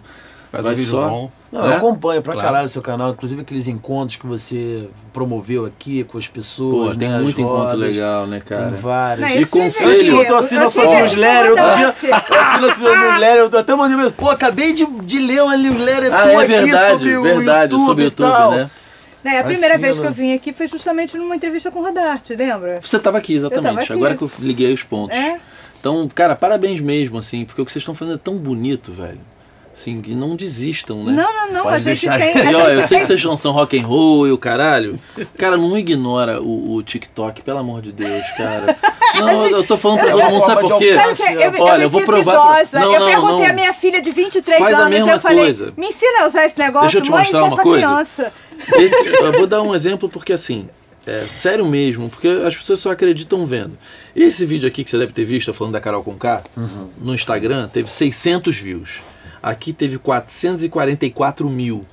Faz 0.52 0.64
vai 0.66 0.74
um 0.74 0.78
só. 0.78 1.08
bom. 1.08 1.32
Não, 1.52 1.62
né? 1.62 1.68
eu 1.70 1.78
acompanho 1.78 2.22
pra 2.22 2.34
Claro. 2.34 2.48
caralho 2.48 2.66
o 2.66 2.70
seu 2.70 2.82
canal, 2.82 3.12
inclusive 3.12 3.42
aqueles 3.42 3.68
encontros 3.68 4.18
que 4.18 4.26
você 4.28 4.90
promoveu 5.14 5.66
aqui 5.66 6.04
com 6.04 6.18
as 6.18 6.28
Pô, 6.28 6.34
pessoas, 6.34 6.98
tem 6.98 7.08
né? 7.10 7.20
muito 7.20 7.40
encontro 7.40 7.58
rodas, 7.76 7.80
legal, 7.80 8.28
né, 8.28 8.42
cara? 8.46 8.68
Tem 8.70 8.76
vários. 8.80 9.30
Não, 9.30 9.36
E 9.38 9.46
conselho- 9.46 10.18
Eu 10.22 10.28
tô 10.28 10.36
assinando 10.36 10.70
sua 10.70 10.86
newsletter, 10.86 11.52
eu 11.52 12.40
assino 12.40 12.68
a 12.68 12.74
sua 12.74 12.96
newsletter, 12.98 13.38
eu 13.38 13.50
tô 13.50 13.58
até 13.58 13.76
mandando 13.76 13.98
mesmo, 13.98 14.12
pô, 14.14 14.30
acabei 14.30 14.74
de, 14.74 14.86
de 14.86 15.20
ler 15.20 15.44
uma 15.44 15.56
newsletter 15.58 16.14
Ah, 16.14 16.24
tua 16.24 16.32
é 16.32 16.38
aqui 16.38 16.48
verdade, 16.48 16.92
sobre 16.92 17.18
o 17.18 17.22
verdade, 17.24 17.74
YouTube 17.74 17.86
sobre 17.86 18.04
o 18.04 18.06
YouTube, 18.06 18.30
tal. 18.32 18.52
né? 18.52 18.70
Né, 19.24 19.38
a 19.40 19.44
primeira 19.44 19.76
Assim, 19.76 19.82
vez 19.84 20.00
que 20.00 20.06
eu 20.06 20.12
vim 20.12 20.34
aqui 20.34 20.52
foi 20.52 20.68
justamente 20.68 21.16
numa 21.16 21.36
entrevista 21.36 21.70
com 21.70 21.80
o 21.80 21.84
Rodarte, 21.84 22.36
lembra? 22.36 22.80
Você 22.82 22.98
tava 22.98 23.20
aqui, 23.20 23.36
exatamente. 23.36 23.84
Aqui. 23.84 23.94
Agora 23.94 24.16
que 24.18 24.24
eu 24.24 24.32
liguei 24.40 24.74
os 24.74 24.82
pontos. 24.84 25.16
É. 25.16 25.38
Então, 25.80 26.08
cara, 26.14 26.36
parabéns 26.36 26.80
mesmo, 26.82 27.18
assim, 27.20 27.46
porque 27.46 27.62
o 27.62 27.66
que 27.66 27.72
vocês 27.72 27.82
estão 27.82 27.94
fazendo 27.94 28.16
é 28.16 28.20
tão 28.20 28.36
bonito, 28.38 28.92
velho. 28.92 29.20
Assim, 29.74 30.02
que 30.02 30.14
não 30.14 30.36
desistam, 30.36 31.04
né? 31.06 31.14
Não, 31.14 31.34
não, 31.48 31.54
não. 31.54 31.64
Pode 31.64 31.76
a 31.76 31.80
gente 31.80 32.08
deixar. 32.10 32.18
tem. 32.20 32.36
a 32.48 32.52
E 32.52 32.56
ó, 32.56 32.68
eu 32.70 32.82
sei 32.88 33.00
que 33.00 33.06
vocês 33.06 33.24
não 33.24 33.38
são 33.38 33.52
rock 33.54 33.80
and 33.80 33.86
roll 33.88 34.28
e 34.28 34.32
o 34.32 34.38
caralho. 34.38 35.00
Cara, 35.38 35.56
não 35.56 35.78
ignora 35.78 36.42
o, 36.42 36.74
o 36.76 36.84
TikTok, 36.84 37.42
pelo 37.42 37.58
amor 37.60 37.82
de 37.82 37.92
Deus, 37.94 38.24
cara. 38.38 38.78
Não, 39.14 39.46
eu 39.48 39.62
tô 39.66 39.76
falando 39.76 40.00
pra 40.00 40.08
É 40.08 40.12
todo 40.12 40.22
uma 40.22 40.30
mundo, 40.30 40.46
sabe 40.46 40.62
por 40.62 40.78
quê? 40.78 40.96
Eu, 40.96 41.52
eu 41.52 41.64
Olha, 41.64 41.84
eu 41.84 41.90
vou 41.90 42.02
provar 42.02 42.34
pra- 42.34 42.62
idosa. 42.62 42.80
Não, 42.80 42.94
eu 42.94 43.00
não, 43.02 43.08
perguntei 43.08 43.38
não. 43.40 43.46
à 43.50 43.54
minha 43.54 43.74
filha 43.74 44.02
de 44.02 44.10
23 44.12 44.58
Faz 44.58 44.78
a 44.78 44.84
anos, 44.84 44.90
mesma 44.98 45.12
eu 45.12 45.20
falei, 45.20 45.44
coisa. 45.44 45.74
me 45.76 45.88
ensina 45.88 46.24
a 46.24 46.28
usar 46.28 46.46
esse 46.46 46.58
negócio, 46.58 46.84
Deixa 46.84 46.98
eu 47.00 47.02
te 47.02 47.12
mãe, 47.12 47.20
mostrar 47.20 47.40
é 47.40 47.44
uma 47.44 47.56
pra 47.56 47.64
coisa. 47.64 48.32
Esse- 48.78 49.06
eu 49.06 49.34
vou 49.34 49.46
dar 49.46 49.62
um 49.64 49.76
exemplo 49.76 50.08
porque 50.08 50.32
assim, 50.32 50.70
é 51.06 51.28
sério 51.28 51.66
mesmo, 51.66 52.08
porque 52.10 52.28
as 52.48 52.56
pessoas 52.56 52.80
só 52.80 52.90
acreditam 52.90 53.46
vendo. 53.46 53.78
Esse 54.16 54.46
vídeo 54.46 54.66
aqui 54.66 54.82
que 54.82 54.90
você 54.90 54.98
deve 54.98 55.12
ter 55.12 55.26
visto, 55.26 55.50
eu 55.50 55.54
falando 55.54 55.74
da 55.74 55.82
Carol 55.82 56.02
Conká, 56.04 56.42
no 56.98 57.14
Instagram, 57.14 57.68
teve 57.68 57.90
600 57.92 58.58
views. 58.60 59.02
Aqui 59.42 59.74
teve 59.74 59.98
444 59.98 61.50
mil. 61.50 61.86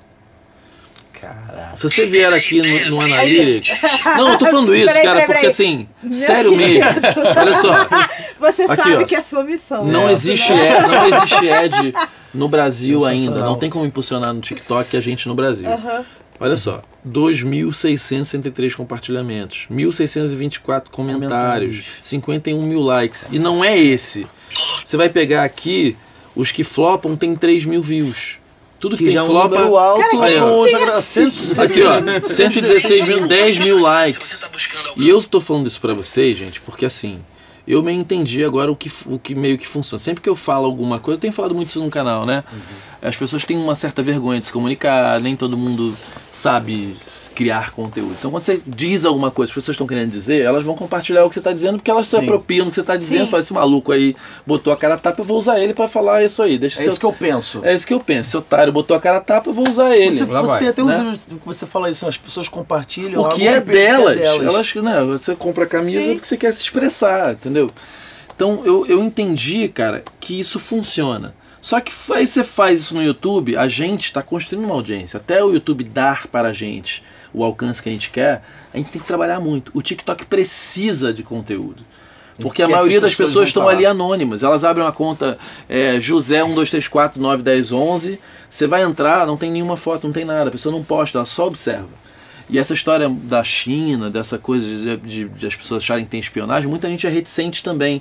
Caraca. 1.21 1.75
Se 1.75 1.83
você 1.83 2.07
vier 2.07 2.33
aqui 2.33 2.63
no, 2.63 2.91
no 2.91 3.01
Analytics. 3.01 3.83
Não, 4.17 4.33
eu 4.33 4.39
tô 4.39 4.47
falando 4.47 4.73
isso, 4.75 4.87
Peraí, 4.87 5.03
cara, 5.03 5.21
peraí, 5.21 5.27
porque 5.27 5.41
peraí. 5.41 5.53
assim, 5.53 5.87
sério 6.13 6.55
mesmo. 6.57 6.85
Olha 7.37 7.55
só, 7.55 7.73
Você 8.39 8.63
Aqui, 8.63 8.77
sabe 8.77 8.95
ó. 9.03 9.05
que 9.05 9.15
é 9.17 9.19
a 9.19 9.23
sua 9.23 9.43
missão. 9.43 9.85
não 9.85 10.07
né? 10.07 10.13
existe 10.13 10.53
ad, 10.53 10.87
não 10.87 11.07
existe 11.09 11.51
ad 11.51 11.95
no 12.33 12.49
Brasil 12.49 13.05
ainda. 13.05 13.41
Não 13.41 13.57
tem 13.57 13.69
como 13.69 13.85
impulsionar 13.85 14.33
no 14.33 14.41
TikTok 14.41 14.97
a 14.97 15.01
gente 15.01 15.27
no 15.27 15.35
Brasil. 15.35 15.69
Aham. 15.69 16.05
Olha 16.41 16.57
só, 16.57 16.83
2.663 17.05 18.75
compartilhamentos, 18.77 19.67
1.624 19.69 20.85
comentários, 20.89 21.77
Comentários. 21.79 21.87
51 22.01 22.63
mil 22.63 22.81
likes. 22.81 23.27
E 23.33 23.41
não 23.41 23.65
é 23.65 23.77
esse. 23.77 24.25
Você 24.85 24.97
vai 24.97 25.09
pegar 25.09 25.43
aqui, 25.43 25.97
os 26.39 26.51
que 26.53 26.65
flopam 26.65 27.15
tem 27.17 27.35
3 27.35 27.67
mil 27.67 27.83
views. 27.83 28.39
Tudo 28.81 28.97
que, 28.97 29.03
Que 29.03 29.11
tem 29.11 29.15
já 29.15 29.21
é 29.21 29.23
um 29.25 29.27
flopa. 29.27 29.57
número 29.57 29.77
alto, 29.77 30.23
Aí, 30.23 30.37
ó. 30.37 30.47
no 30.47 30.65
Instagram, 30.65 31.01
116 31.01 31.59
Aqui, 31.59 31.83
ó, 31.83 32.21
116 32.25 33.05
mil, 33.09 33.27
10 33.27 33.59
mil 33.59 33.79
likes. 33.81 34.49
E 34.97 35.09
eu 35.09 35.19
estou 35.19 35.41
falando 35.41 35.67
isso 35.67 35.81
pra 35.81 35.93
vocês, 35.95 36.39
gente, 36.39 36.61
porque 36.61 36.87
assim, 36.87 37.19
eu 37.67 37.83
me 37.83 37.93
entendi 37.93 38.45
agora 38.45 38.71
o 38.71 38.77
que, 38.77 38.89
o 39.07 39.19
que 39.19 39.35
meio 39.35 39.59
que 39.59 39.67
funciona. 39.67 39.99
Sempre 39.99 40.23
que 40.23 40.29
eu 40.29 40.37
falo 40.37 40.65
alguma 40.65 41.01
coisa, 41.01 41.17
eu 41.17 41.21
tenho 41.21 41.33
falado 41.33 41.57
muito 41.57 41.69
isso 41.69 41.83
no 41.83 41.91
canal, 41.91 42.25
né? 42.25 42.45
As 43.03 43.17
pessoas 43.17 43.45
têm 43.45 43.57
uma 43.57 43.75
certa 43.75 44.01
vergonha 44.01 44.39
de 44.39 44.47
se 44.47 44.53
comunicar, 44.53 45.21
nem 45.21 45.35
todo 45.35 45.57
mundo 45.57 45.97
sabe 46.31 46.95
criar 47.39 47.71
conteúdo. 47.71 48.17
Então, 48.19 48.33
quando 48.33 48.43
você 48.43 48.61
diz 48.67 49.05
alguma 49.05 49.31
coisa 49.31 49.53
que 49.53 49.57
as 49.61 49.63
pessoas 49.63 49.75
estão 49.77 49.87
querendo 49.87 50.11
dizer, 50.11 50.43
elas 50.43 50.65
vão 50.65 50.75
compartilhar 50.75 51.25
o 51.25 51.29
que 51.29 51.35
você 51.35 51.39
está 51.39 51.53
dizendo, 51.53 51.79
porque 51.79 51.89
elas 51.89 52.09
se 52.09 52.17
Sim. 52.17 52.25
apropriam 52.25 52.65
do 52.67 52.71
que 52.71 52.75
você 52.75 52.81
está 52.81 52.97
dizendo. 52.97 53.27
Sim. 53.27 53.31
Fala, 53.31 53.41
esse 53.41 53.53
maluco 53.53 53.93
aí 53.93 54.17
botou 54.45 54.73
a 54.73 54.77
cara 54.77 54.95
a 54.95 54.99
tapa, 54.99 55.21
eu 55.21 55.25
vou 55.25 55.39
usar 55.39 55.61
ele 55.61 55.73
para 55.73 55.87
falar 55.87 56.25
isso 56.25 56.43
aí. 56.43 56.59
Deixa 56.59 56.81
É 56.81 56.83
seu- 56.83 56.91
isso 56.91 56.99
que 56.99 57.07
eu 57.07 57.13
penso. 57.13 57.61
é 57.63 57.73
isso 57.73 57.87
que 57.87 57.95
eu 57.95 58.01
penso. 58.01 58.31
Esse 58.31 58.37
otário 58.37 58.73
botou 58.73 58.97
a 58.97 59.01
cara 59.01 59.19
a 59.19 59.21
tapa, 59.21 59.51
eu 59.51 59.55
vou 59.55 59.69
usar 59.69 59.95
ele. 59.97 60.13
Você, 60.13 60.25
você 60.25 60.47
vai, 60.49 60.59
tem 60.59 60.69
até 60.69 60.83
um 60.83 60.87
né? 60.87 60.99
vídeo 60.99 61.39
que 61.39 61.47
você 61.47 61.65
fala 61.65 61.89
isso, 61.89 62.09
as 62.09 62.17
pessoas 62.17 62.49
compartilham 62.49 63.23
O 63.23 63.25
algo 63.27 63.37
que 63.37 63.47
é 63.47 63.61
que 63.61 63.67
delas. 63.71 64.19
é 64.21 64.25
Elas, 64.27 64.75
né, 64.75 65.05
você 65.05 65.37
compra 65.37 65.63
a 65.63 65.67
camisa 65.69 66.03
Sim. 66.03 66.15
porque 66.15 66.27
você 66.27 66.37
quer 66.37 66.53
se 66.53 66.65
expressar, 66.65 67.35
entendeu? 67.35 67.71
Então 68.35 68.63
eu, 68.65 68.85
eu 68.89 69.01
entendi, 69.05 69.69
cara, 69.69 70.03
que 70.19 70.41
isso 70.41 70.59
funciona. 70.59 71.33
Só 71.61 71.81
que 71.81 71.93
aí 72.13 72.27
você 72.27 72.45
faz 72.45 72.81
isso 72.81 72.95
no 72.95 73.03
YouTube, 73.03 73.57
a 73.57 73.69
gente 73.69 74.05
está 74.07 74.23
construindo 74.23 74.65
uma 74.65 74.75
audiência. 74.75 75.17
Até 75.19 75.43
o 75.43 75.53
YouTube 75.53 75.85
dar 75.85 76.27
para 76.29 76.49
a 76.49 76.53
gente 76.53 77.03
o 77.35 77.45
alcance 77.45 77.83
que 77.83 77.89
a 77.89 77.93
gente 77.93 78.11
quer, 78.11 78.43
a 78.73 78.77
gente 78.77 78.91
tem 78.91 79.01
que 79.03 79.07
trabalhar 79.07 79.39
muito. 79.41 79.71
O 79.75 79.83
TikTok 79.83 80.25
precisa 80.27 81.13
de 81.13 81.23
conteúdo. 81.23 81.83
Porque 82.41 82.63
a 82.63 82.67
maioria 82.77 82.99
as 82.99 83.03
das 83.03 83.15
pessoas 83.27 83.49
estão 83.49 83.63
ali 83.69 83.85
anônimas. 83.85 84.43
Elas 84.45 84.63
abrem 84.63 84.85
uma 84.87 84.93
conta 84.93 85.37
é, 85.69 86.01
José 86.01 86.37
1234 86.45 87.21
91011. 87.21 88.21
Você 88.49 88.67
vai 88.69 88.83
entrar, 88.85 89.27
não 89.27 89.37
tem 89.37 89.51
nenhuma 89.51 89.77
foto, 89.77 90.07
não 90.07 90.13
tem 90.13 90.25
nada. 90.25 90.49
A 90.49 90.53
pessoa 90.53 90.73
não 90.73 90.85
posta, 90.85 91.19
ela 91.19 91.25
só 91.27 91.49
observa. 91.49 91.89
E 92.49 92.59
essa 92.59 92.73
história 92.73 93.09
da 93.11 93.43
China, 93.43 94.09
dessa 94.09 94.39
coisa 94.39 94.67
de, 94.67 94.97
de- 94.99 95.25
de 95.29 95.47
as 95.47 95.57
pessoas 95.57 95.83
acharem 95.83 96.05
que 96.05 96.11
tem 96.13 96.21
espionagem, 96.21 96.69
muita 96.71 96.89
gente 96.89 97.07
é 97.07 97.11
reticente 97.11 97.63
também. 97.63 98.01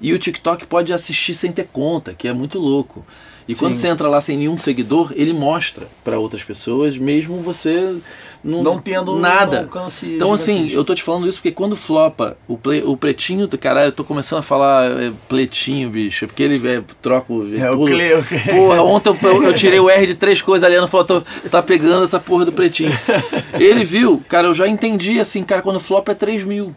E 0.00 0.12
o 0.12 0.18
TikTok 0.18 0.66
pode 0.66 0.92
assistir 0.92 1.34
sem 1.34 1.50
ter 1.52 1.68
conta, 1.72 2.14
que 2.14 2.28
é 2.28 2.32
muito 2.32 2.58
louco. 2.58 3.04
E 3.48 3.54
quando 3.54 3.72
Sim. 3.72 3.80
você 3.80 3.88
entra 3.88 4.08
lá 4.10 4.20
sem 4.20 4.36
nenhum 4.36 4.58
seguidor, 4.58 5.10
ele 5.16 5.32
mostra 5.32 5.88
para 6.04 6.18
outras 6.18 6.44
pessoas, 6.44 6.98
mesmo 6.98 7.38
você 7.40 7.96
não, 8.44 8.62
Não 8.62 8.78
tendo 8.78 9.18
nada. 9.18 9.60
alcance 9.60 10.04
então, 10.06 10.34
assim, 10.34 10.68
eu 10.70 10.84
tô 10.84 10.94
te 10.94 11.02
falando 11.02 11.26
isso 11.26 11.38
porque 11.38 11.52
quando 11.52 11.74
flopa 11.74 12.36
o, 12.46 12.58
o 12.84 12.94
pretinho 12.94 13.46
do 13.48 13.56
caralho, 13.56 13.88
eu 13.88 13.92
tô 13.92 14.04
começando 14.04 14.40
a 14.40 14.42
falar 14.42 14.90
é, 15.02 15.10
pletinho, 15.30 15.88
bicho, 15.88 16.26
porque 16.26 16.42
ele 16.42 16.68
é, 16.68 16.82
troca 17.00 17.32
o. 17.32 17.56
É, 17.58 17.70
o 17.70 17.76
pula- 17.78 17.88
Cleo. 17.88 18.24
Porra, 18.50 18.82
ontem 18.82 19.16
eu, 19.22 19.42
eu 19.42 19.54
tirei 19.54 19.80
o 19.80 19.88
R 19.88 20.06
de 20.06 20.14
três 20.14 20.42
coisas, 20.42 20.66
a 20.66 20.68
Liana 20.70 20.86
falou, 20.86 21.06
tô, 21.06 21.20
você 21.42 21.48
tá 21.50 21.62
pegando 21.62 22.04
essa 22.04 22.20
porra 22.20 22.44
do 22.44 22.52
pretinho. 22.52 22.92
Ele 23.58 23.82
viu, 23.82 24.22
cara, 24.28 24.46
eu 24.48 24.54
já 24.54 24.68
entendi 24.68 25.18
assim, 25.18 25.42
cara, 25.42 25.62
quando 25.62 25.80
flopa 25.80 26.12
é 26.12 26.14
3 26.14 26.44
mil. 26.44 26.76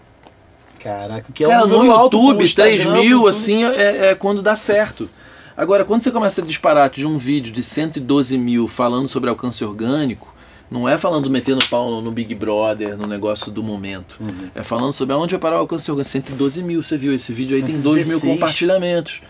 Caraca, 0.81 1.29
o 1.29 1.33
que 1.33 1.43
é 1.43 1.47
Cara, 1.47 1.63
um 1.63 1.67
no 1.67 1.77
número 1.77 1.93
alto 1.93 2.17
pro 2.17 2.27
YouTube, 2.27 2.53
3 2.53 2.81
Instagram, 2.81 3.01
mil, 3.01 3.27
assim, 3.27 3.63
é, 3.63 4.07
é 4.07 4.15
quando 4.15 4.41
dá 4.41 4.55
certo. 4.55 5.09
Agora, 5.55 5.85
quando 5.85 6.01
você 6.01 6.11
começa 6.11 6.41
a 6.41 6.43
disparate 6.43 7.01
de 7.01 7.05
um 7.05 7.17
vídeo 7.17 7.51
de 7.51 7.61
112 7.61 8.37
mil 8.37 8.67
falando 8.67 9.07
sobre 9.07 9.29
alcance 9.29 9.63
orgânico, 9.63 10.33
não 10.71 10.87
é 10.87 10.97
falando 10.97 11.29
metendo 11.29 11.63
pau 11.67 12.01
no, 12.01 12.11
Big 12.11 12.33
Brother, 12.33 12.97
no 12.97 13.05
negócio 13.05 13.51
do 13.51 13.61
momento. 13.61 14.17
Uhum. 14.21 14.49
É 14.55 14.63
falando 14.63 14.93
sobre 14.93 15.13
aonde 15.13 15.33
vai 15.33 15.39
parar 15.39 15.57
o 15.57 15.59
alcance 15.59 15.91
orgânico. 15.91 16.09
112 16.09 16.63
mil, 16.63 16.81
você 16.81 16.97
viu? 16.97 17.13
Esse 17.13 17.33
vídeo 17.33 17.57
aí 17.57 17.61
tem 17.61 17.79
2 17.79 18.07
mil 18.07 18.17
116. 18.17 18.33
compartilhamentos. 18.33 19.21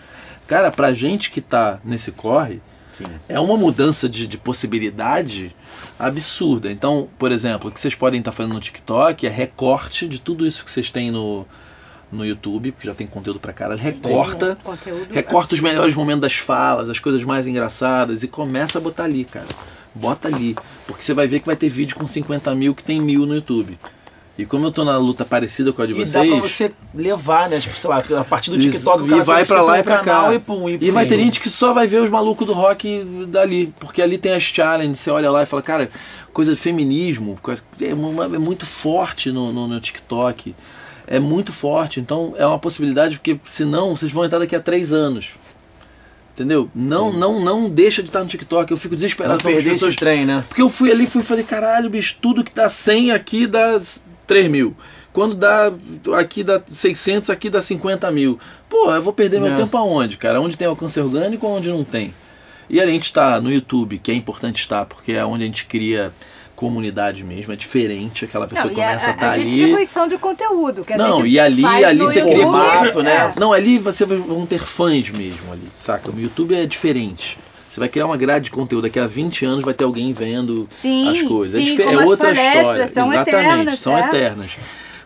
Cara, 0.46 0.70
pra 0.70 0.94
gente 0.94 1.30
que 1.30 1.40
tá 1.40 1.80
nesse 1.84 2.12
corre, 2.12 2.62
Sim. 2.92 3.04
é 3.28 3.40
uma 3.40 3.56
mudança 3.56 4.08
de, 4.08 4.26
de 4.26 4.38
possibilidade 4.38 5.54
absurda. 6.02 6.70
Então, 6.70 7.08
por 7.18 7.30
exemplo, 7.30 7.70
o 7.70 7.72
que 7.72 7.78
vocês 7.78 7.94
podem 7.94 8.18
estar 8.18 8.32
fazendo 8.32 8.54
no 8.54 8.60
TikTok 8.60 9.26
é 9.26 9.30
recorte 9.30 10.08
de 10.08 10.20
tudo 10.20 10.46
isso 10.46 10.64
que 10.64 10.70
vocês 10.70 10.90
têm 10.90 11.10
no, 11.12 11.46
no 12.10 12.26
YouTube, 12.26 12.72
que 12.72 12.86
já 12.86 12.92
tem 12.92 13.06
conteúdo 13.06 13.38
pra 13.38 13.52
caralho. 13.52 13.80
Recorta, 13.80 14.58
recorta 15.10 15.54
os 15.54 15.60
melhores 15.60 15.94
momentos 15.94 16.22
das 16.22 16.34
falas, 16.34 16.90
as 16.90 16.98
coisas 16.98 17.22
mais 17.22 17.46
engraçadas 17.46 18.22
e 18.22 18.28
começa 18.28 18.78
a 18.78 18.80
botar 18.80 19.04
ali, 19.04 19.24
cara. 19.24 19.46
Bota 19.94 20.26
ali. 20.26 20.56
Porque 20.86 21.04
você 21.04 21.14
vai 21.14 21.28
ver 21.28 21.38
que 21.40 21.46
vai 21.46 21.56
ter 21.56 21.68
vídeo 21.68 21.94
com 21.94 22.04
50 22.04 22.52
mil 22.54 22.74
que 22.74 22.82
tem 22.82 23.00
mil 23.00 23.24
no 23.24 23.34
YouTube. 23.34 23.78
E 24.38 24.46
como 24.46 24.66
eu 24.66 24.72
tô 24.72 24.82
na 24.82 24.96
luta 24.96 25.24
parecida 25.26 25.72
com 25.74 25.82
a 25.82 25.86
de 25.86 25.92
E 25.92 25.94
vocês. 25.94 26.12
dá 26.12 26.24
pra 26.24 26.36
você 26.48 26.72
levar, 26.94 27.50
né? 27.50 27.60
Tipo, 27.60 27.76
sei 27.76 27.90
lá, 27.90 27.98
a 28.18 28.24
partir 28.24 28.50
do 28.50 28.58
Isso, 28.58 28.70
TikTok 28.70 29.02
o 29.02 29.16
e 29.18 29.20
vai 29.20 29.44
pra 29.44 29.60
lá 29.62 29.78
e 29.78 29.82
pra 29.82 29.98
cá. 29.98 30.34
E, 30.34 30.38
pum, 30.38 30.68
E 30.70 30.90
vai 30.90 31.04
pum. 31.04 31.08
ter 31.10 31.18
gente 31.18 31.38
que 31.38 31.50
só 31.50 31.74
vai 31.74 31.86
ver 31.86 31.98
os 32.00 32.08
malucos 32.08 32.46
do 32.46 32.54
rock 32.54 33.04
dali, 33.28 33.72
porque 33.78 34.00
ali 34.00 34.16
tem 34.16 34.32
as 34.32 34.42
challenges, 34.42 35.00
você 35.00 35.10
olha 35.10 35.30
lá 35.30 35.42
e 35.42 35.46
fala, 35.46 35.60
cara, 35.60 35.90
coisa 36.32 36.54
de 36.54 36.58
feminismo, 36.58 37.38
é, 37.80 37.92
uma- 37.92 38.24
é 38.24 38.38
muito 38.38 38.64
forte 38.64 39.30
no, 39.30 39.52
no, 39.52 39.68
no 39.68 39.78
TikTok. 39.80 40.54
É 41.06 41.20
muito 41.20 41.52
forte, 41.52 42.00
então 42.00 42.32
é 42.38 42.46
uma 42.46 42.58
possibilidade, 42.58 43.18
porque 43.18 43.38
senão 43.44 43.94
vocês 43.94 44.10
vão 44.10 44.24
entrar 44.24 44.38
daqui 44.38 44.56
a 44.56 44.60
três 44.60 44.94
anos. 44.94 45.30
Entendeu? 46.34 46.70
Não, 46.74 47.12
não, 47.12 47.38
não 47.38 47.68
deixa 47.68 48.02
de 48.02 48.08
estar 48.08 48.20
no 48.20 48.26
TikTok. 48.26 48.70
Eu 48.70 48.78
fico 48.78 48.94
Não 48.94 48.96
desesperado 48.96 49.42
perder 49.42 49.58
as 49.58 49.64
pessoas 49.74 49.90
esse 49.90 49.98
trem, 49.98 50.24
né? 50.24 50.42
porque 50.48 50.62
eu 50.62 50.68
fui 50.70 50.90
ali 50.90 51.06
fui 51.06 51.22
falei, 51.22 51.44
caralho, 51.44 51.90
bicho, 51.90 52.16
tudo 52.22 52.42
que 52.42 52.54
dá 52.54 52.70
100 52.70 53.10
aqui 53.12 53.46
dá 53.46 53.78
3 54.26 54.48
mil. 54.48 54.76
Quando 55.12 55.34
dá. 55.34 55.70
Aqui 56.18 56.42
dá 56.42 56.60
600, 56.66 57.28
aqui 57.30 57.50
dá 57.50 57.60
50 57.60 58.10
mil. 58.10 58.38
Pô, 58.68 58.90
eu 58.94 59.02
vou 59.02 59.12
perder 59.12 59.40
meu 59.40 59.52
É. 59.52 59.56
tempo 59.56 59.76
aonde, 59.76 60.16
cara? 60.16 60.40
Onde 60.40 60.56
tem 60.56 60.66
alcance 60.66 60.98
orgânico 60.98 61.46
ou 61.46 61.56
onde 61.56 61.68
não 61.68 61.84
tem? 61.84 62.14
E 62.70 62.80
a 62.80 62.86
gente 62.86 63.04
está 63.04 63.38
no 63.40 63.52
YouTube, 63.52 63.98
que 63.98 64.10
é 64.10 64.14
importante 64.14 64.60
estar, 64.60 64.86
porque 64.86 65.12
é 65.12 65.24
onde 65.24 65.42
a 65.42 65.46
gente 65.46 65.66
cria 65.66 66.12
comunidade 66.56 67.24
mesmo, 67.24 67.52
é 67.52 67.56
diferente, 67.56 68.24
aquela 68.24 68.46
pessoa 68.46 68.70
Não, 68.72 68.78
e 68.78 68.80
a, 68.82 68.86
começa 68.86 69.06
a 69.06 69.10
a, 69.10 69.14
estar 69.14 69.28
a 69.28 69.32
ali. 69.32 69.42
distribuição 69.44 70.06
de 70.08 70.16
conteúdo. 70.16 70.84
Que 70.84 70.92
a 70.92 70.96
Não, 70.96 71.26
e 71.26 71.38
ali- 71.40 71.64
ali 71.66 71.98
no 71.98 72.06
você 72.06 72.20
YouTube, 72.20 72.34
cria 72.34 72.46
formato, 72.46 73.02
né? 73.02 73.32
é. 73.36 73.40
Não, 73.40 73.52
ali 73.52 73.78
você 73.78 74.06
vai- 74.06 74.16
vão 74.18 74.46
ter 74.46 74.60
fãs 74.60 75.10
mesmo 75.10 75.52
ali, 75.52 75.68
saca? 75.76 76.10
O 76.10 76.18
YouTube 76.20 76.54
é 76.54 76.64
diferente. 76.64 77.36
Você 77.72 77.80
vai 77.80 77.88
criar 77.88 78.04
uma 78.04 78.18
grade 78.18 78.44
de 78.44 78.50
conteúdo, 78.50 78.82
daqui 78.82 79.00
a 79.00 79.06
20 79.06 79.46
anos 79.46 79.64
vai 79.64 79.72
ter 79.72 79.84
alguém 79.84 80.12
vendo 80.12 80.68
Sim, 80.70 81.08
as 81.08 81.22
coisas. 81.22 81.58
é, 81.58 81.64
sim, 81.64 81.80
é 81.80 81.94
as 81.94 82.04
outra 82.04 82.30
história. 82.30 82.86
são 82.86 83.10
Exatamente, 83.10 83.30
eternas, 83.30 83.78
são 83.78 83.96
é. 83.96 84.08
eternas. 84.08 84.56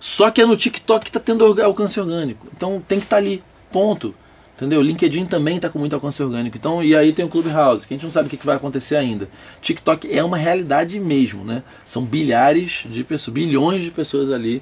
Só 0.00 0.32
que 0.32 0.42
é 0.42 0.46
no 0.46 0.56
TikTok 0.56 1.04
que 1.04 1.12
tá 1.12 1.20
tendo 1.20 1.44
alcance 1.62 2.00
orgânico. 2.00 2.48
Então 2.52 2.82
tem 2.88 2.98
que 2.98 3.06
estar 3.06 3.18
ali. 3.18 3.40
Ponto. 3.70 4.12
Entendeu? 4.56 4.82
LinkedIn 4.82 5.26
também 5.26 5.60
tá 5.60 5.68
com 5.68 5.78
muito 5.78 5.94
alcance 5.94 6.20
orgânico. 6.20 6.56
Então, 6.56 6.82
e 6.82 6.96
aí 6.96 7.12
tem 7.12 7.24
o 7.24 7.28
Clubhouse, 7.28 7.86
que 7.86 7.94
a 7.94 7.96
gente 7.96 8.02
não 8.02 8.10
sabe 8.10 8.26
o 8.26 8.30
que 8.30 8.36
que 8.36 8.46
vai 8.46 8.56
acontecer 8.56 8.96
ainda. 8.96 9.28
TikTok 9.62 10.12
é 10.12 10.24
uma 10.24 10.36
realidade 10.36 10.98
mesmo, 10.98 11.44
né? 11.44 11.62
São 11.84 12.02
bilhares 12.02 12.82
de 12.86 13.04
pessoas, 13.04 13.32
bilhões 13.32 13.84
de 13.84 13.92
pessoas 13.92 14.32
ali. 14.32 14.60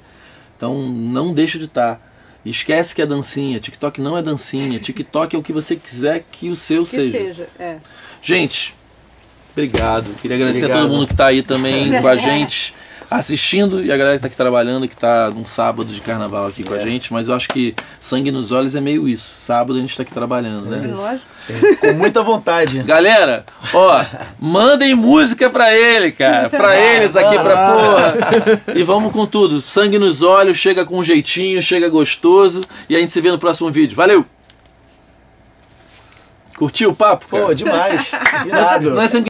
Então 0.55 0.79
não 0.79 1.33
deixa 1.33 1.57
de 1.57 1.65
estar. 1.65 1.99
Esquece 2.45 2.93
que 2.93 3.01
é 3.01 3.05
dancinha. 3.05 3.59
TikTok 3.59 3.99
não 4.01 4.17
é 4.17 4.21
dancinha. 4.21 4.79
TikTok 4.79 5.35
é 5.35 5.39
o 5.39 5.43
que 5.43 5.51
você 5.51 5.75
quiser 5.75 6.23
que 6.31 6.49
o 6.49 6.55
seu 6.55 6.83
Que 6.83 6.89
seja. 6.89 7.17
seja. 7.17 7.49
é. 7.57 7.77
Gente, 8.21 8.73
obrigado. 9.51 10.11
Queria 10.21 10.37
agradecer 10.37 10.65
a 10.65 10.67
Obrigado. 10.67 10.83
todo 10.87 10.91
mundo 10.95 11.07
que 11.07 11.13
está 11.13 11.27
aí 11.27 11.41
também 11.41 11.99
com 12.01 12.07
a 12.07 12.15
gente, 12.17 12.73
assistindo, 13.09 13.83
e 13.83 13.91
a 13.91 13.97
galera 13.97 14.15
que 14.17 14.19
está 14.19 14.27
aqui 14.27 14.35
trabalhando, 14.37 14.87
que 14.87 14.93
está 14.95 15.29
num 15.29 15.45
sábado 15.45 15.85
de 15.91 16.01
carnaval 16.01 16.47
aqui 16.47 16.63
com 16.63 16.73
a 16.73 16.77
É. 16.77 16.83
gente. 16.83 17.11
Mas 17.13 17.27
eu 17.27 17.35
acho 17.35 17.47
que 17.49 17.75
sangue 17.99 18.31
nos 18.31 18.51
olhos 18.51 18.75
é 18.75 18.81
meio 18.81 19.07
isso. 19.07 19.31
Sábado 19.35 19.77
a 19.77 19.79
gente 19.81 19.91
está 19.91 20.03
aqui 20.03 20.13
trabalhando, 20.13 20.65
né? 20.69 20.91
Lógico. 20.93 21.25
Com 21.79 21.93
muita 21.93 22.23
vontade. 22.23 22.81
Galera, 22.83 23.45
ó, 23.73 24.03
mandem 24.39 24.95
música 24.95 25.49
pra 25.49 25.71
ele, 25.75 26.11
cara. 26.11 26.49
Pra 26.49 26.75
eles 26.75 27.15
aqui, 27.15 27.37
pra 27.37 27.71
porra. 27.71 28.15
E 28.75 28.81
vamos 28.83 29.11
com 29.11 29.25
tudo. 29.27 29.61
Sangue 29.61 29.99
nos 29.99 30.21
olhos, 30.23 30.57
chega 30.57 30.83
com 30.83 30.97
um 30.97 31.03
jeitinho, 31.03 31.61
chega 31.61 31.87
gostoso. 31.87 32.61
E 32.89 32.95
a 32.95 32.99
gente 32.99 33.11
se 33.11 33.21
vê 33.21 33.29
no 33.31 33.37
próximo 33.37 33.69
vídeo. 33.69 33.95
Valeu! 33.95 34.25
Curtiu 36.57 36.91
o 36.91 36.95
papo? 36.95 37.27
Cara? 37.27 37.47
Pô, 37.47 37.53
demais. 37.53 38.11
Irado. 38.45 38.91
Não 38.91 39.01
é 39.01 39.07
sempre 39.07 39.23